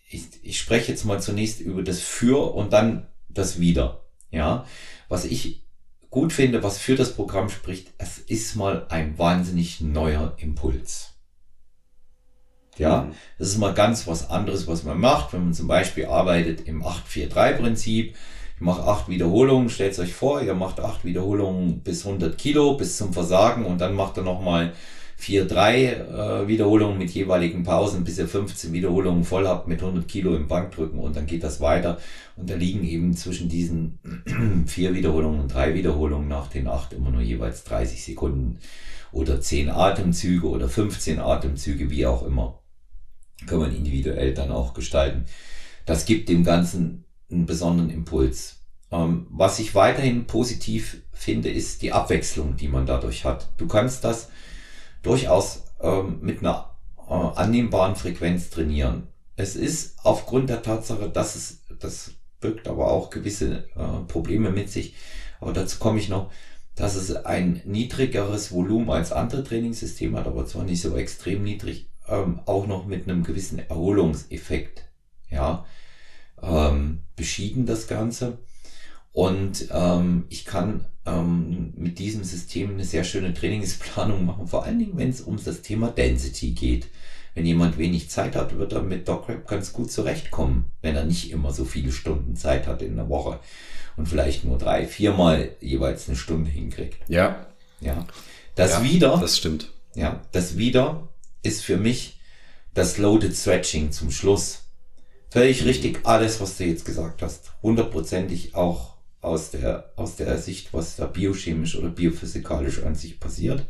ich, 0.09 0.25
ich 0.43 0.59
spreche 0.59 0.91
jetzt 0.91 1.05
mal 1.05 1.21
zunächst 1.21 1.61
über 1.61 1.83
das 1.83 2.01
Für 2.01 2.55
und 2.55 2.73
dann 2.73 3.07
das 3.29 3.61
Wieder. 3.61 4.07
Ja. 4.31 4.65
Was 5.09 5.25
ich 5.25 5.67
gut 6.09 6.33
finde, 6.33 6.63
was 6.63 6.79
für 6.79 6.97
das 6.97 7.15
Programm 7.15 7.49
spricht, 7.49 7.93
es 7.99 8.19
ist 8.19 8.57
mal 8.57 8.87
ein 8.89 9.19
wahnsinnig 9.19 9.81
neuer 9.81 10.35
Impuls. 10.39 11.15
Ja, 12.79 13.03
mhm. 13.03 13.15
das 13.39 13.49
ist 13.49 13.59
mal 13.59 13.75
ganz 13.75 14.07
was 14.07 14.31
anderes, 14.31 14.67
was 14.67 14.85
man 14.85 14.99
macht, 14.99 15.33
wenn 15.33 15.45
man 15.45 15.55
zum 15.55 15.69
Beispiel 15.69 16.07
arbeitet 16.07 16.67
im 16.67 16.83
8-4-3-Prinzip. 16.83 18.15
Ich 18.57 18.61
mache 18.61 18.83
acht 18.85 19.09
Wiederholungen, 19.09 19.71
stellt 19.71 19.99
euch 19.99 20.13
vor, 20.13 20.43
ihr 20.43 20.55
macht 20.55 20.81
acht 20.81 21.05
Wiederholungen 21.05 21.81
bis 21.81 22.07
100 22.07 22.37
Kilo, 22.37 22.75
bis 22.75 22.97
zum 22.97 23.13
Versagen 23.13 23.65
und 23.67 23.81
dann 23.81 23.95
macht 23.95 24.17
er 24.17 24.23
nochmal 24.23 24.73
4-3 25.21 25.75
äh, 25.75 26.49
Wiederholungen 26.49 26.97
mit 26.97 27.11
jeweiligen 27.11 27.62
Pausen, 27.62 28.05
bis 28.05 28.18
ihr 28.18 28.27
15 28.27 28.73
Wiederholungen 28.73 29.25
voll 29.25 29.47
habt 29.47 29.68
mit 29.68 29.81
100 29.81 30.09
Kilo 30.09 30.35
im 30.35 30.49
Bankdrücken 30.49 30.99
und 30.99 31.14
dann 31.14 31.27
geht 31.27 31.45
das 31.45 31.61
weiter. 31.61 31.99
Und 32.37 32.49
da 32.49 32.55
liegen 32.55 32.85
eben 32.85 33.14
zwischen 33.14 33.49
diesen 33.49 33.99
vier 34.66 34.95
Wiederholungen 34.95 35.41
und 35.41 35.53
drei 35.53 35.75
Wiederholungen 35.75 36.29
nach 36.29 36.49
den 36.49 36.66
acht 36.66 36.95
immer 36.95 37.11
nur 37.11 37.21
jeweils 37.21 37.64
30 37.64 38.03
Sekunden 38.03 38.59
oder 39.13 39.41
10 39.41 39.68
Atemzüge 39.68 40.49
oder 40.49 40.68
15 40.68 41.18
Atemzüge, 41.18 41.91
wie 41.91 42.07
auch 42.07 42.25
immer. 42.25 42.63
Kann 43.47 43.59
man 43.59 43.75
individuell 43.75 44.33
dann 44.33 44.51
auch 44.51 44.72
gestalten. 44.72 45.26
Das 45.84 46.07
gibt 46.07 46.29
dem 46.29 46.45
Ganzen 46.45 47.05
einen 47.30 47.47
besonderen 47.47 47.91
Impuls. 47.91 48.61
Ähm, 48.91 49.26
was 49.30 49.59
ich 49.59 49.75
weiterhin 49.75 50.26
positiv 50.26 51.03
finde, 51.13 51.51
ist 51.51 51.83
die 51.83 51.92
Abwechslung, 51.92 52.57
die 52.57 52.68
man 52.68 52.87
dadurch 52.87 53.25
hat. 53.25 53.49
Du 53.59 53.67
kannst 53.67 54.05
das 54.05 54.30
durchaus 55.03 55.64
ähm, 55.81 56.18
mit 56.21 56.41
einer 56.41 56.77
äh, 57.09 57.13
annehmbaren 57.13 57.97
Frequenz 57.97 58.51
trainieren. 58.51 59.09
Es 59.37 59.57
ist 59.57 59.99
aufgrund 60.05 60.51
der 60.51 60.63
Tatsache, 60.63 61.09
dass 61.09 61.37
es, 61.37 61.64
das 61.79 62.13
birgt 62.41 62.68
aber 62.68 62.91
auch 62.91 63.11
gewisse 63.11 63.68
äh, 63.75 64.05
Probleme 64.07 64.51
mit 64.51 64.71
sich, 64.71 64.95
aber 65.41 65.53
dazu 65.53 65.79
komme 65.79 65.99
ich 65.99 66.09
noch, 66.09 66.31
dass 66.75 66.95
es 66.95 67.14
ein 67.14 67.61
niedrigeres 67.64 68.53
Volumen 68.53 68.91
als 68.91 69.13
andere 69.13 69.45
Trainingssysteme 69.45 70.18
hat, 70.18 70.27
aber 70.27 70.47
zwar 70.47 70.64
nicht 70.64 70.81
so 70.81 70.97
extrem 70.97 71.43
niedrig, 71.43 71.91
ähm, 72.09 72.41
auch 72.47 72.67
noch 72.67 72.87
mit 72.87 73.09
einem 73.09 73.22
gewissen 73.22 73.59
Erholungseffekt, 73.59 74.85
ja, 75.31 75.64
ähm, 76.43 77.03
beschieden 77.17 77.67
das 77.67 77.87
Ganze. 77.87 78.39
Und 79.13 79.68
ähm, 79.72 80.25
ich 80.29 80.45
kann 80.45 80.87
ähm, 81.11 81.72
mit 81.76 81.99
diesem 81.99 82.24
System 82.24 82.70
eine 82.70 82.84
sehr 82.84 83.04
schöne 83.04 83.34
Trainingsplanung 83.34 84.24
machen, 84.24 84.46
vor 84.46 84.64
allen 84.64 84.78
Dingen, 84.78 84.96
wenn 84.96 85.11
es 85.11 85.20
um 85.20 85.42
das 85.42 85.62
Thema 85.62 85.91
Density 85.91 86.53
geht. 86.53 86.88
Wenn 87.34 87.46
jemand 87.46 87.78
wenig 87.78 88.11
Zeit 88.11 88.34
hat, 88.34 88.58
wird 88.58 88.72
er 88.72 88.82
mit 88.82 89.07
DocRap 89.07 89.46
ganz 89.46 89.72
gut 89.72 89.92
zurechtkommen, 89.92 90.72
wenn 90.82 90.96
er 90.96 91.04
nicht 91.04 91.30
immer 91.30 91.53
so 91.53 91.64
viele 91.64 91.92
Stunden 91.92 92.34
Zeit 92.34 92.66
hat 92.66 92.82
in 92.82 92.96
der 92.96 93.08
Woche 93.08 93.38
und 93.96 94.07
vielleicht 94.07 94.45
nur 94.45 94.58
drei, 94.58 94.87
viermal 94.87 95.50
jeweils 95.61 96.08
eine 96.08 96.16
Stunde 96.16 96.50
hinkriegt. 96.50 96.99
Ja. 97.08 97.46
Ja. 97.80 98.07
Das 98.57 98.72
ja, 98.72 98.84
wieder. 98.84 99.18
Das 99.20 99.37
stimmt. 99.37 99.72
Ja. 99.95 100.22
Das 100.32 100.57
wieder 100.58 101.08
ist 101.42 101.62
für 101.62 101.76
mich 101.76 102.20
das 102.74 102.99
Loaded 102.99 103.37
Stretching 103.37 103.92
zum 103.92 104.11
Schluss. 104.11 104.64
Völlig 105.30 105.64
richtig 105.64 106.00
alles, 106.04 106.41
was 106.41 106.57
du 106.57 106.64
jetzt 106.64 106.84
gesagt 106.84 107.22
hast. 107.22 107.53
Hundertprozentig 107.62 108.54
auch 108.54 108.96
aus 109.21 109.51
der, 109.51 109.92
aus 109.97 110.17
der 110.17 110.38
Sicht, 110.38 110.72
was 110.72 110.97
da 110.97 111.07
biochemisch 111.07 111.76
oder 111.76 111.88
biophysikalisch 111.88 112.83
an 112.83 112.95
sich 112.95 113.21
passiert. 113.21 113.67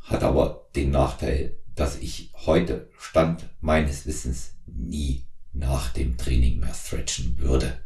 Hat 0.00 0.22
aber 0.22 0.68
den 0.74 0.90
Nachteil, 0.90 1.56
dass 1.74 1.98
ich 1.98 2.32
heute 2.46 2.88
Stand 2.98 3.48
meines 3.60 4.06
Wissens 4.06 4.54
nie 4.66 5.24
nach 5.52 5.90
dem 5.92 6.16
Training 6.16 6.60
mehr 6.60 6.74
stretchen 6.74 7.38
würde. 7.38 7.78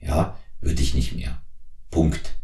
Ja, 0.00 0.38
würde 0.60 0.82
ich 0.82 0.94
nicht 0.94 1.14
mehr. 1.14 1.40
Punkt. 1.90 2.36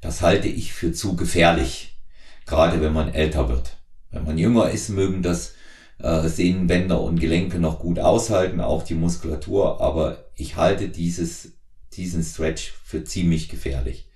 Das 0.00 0.22
halte 0.22 0.48
ich 0.48 0.72
für 0.72 0.92
zu 0.92 1.16
gefährlich, 1.16 1.98
gerade 2.44 2.80
wenn 2.80 2.92
man 2.92 3.12
älter 3.12 3.48
wird. 3.48 3.76
Wenn 4.10 4.24
man 4.24 4.38
jünger 4.38 4.70
ist, 4.70 4.88
mögen 4.88 5.22
das 5.22 5.54
äh, 5.98 6.28
Sehnenbänder 6.28 7.00
und 7.00 7.20
Gelenke 7.20 7.58
noch 7.58 7.78
gut 7.78 7.98
aushalten, 7.98 8.60
auch 8.60 8.82
die 8.82 8.94
Muskulatur, 8.94 9.80
aber 9.80 10.24
ich 10.36 10.56
halte 10.56 10.88
dieses, 10.88 11.52
diesen 11.96 12.22
Stretch 12.22 12.72
für 12.84 13.04
ziemlich 13.04 13.48
gefährlich. 13.48 14.08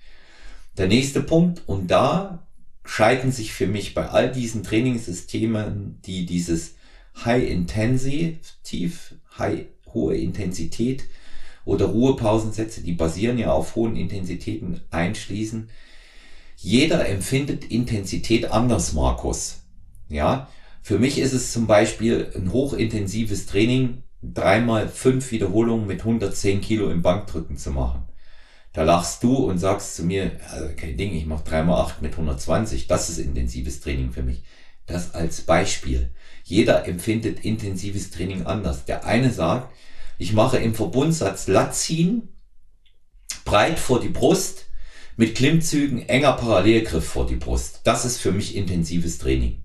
Der 0.77 0.87
nächste 0.87 1.21
Punkt, 1.21 1.63
und 1.67 1.91
da 1.91 2.47
scheiden 2.85 3.31
sich 3.31 3.53
für 3.53 3.67
mich 3.67 3.93
bei 3.93 4.09
all 4.09 4.31
diesen 4.31 4.63
Trainingssystemen, 4.63 5.99
die 6.05 6.25
dieses 6.25 6.75
High 7.25 7.49
Intensive, 7.49 8.39
High, 9.37 9.65
hohe 9.93 10.15
Intensität 10.15 11.03
oder 11.65 11.85
Ruhepausensätze, 11.85 12.81
die 12.81 12.93
basieren 12.93 13.37
ja 13.37 13.51
auf 13.51 13.75
hohen 13.75 13.95
Intensitäten 13.95 14.81
einschließen. 14.89 15.69
Jeder 16.57 17.07
empfindet 17.07 17.65
Intensität 17.65 18.51
anders, 18.51 18.93
Markus. 18.93 19.61
Ja, 20.09 20.49
für 20.81 20.99
mich 20.99 21.19
ist 21.19 21.33
es 21.33 21.51
zum 21.51 21.67
Beispiel 21.67 22.31
ein 22.35 22.51
hochintensives 22.51 23.45
Training, 23.45 24.03
dreimal 24.21 24.87
fünf 24.87 25.31
Wiederholungen 25.31 25.87
mit 25.87 25.99
110 25.99 26.61
Kilo 26.61 26.89
im 26.89 27.01
Bankdrücken 27.01 27.57
zu 27.57 27.71
machen. 27.71 28.07
Da 28.73 28.83
lachst 28.83 29.23
du 29.23 29.35
und 29.35 29.57
sagst 29.57 29.95
zu 29.95 30.03
mir, 30.03 30.39
also 30.49 30.73
kein 30.75 30.95
Ding, 30.95 31.13
ich 31.13 31.25
mache 31.25 31.43
dreimal 31.43 31.81
acht 31.81 32.01
mit 32.01 32.13
120. 32.13 32.87
Das 32.87 33.09
ist 33.09 33.17
intensives 33.17 33.81
Training 33.81 34.11
für 34.11 34.23
mich. 34.23 34.43
Das 34.85 35.13
als 35.13 35.41
Beispiel. 35.41 36.11
Jeder 36.43 36.87
empfindet 36.87 37.43
intensives 37.43 38.11
Training 38.11 38.45
anders. 38.45 38.85
Der 38.85 39.05
eine 39.05 39.31
sagt, 39.31 39.73
ich 40.17 40.33
mache 40.33 40.57
im 40.57 40.73
Verbundsatz 40.73 41.47
Latziehen, 41.47 42.29
breit 43.43 43.79
vor 43.79 43.99
die 43.99 44.09
Brust, 44.09 44.67
mit 45.17 45.35
Klimmzügen, 45.35 46.07
enger 46.07 46.33
Parallelgriff 46.33 47.05
vor 47.05 47.27
die 47.27 47.35
Brust. 47.35 47.81
Das 47.83 48.05
ist 48.05 48.19
für 48.19 48.31
mich 48.31 48.55
intensives 48.55 49.17
Training. 49.17 49.63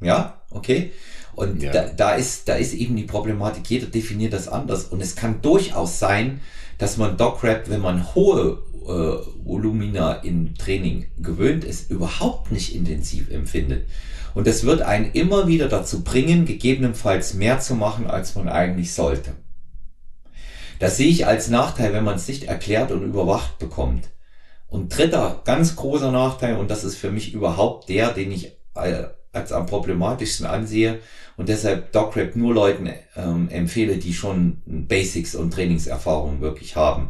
Ja, 0.00 0.42
okay. 0.50 0.92
Und 1.36 1.62
ja. 1.62 1.70
da, 1.70 1.84
da, 1.84 2.14
ist, 2.14 2.48
da 2.48 2.54
ist 2.54 2.72
eben 2.72 2.96
die 2.96 3.04
Problematik, 3.04 3.68
jeder 3.68 3.86
definiert 3.86 4.32
das 4.32 4.48
anders. 4.48 4.86
Und 4.86 5.02
es 5.02 5.16
kann 5.16 5.42
durchaus 5.42 5.98
sein, 5.98 6.40
dass 6.78 6.96
man 6.96 7.18
Dograp, 7.18 7.68
wenn 7.68 7.82
man 7.82 8.14
hohe 8.14 8.62
äh, 8.86 9.44
Volumina 9.44 10.14
im 10.14 10.54
Training 10.54 11.06
gewöhnt 11.18 11.62
ist, 11.62 11.90
überhaupt 11.90 12.50
nicht 12.52 12.74
intensiv 12.74 13.30
empfindet. 13.30 13.86
Und 14.34 14.46
es 14.46 14.64
wird 14.64 14.80
einen 14.80 15.12
immer 15.12 15.46
wieder 15.46 15.68
dazu 15.68 16.02
bringen, 16.02 16.46
gegebenenfalls 16.46 17.34
mehr 17.34 17.60
zu 17.60 17.74
machen, 17.74 18.06
als 18.06 18.34
man 18.34 18.48
eigentlich 18.48 18.94
sollte. 18.94 19.32
Das 20.78 20.96
sehe 20.96 21.08
ich 21.08 21.26
als 21.26 21.48
Nachteil, 21.48 21.92
wenn 21.92 22.04
man 22.04 22.16
es 22.16 22.28
nicht 22.28 22.44
erklärt 22.44 22.92
und 22.92 23.02
überwacht 23.02 23.58
bekommt. 23.58 24.08
Und 24.68 24.96
dritter, 24.96 25.42
ganz 25.44 25.76
großer 25.76 26.12
Nachteil, 26.12 26.56
und 26.56 26.70
das 26.70 26.82
ist 26.82 26.96
für 26.96 27.10
mich 27.10 27.34
überhaupt 27.34 27.88
der, 27.88 28.12
den 28.12 28.32
ich 28.32 28.52
äh, 28.74 29.04
als 29.36 29.52
am 29.52 29.66
problematischsten 29.66 30.46
ansehe 30.46 30.98
und 31.36 31.48
deshalb 31.48 31.92
DocRap 31.92 32.34
nur 32.34 32.54
Leuten 32.54 32.90
ähm, 33.16 33.48
empfehle, 33.50 33.96
die 33.96 34.14
schon 34.14 34.62
Basics 34.66 35.34
und 35.34 35.52
Trainingserfahrung 35.52 36.40
wirklich 36.40 36.76
haben. 36.76 37.08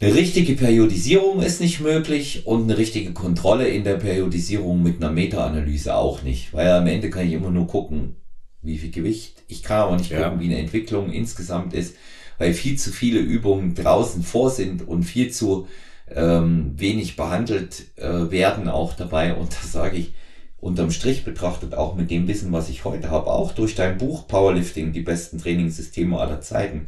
Eine 0.00 0.14
richtige 0.14 0.54
Periodisierung 0.54 1.42
ist 1.42 1.60
nicht 1.60 1.80
möglich 1.80 2.46
und 2.46 2.64
eine 2.64 2.76
richtige 2.76 3.12
Kontrolle 3.12 3.68
in 3.68 3.84
der 3.84 3.94
Periodisierung 3.94 4.82
mit 4.82 4.96
einer 4.96 5.12
Meta-Analyse 5.12 5.94
auch 5.94 6.22
nicht, 6.22 6.52
weil 6.52 6.68
am 6.70 6.88
Ende 6.88 7.08
kann 7.08 7.26
ich 7.26 7.32
immer 7.32 7.50
nur 7.50 7.68
gucken, 7.68 8.16
wie 8.62 8.78
viel 8.78 8.90
Gewicht. 8.90 9.44
Ich 9.46 9.62
kann 9.62 9.82
aber 9.82 9.96
nicht 9.96 10.10
ja. 10.10 10.24
gucken, 10.24 10.40
wie 10.40 10.46
eine 10.46 10.58
Entwicklung 10.58 11.12
insgesamt 11.12 11.72
ist, 11.72 11.96
weil 12.38 12.52
viel 12.52 12.76
zu 12.76 12.90
viele 12.90 13.20
Übungen 13.20 13.74
draußen 13.74 14.24
vor 14.24 14.50
sind 14.50 14.86
und 14.86 15.04
viel 15.04 15.30
zu 15.30 15.68
ähm, 16.14 16.74
wenig 16.76 17.16
behandelt 17.16 17.84
äh, 17.96 18.30
werden 18.30 18.68
auch 18.68 18.94
dabei. 18.94 19.34
Und 19.34 19.52
da 19.52 19.66
sage 19.66 19.98
ich, 19.98 20.14
unterm 20.62 20.92
Strich 20.92 21.24
betrachtet, 21.24 21.74
auch 21.74 21.96
mit 21.96 22.10
dem 22.10 22.28
Wissen, 22.28 22.52
was 22.52 22.68
ich 22.68 22.84
heute 22.84 23.10
habe, 23.10 23.26
auch 23.26 23.52
durch 23.52 23.74
dein 23.74 23.98
Buch 23.98 24.28
Powerlifting, 24.28 24.92
die 24.92 25.00
besten 25.00 25.38
Trainingssysteme 25.38 26.18
aller 26.18 26.40
Zeiten, 26.40 26.86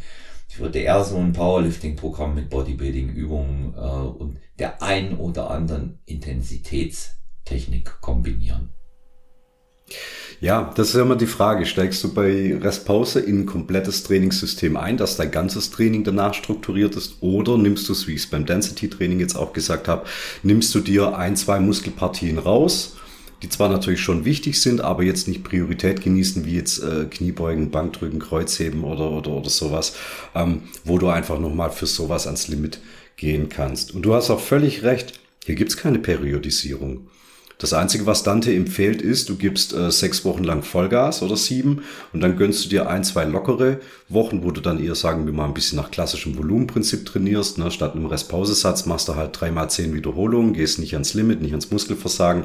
ich 0.49 0.61
würde 0.61 0.79
eher 0.79 1.03
so 1.03 1.17
ein 1.17 1.33
Powerlifting-Programm 1.33 2.37
mit 2.37 2.49
Bodybuilding-Übungen 2.51 3.75
äh, 3.75 3.79
und 3.79 4.39
der 4.61 4.81
ein 4.81 5.19
oder 5.19 5.51
anderen 5.51 5.99
Intensitätstechnik 6.07 8.01
kombinieren. 8.01 8.71
Ja, 10.41 10.73
das 10.77 10.91
ist 10.91 10.95
immer 10.95 11.17
die 11.17 11.27
Frage. 11.27 11.67
Steigst 11.67 12.05
du 12.05 12.15
bei 12.15 12.57
Restpause 12.57 13.19
in 13.19 13.41
ein 13.41 13.47
komplettes 13.47 14.05
Trainingssystem 14.05 14.77
ein, 14.77 14.97
dass 14.97 15.17
dein 15.17 15.33
ganzes 15.33 15.71
Training 15.71 16.05
danach 16.05 16.35
strukturiert 16.35 16.95
ist? 16.95 17.23
Oder 17.23 17.59
nimmst 17.59 17.89
du 17.89 17.93
es, 17.93 18.07
wie 18.07 18.15
ich 18.15 18.21
es 18.21 18.31
beim 18.31 18.47
Density-Training 18.47 19.19
jetzt 19.19 19.35
auch 19.35 19.53
gesagt 19.53 19.89
habe, 19.89 20.07
nimmst 20.45 20.73
du 20.77 20.81
dir 20.81 21.17
ein, 21.17 21.35
zwei 21.35 21.59
Muskelpartien 21.59 22.39
raus 22.39 22.95
die 23.45 23.51
zwar 23.51 23.69
natürlich 23.69 24.01
schon 24.01 24.25
wichtig 24.25 24.59
sind, 24.63 24.81
aber 24.81 25.03
jetzt 25.03 25.29
nicht 25.29 25.45
Priorität 25.45 26.01
genießen, 26.01 26.47
wie 26.47 26.55
jetzt 26.55 26.83
äh, 26.83 27.05
Kniebeugen, 27.05 27.71
Bankdrücken, 27.71 28.19
Kreuzheben 28.19 28.85
oder, 28.85 29.11
oder, 29.11 29.33
oder 29.33 29.51
sowas, 29.51 29.95
ähm, 30.35 30.63
wo 30.83 30.97
du 30.97 31.09
einfach 31.09 31.39
nochmal 31.39 31.71
für 31.71 31.85
sowas 31.85 32.27
ans 32.27 32.49
Limit 32.49 32.81
gehen 33.17 33.51
kannst. 33.51 33.95
Und 33.95 34.01
du 34.01 34.15
hast 34.15 34.31
auch 34.31 34.41
völlig 34.41 34.83
recht, 34.83 35.21
hier 35.45 35.57
gibt's 35.57 35.77
keine 35.77 35.99
Periodisierung. 35.99 37.09
Das 37.59 37.73
Einzige, 37.73 38.05
was 38.07 38.25
Dante 38.25 38.53
empfiehlt, 38.53 39.01
ist, 39.01 39.29
du 39.29 39.37
gibst 39.37 39.73
äh, 39.73 39.91
sechs 39.91 40.25
Wochen 40.25 40.43
lang 40.43 40.63
Vollgas 40.63 41.23
oder 41.23 41.37
sieben 41.37 41.83
und 42.13 42.21
dann 42.21 42.37
gönnst 42.37 42.65
du 42.65 42.69
dir 42.69 42.89
ein, 42.89 43.05
zwei 43.05 43.25
lockere 43.25 43.81
Wochen, 44.09 44.43
wo 44.43 44.51
du 44.51 44.61
dann 44.61 44.83
eher, 44.83 44.95
sagen 44.95 45.25
wir 45.27 45.33
mal, 45.33 45.45
ein 45.45 45.55
bisschen 45.55 45.77
nach 45.77 45.91
klassischem 45.91 46.37
Volumenprinzip 46.37 47.07
trainierst. 47.07 47.59
Ne? 47.59 47.71
Statt 47.71 47.95
einem 47.95 48.07
Restpausesatz 48.07 48.87
machst 48.87 49.09
du 49.09 49.15
halt 49.15 49.41
dreimal 49.41 49.71
zehn 49.71 49.95
Wiederholungen, 49.95 50.53
gehst 50.53 50.79
nicht 50.79 50.95
ans 50.95 51.15
Limit, 51.15 51.41
nicht 51.41 51.53
ans 51.53 51.71
Muskelversagen 51.71 52.45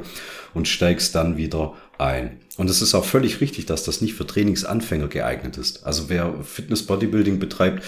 und 0.54 0.68
steigst 0.68 1.14
dann 1.14 1.36
wieder 1.36 1.74
ein. 1.98 2.38
Und 2.56 2.68
es 2.68 2.82
ist 2.82 2.94
auch 2.94 3.04
völlig 3.04 3.40
richtig, 3.40 3.66
dass 3.66 3.84
das 3.84 4.00
nicht 4.00 4.14
für 4.14 4.26
Trainingsanfänger 4.26 5.08
geeignet 5.08 5.56
ist. 5.56 5.86
Also 5.86 6.08
wer 6.08 6.34
Fitness 6.44 6.84
Bodybuilding 6.86 7.38
betreibt, 7.38 7.82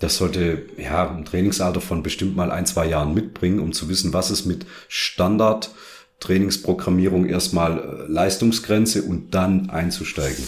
das 0.00 0.16
sollte 0.16 0.62
ja 0.76 1.10
ein 1.10 1.24
Trainingsalter 1.24 1.80
von 1.80 2.02
bestimmt 2.02 2.36
mal 2.36 2.50
ein, 2.50 2.66
zwei 2.66 2.86
Jahren 2.86 3.14
mitbringen, 3.14 3.58
um 3.58 3.72
zu 3.72 3.88
wissen, 3.88 4.12
was 4.12 4.30
es 4.30 4.44
mit 4.44 4.66
Standard 4.88 5.70
Trainingsprogrammierung 6.20 7.26
erstmal 7.26 7.78
äh, 7.78 8.12
Leistungsgrenze 8.12 9.02
und 9.02 9.34
dann 9.34 9.70
einzusteigen. 9.70 10.44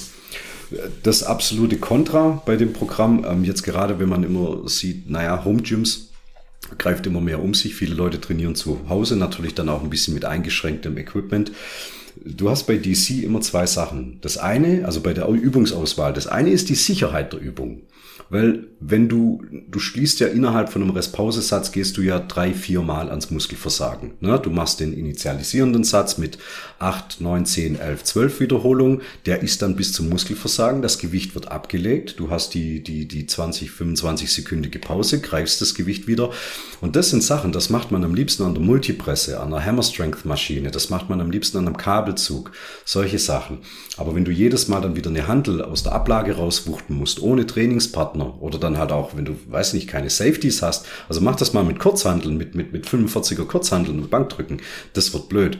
Das 1.03 1.23
absolute 1.23 1.79
Kontra 1.79 2.43
bei 2.47 2.57
dem 2.57 2.73
Programm, 2.73 3.25
ähm, 3.29 3.45
jetzt 3.45 3.63
gerade 3.63 3.99
wenn 3.99 4.09
man 4.09 4.23
immer 4.23 4.69
sieht, 4.69 5.11
naja, 5.11 5.45
Home 5.45 5.63
Gyms 5.63 6.11
greift 6.79 7.07
immer 7.07 7.21
mehr 7.21 7.43
um 7.43 7.55
sich. 7.55 7.75
Viele 7.75 7.95
Leute 7.95 8.21
trainieren 8.21 8.55
zu 8.55 8.89
Hause, 8.89 9.17
natürlich 9.17 9.55
dann 9.55 9.69
auch 9.69 9.83
ein 9.83 9.91
bisschen 9.91 10.15
mit 10.15 10.25
eingeschränktem 10.25 10.97
Equipment. 10.99 11.53
Du 12.25 12.51
hast 12.51 12.67
bei 12.67 12.77
DC 12.77 13.23
immer 13.23 13.41
zwei 13.41 13.67
Sachen. 13.67 14.19
Das 14.21 14.37
eine, 14.37 14.85
also 14.85 15.01
bei 15.01 15.15
der 15.15 15.29
Übungsauswahl, 15.29 16.13
das 16.13 16.27
eine 16.27 16.51
ist 16.51 16.69
die 16.69 16.75
Sicherheit 16.75 17.33
der 17.33 17.41
Übung. 17.41 17.83
Weil 18.31 18.69
wenn 18.79 19.09
du, 19.09 19.43
du 19.69 19.81
schließt 19.81 20.21
ja 20.21 20.29
innerhalb 20.29 20.71
von 20.71 20.83
einem 20.83 20.93
Restpausesatz, 20.93 21.73
gehst 21.73 21.97
du 21.97 22.03
ja 22.03 22.21
drei, 22.21 22.55
vier 22.55 22.81
Mal 22.81 23.11
ans 23.11 23.31
Muskelversagen. 23.33 24.13
Ne? 24.21 24.39
Du 24.39 24.51
machst 24.51 24.79
den 24.79 24.93
initialisierenden 24.93 25.83
Satz 25.83 26.17
mit 26.17 26.39
acht, 26.79 27.21
neun, 27.21 27.45
zehn, 27.45 27.79
elf, 27.79 28.05
zwölf 28.05 28.39
Wiederholungen. 28.39 29.03
Der 29.27 29.43
ist 29.43 29.63
dann 29.63 29.75
bis 29.75 29.93
zum 29.93 30.09
Muskelversagen. 30.09 30.81
Das 30.81 30.99
Gewicht 30.99 31.35
wird 31.35 31.51
abgelegt. 31.51 32.21
Du 32.21 32.31
hast 32.31 32.55
die, 32.55 32.83
die, 32.85 33.09
die 33.09 33.27
20, 33.27 33.73
25 33.73 34.33
sekündige 34.33 34.79
Pause, 34.79 35.21
greifst 35.21 35.61
das 35.61 35.75
Gewicht 35.75 36.07
wieder. 36.07 36.31
Und 36.81 36.95
das 36.95 37.11
sind 37.11 37.25
Sachen, 37.25 37.51
das 37.51 37.69
macht 37.69 37.91
man 37.91 38.05
am 38.05 38.15
liebsten 38.15 38.45
an 38.45 38.55
der 38.55 38.63
Multipresse, 38.63 39.41
an 39.41 39.51
der 39.51 39.65
Hammer 39.65 39.83
Strength 39.83 40.25
Maschine. 40.25 40.71
Das 40.71 40.89
macht 40.89 41.11
man 41.11 41.21
am 41.21 41.33
liebsten 41.33 41.59
an 41.59 41.67
einem 41.67 41.77
Kabelzug. 41.77 42.53
Solche 42.85 43.19
Sachen. 43.19 43.59
Aber 44.01 44.15
wenn 44.15 44.25
du 44.25 44.33
jedes 44.33 44.69
Mal 44.69 44.81
dann 44.81 44.97
wieder 44.97 45.11
eine 45.11 45.29
Handel 45.29 45.63
aus 45.63 45.83
der 45.83 45.93
Ablage 45.93 46.37
rauswuchten 46.37 46.97
musst, 46.97 47.23
ohne 47.23 47.47
Trainingspartner, 47.47 48.01
Partner 48.01 48.43
oder 48.43 48.59
dann 48.59 48.79
halt 48.79 48.93
auch, 48.93 49.17
wenn 49.17 49.25
du, 49.25 49.37
weiß 49.49 49.75
nicht, 49.75 49.89
keine 49.89 50.11
Safeties 50.11 50.63
hast. 50.63 50.87
Also 51.09 51.21
mach 51.21 51.37
das 51.37 51.53
mal 51.53 51.65
mit 51.65 51.79
Kurzhandeln, 51.79 52.37
mit, 52.37 52.55
mit, 52.55 52.73
mit 52.73 52.87
45er 52.87 53.45
Kurzhandeln 53.45 54.01
und 54.01 54.11
Bankdrücken. 54.11 54.61
Das 54.93 55.13
wird 55.13 55.29
blöd. 55.29 55.59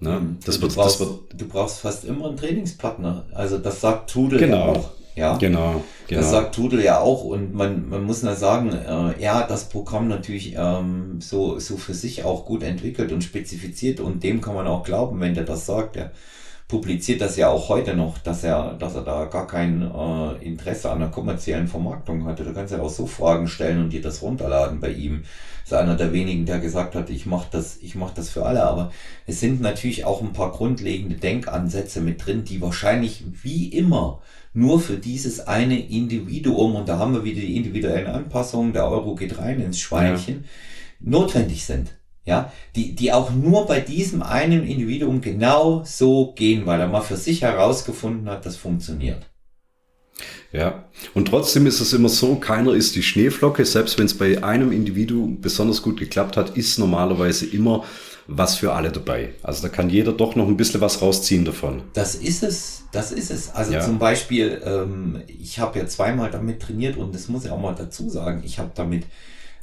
Ne? 0.00 0.20
Mhm. 0.20 0.38
Das 0.44 0.60
wird, 0.60 0.72
du, 0.72 0.76
brauchst, 0.76 1.00
das 1.00 1.08
wird, 1.08 1.20
du 1.40 1.48
brauchst 1.48 1.78
fast 1.80 2.04
immer 2.04 2.28
einen 2.28 2.36
Trainingspartner. 2.36 3.26
Also 3.32 3.58
das 3.58 3.80
sagt 3.80 4.10
Tudel 4.10 4.38
genau. 4.38 4.56
ja 4.56 4.72
auch. 4.72 4.90
Ja, 5.14 5.36
genau, 5.38 5.82
genau. 6.08 6.20
Das 6.20 6.30
sagt 6.30 6.54
Tudel 6.54 6.82
ja 6.82 7.00
auch 7.00 7.24
und 7.24 7.54
man, 7.54 7.88
man 7.88 8.04
muss 8.04 8.22
nur 8.22 8.34
sagen, 8.34 8.74
äh, 8.74 9.14
er 9.18 9.34
hat 9.36 9.50
das 9.50 9.70
Programm 9.70 10.08
natürlich 10.08 10.54
ähm, 10.58 11.20
so, 11.20 11.58
so 11.58 11.78
für 11.78 11.94
sich 11.94 12.24
auch 12.24 12.44
gut 12.44 12.62
entwickelt 12.62 13.12
und 13.12 13.24
spezifiziert 13.24 14.00
und 14.00 14.22
dem 14.22 14.42
kann 14.42 14.54
man 14.54 14.66
auch 14.66 14.82
glauben, 14.82 15.18
wenn 15.20 15.32
der 15.32 15.44
das 15.44 15.64
sagt. 15.64 15.96
Ja 15.96 16.10
publiziert 16.68 17.20
das 17.20 17.36
ja 17.36 17.48
auch 17.48 17.68
heute 17.68 17.94
noch, 17.94 18.18
dass 18.18 18.42
er, 18.42 18.74
dass 18.74 18.96
er 18.96 19.02
da 19.02 19.26
gar 19.26 19.46
kein 19.46 19.82
äh, 19.82 20.44
Interesse 20.44 20.90
an 20.90 20.98
der 20.98 21.10
kommerziellen 21.10 21.68
Vermarktung 21.68 22.24
hatte. 22.24 22.44
Da 22.44 22.52
kannst 22.52 22.72
du 22.72 22.78
ja 22.78 22.82
auch 22.82 22.90
so 22.90 23.06
Fragen 23.06 23.46
stellen 23.46 23.80
und 23.80 23.92
dir 23.92 24.02
das 24.02 24.20
runterladen 24.22 24.80
bei 24.80 24.90
ihm. 24.90 25.22
Das 25.62 25.72
ist 25.72 25.78
einer 25.78 25.96
der 25.96 26.12
wenigen, 26.12 26.44
der 26.44 26.58
gesagt 26.58 26.96
hat, 26.96 27.08
ich 27.10 27.24
mache 27.24 27.46
das, 27.52 27.78
ich 27.82 27.94
mache 27.94 28.14
das 28.16 28.30
für 28.30 28.44
alle. 28.44 28.64
Aber 28.64 28.90
es 29.26 29.38
sind 29.38 29.60
natürlich 29.60 30.04
auch 30.04 30.22
ein 30.22 30.32
paar 30.32 30.50
grundlegende 30.50 31.16
Denkansätze 31.16 32.00
mit 32.00 32.26
drin, 32.26 32.44
die 32.44 32.60
wahrscheinlich 32.60 33.24
wie 33.42 33.68
immer 33.68 34.20
nur 34.52 34.80
für 34.80 34.96
dieses 34.96 35.46
eine 35.46 35.78
Individuum, 35.78 36.74
und 36.76 36.88
da 36.88 36.98
haben 36.98 37.12
wir 37.12 37.24
wieder 37.24 37.42
die 37.42 37.56
individuellen 37.56 38.06
Anpassungen, 38.06 38.72
der 38.72 38.88
Euro 38.88 39.14
geht 39.14 39.38
rein 39.38 39.60
ins 39.60 39.78
Schweinchen, 39.78 40.44
ja. 41.00 41.10
notwendig 41.10 41.64
sind 41.64 41.95
ja, 42.26 42.52
die, 42.74 42.94
die 42.94 43.12
auch 43.12 43.30
nur 43.30 43.66
bei 43.66 43.80
diesem 43.80 44.22
einen 44.22 44.66
Individuum 44.66 45.20
genau 45.20 45.82
so 45.86 46.32
gehen, 46.34 46.66
weil 46.66 46.80
er 46.80 46.88
mal 46.88 47.00
für 47.00 47.16
sich 47.16 47.42
herausgefunden 47.42 48.28
hat, 48.28 48.44
das 48.44 48.56
funktioniert. 48.56 49.24
Ja, 50.52 50.84
und 51.14 51.28
trotzdem 51.28 51.66
ist 51.66 51.80
es 51.80 51.92
immer 51.92 52.08
so, 52.08 52.36
keiner 52.36 52.72
ist 52.72 52.96
die 52.96 53.02
Schneeflocke, 53.02 53.64
selbst 53.64 53.98
wenn 53.98 54.06
es 54.06 54.16
bei 54.16 54.42
einem 54.42 54.72
Individuum 54.72 55.40
besonders 55.40 55.82
gut 55.82 55.98
geklappt 55.98 56.36
hat, 56.36 56.56
ist 56.56 56.78
normalerweise 56.78 57.46
immer 57.46 57.84
was 58.26 58.56
für 58.56 58.72
alle 58.72 58.90
dabei. 58.90 59.34
Also 59.42 59.62
da 59.62 59.68
kann 59.68 59.88
jeder 59.88 60.12
doch 60.12 60.34
noch 60.34 60.48
ein 60.48 60.56
bisschen 60.56 60.80
was 60.80 61.00
rausziehen 61.00 61.44
davon. 61.44 61.82
Das 61.92 62.16
ist 62.16 62.42
es, 62.42 62.84
das 62.90 63.12
ist 63.12 63.30
es. 63.30 63.54
Also 63.54 63.74
ja. 63.74 63.80
zum 63.80 63.98
Beispiel, 63.98 64.60
ähm, 64.64 65.22
ich 65.26 65.60
habe 65.60 65.78
ja 65.78 65.86
zweimal 65.86 66.30
damit 66.30 66.60
trainiert 66.60 66.96
und 66.96 67.14
das 67.14 67.28
muss 67.28 67.44
ich 67.44 67.50
auch 67.50 67.60
mal 67.60 67.74
dazu 67.74 68.08
sagen, 68.08 68.42
ich 68.44 68.58
habe 68.58 68.70
damit 68.74 69.04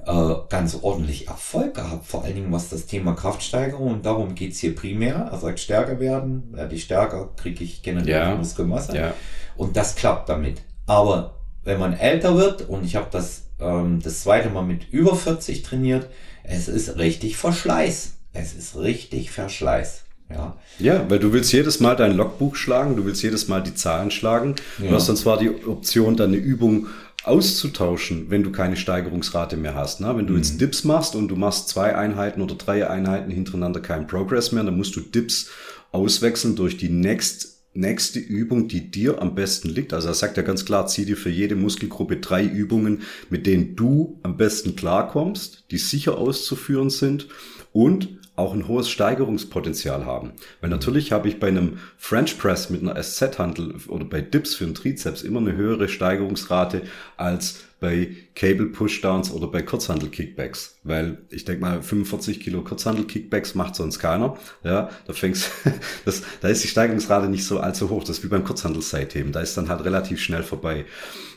äh, 0.05 0.35
ganz 0.49 0.77
ordentlich 0.81 1.27
Erfolg 1.27 1.75
gehabt, 1.75 2.05
vor 2.05 2.23
allen 2.23 2.35
Dingen 2.35 2.51
was 2.51 2.69
das 2.69 2.85
Thema 2.85 3.13
Kraftsteigerung 3.13 3.91
und 3.91 4.05
darum 4.05 4.35
geht's 4.35 4.59
hier 4.59 4.75
primär. 4.75 5.29
Er 5.31 5.37
sagt 5.37 5.59
stärker 5.59 5.99
werden, 5.99 6.49
werde 6.51 6.75
ich 6.75 6.83
stärker, 6.83 7.29
kriege 7.35 7.63
ich 7.63 7.83
generell 7.83 8.09
ja. 8.09 8.35
Muskelmasse 8.35 8.95
ja. 8.95 9.13
und 9.55 9.77
das 9.77 9.95
klappt 9.95 10.29
damit. 10.29 10.61
Aber 10.85 11.39
wenn 11.63 11.79
man 11.79 11.93
älter 11.93 12.35
wird 12.35 12.67
und 12.67 12.83
ich 12.83 12.95
habe 12.95 13.07
das 13.11 13.43
ähm, 13.59 14.01
das 14.03 14.21
zweite 14.21 14.49
Mal 14.49 14.63
mit 14.63 14.91
über 14.91 15.15
40 15.15 15.63
trainiert, 15.63 16.09
es 16.43 16.67
ist 16.67 16.97
richtig 16.97 17.37
Verschleiß. 17.37 18.13
Es 18.33 18.53
ist 18.53 18.75
richtig 18.77 19.31
Verschleiß. 19.31 20.01
Ja. 20.29 20.57
ja, 20.79 21.09
weil 21.09 21.19
du 21.19 21.31
willst 21.31 21.53
jedes 21.53 21.79
Mal 21.79 21.95
dein 21.95 22.15
Logbuch 22.15 22.55
schlagen, 22.55 22.95
du 22.95 23.05
willst 23.05 23.21
jedes 23.21 23.49
Mal 23.49 23.61
die 23.61 23.75
Zahlen 23.75 24.09
schlagen. 24.09 24.55
Du 24.79 24.89
hast 24.89 25.07
dann 25.07 25.17
zwar 25.17 25.37
die 25.37 25.49
Option, 25.65 26.15
deine 26.15 26.37
Übung 26.37 26.87
auszutauschen, 27.23 28.29
wenn 28.29 28.43
du 28.43 28.51
keine 28.51 28.75
Steigerungsrate 28.75 29.57
mehr 29.57 29.75
hast. 29.75 30.01
Ne? 30.01 30.15
Wenn 30.15 30.27
du 30.27 30.33
mhm. 30.33 30.39
jetzt 30.39 30.59
Dips 30.59 30.83
machst 30.83 31.15
und 31.15 31.29
du 31.29 31.35
machst 31.35 31.69
zwei 31.69 31.95
Einheiten 31.95 32.41
oder 32.41 32.55
drei 32.55 32.89
Einheiten 32.89 33.31
hintereinander 33.31 33.79
keinen 33.79 34.07
Progress 34.07 34.51
mehr, 34.51 34.63
dann 34.63 34.77
musst 34.77 34.95
du 34.95 34.99
Dips 34.99 35.49
auswechseln 35.91 36.55
durch 36.55 36.77
die 36.77 36.89
next, 36.89 37.63
nächste 37.73 38.19
Übung, 38.19 38.67
die 38.67 38.91
dir 38.91 39.21
am 39.21 39.35
besten 39.35 39.69
liegt. 39.69 39.93
Also 39.93 40.09
er 40.09 40.13
sagt 40.13 40.37
ja 40.37 40.43
ganz 40.43 40.65
klar, 40.65 40.87
zieh 40.87 41.05
dir 41.05 41.17
für 41.17 41.29
jede 41.29 41.55
Muskelgruppe 41.55 42.17
drei 42.17 42.43
Übungen, 42.43 43.03
mit 43.29 43.47
denen 43.47 43.75
du 43.75 44.19
am 44.23 44.35
besten 44.35 44.75
klarkommst, 44.75 45.65
die 45.71 45.77
sicher 45.77 46.17
auszuführen 46.17 46.89
sind 46.89 47.27
und 47.71 48.19
auch 48.35 48.53
ein 48.53 48.67
hohes 48.67 48.89
Steigerungspotenzial 48.89 50.05
haben. 50.05 50.31
Weil 50.59 50.69
natürlich 50.69 51.11
habe 51.11 51.27
ich 51.27 51.39
bei 51.39 51.47
einem 51.47 51.79
French 51.97 52.37
Press 52.39 52.69
mit 52.69 52.81
einer 52.81 53.01
SZ-Handel 53.01 53.75
oder 53.87 54.05
bei 54.05 54.21
Dips 54.21 54.55
für 54.55 54.65
einen 54.65 54.73
Trizeps 54.73 55.21
immer 55.21 55.39
eine 55.39 55.55
höhere 55.55 55.87
Steigerungsrate 55.87 56.81
als 57.15 57.59
bei 57.79 58.15
Cable 58.33 58.67
Pushdowns 58.67 59.29
oder 59.31 59.47
bei 59.47 59.61
Kurzhandel 59.61 60.09
Kickbacks, 60.09 60.77
weil 60.83 61.17
ich 61.29 61.43
denke 61.43 61.61
mal 61.61 61.83
45 61.83 62.39
Kilo 62.39 62.61
Kurzhandel 62.61 63.05
Kickbacks 63.05 63.55
macht 63.55 63.75
sonst 63.75 63.99
keiner. 63.99 64.37
Ja, 64.63 64.89
da 65.05 65.11
fängst, 65.11 65.51
das, 66.05 66.23
da 66.39 66.47
ist 66.47 66.63
die 66.63 66.69
Steigerungsrate 66.69 67.27
nicht 67.27 67.45
so 67.45 67.59
allzu 67.59 67.89
hoch. 67.89 68.05
Das 68.05 68.17
ist 68.17 68.23
wie 68.23 68.29
beim 68.29 68.45
Kurzhandel 68.45 68.81
Seitheben. 68.81 69.33
Da 69.33 69.41
ist 69.41 69.57
dann 69.57 69.67
halt 69.67 69.83
relativ 69.83 70.21
schnell 70.21 70.43
vorbei. 70.43 70.85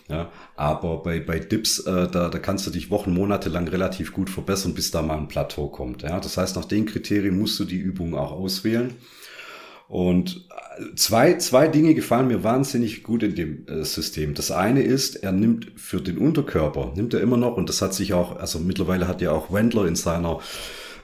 Ja, 0.09 0.31
aber 0.55 1.03
bei, 1.03 1.19
bei 1.19 1.41
Dips, 1.41 1.81
äh, 1.81 2.09
da, 2.09 2.28
da 2.28 2.39
kannst 2.39 2.66
du 2.66 2.70
dich 2.70 2.91
Wochen, 2.91 3.12
Monate 3.12 3.49
lang 3.49 3.66
relativ 3.66 4.12
gut 4.12 4.31
verbessern, 4.31 4.74
bis 4.74 4.93
da 4.93 5.03
mal 5.03 5.19
ein 5.19 5.27
Plateau 5.27 5.69
kommt. 5.69 6.03
Ja, 6.03 6.20
das 6.20 6.37
heißt, 6.37 6.55
nach 6.55 6.65
den 6.65 6.87
Kriterien 6.87 7.37
musst 7.39 7.59
du 7.59 7.65
die 7.65 7.78
Übung 7.78 8.15
auch 8.15 8.31
auswählen. 8.31 8.95
Und 9.89 10.49
äh, 10.78 10.95
zwei, 10.95 11.35
zwei 11.39 11.69
Dinge 11.69 11.95
gefallen 11.95 12.28
mir 12.28 12.45
wahnsinnig 12.45 13.03
gut 13.03 13.23
in 13.23 13.35
dem 13.35 13.66
äh, 13.66 13.85
System. 13.85 14.35
Das 14.35 14.51
eine 14.51 14.83
ist, 14.83 15.16
er 15.16 15.33
nimmt 15.33 15.73
für 15.77 16.01
den 16.01 16.19
Unterkörper, 16.19 16.93
nimmt 16.95 17.15
er 17.15 17.20
immer 17.20 17.37
noch, 17.37 17.57
und 17.57 17.69
das 17.69 17.83
hat 17.83 17.95
sich 17.95 18.15
auch, 18.15 18.37
also 18.37 18.59
mittlerweile 18.61 19.09
hat 19.09 19.20
ja 19.20 19.33
auch 19.33 19.53
Wendler 19.53 19.87
in 19.87 19.97
seiner 19.97 20.41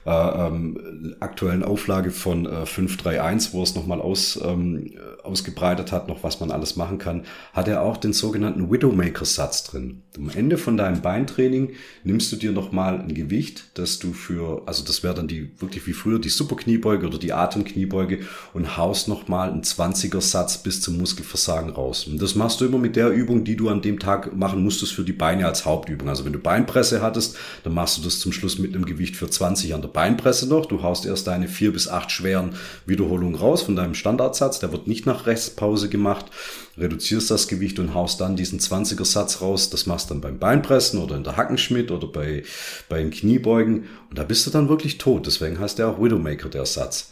äh, 0.05 0.11
ähm, 0.11 1.15
aktuellen 1.19 1.63
Auflage 1.63 2.11
von 2.11 2.45
äh, 2.45 2.65
531, 2.65 3.53
wo 3.53 3.63
es 3.63 3.75
nochmal 3.75 4.01
aus, 4.01 4.39
ähm, 4.43 4.91
ausgebreitet 5.23 5.91
hat, 5.91 6.07
noch 6.07 6.23
was 6.23 6.39
man 6.39 6.51
alles 6.51 6.75
machen 6.75 6.97
kann, 6.97 7.23
hat 7.53 7.67
er 7.67 7.81
auch 7.81 7.97
den 7.97 8.13
sogenannten 8.13 8.69
Widowmaker-Satz 8.69 9.63
drin. 9.63 10.01
Am 10.17 10.29
Ende 10.29 10.57
von 10.57 10.75
deinem 10.75 11.01
Beintraining 11.01 11.71
nimmst 12.03 12.31
du 12.31 12.35
dir 12.35 12.51
nochmal 12.51 12.99
ein 12.99 13.13
Gewicht, 13.13 13.71
das 13.75 13.99
du 13.99 14.13
für, 14.13 14.63
also 14.65 14.83
das 14.83 15.03
wäre 15.03 15.13
dann 15.13 15.27
die 15.27 15.51
wirklich 15.59 15.87
wie 15.87 15.93
früher 15.93 16.19
die 16.19 16.29
Superkniebeuge 16.29 17.07
oder 17.07 17.17
die 17.17 17.33
Atemkniebeuge 17.33 18.19
und 18.53 18.77
haust 18.77 19.07
nochmal 19.07 19.51
einen 19.51 19.63
20er-Satz 19.63 20.63
bis 20.63 20.81
zum 20.81 20.97
Muskelversagen 20.97 21.69
raus. 21.69 22.07
Und 22.07 22.21
das 22.21 22.35
machst 22.35 22.59
du 22.59 22.65
immer 22.65 22.77
mit 22.77 22.95
der 22.95 23.09
Übung, 23.09 23.43
die 23.43 23.55
du 23.55 23.69
an 23.69 23.81
dem 23.81 23.99
Tag 23.99 24.35
machen 24.35 24.63
musstest 24.63 24.93
für 24.93 25.03
die 25.03 25.13
Beine 25.13 25.47
als 25.47 25.65
Hauptübung. 25.65 26.09
Also 26.09 26.25
wenn 26.25 26.33
du 26.33 26.39
Beinpresse 26.39 27.01
hattest, 27.01 27.37
dann 27.63 27.73
machst 27.73 27.97
du 27.97 28.01
das 28.01 28.19
zum 28.19 28.33
Schluss 28.33 28.59
mit 28.59 28.75
einem 28.75 28.85
Gewicht 28.85 29.15
für 29.15 29.29
20 29.29 29.73
an 29.73 29.81
der 29.81 29.92
Beinpresse 29.93 30.47
noch. 30.47 30.65
Du 30.65 30.81
haust 30.81 31.05
erst 31.05 31.27
deine 31.27 31.47
vier 31.47 31.71
bis 31.71 31.87
acht 31.87 32.11
schweren 32.11 32.55
Wiederholungen 32.85 33.35
raus 33.35 33.61
von 33.61 33.75
deinem 33.75 33.93
Standardsatz. 33.93 34.59
Der 34.59 34.71
wird 34.71 34.87
nicht 34.87 35.05
nach 35.05 35.25
Restpause 35.25 35.89
gemacht. 35.89 36.25
Reduzierst 36.77 37.29
das 37.31 37.47
Gewicht 37.47 37.79
und 37.79 37.93
haust 37.93 38.19
dann 38.19 38.35
diesen 38.35 38.59
20er 38.59 39.05
Satz 39.05 39.41
raus. 39.41 39.69
Das 39.69 39.85
machst 39.85 40.09
du 40.09 40.15
dann 40.15 40.21
beim 40.21 40.39
Beinpressen 40.39 40.99
oder 40.99 41.15
in 41.15 41.23
der 41.23 41.37
Hackenschmidt 41.37 41.91
oder 41.91 42.07
bei, 42.07 42.43
bei 42.89 42.97
den 42.97 43.11
Kniebeugen. 43.11 43.85
Und 44.09 44.17
da 44.17 44.23
bist 44.23 44.45
du 44.45 44.51
dann 44.51 44.69
wirklich 44.69 44.97
tot. 44.97 45.27
Deswegen 45.27 45.59
heißt 45.59 45.79
der 45.79 45.87
auch 45.87 46.01
Widowmaker, 46.01 46.49
der 46.49 46.65
Satz. 46.65 47.11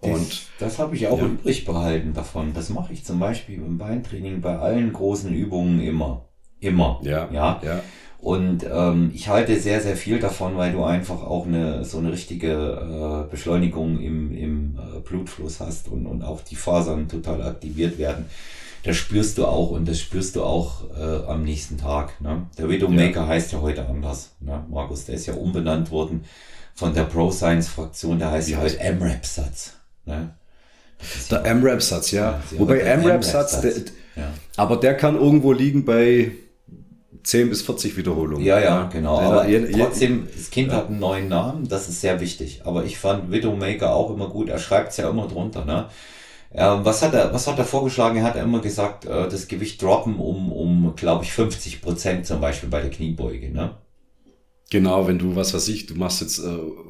Und 0.00 0.30
das, 0.30 0.46
das 0.58 0.78
habe 0.78 0.96
ich 0.96 1.08
auch 1.08 1.18
ja. 1.18 1.26
übrig 1.26 1.64
behalten 1.64 2.14
davon. 2.14 2.54
Das 2.54 2.70
mache 2.70 2.92
ich 2.92 3.04
zum 3.04 3.18
Beispiel 3.18 3.58
beim 3.58 3.78
Beintraining 3.78 4.40
bei 4.40 4.58
allen 4.58 4.92
großen 4.92 5.32
Übungen 5.34 5.80
immer. 5.80 6.28
Immer. 6.58 7.00
Ja. 7.02 7.28
Ja. 7.32 7.60
ja. 7.62 7.82
Und 8.20 8.66
ähm, 8.70 9.12
ich 9.14 9.28
halte 9.28 9.58
sehr, 9.58 9.80
sehr 9.80 9.96
viel 9.96 10.18
davon, 10.18 10.56
weil 10.58 10.72
du 10.72 10.84
einfach 10.84 11.22
auch 11.22 11.46
eine 11.46 11.84
so 11.86 11.98
eine 11.98 12.12
richtige 12.12 13.26
äh, 13.26 13.30
Beschleunigung 13.30 13.98
im, 13.98 14.36
im 14.36 14.78
äh, 14.78 15.00
Blutfluss 15.00 15.58
hast 15.60 15.88
und, 15.88 16.06
und 16.06 16.22
auch 16.22 16.42
die 16.42 16.56
Fasern 16.56 17.08
total 17.08 17.42
aktiviert 17.42 17.98
werden. 17.98 18.26
Das 18.82 18.96
spürst 18.96 19.38
du 19.38 19.46
auch 19.46 19.70
und 19.70 19.88
das 19.88 20.00
spürst 20.00 20.36
du 20.36 20.42
auch 20.42 20.82
äh, 20.98 21.26
am 21.26 21.44
nächsten 21.44 21.78
Tag. 21.78 22.20
Ne? 22.20 22.46
Der 22.58 22.68
Widowmaker 22.68 23.22
ja. 23.22 23.26
heißt 23.26 23.52
ja 23.52 23.60
heute 23.62 23.86
anders. 23.86 24.32
Ne? 24.40 24.64
Markus, 24.70 25.06
der 25.06 25.14
ist 25.14 25.26
ja 25.26 25.34
umbenannt 25.34 25.90
worden 25.90 26.24
von 26.74 26.92
der 26.92 27.04
Pro 27.04 27.30
Science 27.30 27.68
Fraktion, 27.68 28.18
der 28.18 28.30
heißt 28.32 28.50
ja 28.50 28.58
heute 28.58 28.80
M-Rap-Satz. 28.80 29.74
Ne? 30.04 30.34
Der 31.30 31.44
M-Rap-Satz, 31.46 32.10
ja. 32.10 32.32
ja 32.50 32.58
Wobei 32.58 32.80
M-Rap-Satz, 32.80 33.62
ja. 34.16 34.30
aber 34.56 34.76
der 34.76 34.94
kann 34.94 35.16
irgendwo 35.16 35.52
liegen 35.52 35.86
bei 35.86 36.32
10 37.22 37.48
bis 37.48 37.62
40 37.62 37.96
Wiederholungen. 37.96 38.44
Ja, 38.44 38.60
ja, 38.60 38.88
genau. 38.92 39.18
Aber 39.18 39.48
je, 39.48 39.70
trotzdem, 39.70 40.28
das 40.34 40.50
Kind 40.50 40.68
ja. 40.70 40.78
hat 40.78 40.88
einen 40.88 40.98
neuen 40.98 41.28
Namen, 41.28 41.68
das 41.68 41.88
ist 41.88 42.00
sehr 42.00 42.20
wichtig. 42.20 42.62
Aber 42.64 42.84
ich 42.84 42.98
fand 42.98 43.30
Widowmaker 43.30 43.94
auch 43.94 44.10
immer 44.10 44.28
gut. 44.28 44.48
Er 44.48 44.58
schreibt 44.58 44.90
es 44.90 44.96
ja 44.96 45.10
immer 45.10 45.26
drunter, 45.26 45.64
ne? 45.64 45.88
Ja, 46.52 46.84
was 46.84 47.02
hat 47.02 47.14
er, 47.14 47.32
was 47.32 47.46
hat 47.46 47.58
er 47.58 47.64
vorgeschlagen? 47.64 48.18
Er 48.18 48.24
hat 48.24 48.36
immer 48.36 48.60
gesagt, 48.60 49.04
äh, 49.04 49.28
das 49.28 49.46
Gewicht 49.46 49.80
droppen 49.80 50.18
um, 50.18 50.50
um, 50.50 50.94
glaube 50.96 51.24
ich, 51.24 51.32
50 51.32 51.80
Prozent 51.80 52.26
zum 52.26 52.40
Beispiel 52.40 52.68
bei 52.68 52.80
der 52.80 52.90
Kniebeuge, 52.90 53.50
ne? 53.50 53.76
Genau, 54.72 55.08
wenn 55.08 55.18
du, 55.18 55.34
was 55.34 55.52
weiß 55.52 55.66
ich, 55.66 55.86
du 55.86 55.96
machst 55.96 56.20
jetzt 56.20 56.38
äh, 56.38 56.48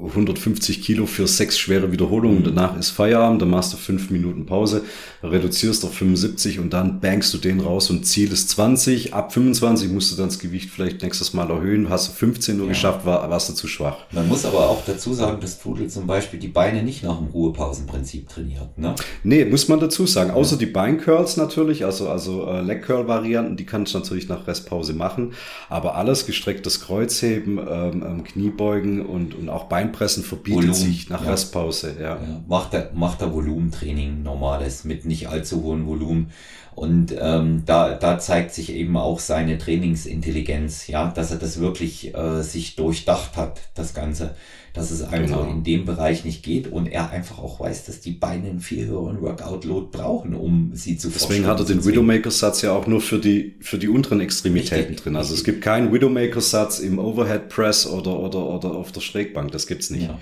150 0.08 0.82
Kilo 0.82 1.06
für 1.06 1.26
sechs 1.26 1.58
schwere 1.58 1.90
Wiederholungen, 1.90 2.40
mhm. 2.40 2.44
danach 2.44 2.78
ist 2.78 2.90
Feierabend, 2.90 3.40
dann 3.40 3.48
machst 3.48 3.72
du 3.72 3.78
fünf 3.78 4.10
Minuten 4.10 4.44
Pause, 4.44 4.82
reduzierst 5.22 5.82
auf 5.86 5.94
75 5.94 6.58
und 6.58 6.74
dann 6.74 7.00
bankst 7.00 7.32
du 7.32 7.38
den 7.38 7.58
raus 7.58 7.88
und 7.88 8.04
Ziel 8.04 8.32
ist 8.32 8.50
20. 8.50 9.14
Ab 9.14 9.32
25 9.32 9.88
musst 9.90 10.12
du 10.12 10.16
dann 10.16 10.26
das 10.26 10.38
Gewicht 10.38 10.68
vielleicht 10.68 11.00
nächstes 11.00 11.32
Mal 11.32 11.48
erhöhen. 11.48 11.88
Hast 11.88 12.08
du 12.08 12.12
15 12.12 12.58
nur 12.58 12.66
ja. 12.66 12.72
geschafft, 12.72 13.06
war, 13.06 13.30
warst 13.30 13.48
du 13.48 13.54
zu 13.54 13.66
schwach. 13.66 13.96
Man 14.12 14.28
muss 14.28 14.44
aber 14.44 14.68
auch 14.68 14.84
dazu 14.84 15.14
sagen, 15.14 15.40
dass 15.40 15.58
Trudel 15.58 15.88
zum 15.88 16.06
Beispiel 16.06 16.38
die 16.38 16.48
Beine 16.48 16.82
nicht 16.82 17.02
nach 17.02 17.16
dem 17.16 17.28
Ruhepausenprinzip 17.28 18.28
trainiert. 18.28 18.76
Ne? 18.76 18.94
Nee, 19.24 19.46
muss 19.46 19.68
man 19.68 19.80
dazu 19.80 20.06
sagen. 20.06 20.32
Außer 20.32 20.58
die 20.58 20.66
Beincurls 20.66 21.38
natürlich, 21.38 21.86
also, 21.86 22.10
also 22.10 22.44
äh, 22.46 22.60
Leg 22.60 22.82
Curl 22.82 23.08
Varianten, 23.08 23.56
die 23.56 23.64
kannst 23.64 23.94
du 23.94 24.00
natürlich 24.00 24.28
nach 24.28 24.46
Restpause 24.46 24.92
machen. 24.92 25.32
Aber 25.70 25.94
alles 25.94 26.26
gestrecktes 26.26 26.82
Kreuzheben, 26.82 27.69
ähm, 27.70 28.04
ähm, 28.06 28.24
Kniebeugen 28.24 29.04
und, 29.04 29.34
und 29.34 29.48
auch 29.48 29.64
Beinpressen 29.64 30.22
verbietet 30.22 30.62
Volumen, 30.62 30.74
sich 30.74 31.08
nach 31.08 31.24
ja. 31.24 31.30
Restpause. 31.30 31.96
Ja. 31.98 32.16
ja. 32.16 32.18
Macht 32.48 32.74
er 32.74 32.90
macht 32.94 33.22
er 33.22 33.32
Volumentraining 33.32 34.22
normales 34.22 34.84
mit 34.84 35.04
nicht 35.04 35.28
allzu 35.28 35.62
hohem 35.62 35.86
Volumen. 35.86 36.30
Und 36.74 37.14
ähm, 37.18 37.64
da, 37.66 37.94
da 37.94 38.18
zeigt 38.18 38.52
sich 38.52 38.72
eben 38.72 38.96
auch 38.96 39.18
seine 39.18 39.58
Trainingsintelligenz, 39.58 40.86
ja, 40.86 41.10
dass 41.10 41.30
er 41.30 41.38
das 41.38 41.60
wirklich 41.60 42.14
äh, 42.14 42.42
sich 42.42 42.76
durchdacht 42.76 43.36
hat, 43.36 43.60
das 43.74 43.92
Ganze 43.92 44.34
dass 44.72 44.90
es 44.90 45.02
einfach 45.02 45.42
genau. 45.42 45.50
in 45.50 45.64
dem 45.64 45.84
Bereich 45.84 46.24
nicht 46.24 46.42
geht 46.42 46.68
und 46.68 46.86
er 46.86 47.10
einfach 47.10 47.38
auch 47.38 47.58
weiß, 47.60 47.86
dass 47.86 48.00
die 48.00 48.12
Beine 48.12 48.48
einen 48.48 48.60
viel 48.60 48.86
höheren 48.86 49.20
Workout-Load 49.20 49.88
brauchen, 49.90 50.34
um 50.34 50.70
sie 50.74 50.96
zu 50.96 51.08
Deswegen 51.08 51.46
hat 51.46 51.58
er 51.58 51.66
den 51.66 51.84
Widowmaker-Satz 51.84 52.62
ja 52.62 52.72
auch 52.72 52.86
nur 52.86 53.00
für 53.00 53.18
die, 53.18 53.56
für 53.60 53.78
die 53.78 53.88
unteren 53.88 54.20
Extremitäten 54.20 54.76
Richtig. 54.76 55.02
drin. 55.02 55.16
Also 55.16 55.34
es 55.34 55.42
gibt 55.42 55.62
keinen 55.62 55.92
Widowmaker-Satz 55.92 56.78
im 56.78 56.98
Overhead 56.98 57.48
Press 57.48 57.86
oder, 57.86 58.20
oder, 58.20 58.46
oder 58.46 58.72
auf 58.72 58.92
der 58.92 59.00
Schrägbank. 59.00 59.50
Das 59.50 59.66
gibt's 59.66 59.90
nicht. 59.90 60.04
Ja. 60.04 60.18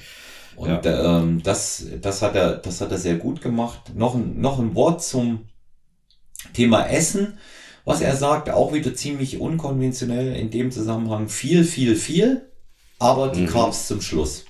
Und 0.57 0.85
ja. 0.85 1.21
ähm, 1.21 1.43
das, 1.43 1.87
das, 2.01 2.23
hat 2.23 2.35
er, 2.35 2.57
das 2.57 2.81
hat 2.81 2.91
er 2.91 2.99
sehr 2.99 3.17
gut 3.17 3.43
gemacht. 3.43 3.95
Noch 3.95 4.15
ein, 4.15 4.41
noch 4.41 4.59
ein 4.59 4.75
Wort 4.75 5.05
zum 5.05 5.41
Thema 6.55 6.87
Essen. 6.87 7.35
Was 7.85 8.03
er 8.03 8.17
sagt, 8.17 8.51
auch 8.51 8.75
wieder 8.75 8.95
ziemlich 8.95 9.41
unkonventionell 9.41 10.37
in 10.37 10.51
dem 10.51 10.71
Zusammenhang. 10.71 11.29
Viel, 11.29 11.65
viel, 11.65 11.97
viel 11.97 12.49
aber 12.99 13.29
die 13.29 13.43
mhm. 13.43 13.49
Carbs 13.49 13.87
zum 13.89 14.01
Schluss. 14.01 14.45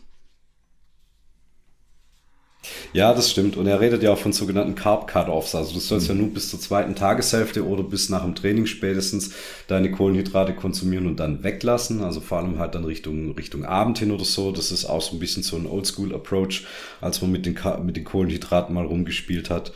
Ja, 2.93 3.13
das 3.13 3.31
stimmt. 3.31 3.57
Und 3.57 3.67
er 3.67 3.81
redet 3.81 4.03
ja 4.03 4.13
auch 4.13 4.19
von 4.19 4.33
sogenannten 4.33 4.75
Carb 4.75 5.07
Cut-Offs. 5.07 5.55
Also 5.55 5.75
du 5.75 5.81
sollst 5.81 6.09
mhm. 6.09 6.17
ja 6.17 6.23
nur 6.23 6.35
bis 6.35 6.51
zur 6.51 6.61
zweiten 6.61 6.95
Tageshälfte 6.95 7.67
oder 7.67 7.83
bis 7.83 8.09
nach 8.09 8.25
dem 8.25 8.35
Training 8.35 8.67
spätestens 8.67 9.33
deine 9.67 9.91
Kohlenhydrate 9.91 10.55
konsumieren 10.55 11.07
und 11.07 11.21
dann 11.21 11.45
weglassen. 11.45 12.03
Also 12.03 12.21
vor 12.21 12.39
allem 12.39 12.59
halt 12.59 12.75
dann 12.75 12.85
Richtung, 12.85 13.33
Richtung 13.33 13.65
Abend 13.65 13.99
hin 13.99 14.11
oder 14.11 14.25
so. 14.25 14.53
Das 14.53 14.73
ist 14.73 14.87
auch 14.87 15.03
so 15.03 15.17
ein 15.17 15.19
bisschen 15.19 15.43
so 15.43 15.57
ein 15.57 15.67
Oldschool-Approach, 15.67 16.67
als 17.01 17.21
man 17.21 17.31
mit 17.31 17.47
den, 17.47 17.59
mit 17.85 17.97
den 17.97 18.05
Kohlenhydraten 18.05 18.75
mal 18.75 18.87
rumgespielt 18.87 19.51
hat. 19.51 19.73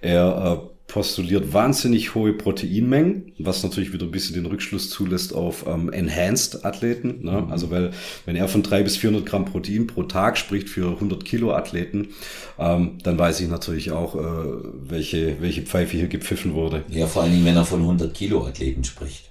Er 0.00 0.62
äh, 0.64 0.70
postuliert 0.90 1.52
wahnsinnig 1.52 2.14
hohe 2.14 2.32
Proteinmengen, 2.32 3.32
was 3.38 3.62
natürlich 3.62 3.92
wieder 3.92 4.06
ein 4.06 4.10
bisschen 4.10 4.34
den 4.34 4.46
Rückschluss 4.46 4.90
zulässt 4.90 5.32
auf 5.32 5.64
ähm, 5.66 5.92
Enhanced-Athleten. 5.92 7.22
Ne? 7.22 7.42
Mhm. 7.42 7.52
Also 7.52 7.70
weil, 7.70 7.92
wenn 8.26 8.36
er 8.36 8.48
von 8.48 8.62
drei 8.62 8.82
bis 8.82 8.96
400 8.96 9.24
Gramm 9.24 9.44
Protein 9.44 9.86
pro 9.86 10.02
Tag 10.02 10.36
spricht 10.36 10.68
für 10.68 10.90
100 10.90 11.24
Kilo 11.24 11.52
Athleten, 11.52 12.08
ähm, 12.58 12.98
dann 13.02 13.18
weiß 13.18 13.40
ich 13.40 13.48
natürlich 13.48 13.92
auch, 13.92 14.16
äh, 14.16 14.20
welche, 14.82 15.40
welche 15.40 15.62
Pfeife 15.62 15.96
hier 15.96 16.08
gepfiffen 16.08 16.54
wurde. 16.54 16.84
Ja, 16.88 17.06
vor 17.06 17.22
allen 17.22 17.32
Dingen, 17.32 17.44
wenn 17.44 17.56
er 17.56 17.64
von 17.64 17.80
100 17.80 18.12
Kilo 18.12 18.44
Athleten 18.44 18.82
spricht. 18.82 19.29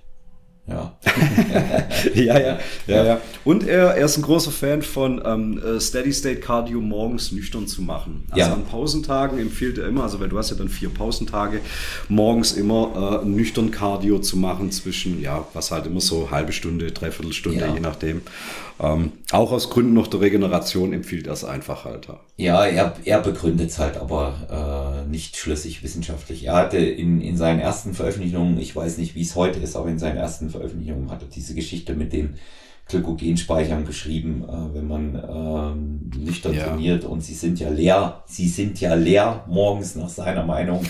Ja. 0.69 0.93
ja, 2.13 2.39
ja, 2.39 2.59
ja, 2.87 3.05
ja. 3.05 3.21
Und 3.43 3.67
er, 3.67 3.95
er 3.95 4.05
ist 4.05 4.17
ein 4.17 4.21
großer 4.21 4.51
Fan 4.51 4.81
von 4.81 5.21
ähm, 5.25 5.61
äh, 5.63 5.79
Steady 5.79 6.13
State 6.13 6.41
Cardio 6.41 6.79
morgens 6.79 7.31
nüchtern 7.31 7.67
zu 7.67 7.81
machen. 7.81 8.25
Also 8.29 8.45
ja. 8.45 8.53
an 8.53 8.65
Pausentagen 8.65 9.39
empfiehlt 9.39 9.77
er 9.77 9.87
immer, 9.87 10.03
also 10.03 10.19
weil 10.19 10.29
du 10.29 10.37
hast 10.37 10.51
ja 10.51 10.57
dann 10.57 10.69
vier 10.69 10.89
Pausentage, 10.89 11.61
morgens 12.07 12.53
immer 12.53 13.21
äh, 13.23 13.25
nüchtern 13.25 13.71
Cardio 13.71 14.19
zu 14.19 14.37
machen 14.37 14.71
zwischen, 14.71 15.21
ja, 15.21 15.47
was 15.53 15.71
halt 15.71 15.87
immer 15.87 16.01
so 16.01 16.29
halbe 16.31 16.51
Stunde, 16.51 16.91
dreiviertel 16.91 17.33
Stunde, 17.33 17.61
ja. 17.61 17.73
je 17.73 17.79
nachdem. 17.79 18.21
Ähm, 18.81 19.11
auch 19.31 19.51
aus 19.51 19.69
Gründen 19.69 19.93
noch 19.93 20.07
der 20.07 20.21
Regeneration 20.21 20.93
empfiehlt 20.93 21.27
er 21.27 21.33
es 21.33 21.43
einfach 21.43 21.83
halt. 21.83 22.07
Ja, 22.37 22.63
er, 22.65 22.95
er 23.03 23.19
begründet 23.19 23.71
es 23.71 23.79
halt 23.79 23.97
aber 23.97 25.03
äh, 25.05 25.09
nicht 25.09 25.35
schlüssig 25.35 25.83
wissenschaftlich. 25.83 26.45
Er 26.45 26.55
hatte 26.55 26.77
in, 26.77 27.19
in 27.19 27.35
seinen 27.35 27.59
ersten 27.59 27.93
Veröffentlichungen, 27.93 28.57
ich 28.57 28.73
weiß 28.73 28.97
nicht, 28.97 29.15
wie 29.15 29.21
es 29.21 29.35
heute 29.35 29.59
ist, 29.59 29.75
aber 29.75 29.89
in 29.89 29.99
seinen 29.99 30.15
ersten 30.15 30.49
Veröffentlichungen 30.49 30.58
hat 31.09 31.21
er 31.21 31.27
diese 31.27 31.55
Geschichte 31.55 31.93
mit 31.93 32.13
den 32.13 32.35
Glykogenspeichern 32.89 33.85
geschrieben, 33.85 34.43
äh, 34.49 34.75
wenn 34.75 34.87
man 34.87 35.15
äh, 35.15 36.17
nüchtern 36.17 36.55
ja. 36.55 36.67
trainiert 36.67 37.05
und 37.05 37.21
sie 37.21 37.35
sind 37.35 37.59
ja 37.59 37.69
leer, 37.69 38.23
sie 38.25 38.49
sind 38.49 38.81
ja 38.81 38.95
leer 38.95 39.45
morgens 39.47 39.95
nach 39.95 40.09
seiner 40.09 40.43
Meinung. 40.43 40.83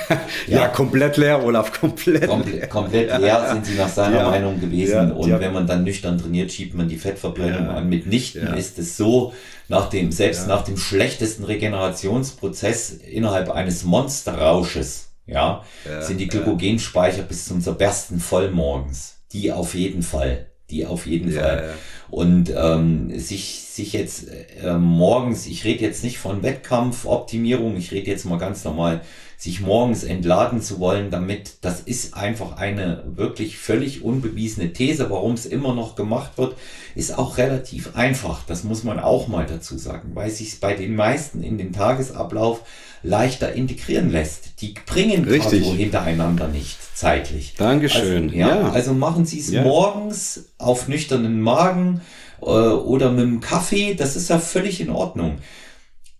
ja, 0.48 0.62
ja, 0.62 0.68
komplett 0.70 1.18
leer, 1.18 1.44
Olaf, 1.44 1.78
komplett 1.78 2.28
Komple 2.28 2.54
leer. 2.54 2.68
Komplett 2.68 3.20
leer 3.20 3.50
sind 3.52 3.66
sie 3.66 3.76
nach 3.76 3.90
seiner 3.90 4.22
ja. 4.22 4.30
Meinung 4.30 4.62
gewesen 4.62 5.12
und 5.12 5.30
wenn 5.30 5.54
man 5.54 5.68
dann 5.68 5.84
nüchtern 5.84 6.18
trainiert, 6.18 6.52
schiebt 6.52 6.74
man 6.74 6.88
die 6.88 6.98
Fettverbrennung 6.98 7.68
an. 7.68 7.90
Mitnichten 7.90 8.54
ist 8.54 8.80
es 8.80 8.96
so, 8.96 9.34
nach 9.68 9.90
dem, 9.90 10.12
selbst 10.12 10.48
nach 10.48 10.64
dem 10.64 10.78
schlechtesten 10.78 11.44
Regenerationsprozess 11.44 12.92
innerhalb 12.92 13.52
eines 13.52 13.84
Monsterrausches, 13.84 15.10
ja, 15.28 15.64
sind 16.00 16.20
die 16.20 16.28
Glykogenspeicher 16.28 17.22
bis 17.24 17.46
zum 17.46 17.62
Zerbersten 17.62 18.20
voll 18.20 18.50
morgens. 18.50 19.19
Die 19.32 19.52
auf 19.52 19.76
jeden 19.76 20.02
Fall 20.02 20.50
die 20.70 20.86
auf 20.86 21.06
jeden 21.06 21.32
ja, 21.32 21.42
Fall. 21.42 21.64
Ja. 21.68 21.74
Und 22.12 22.54
ähm, 22.56 23.20
sich, 23.20 23.62
sich 23.62 23.94
jetzt 23.94 24.28
äh, 24.30 24.74
morgens, 24.74 25.46
ich 25.46 25.64
rede 25.64 25.84
jetzt 25.84 26.04
nicht 26.04 26.18
von 26.18 26.44
Wettkampfoptimierung, 26.44 27.78
ich 27.78 27.92
rede 27.92 28.10
jetzt 28.10 28.26
mal 28.26 28.40
ganz 28.40 28.64
normal, 28.64 29.02
sich 29.38 29.62
morgens 29.62 30.04
entladen 30.04 30.62
zu 30.62 30.80
wollen, 30.80 31.12
damit, 31.12 31.60
das 31.62 31.80
ist 31.80 32.14
einfach 32.14 32.58
eine 32.58 33.04
wirklich 33.06 33.58
völlig 33.58 34.04
unbewiesene 34.04 34.74
These. 34.74 35.10
Warum 35.10 35.34
es 35.34 35.46
immer 35.46 35.74
noch 35.74 35.96
gemacht 35.96 36.38
wird, 36.38 36.58
ist 36.94 37.18
auch 37.18 37.38
relativ 37.38 37.96
einfach. 37.96 38.44
Das 38.46 38.64
muss 38.64 38.84
man 38.84 39.00
auch 39.00 39.28
mal 39.28 39.46
dazu 39.46 39.78
sagen, 39.78 40.12
weil 40.14 40.30
sich 40.30 40.60
bei 40.60 40.74
den 40.74 40.96
meisten 40.96 41.42
in 41.42 41.58
den 41.58 41.72
Tagesablauf 41.72 42.64
leichter 43.04 43.54
integrieren 43.54 44.10
lässt. 44.10 44.62
Die 44.62 44.74
bringen 44.86 45.26
Richtig. 45.26 45.64
Cardio 45.64 45.74
hintereinander 45.74 46.48
nicht 46.48 46.78
zeitlich. 46.96 47.56
Dankeschön. 47.58 48.26
Also, 48.26 48.36
ja, 48.36 48.48
ja. 48.48 48.72
also 48.72 48.94
machen 48.94 49.26
Sie 49.26 49.40
es 49.40 49.52
ja. 49.52 49.64
morgens 49.64 50.52
auf 50.58 50.88
nüchternen 50.88 51.42
Magen 51.42 52.02
äh, 52.42 52.46
oder 52.46 53.12
mit 53.12 53.22
dem 53.22 53.40
Kaffee. 53.40 53.94
Das 53.96 54.16
ist 54.16 54.30
ja 54.30 54.40
völlig 54.40 54.82
in 54.82 54.90
Ordnung. 54.90 55.38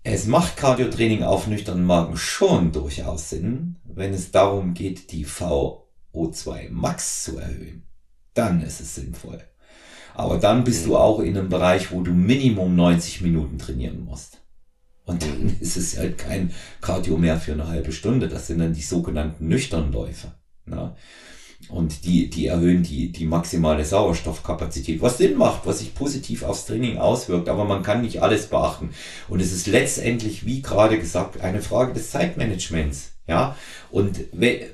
Es 0.04 0.28
macht 0.28 0.58
Cardiotraining 0.58 1.24
auf 1.24 1.48
nüchternen 1.48 1.86
Magen 1.86 2.16
schon 2.16 2.72
durchaus 2.72 3.30
Sinn, 3.30 3.76
wenn 3.84 4.14
es 4.14 4.32
darum 4.32 4.74
geht, 4.74 5.12
die 5.12 5.26
VO2 5.26 6.70
Max 6.70 7.24
zu 7.24 7.38
erhöhen. 7.38 7.84
Dann 8.34 8.62
ist 8.62 8.80
es 8.80 8.96
sinnvoll. 8.96 9.42
Aber 10.16 10.38
dann 10.38 10.64
bist 10.64 10.86
du 10.86 10.98
auch 10.98 11.20
in 11.20 11.38
einem 11.38 11.50
Bereich, 11.50 11.92
wo 11.92 12.02
du 12.02 12.12
Minimum 12.12 12.76
90 12.76 13.22
Minuten 13.22 13.58
trainieren 13.58 14.04
musst. 14.04 14.39
Und 15.10 15.24
dann 15.24 15.58
ist 15.60 15.76
es 15.76 15.98
halt 15.98 16.20
kein 16.20 16.52
Cardio 16.82 17.18
mehr 17.18 17.40
für 17.40 17.54
eine 17.54 17.68
halbe 17.68 17.92
Stunde. 17.92 18.28
Das 18.28 18.46
sind 18.46 18.60
dann 18.60 18.74
die 18.74 18.82
sogenannten 18.82 19.48
nüchternen 19.48 19.92
Läufe. 19.92 20.34
Ne? 20.66 20.96
Und 21.68 22.06
die, 22.06 22.30
die 22.30 22.46
erhöhen 22.46 22.84
die, 22.84 23.12
die 23.12 23.26
maximale 23.26 23.84
Sauerstoffkapazität, 23.84 25.02
was 25.02 25.18
Sinn 25.18 25.36
macht, 25.36 25.66
was 25.66 25.80
sich 25.80 25.96
positiv 25.96 26.44
aufs 26.44 26.68
Training 26.68 27.00
auswirkt. 27.00 27.50
Aber 27.50 27.66
man 27.66 27.82
kann 27.82 28.04
nicht 28.04 28.22
alles 28.22 28.48
beachten. 28.48 28.92
Und 29.28 29.42
es 29.42 29.52
ist 29.52 29.66
letztendlich, 29.66 30.46
wie 30.46 30.62
gerade 30.62 31.00
gesagt, 31.00 31.42
eine 31.42 31.64
Frage 31.64 31.94
des 31.94 32.12
Zeitmanagements. 32.12 33.14
Ja, 33.28 33.56
und 33.92 34.20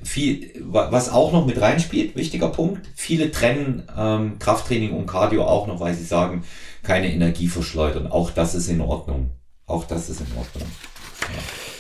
viel, 0.03 0.53
was 0.61 1.09
auch 1.09 1.33
noch 1.33 1.45
mit 1.45 1.59
reinspielt, 1.59 2.15
wichtiger 2.15 2.47
Punkt, 2.47 2.87
viele 2.95 3.29
trennen 3.29 3.83
ähm, 3.97 4.39
Krafttraining 4.39 4.91
und 4.91 5.07
Cardio 5.07 5.45
auch 5.45 5.67
noch, 5.67 5.81
weil 5.81 5.93
sie 5.93 6.05
sagen, 6.05 6.45
keine 6.81 7.11
Energie 7.11 7.49
verschleudern. 7.49 8.07
Auch 8.07 8.31
das 8.31 8.55
ist 8.55 8.69
in 8.69 8.79
Ordnung. 8.79 9.31
Auch 9.67 9.85
das 9.85 10.09
ist 10.09 10.21
in 10.21 10.27
Ordnung. 10.37 10.67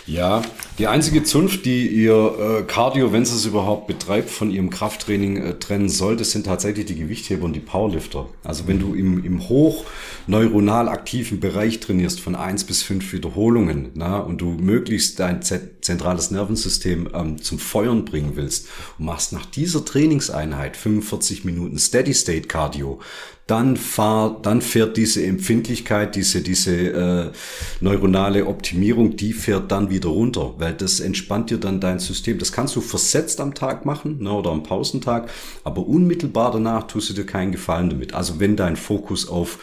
Ja. 0.07 0.43
die 0.77 0.85
einzige 0.85 1.23
Zunft, 1.23 1.65
die 1.65 1.87
ihr 1.87 2.59
äh, 2.59 2.63
Cardio, 2.63 3.11
wenn 3.11 3.25
sie 3.25 3.35
es 3.35 3.45
überhaupt 3.45 3.87
betreibt, 3.87 4.29
von 4.29 4.51
ihrem 4.51 4.69
Krafttraining 4.69 5.37
äh, 5.37 5.53
trennen 5.57 5.89
soll, 5.89 6.15
das 6.15 6.29
sind 6.29 6.45
tatsächlich 6.45 6.85
die 6.85 6.95
Gewichtheber 6.95 7.45
und 7.45 7.53
die 7.53 7.59
Powerlifter. 7.59 8.29
Also 8.43 8.67
wenn 8.67 8.77
du 8.77 8.93
im, 8.93 9.25
im 9.25 9.49
hoch 9.49 9.85
neuronal 10.27 10.89
aktiven 10.89 11.39
Bereich 11.39 11.79
trainierst 11.79 12.19
von 12.19 12.35
eins 12.35 12.65
bis 12.65 12.83
fünf 12.83 13.11
Wiederholungen 13.13 13.91
na, 13.95 14.19
und 14.19 14.41
du 14.41 14.51
möglichst 14.51 15.19
dein 15.19 15.41
zentrales 15.41 16.29
Nervensystem 16.29 17.09
ähm, 17.13 17.41
zum 17.41 17.57
Feuern 17.57 18.05
bringen 18.05 18.33
willst 18.35 18.67
und 18.99 19.05
machst 19.05 19.33
nach 19.33 19.47
dieser 19.47 19.83
Trainingseinheit 19.85 20.77
45 20.77 21.45
Minuten 21.45 21.79
Steady 21.79 22.13
State 22.13 22.47
Cardio, 22.47 22.99
dann 23.47 23.77
fahr, 23.77 24.39
dann 24.41 24.59
fährt 24.61 24.97
diese 24.97 25.23
Empfindlichkeit, 25.23 26.15
diese, 26.15 26.41
diese 26.41 26.75
äh, 26.75 27.31
neuronale 27.79 28.47
Optimierung, 28.47 29.15
die 29.17 29.33
fährt 29.33 29.71
dann 29.71 29.91
wieder 29.91 30.09
runter, 30.09 30.55
weil 30.57 30.73
das 30.73 30.99
entspannt 30.99 31.51
dir 31.51 31.59
dann 31.59 31.79
dein 31.79 31.99
System. 31.99 32.39
Das 32.39 32.51
kannst 32.51 32.75
du 32.75 32.81
versetzt 32.81 33.39
am 33.39 33.53
Tag 33.53 33.85
machen 33.85 34.17
ne, 34.23 34.31
oder 34.31 34.49
am 34.49 34.63
Pausentag, 34.63 35.29
aber 35.63 35.87
unmittelbar 35.87 36.51
danach 36.51 36.87
tust 36.87 37.11
du 37.11 37.13
dir 37.13 37.25
keinen 37.25 37.51
Gefallen 37.51 37.91
damit. 37.91 38.15
Also 38.15 38.39
wenn 38.39 38.55
dein 38.55 38.75
Fokus 38.75 39.27
auf 39.27 39.59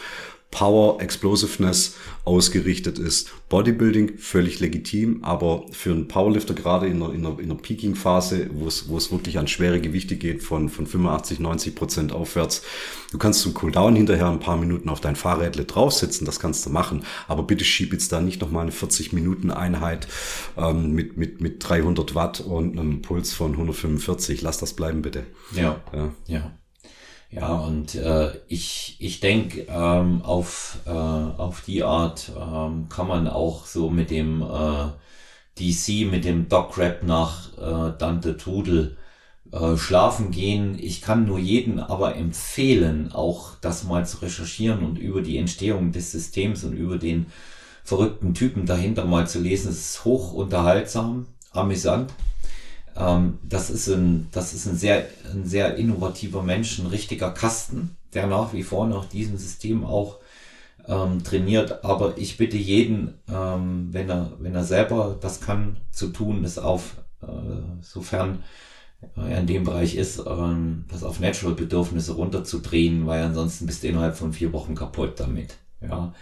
Power, 0.53 1.01
Explosiveness 1.01 1.95
ausgerichtet 2.25 2.99
ist. 2.99 3.31
Bodybuilding 3.49 4.19
völlig 4.19 4.59
legitim, 4.59 5.23
aber 5.23 5.65
für 5.71 5.91
einen 5.91 6.07
Powerlifter 6.07 6.53
gerade 6.53 6.85
in 6.85 7.01
einer, 7.01 7.11
in 7.11 7.25
einer, 7.25 7.39
in 7.39 7.45
einer 7.51 7.59
Peaking-Phase, 7.59 8.51
wo 8.53 8.67
es, 8.67 8.87
wo 8.87 8.95
es 8.95 9.11
wirklich 9.11 9.39
an 9.39 9.47
schwere 9.47 9.81
Gewichte 9.81 10.15
geht, 10.15 10.43
von, 10.43 10.69
von 10.69 10.85
85, 10.85 11.39
90 11.39 11.75
Prozent 11.75 12.11
aufwärts, 12.13 12.61
du 13.11 13.17
kannst 13.17 13.41
zum 13.41 13.55
Cooldown 13.55 13.95
hinterher 13.95 14.29
ein 14.29 14.39
paar 14.39 14.57
Minuten 14.57 14.89
auf 14.89 15.01
dein 15.01 15.15
Fahrrädle 15.15 15.65
draufsitzen, 15.65 16.25
das 16.25 16.39
kannst 16.39 16.65
du 16.67 16.69
machen, 16.69 17.03
aber 17.27 17.41
bitte 17.43 17.65
schieb 17.65 17.91
jetzt 17.91 18.11
da 18.11 18.21
nicht 18.21 18.39
nochmal 18.39 18.61
eine 18.61 18.71
40 18.71 19.11
Minuten 19.11 19.49
Einheit 19.49 20.07
ähm, 20.55 20.91
mit, 20.91 21.17
mit, 21.17 21.41
mit 21.41 21.67
300 21.67 22.13
Watt 22.13 22.41
und 22.41 22.79
einem 22.79 23.01
Puls 23.01 23.33
von 23.33 23.53
145, 23.53 24.43
lass 24.43 24.59
das 24.59 24.73
bleiben 24.73 25.01
bitte. 25.01 25.25
Ja, 25.51 25.81
ja. 25.93 26.13
ja. 26.27 26.51
Ja, 27.35 27.55
und 27.55 27.95
äh, 27.95 28.31
ich, 28.47 28.95
ich 28.99 29.19
denke, 29.19 29.65
ähm, 29.67 30.21
auf, 30.21 30.77
äh, 30.85 30.89
auf 30.91 31.61
die 31.61 31.83
Art 31.83 32.31
ähm, 32.37 32.89
kann 32.89 33.07
man 33.07 33.27
auch 33.27 33.65
so 33.65 33.89
mit 33.89 34.11
dem 34.11 34.43
äh, 34.43 34.89
DC, 35.57 36.11
mit 36.11 36.25
dem 36.25 36.47
Doc-Rap 36.47 37.01
nach 37.03 37.57
äh, 37.57 37.97
Dante 37.97 38.37
Trudel 38.37 38.97
äh, 39.51 39.77
schlafen 39.77 40.29
gehen. 40.29 40.77
Ich 40.79 41.01
kann 41.01 41.25
nur 41.25 41.39
jeden 41.39 41.79
aber 41.79 42.15
empfehlen, 42.15 43.11
auch 43.13 43.55
das 43.61 43.83
mal 43.83 44.05
zu 44.05 44.17
recherchieren 44.17 44.83
und 44.83 44.99
über 44.99 45.21
die 45.21 45.37
Entstehung 45.37 45.91
des 45.91 46.11
Systems 46.11 46.63
und 46.63 46.73
über 46.73 46.99
den 46.99 47.25
verrückten 47.83 48.35
Typen 48.35 48.67
dahinter 48.67 49.05
mal 49.05 49.27
zu 49.27 49.39
lesen. 49.39 49.71
Es 49.71 49.79
ist 49.95 50.05
hoch 50.05 50.33
unterhaltsam, 50.33 51.25
amüsant. 51.51 52.13
Ähm, 52.97 53.39
das 53.43 53.69
ist 53.69 53.87
ein, 53.87 54.27
das 54.31 54.53
ist 54.53 54.65
ein 54.67 54.75
sehr, 54.75 55.07
ein 55.31 55.45
sehr 55.45 55.75
innovativer 55.75 56.43
Mensch, 56.43 56.79
ein 56.79 56.87
richtiger 56.87 57.31
Kasten, 57.31 57.97
der 58.13 58.27
nach 58.27 58.53
wie 58.53 58.63
vor 58.63 58.87
nach 58.87 59.05
diesem 59.05 59.37
System 59.37 59.83
auch 59.85 60.19
ähm, 60.87 61.23
trainiert. 61.23 61.83
Aber 61.83 62.17
ich 62.17 62.37
bitte 62.37 62.57
jeden, 62.57 63.15
ähm, 63.31 63.89
wenn 63.91 64.09
er, 64.09 64.33
wenn 64.39 64.55
er 64.55 64.63
selber 64.63 65.17
das 65.19 65.41
kann, 65.41 65.77
zu 65.91 66.07
tun, 66.09 66.43
das 66.43 66.57
auf, 66.57 66.97
äh, 67.21 67.27
sofern 67.81 68.43
er 69.15 69.39
in 69.39 69.47
dem 69.47 69.63
Bereich 69.63 69.95
ist, 69.95 70.23
ähm, 70.25 70.85
das 70.89 71.03
auf 71.03 71.19
Natural-Bedürfnisse 71.19 72.13
runterzudrehen, 72.13 73.05
weil 73.07 73.23
ansonsten 73.23 73.65
bist 73.65 73.83
du 73.83 73.87
innerhalb 73.87 74.15
von 74.15 74.33
vier 74.33 74.53
Wochen 74.53 74.75
kaputt 74.75 75.19
damit. 75.19 75.57
Ja. 75.81 76.13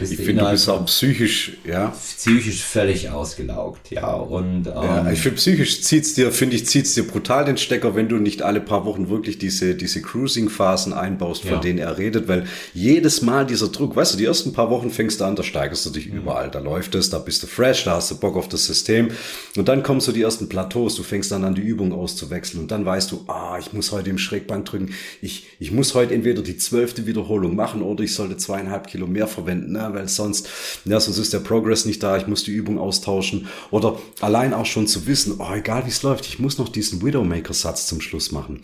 Ich 0.00 0.16
finde, 0.16 0.42
du 0.42 0.50
bist 0.50 0.68
auch 0.70 0.84
psychisch, 0.86 1.52
ja. 1.64 1.88
Psychisch 1.88 2.62
völlig 2.62 3.10
ausgelaugt, 3.10 3.90
ja. 3.90 4.10
Und, 4.14 4.66
ähm, 4.66 4.72
ja, 4.74 5.10
ich 5.12 5.20
finde, 5.20 5.36
psychisch 5.36 5.82
zieht's 5.82 6.14
dir, 6.14 6.32
finde 6.32 6.56
ich, 6.56 6.66
zieht's 6.66 6.94
dir 6.94 7.06
brutal 7.06 7.44
den 7.44 7.58
Stecker, 7.58 7.94
wenn 7.94 8.08
du 8.08 8.16
nicht 8.16 8.40
alle 8.40 8.60
paar 8.60 8.86
Wochen 8.86 9.10
wirklich 9.10 9.36
diese, 9.38 9.74
diese 9.74 10.00
Cruising-Phasen 10.00 10.94
einbaust, 10.94 11.42
von 11.42 11.52
ja. 11.52 11.58
denen 11.58 11.78
er 11.78 11.98
redet, 11.98 12.26
weil 12.26 12.46
jedes 12.72 13.20
Mal 13.20 13.46
dieser 13.46 13.68
Druck, 13.68 13.94
weißt 13.96 14.14
du, 14.14 14.18
die 14.18 14.24
ersten 14.24 14.54
paar 14.54 14.70
Wochen 14.70 14.90
fängst 14.90 15.20
du 15.20 15.24
an, 15.24 15.36
da 15.36 15.42
steigerst 15.42 15.84
du 15.84 15.90
dich 15.90 16.08
mhm. 16.08 16.18
überall, 16.18 16.50
da 16.50 16.58
läuft 16.58 16.94
es, 16.94 17.10
da 17.10 17.18
bist 17.18 17.42
du 17.42 17.46
fresh, 17.46 17.84
da 17.84 17.96
hast 17.96 18.10
du 18.10 18.18
Bock 18.18 18.36
auf 18.36 18.48
das 18.48 18.64
System. 18.64 19.10
Und 19.56 19.68
dann 19.68 19.82
kommen 19.82 20.00
so 20.00 20.10
die 20.10 20.22
ersten 20.22 20.48
Plateaus, 20.48 20.96
du 20.96 21.02
fängst 21.02 21.30
dann 21.30 21.44
an, 21.44 21.54
die 21.54 21.62
Übung 21.62 21.92
auszuwechseln 21.92 22.62
und 22.62 22.70
dann 22.70 22.86
weißt 22.86 23.12
du, 23.12 23.24
ah, 23.28 23.58
ich 23.60 23.74
muss 23.74 23.92
heute 23.92 24.08
im 24.08 24.18
Schrägbank 24.18 24.64
drücken, 24.64 24.94
ich, 25.20 25.48
ich 25.58 25.70
muss 25.70 25.94
heute 25.94 26.14
entweder 26.14 26.42
die 26.42 26.56
zwölfte 26.56 27.06
Wiederholung 27.06 27.54
machen 27.54 27.82
oder 27.82 28.02
ich 28.02 28.14
sollte 28.14 28.38
zweieinhalb 28.38 28.86
Kilo 28.86 29.06
mehr 29.06 29.26
verwenden 29.26 29.65
ne? 29.66 29.88
weil 29.92 30.08
sonst, 30.08 30.48
ja, 30.84 31.00
sonst 31.00 31.18
ist 31.18 31.32
der 31.32 31.40
Progress 31.40 31.84
nicht 31.84 32.02
da, 32.02 32.16
ich 32.16 32.26
muss 32.26 32.44
die 32.44 32.52
Übung 32.52 32.78
austauschen. 32.78 33.48
Oder 33.70 33.98
allein 34.20 34.54
auch 34.54 34.66
schon 34.66 34.86
zu 34.86 35.06
wissen, 35.06 35.36
oh, 35.38 35.54
egal 35.54 35.84
wie 35.84 35.90
es 35.90 36.02
läuft, 36.02 36.26
ich 36.26 36.38
muss 36.38 36.58
noch 36.58 36.68
diesen 36.68 37.02
Widowmaker-Satz 37.02 37.86
zum 37.86 38.00
Schluss 38.00 38.32
machen. 38.32 38.62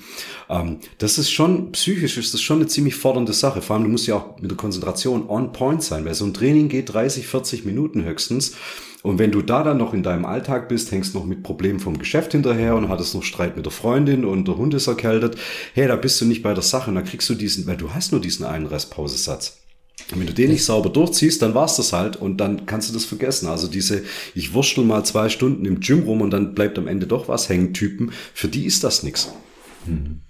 Ähm, 0.49 0.79
das 0.99 1.19
ist 1.19 1.31
schon, 1.31 1.73
psychisch 1.73 2.19
ist 2.19 2.35
das 2.35 2.41
schon 2.41 2.59
eine 2.59 2.67
ziemlich 2.67 2.95
fordernde 2.95 3.33
Sache. 3.33 3.63
Vor 3.63 3.77
allem, 3.77 3.85
du 3.85 3.91
musst 3.91 4.07
ja 4.07 4.17
auch 4.17 4.41
mit 4.41 4.51
der 4.51 4.59
Konzentration 4.59 5.29
on 5.29 5.53
point 5.53 5.83
sein, 5.83 6.05
weil 6.05 6.15
so 6.15 6.25
ein 6.25 6.35
Training 6.35 6.69
geht 6.69 6.93
30, 6.93 7.27
40 7.27 7.65
Minuten 7.65 8.05
höchstens. 8.05 8.53
Und 9.03 9.19
wenn 9.19 9.33
du 9.33 9.43
da 9.43 9.65
dann 9.65 9.79
noch 9.79 9.95
in 9.95 10.05
deinem 10.05 10.25
Alltag 10.25 10.69
bist, 10.69 10.93
hängst 10.93 11.15
noch 11.15 11.25
mit 11.25 11.43
Problemen 11.43 11.81
vom 11.81 11.99
Geschäft 11.99 12.33
hinterher 12.33 12.77
und 12.77 12.89
hattest 12.89 13.15
noch 13.15 13.25
Streit 13.25 13.57
mit 13.57 13.67
der 13.67 13.73
Freundin 13.73 14.25
und 14.25 14.47
der 14.47 14.57
Hund 14.57 14.75
ist 14.75 14.87
erkältet, 14.87 15.37
hey, 15.75 15.89
da 15.89 15.97
bist 15.97 16.21
du 16.21 16.25
nicht 16.25 16.43
bei 16.43 16.55
der 16.55 16.63
Sache 16.63 16.91
und 16.91 16.95
da 16.95 17.03
kriegst 17.03 17.29
du 17.29 17.35
diesen, 17.35 17.67
weil 17.67 17.77
du 17.77 17.93
hast 17.93 18.13
nur 18.13 18.21
diesen 18.21 18.47
einen 18.47 18.67
Restpausesatz. 18.67 19.62
Und 20.11 20.21
wenn 20.21 20.27
du 20.27 20.35
den 20.35 20.51
nicht 20.51 20.65
sauber 20.65 20.91
durchziehst, 20.91 21.41
dann 21.41 21.55
war's 21.55 21.77
das 21.77 21.93
halt 21.93 22.17
und 22.17 22.39
dann 22.39 22.67
kannst 22.67 22.89
du 22.89 22.93
das 22.93 23.05
vergessen. 23.05 23.47
Also 23.47 23.67
diese, 23.67 24.03
ich 24.35 24.53
wurschtel 24.53 24.85
mal 24.85 25.05
zwei 25.05 25.29
Stunden 25.29 25.65
im 25.65 25.81
Gym 25.81 26.03
rum 26.03 26.21
und 26.21 26.31
dann 26.31 26.55
bleibt 26.55 26.79
am 26.79 26.89
Ende 26.89 27.07
doch 27.07 27.29
was 27.29 27.49
hängen 27.49 27.73
Typen, 27.73 28.13
für 28.35 28.49
die 28.49 28.65
ist 28.65 28.85
das 28.85 29.03
nix. 29.03 29.33
Hm. 29.87 30.21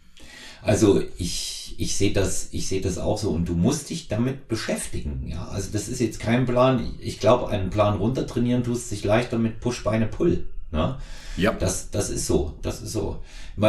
Also 0.63 1.03
ich, 1.19 1.75
ich 1.79 1.97
sehe 1.97 2.13
das, 2.13 2.49
ich 2.53 2.69
sehe 2.69 2.81
das 2.81 2.99
auch 2.99 3.19
so 3.19 3.31
und 3.31 3.49
du 3.49 3.55
musst 3.55 3.91
dich 3.91 4.07
damit 4.07 4.47
beschäftigen. 4.47 5.27
Ja, 5.27 5.49
also 5.49 5.71
das 5.73 5.89
ist 5.89 6.01
jetzt 6.01 6.21
kein 6.21 6.47
Plan. 6.47 6.95
Ich 7.01 7.19
glaube, 7.19 7.49
einen 7.49 7.71
Plan 7.71 7.97
runtertrainieren 7.97 8.63
tust 8.63 8.89
sich 8.89 9.03
leichter 9.03 9.39
mit 9.39 9.61
Push, 9.61 9.83
Beine, 9.83 10.07
Pull. 10.07 10.47
Ne? 10.73 10.99
Ja. 11.37 11.53
Das, 11.53 11.91
das 11.91 12.11
ist 12.11 12.27
so. 12.27 12.59
Das 12.63 12.81
ist 12.81 12.93
so. 12.93 13.23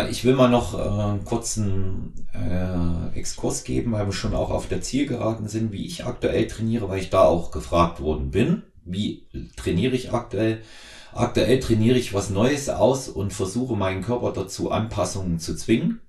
Ich 0.09 0.23
will 0.23 0.35
mal 0.35 0.49
noch 0.49 0.73
äh, 0.73 0.81
einen 0.81 1.25
kurzen 1.25 2.13
äh, 2.34 3.17
Exkurs 3.17 3.63
geben, 3.63 3.91
weil 3.91 4.05
wir 4.05 4.13
schon 4.13 4.34
auch 4.34 4.49
auf 4.49 4.67
der 4.67 4.81
Zielgeraden 4.81 5.47
sind, 5.47 5.71
wie 5.71 5.85
ich 5.85 6.05
aktuell 6.05 6.47
trainiere, 6.47 6.89
weil 6.89 6.99
ich 6.99 7.09
da 7.09 7.23
auch 7.23 7.51
gefragt 7.51 8.01
worden 8.01 8.31
bin. 8.31 8.63
Wie 8.85 9.27
trainiere 9.55 9.95
ich 9.95 10.13
aktuell? 10.13 10.61
Aktuell 11.13 11.59
trainiere 11.59 11.97
ich 11.97 12.13
was 12.13 12.30
Neues 12.30 12.69
aus 12.69 13.07
und 13.07 13.34
versuche 13.34 13.75
meinen 13.75 14.01
Körper 14.01 14.31
dazu, 14.31 14.71
Anpassungen 14.71 15.39
zu 15.39 15.55
zwingen. 15.55 16.01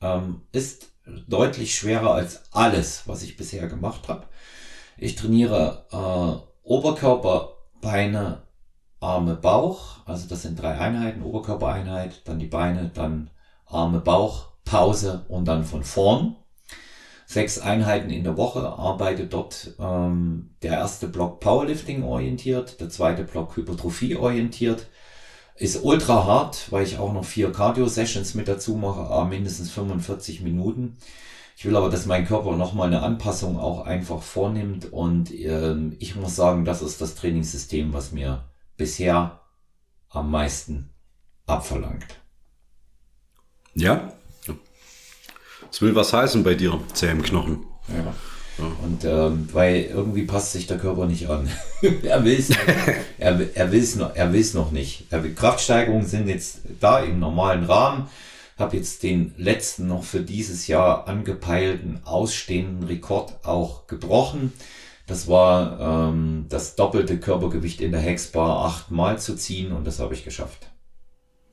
Ähm, 0.00 0.42
ist 0.52 0.88
deutlich 1.28 1.74
schwerer 1.74 2.14
als 2.14 2.42
alles, 2.52 3.02
was 3.06 3.22
ich 3.22 3.36
bisher 3.36 3.68
gemacht 3.68 4.08
habe. 4.08 4.26
Ich 4.96 5.14
trainiere 5.14 5.86
äh, 5.92 6.66
Oberkörper, 6.66 7.54
Beine, 7.80 8.42
Arme, 9.00 9.36
Bauch. 9.36 9.98
Also 10.06 10.28
das 10.28 10.42
sind 10.42 10.60
drei 10.60 10.78
Einheiten, 10.78 11.22
Oberkörpereinheit, 11.22 12.22
dann 12.26 12.38
die 12.38 12.46
Beine, 12.46 12.90
dann 12.92 13.30
Arme, 13.66 14.00
Bauch, 14.00 14.48
Pause 14.64 15.24
und 15.28 15.46
dann 15.46 15.64
von 15.64 15.84
vorn. 15.84 16.36
Sechs 17.26 17.58
Einheiten 17.58 18.10
in 18.10 18.24
der 18.24 18.38
Woche, 18.38 18.66
arbeite 18.66 19.26
dort 19.26 19.74
ähm, 19.78 20.54
der 20.62 20.72
erste 20.72 21.08
Block 21.08 21.40
Powerlifting 21.40 22.02
orientiert, 22.02 22.80
der 22.80 22.88
zweite 22.88 23.22
Block 23.24 23.56
Hypertrophie 23.56 24.16
orientiert. 24.16 24.86
Ist 25.54 25.84
ultra 25.84 26.24
hart, 26.24 26.72
weil 26.72 26.84
ich 26.84 26.98
auch 26.98 27.12
noch 27.12 27.24
vier 27.24 27.52
Cardio-Sessions 27.52 28.34
mit 28.34 28.48
dazu 28.48 28.76
mache, 28.76 29.26
mindestens 29.26 29.70
45 29.70 30.40
Minuten. 30.40 30.96
Ich 31.56 31.64
will 31.64 31.76
aber, 31.76 31.90
dass 31.90 32.06
mein 32.06 32.24
Körper 32.24 32.56
nochmal 32.56 32.86
eine 32.86 33.02
Anpassung 33.02 33.58
auch 33.58 33.84
einfach 33.84 34.22
vornimmt 34.22 34.92
und 34.92 35.34
ähm, 35.34 35.96
ich 35.98 36.14
muss 36.14 36.36
sagen, 36.36 36.64
das 36.64 36.80
ist 36.82 37.00
das 37.00 37.16
Trainingssystem, 37.16 37.92
was 37.92 38.12
mir 38.12 38.44
bisher 38.78 39.42
am 40.08 40.30
meisten 40.30 40.88
abverlangt. 41.46 42.06
Ja. 43.74 44.14
Es 45.70 45.82
will 45.82 45.94
was 45.94 46.14
heißen 46.14 46.42
bei 46.42 46.54
dir, 46.54 46.80
zäh 46.94 47.10
im 47.10 47.22
Knochen. 47.22 47.66
Ja. 47.88 48.14
ja. 48.58 48.72
Und 48.82 49.04
ähm, 49.04 49.48
weil 49.52 49.84
irgendwie 49.84 50.22
passt 50.22 50.52
sich 50.52 50.66
der 50.66 50.78
Körper 50.78 51.06
nicht 51.06 51.28
an. 51.28 51.48
er 52.02 52.24
will 52.24 52.38
es 52.38 52.50
er, 53.18 53.56
er 53.56 53.72
will's 53.72 53.96
noch, 53.96 54.16
er 54.16 54.32
will's 54.32 54.54
noch 54.54 54.70
nicht. 54.70 55.06
Kraftsteigerungen 55.36 56.06
sind 56.06 56.28
jetzt 56.28 56.60
da 56.80 57.00
im 57.00 57.18
normalen 57.18 57.64
Rahmen. 57.64 58.08
Habe 58.56 58.76
jetzt 58.76 59.02
den 59.04 59.34
letzten 59.36 59.86
noch 59.86 60.02
für 60.02 60.20
dieses 60.20 60.66
Jahr 60.66 61.06
angepeilten 61.06 62.00
ausstehenden 62.04 62.88
Rekord 62.88 63.44
auch 63.44 63.86
gebrochen. 63.86 64.52
Das 65.08 65.26
war 65.26 66.10
ähm, 66.10 66.46
das 66.50 66.76
doppelte 66.76 67.18
Körpergewicht 67.18 67.80
in 67.80 67.92
der 67.92 68.00
Hexbar 68.00 68.66
achtmal 68.66 69.18
zu 69.18 69.34
ziehen 69.36 69.72
und 69.72 69.86
das 69.86 69.98
habe 70.00 70.12
ich 70.12 70.22
geschafft. 70.22 70.70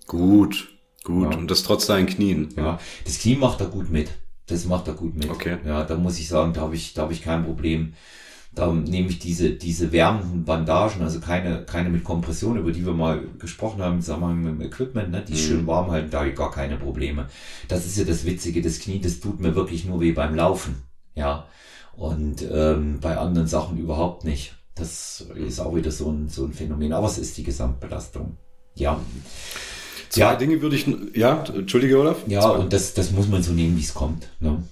Gut, 0.07 0.69
gut. 1.05 1.31
Ja. 1.31 1.37
Und 1.37 1.49
das 1.49 1.63
trotz 1.63 1.87
deinen 1.87 2.05
Knien. 2.05 2.53
Ja, 2.57 2.79
das 3.05 3.17
Knie 3.19 3.37
macht 3.37 3.61
er 3.61 3.67
gut 3.67 3.89
mit. 3.89 4.09
Das 4.47 4.65
macht 4.65 4.89
er 4.89 4.93
gut 4.93 5.15
mit. 5.15 5.29
Okay. 5.29 5.57
Ja, 5.65 5.83
da 5.85 5.95
muss 5.95 6.19
ich 6.19 6.27
sagen, 6.27 6.53
da 6.53 6.61
habe 6.61 6.75
ich, 6.75 6.93
da 6.93 7.03
habe 7.03 7.13
ich 7.13 7.23
kein 7.23 7.45
Problem. 7.45 7.93
Da 8.53 8.71
nehme 8.71 9.09
ich 9.09 9.19
diese, 9.19 9.51
diese 9.51 9.91
wärmenden 9.91 10.43
Bandagen, 10.43 11.01
also 11.01 11.19
keine, 11.19 11.65
keine 11.65 11.89
mit 11.89 12.03
Kompression, 12.03 12.57
über 12.57 12.71
die 12.71 12.85
wir 12.85 12.93
mal 12.93 13.21
gesprochen 13.39 13.81
haben, 13.81 14.01
sagen 14.01 14.21
wir 14.21 14.27
mal 14.27 14.35
mit 14.35 14.53
dem 14.53 14.61
Equipment, 14.61 15.11
ne, 15.11 15.23
die 15.27 15.33
mhm. 15.33 15.37
schön 15.37 15.67
warm 15.67 15.91
halten, 15.91 16.09
da 16.09 16.19
habe 16.19 16.29
ich 16.29 16.35
gar 16.35 16.51
keine 16.51 16.77
Probleme. 16.77 17.27
Das 17.67 17.85
ist 17.85 17.97
ja 17.97 18.05
das 18.05 18.25
Witzige, 18.25 18.61
das 18.61 18.79
Knie, 18.79 19.01
das 19.01 19.19
tut 19.19 19.39
mir 19.39 19.55
wirklich 19.55 19.85
nur 19.85 19.99
weh 19.99 20.11
beim 20.11 20.35
Laufen. 20.35 20.83
Ja. 21.15 21.47
Und 21.97 22.45
ähm, 22.51 22.99
bei 22.99 23.17
anderen 23.17 23.47
Sachen 23.47 23.77
überhaupt 23.77 24.25
nicht. 24.25 24.55
Das 24.75 25.25
ist 25.35 25.59
auch 25.59 25.75
wieder 25.75 25.91
so 25.91 26.11
ein, 26.11 26.27
so 26.27 26.43
ein 26.45 26.53
Phänomen. 26.53 26.91
Aber 26.93 27.07
es 27.07 27.17
ist 27.17 27.37
die 27.37 27.43
Gesamtbelastung. 27.43 28.37
Ja. 28.75 28.99
Zwei 30.09 30.21
ja. 30.21 30.35
Dinge 30.35 30.61
würde 30.61 30.75
ich, 30.75 30.85
ja, 31.13 31.43
entschuldige, 31.43 31.97
Olaf. 31.97 32.17
Ja, 32.27 32.41
Zwei. 32.41 32.57
und 32.57 32.73
das, 32.73 32.93
das 32.93 33.11
muss 33.11 33.27
man 33.27 33.41
so 33.41 33.53
nehmen, 33.53 33.77
wie 33.77 33.81
es 33.81 33.93
kommt. 33.93 34.29
Ne? 34.39 34.63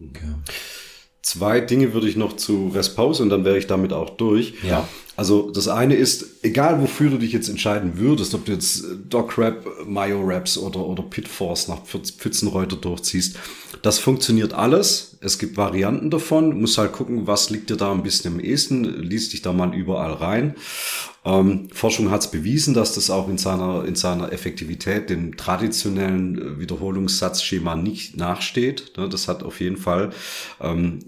Okay. 0.00 0.34
Zwei 1.22 1.60
Dinge 1.60 1.92
würde 1.92 2.08
ich 2.08 2.16
noch 2.16 2.36
zu 2.36 2.68
Restpause 2.68 3.22
und 3.22 3.30
dann 3.30 3.44
wäre 3.44 3.58
ich 3.58 3.66
damit 3.66 3.92
auch 3.92 4.10
durch. 4.10 4.54
Ja. 4.62 4.88
Also 5.18 5.50
das 5.50 5.66
eine 5.66 5.96
ist, 5.96 6.44
egal 6.44 6.80
wofür 6.80 7.10
du 7.10 7.18
dich 7.18 7.32
jetzt 7.32 7.48
entscheiden 7.48 7.98
würdest, 7.98 8.34
ob 8.34 8.44
du 8.44 8.52
jetzt 8.52 8.84
Doc 9.10 9.36
Rap, 9.36 9.66
Mayo 9.84 10.22
Raps 10.24 10.56
oder, 10.56 10.78
oder 10.86 11.02
Pit 11.02 11.26
Force 11.26 11.66
nach 11.66 11.80
Pfützenreuter 11.84 12.76
durchziehst, 12.76 13.36
das 13.82 13.98
funktioniert 13.98 14.52
alles. 14.52 15.18
Es 15.20 15.40
gibt 15.40 15.56
Varianten 15.56 16.10
davon. 16.10 16.60
Muss 16.60 16.78
halt 16.78 16.92
gucken, 16.92 17.26
was 17.26 17.50
liegt 17.50 17.68
dir 17.68 17.76
da 17.76 17.90
ein 17.90 18.04
bisschen 18.04 18.34
am 18.34 18.38
ehesten. 18.38 18.84
Liest 18.84 19.32
dich 19.32 19.42
da 19.42 19.52
mal 19.52 19.74
überall 19.74 20.12
rein. 20.12 20.54
Ähm, 21.24 21.68
Forschung 21.72 22.12
hat 22.12 22.20
es 22.20 22.30
bewiesen, 22.30 22.72
dass 22.72 22.94
das 22.94 23.10
auch 23.10 23.28
in 23.28 23.38
seiner, 23.38 23.84
in 23.86 23.96
seiner 23.96 24.32
Effektivität 24.32 25.10
dem 25.10 25.36
traditionellen 25.36 26.38
äh, 26.38 26.60
Wiederholungssatzschema 26.60 27.74
nicht 27.74 28.16
nachsteht. 28.16 28.92
Das 28.96 29.26
hat 29.26 29.42
auf 29.42 29.60
jeden 29.60 29.78
Fall 29.78 30.10
ähm, 30.60 31.00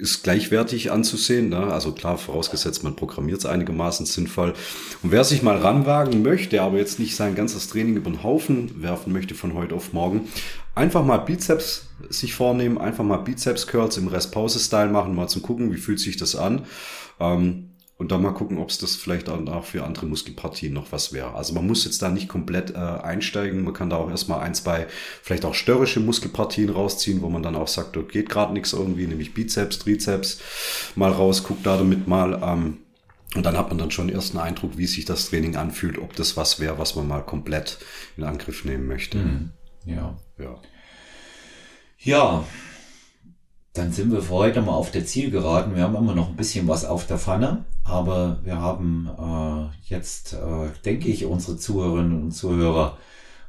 ist 0.00 0.22
gleichwertig 0.22 0.90
anzusehen. 0.90 1.50
Ne? 1.50 1.58
Also 1.58 1.92
klar, 1.92 2.18
vorausgesetzt, 2.18 2.82
man 2.82 2.96
programmiert 2.96 3.38
es 3.38 3.46
einigermaßen 3.46 4.06
sinnvoll. 4.06 4.54
Und 5.02 5.12
wer 5.12 5.24
sich 5.24 5.42
mal 5.42 5.58
ranwagen 5.58 6.22
möchte, 6.22 6.62
aber 6.62 6.78
jetzt 6.78 6.98
nicht 6.98 7.14
sein 7.14 7.34
ganzes 7.34 7.68
Training 7.68 7.96
über 7.96 8.10
den 8.10 8.22
Haufen 8.22 8.82
werfen 8.82 9.12
möchte 9.12 9.34
von 9.34 9.54
heute 9.54 9.74
auf 9.74 9.92
morgen, 9.92 10.28
einfach 10.74 11.04
mal 11.04 11.18
Bizeps 11.18 11.88
sich 12.08 12.34
vornehmen, 12.34 12.78
einfach 12.78 13.04
mal 13.04 13.18
Bizeps 13.18 13.66
Curls 13.66 13.98
im 13.98 14.08
Rest-Pause-Style 14.08 14.90
machen, 14.90 15.14
mal 15.14 15.28
zum 15.28 15.42
gucken, 15.42 15.72
wie 15.72 15.78
fühlt 15.78 16.00
sich 16.00 16.16
das 16.16 16.34
an. 16.34 16.64
Ähm, 17.20 17.69
und 18.00 18.10
dann 18.12 18.22
mal 18.22 18.32
gucken, 18.32 18.56
ob 18.56 18.70
es 18.70 18.78
das 18.78 18.96
vielleicht 18.96 19.28
auch 19.28 19.64
für 19.64 19.84
andere 19.84 20.06
Muskelpartien 20.06 20.72
noch 20.72 20.90
was 20.90 21.12
wäre. 21.12 21.34
Also 21.34 21.52
man 21.52 21.66
muss 21.66 21.84
jetzt 21.84 22.00
da 22.00 22.08
nicht 22.08 22.28
komplett 22.28 22.70
äh, 22.70 22.78
einsteigen. 22.78 23.62
Man 23.62 23.74
kann 23.74 23.90
da 23.90 23.96
auch 23.96 24.08
erstmal 24.08 24.40
ein, 24.40 24.54
zwei, 24.54 24.86
vielleicht 25.22 25.44
auch 25.44 25.52
störrische 25.52 26.00
Muskelpartien 26.00 26.70
rausziehen, 26.70 27.20
wo 27.20 27.28
man 27.28 27.42
dann 27.42 27.56
auch 27.56 27.68
sagt, 27.68 27.94
dort 27.96 28.10
geht 28.10 28.30
gerade 28.30 28.54
nichts 28.54 28.72
irgendwie, 28.72 29.06
nämlich 29.06 29.34
Bizeps, 29.34 29.80
Trizeps 29.80 30.40
mal 30.96 31.12
raus, 31.12 31.44
guckt 31.44 31.66
da 31.66 31.76
damit 31.76 32.08
mal. 32.08 32.40
Ähm, 32.42 32.78
und 33.34 33.44
dann 33.44 33.58
hat 33.58 33.68
man 33.68 33.76
dann 33.76 33.90
schon 33.90 34.08
erst 34.08 34.34
einen 34.34 34.46
Eindruck, 34.46 34.78
wie 34.78 34.86
sich 34.86 35.04
das 35.04 35.28
Training 35.28 35.56
anfühlt, 35.56 35.98
ob 35.98 36.16
das 36.16 36.38
was 36.38 36.58
wäre, 36.58 36.78
was 36.78 36.96
man 36.96 37.06
mal 37.06 37.20
komplett 37.20 37.80
in 38.16 38.24
Angriff 38.24 38.64
nehmen 38.64 38.86
möchte. 38.86 39.18
Mhm. 39.18 39.50
Ja. 39.84 40.16
Ja. 40.38 40.58
Ja, 41.98 42.44
dann 43.72 43.92
sind 43.92 44.10
wir 44.10 44.22
für 44.22 44.34
heute 44.34 44.62
mal 44.62 44.72
auf 44.72 44.90
der 44.90 45.06
Zielgeraden. 45.06 45.76
Wir 45.76 45.84
haben 45.84 45.94
immer 45.94 46.14
noch 46.14 46.28
ein 46.28 46.36
bisschen 46.36 46.66
was 46.66 46.84
auf 46.84 47.06
der 47.06 47.18
Pfanne, 47.18 47.64
aber 47.84 48.40
wir 48.42 48.60
haben 48.60 49.08
äh, 49.18 49.88
jetzt, 49.88 50.32
äh, 50.32 50.70
denke 50.84 51.08
ich, 51.08 51.24
unsere 51.24 51.56
Zuhörerinnen 51.56 52.20
und 52.20 52.32
Zuhörer 52.32 52.98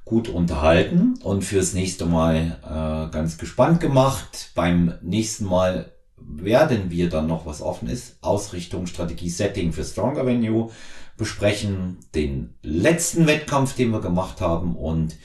gut 0.06 0.30
unterhalten 0.30 1.16
und 1.24 1.44
fürs 1.44 1.74
nächste 1.74 2.06
Mal 2.06 2.60
äh, 2.64 3.12
ganz 3.12 3.38
gespannt 3.38 3.80
gemacht. 3.80 4.52
Beim 4.54 4.94
nächsten 5.02 5.46
Mal 5.46 5.92
werden 6.18 6.92
wir 6.92 7.10
dann 7.10 7.28
noch, 7.28 7.48
was 7.48 7.62
offen 7.62 7.90
ist, 7.90 8.18
Ausrichtung, 8.22 8.86
Strategie, 8.86 9.30
Setting 9.30 9.74
für 9.74 9.84
Stronger 9.84 10.26
Venue 10.26 10.70
besprechen, 11.18 11.98
den 12.14 12.54
letzten 12.62 13.26
Wettkampf, 13.26 13.76
den 13.76 13.92
wir 13.92 14.02
gemacht 14.02 14.40
haben 14.40 14.76
und 14.76 15.16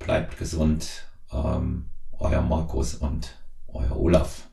Bleibt 0.00 0.36
gesund. 0.36 1.04
Ähm, 1.32 1.84
euer 2.18 2.42
Markus 2.42 2.96
und 2.96 3.36
euer 3.68 3.96
Olaf. 3.96 4.45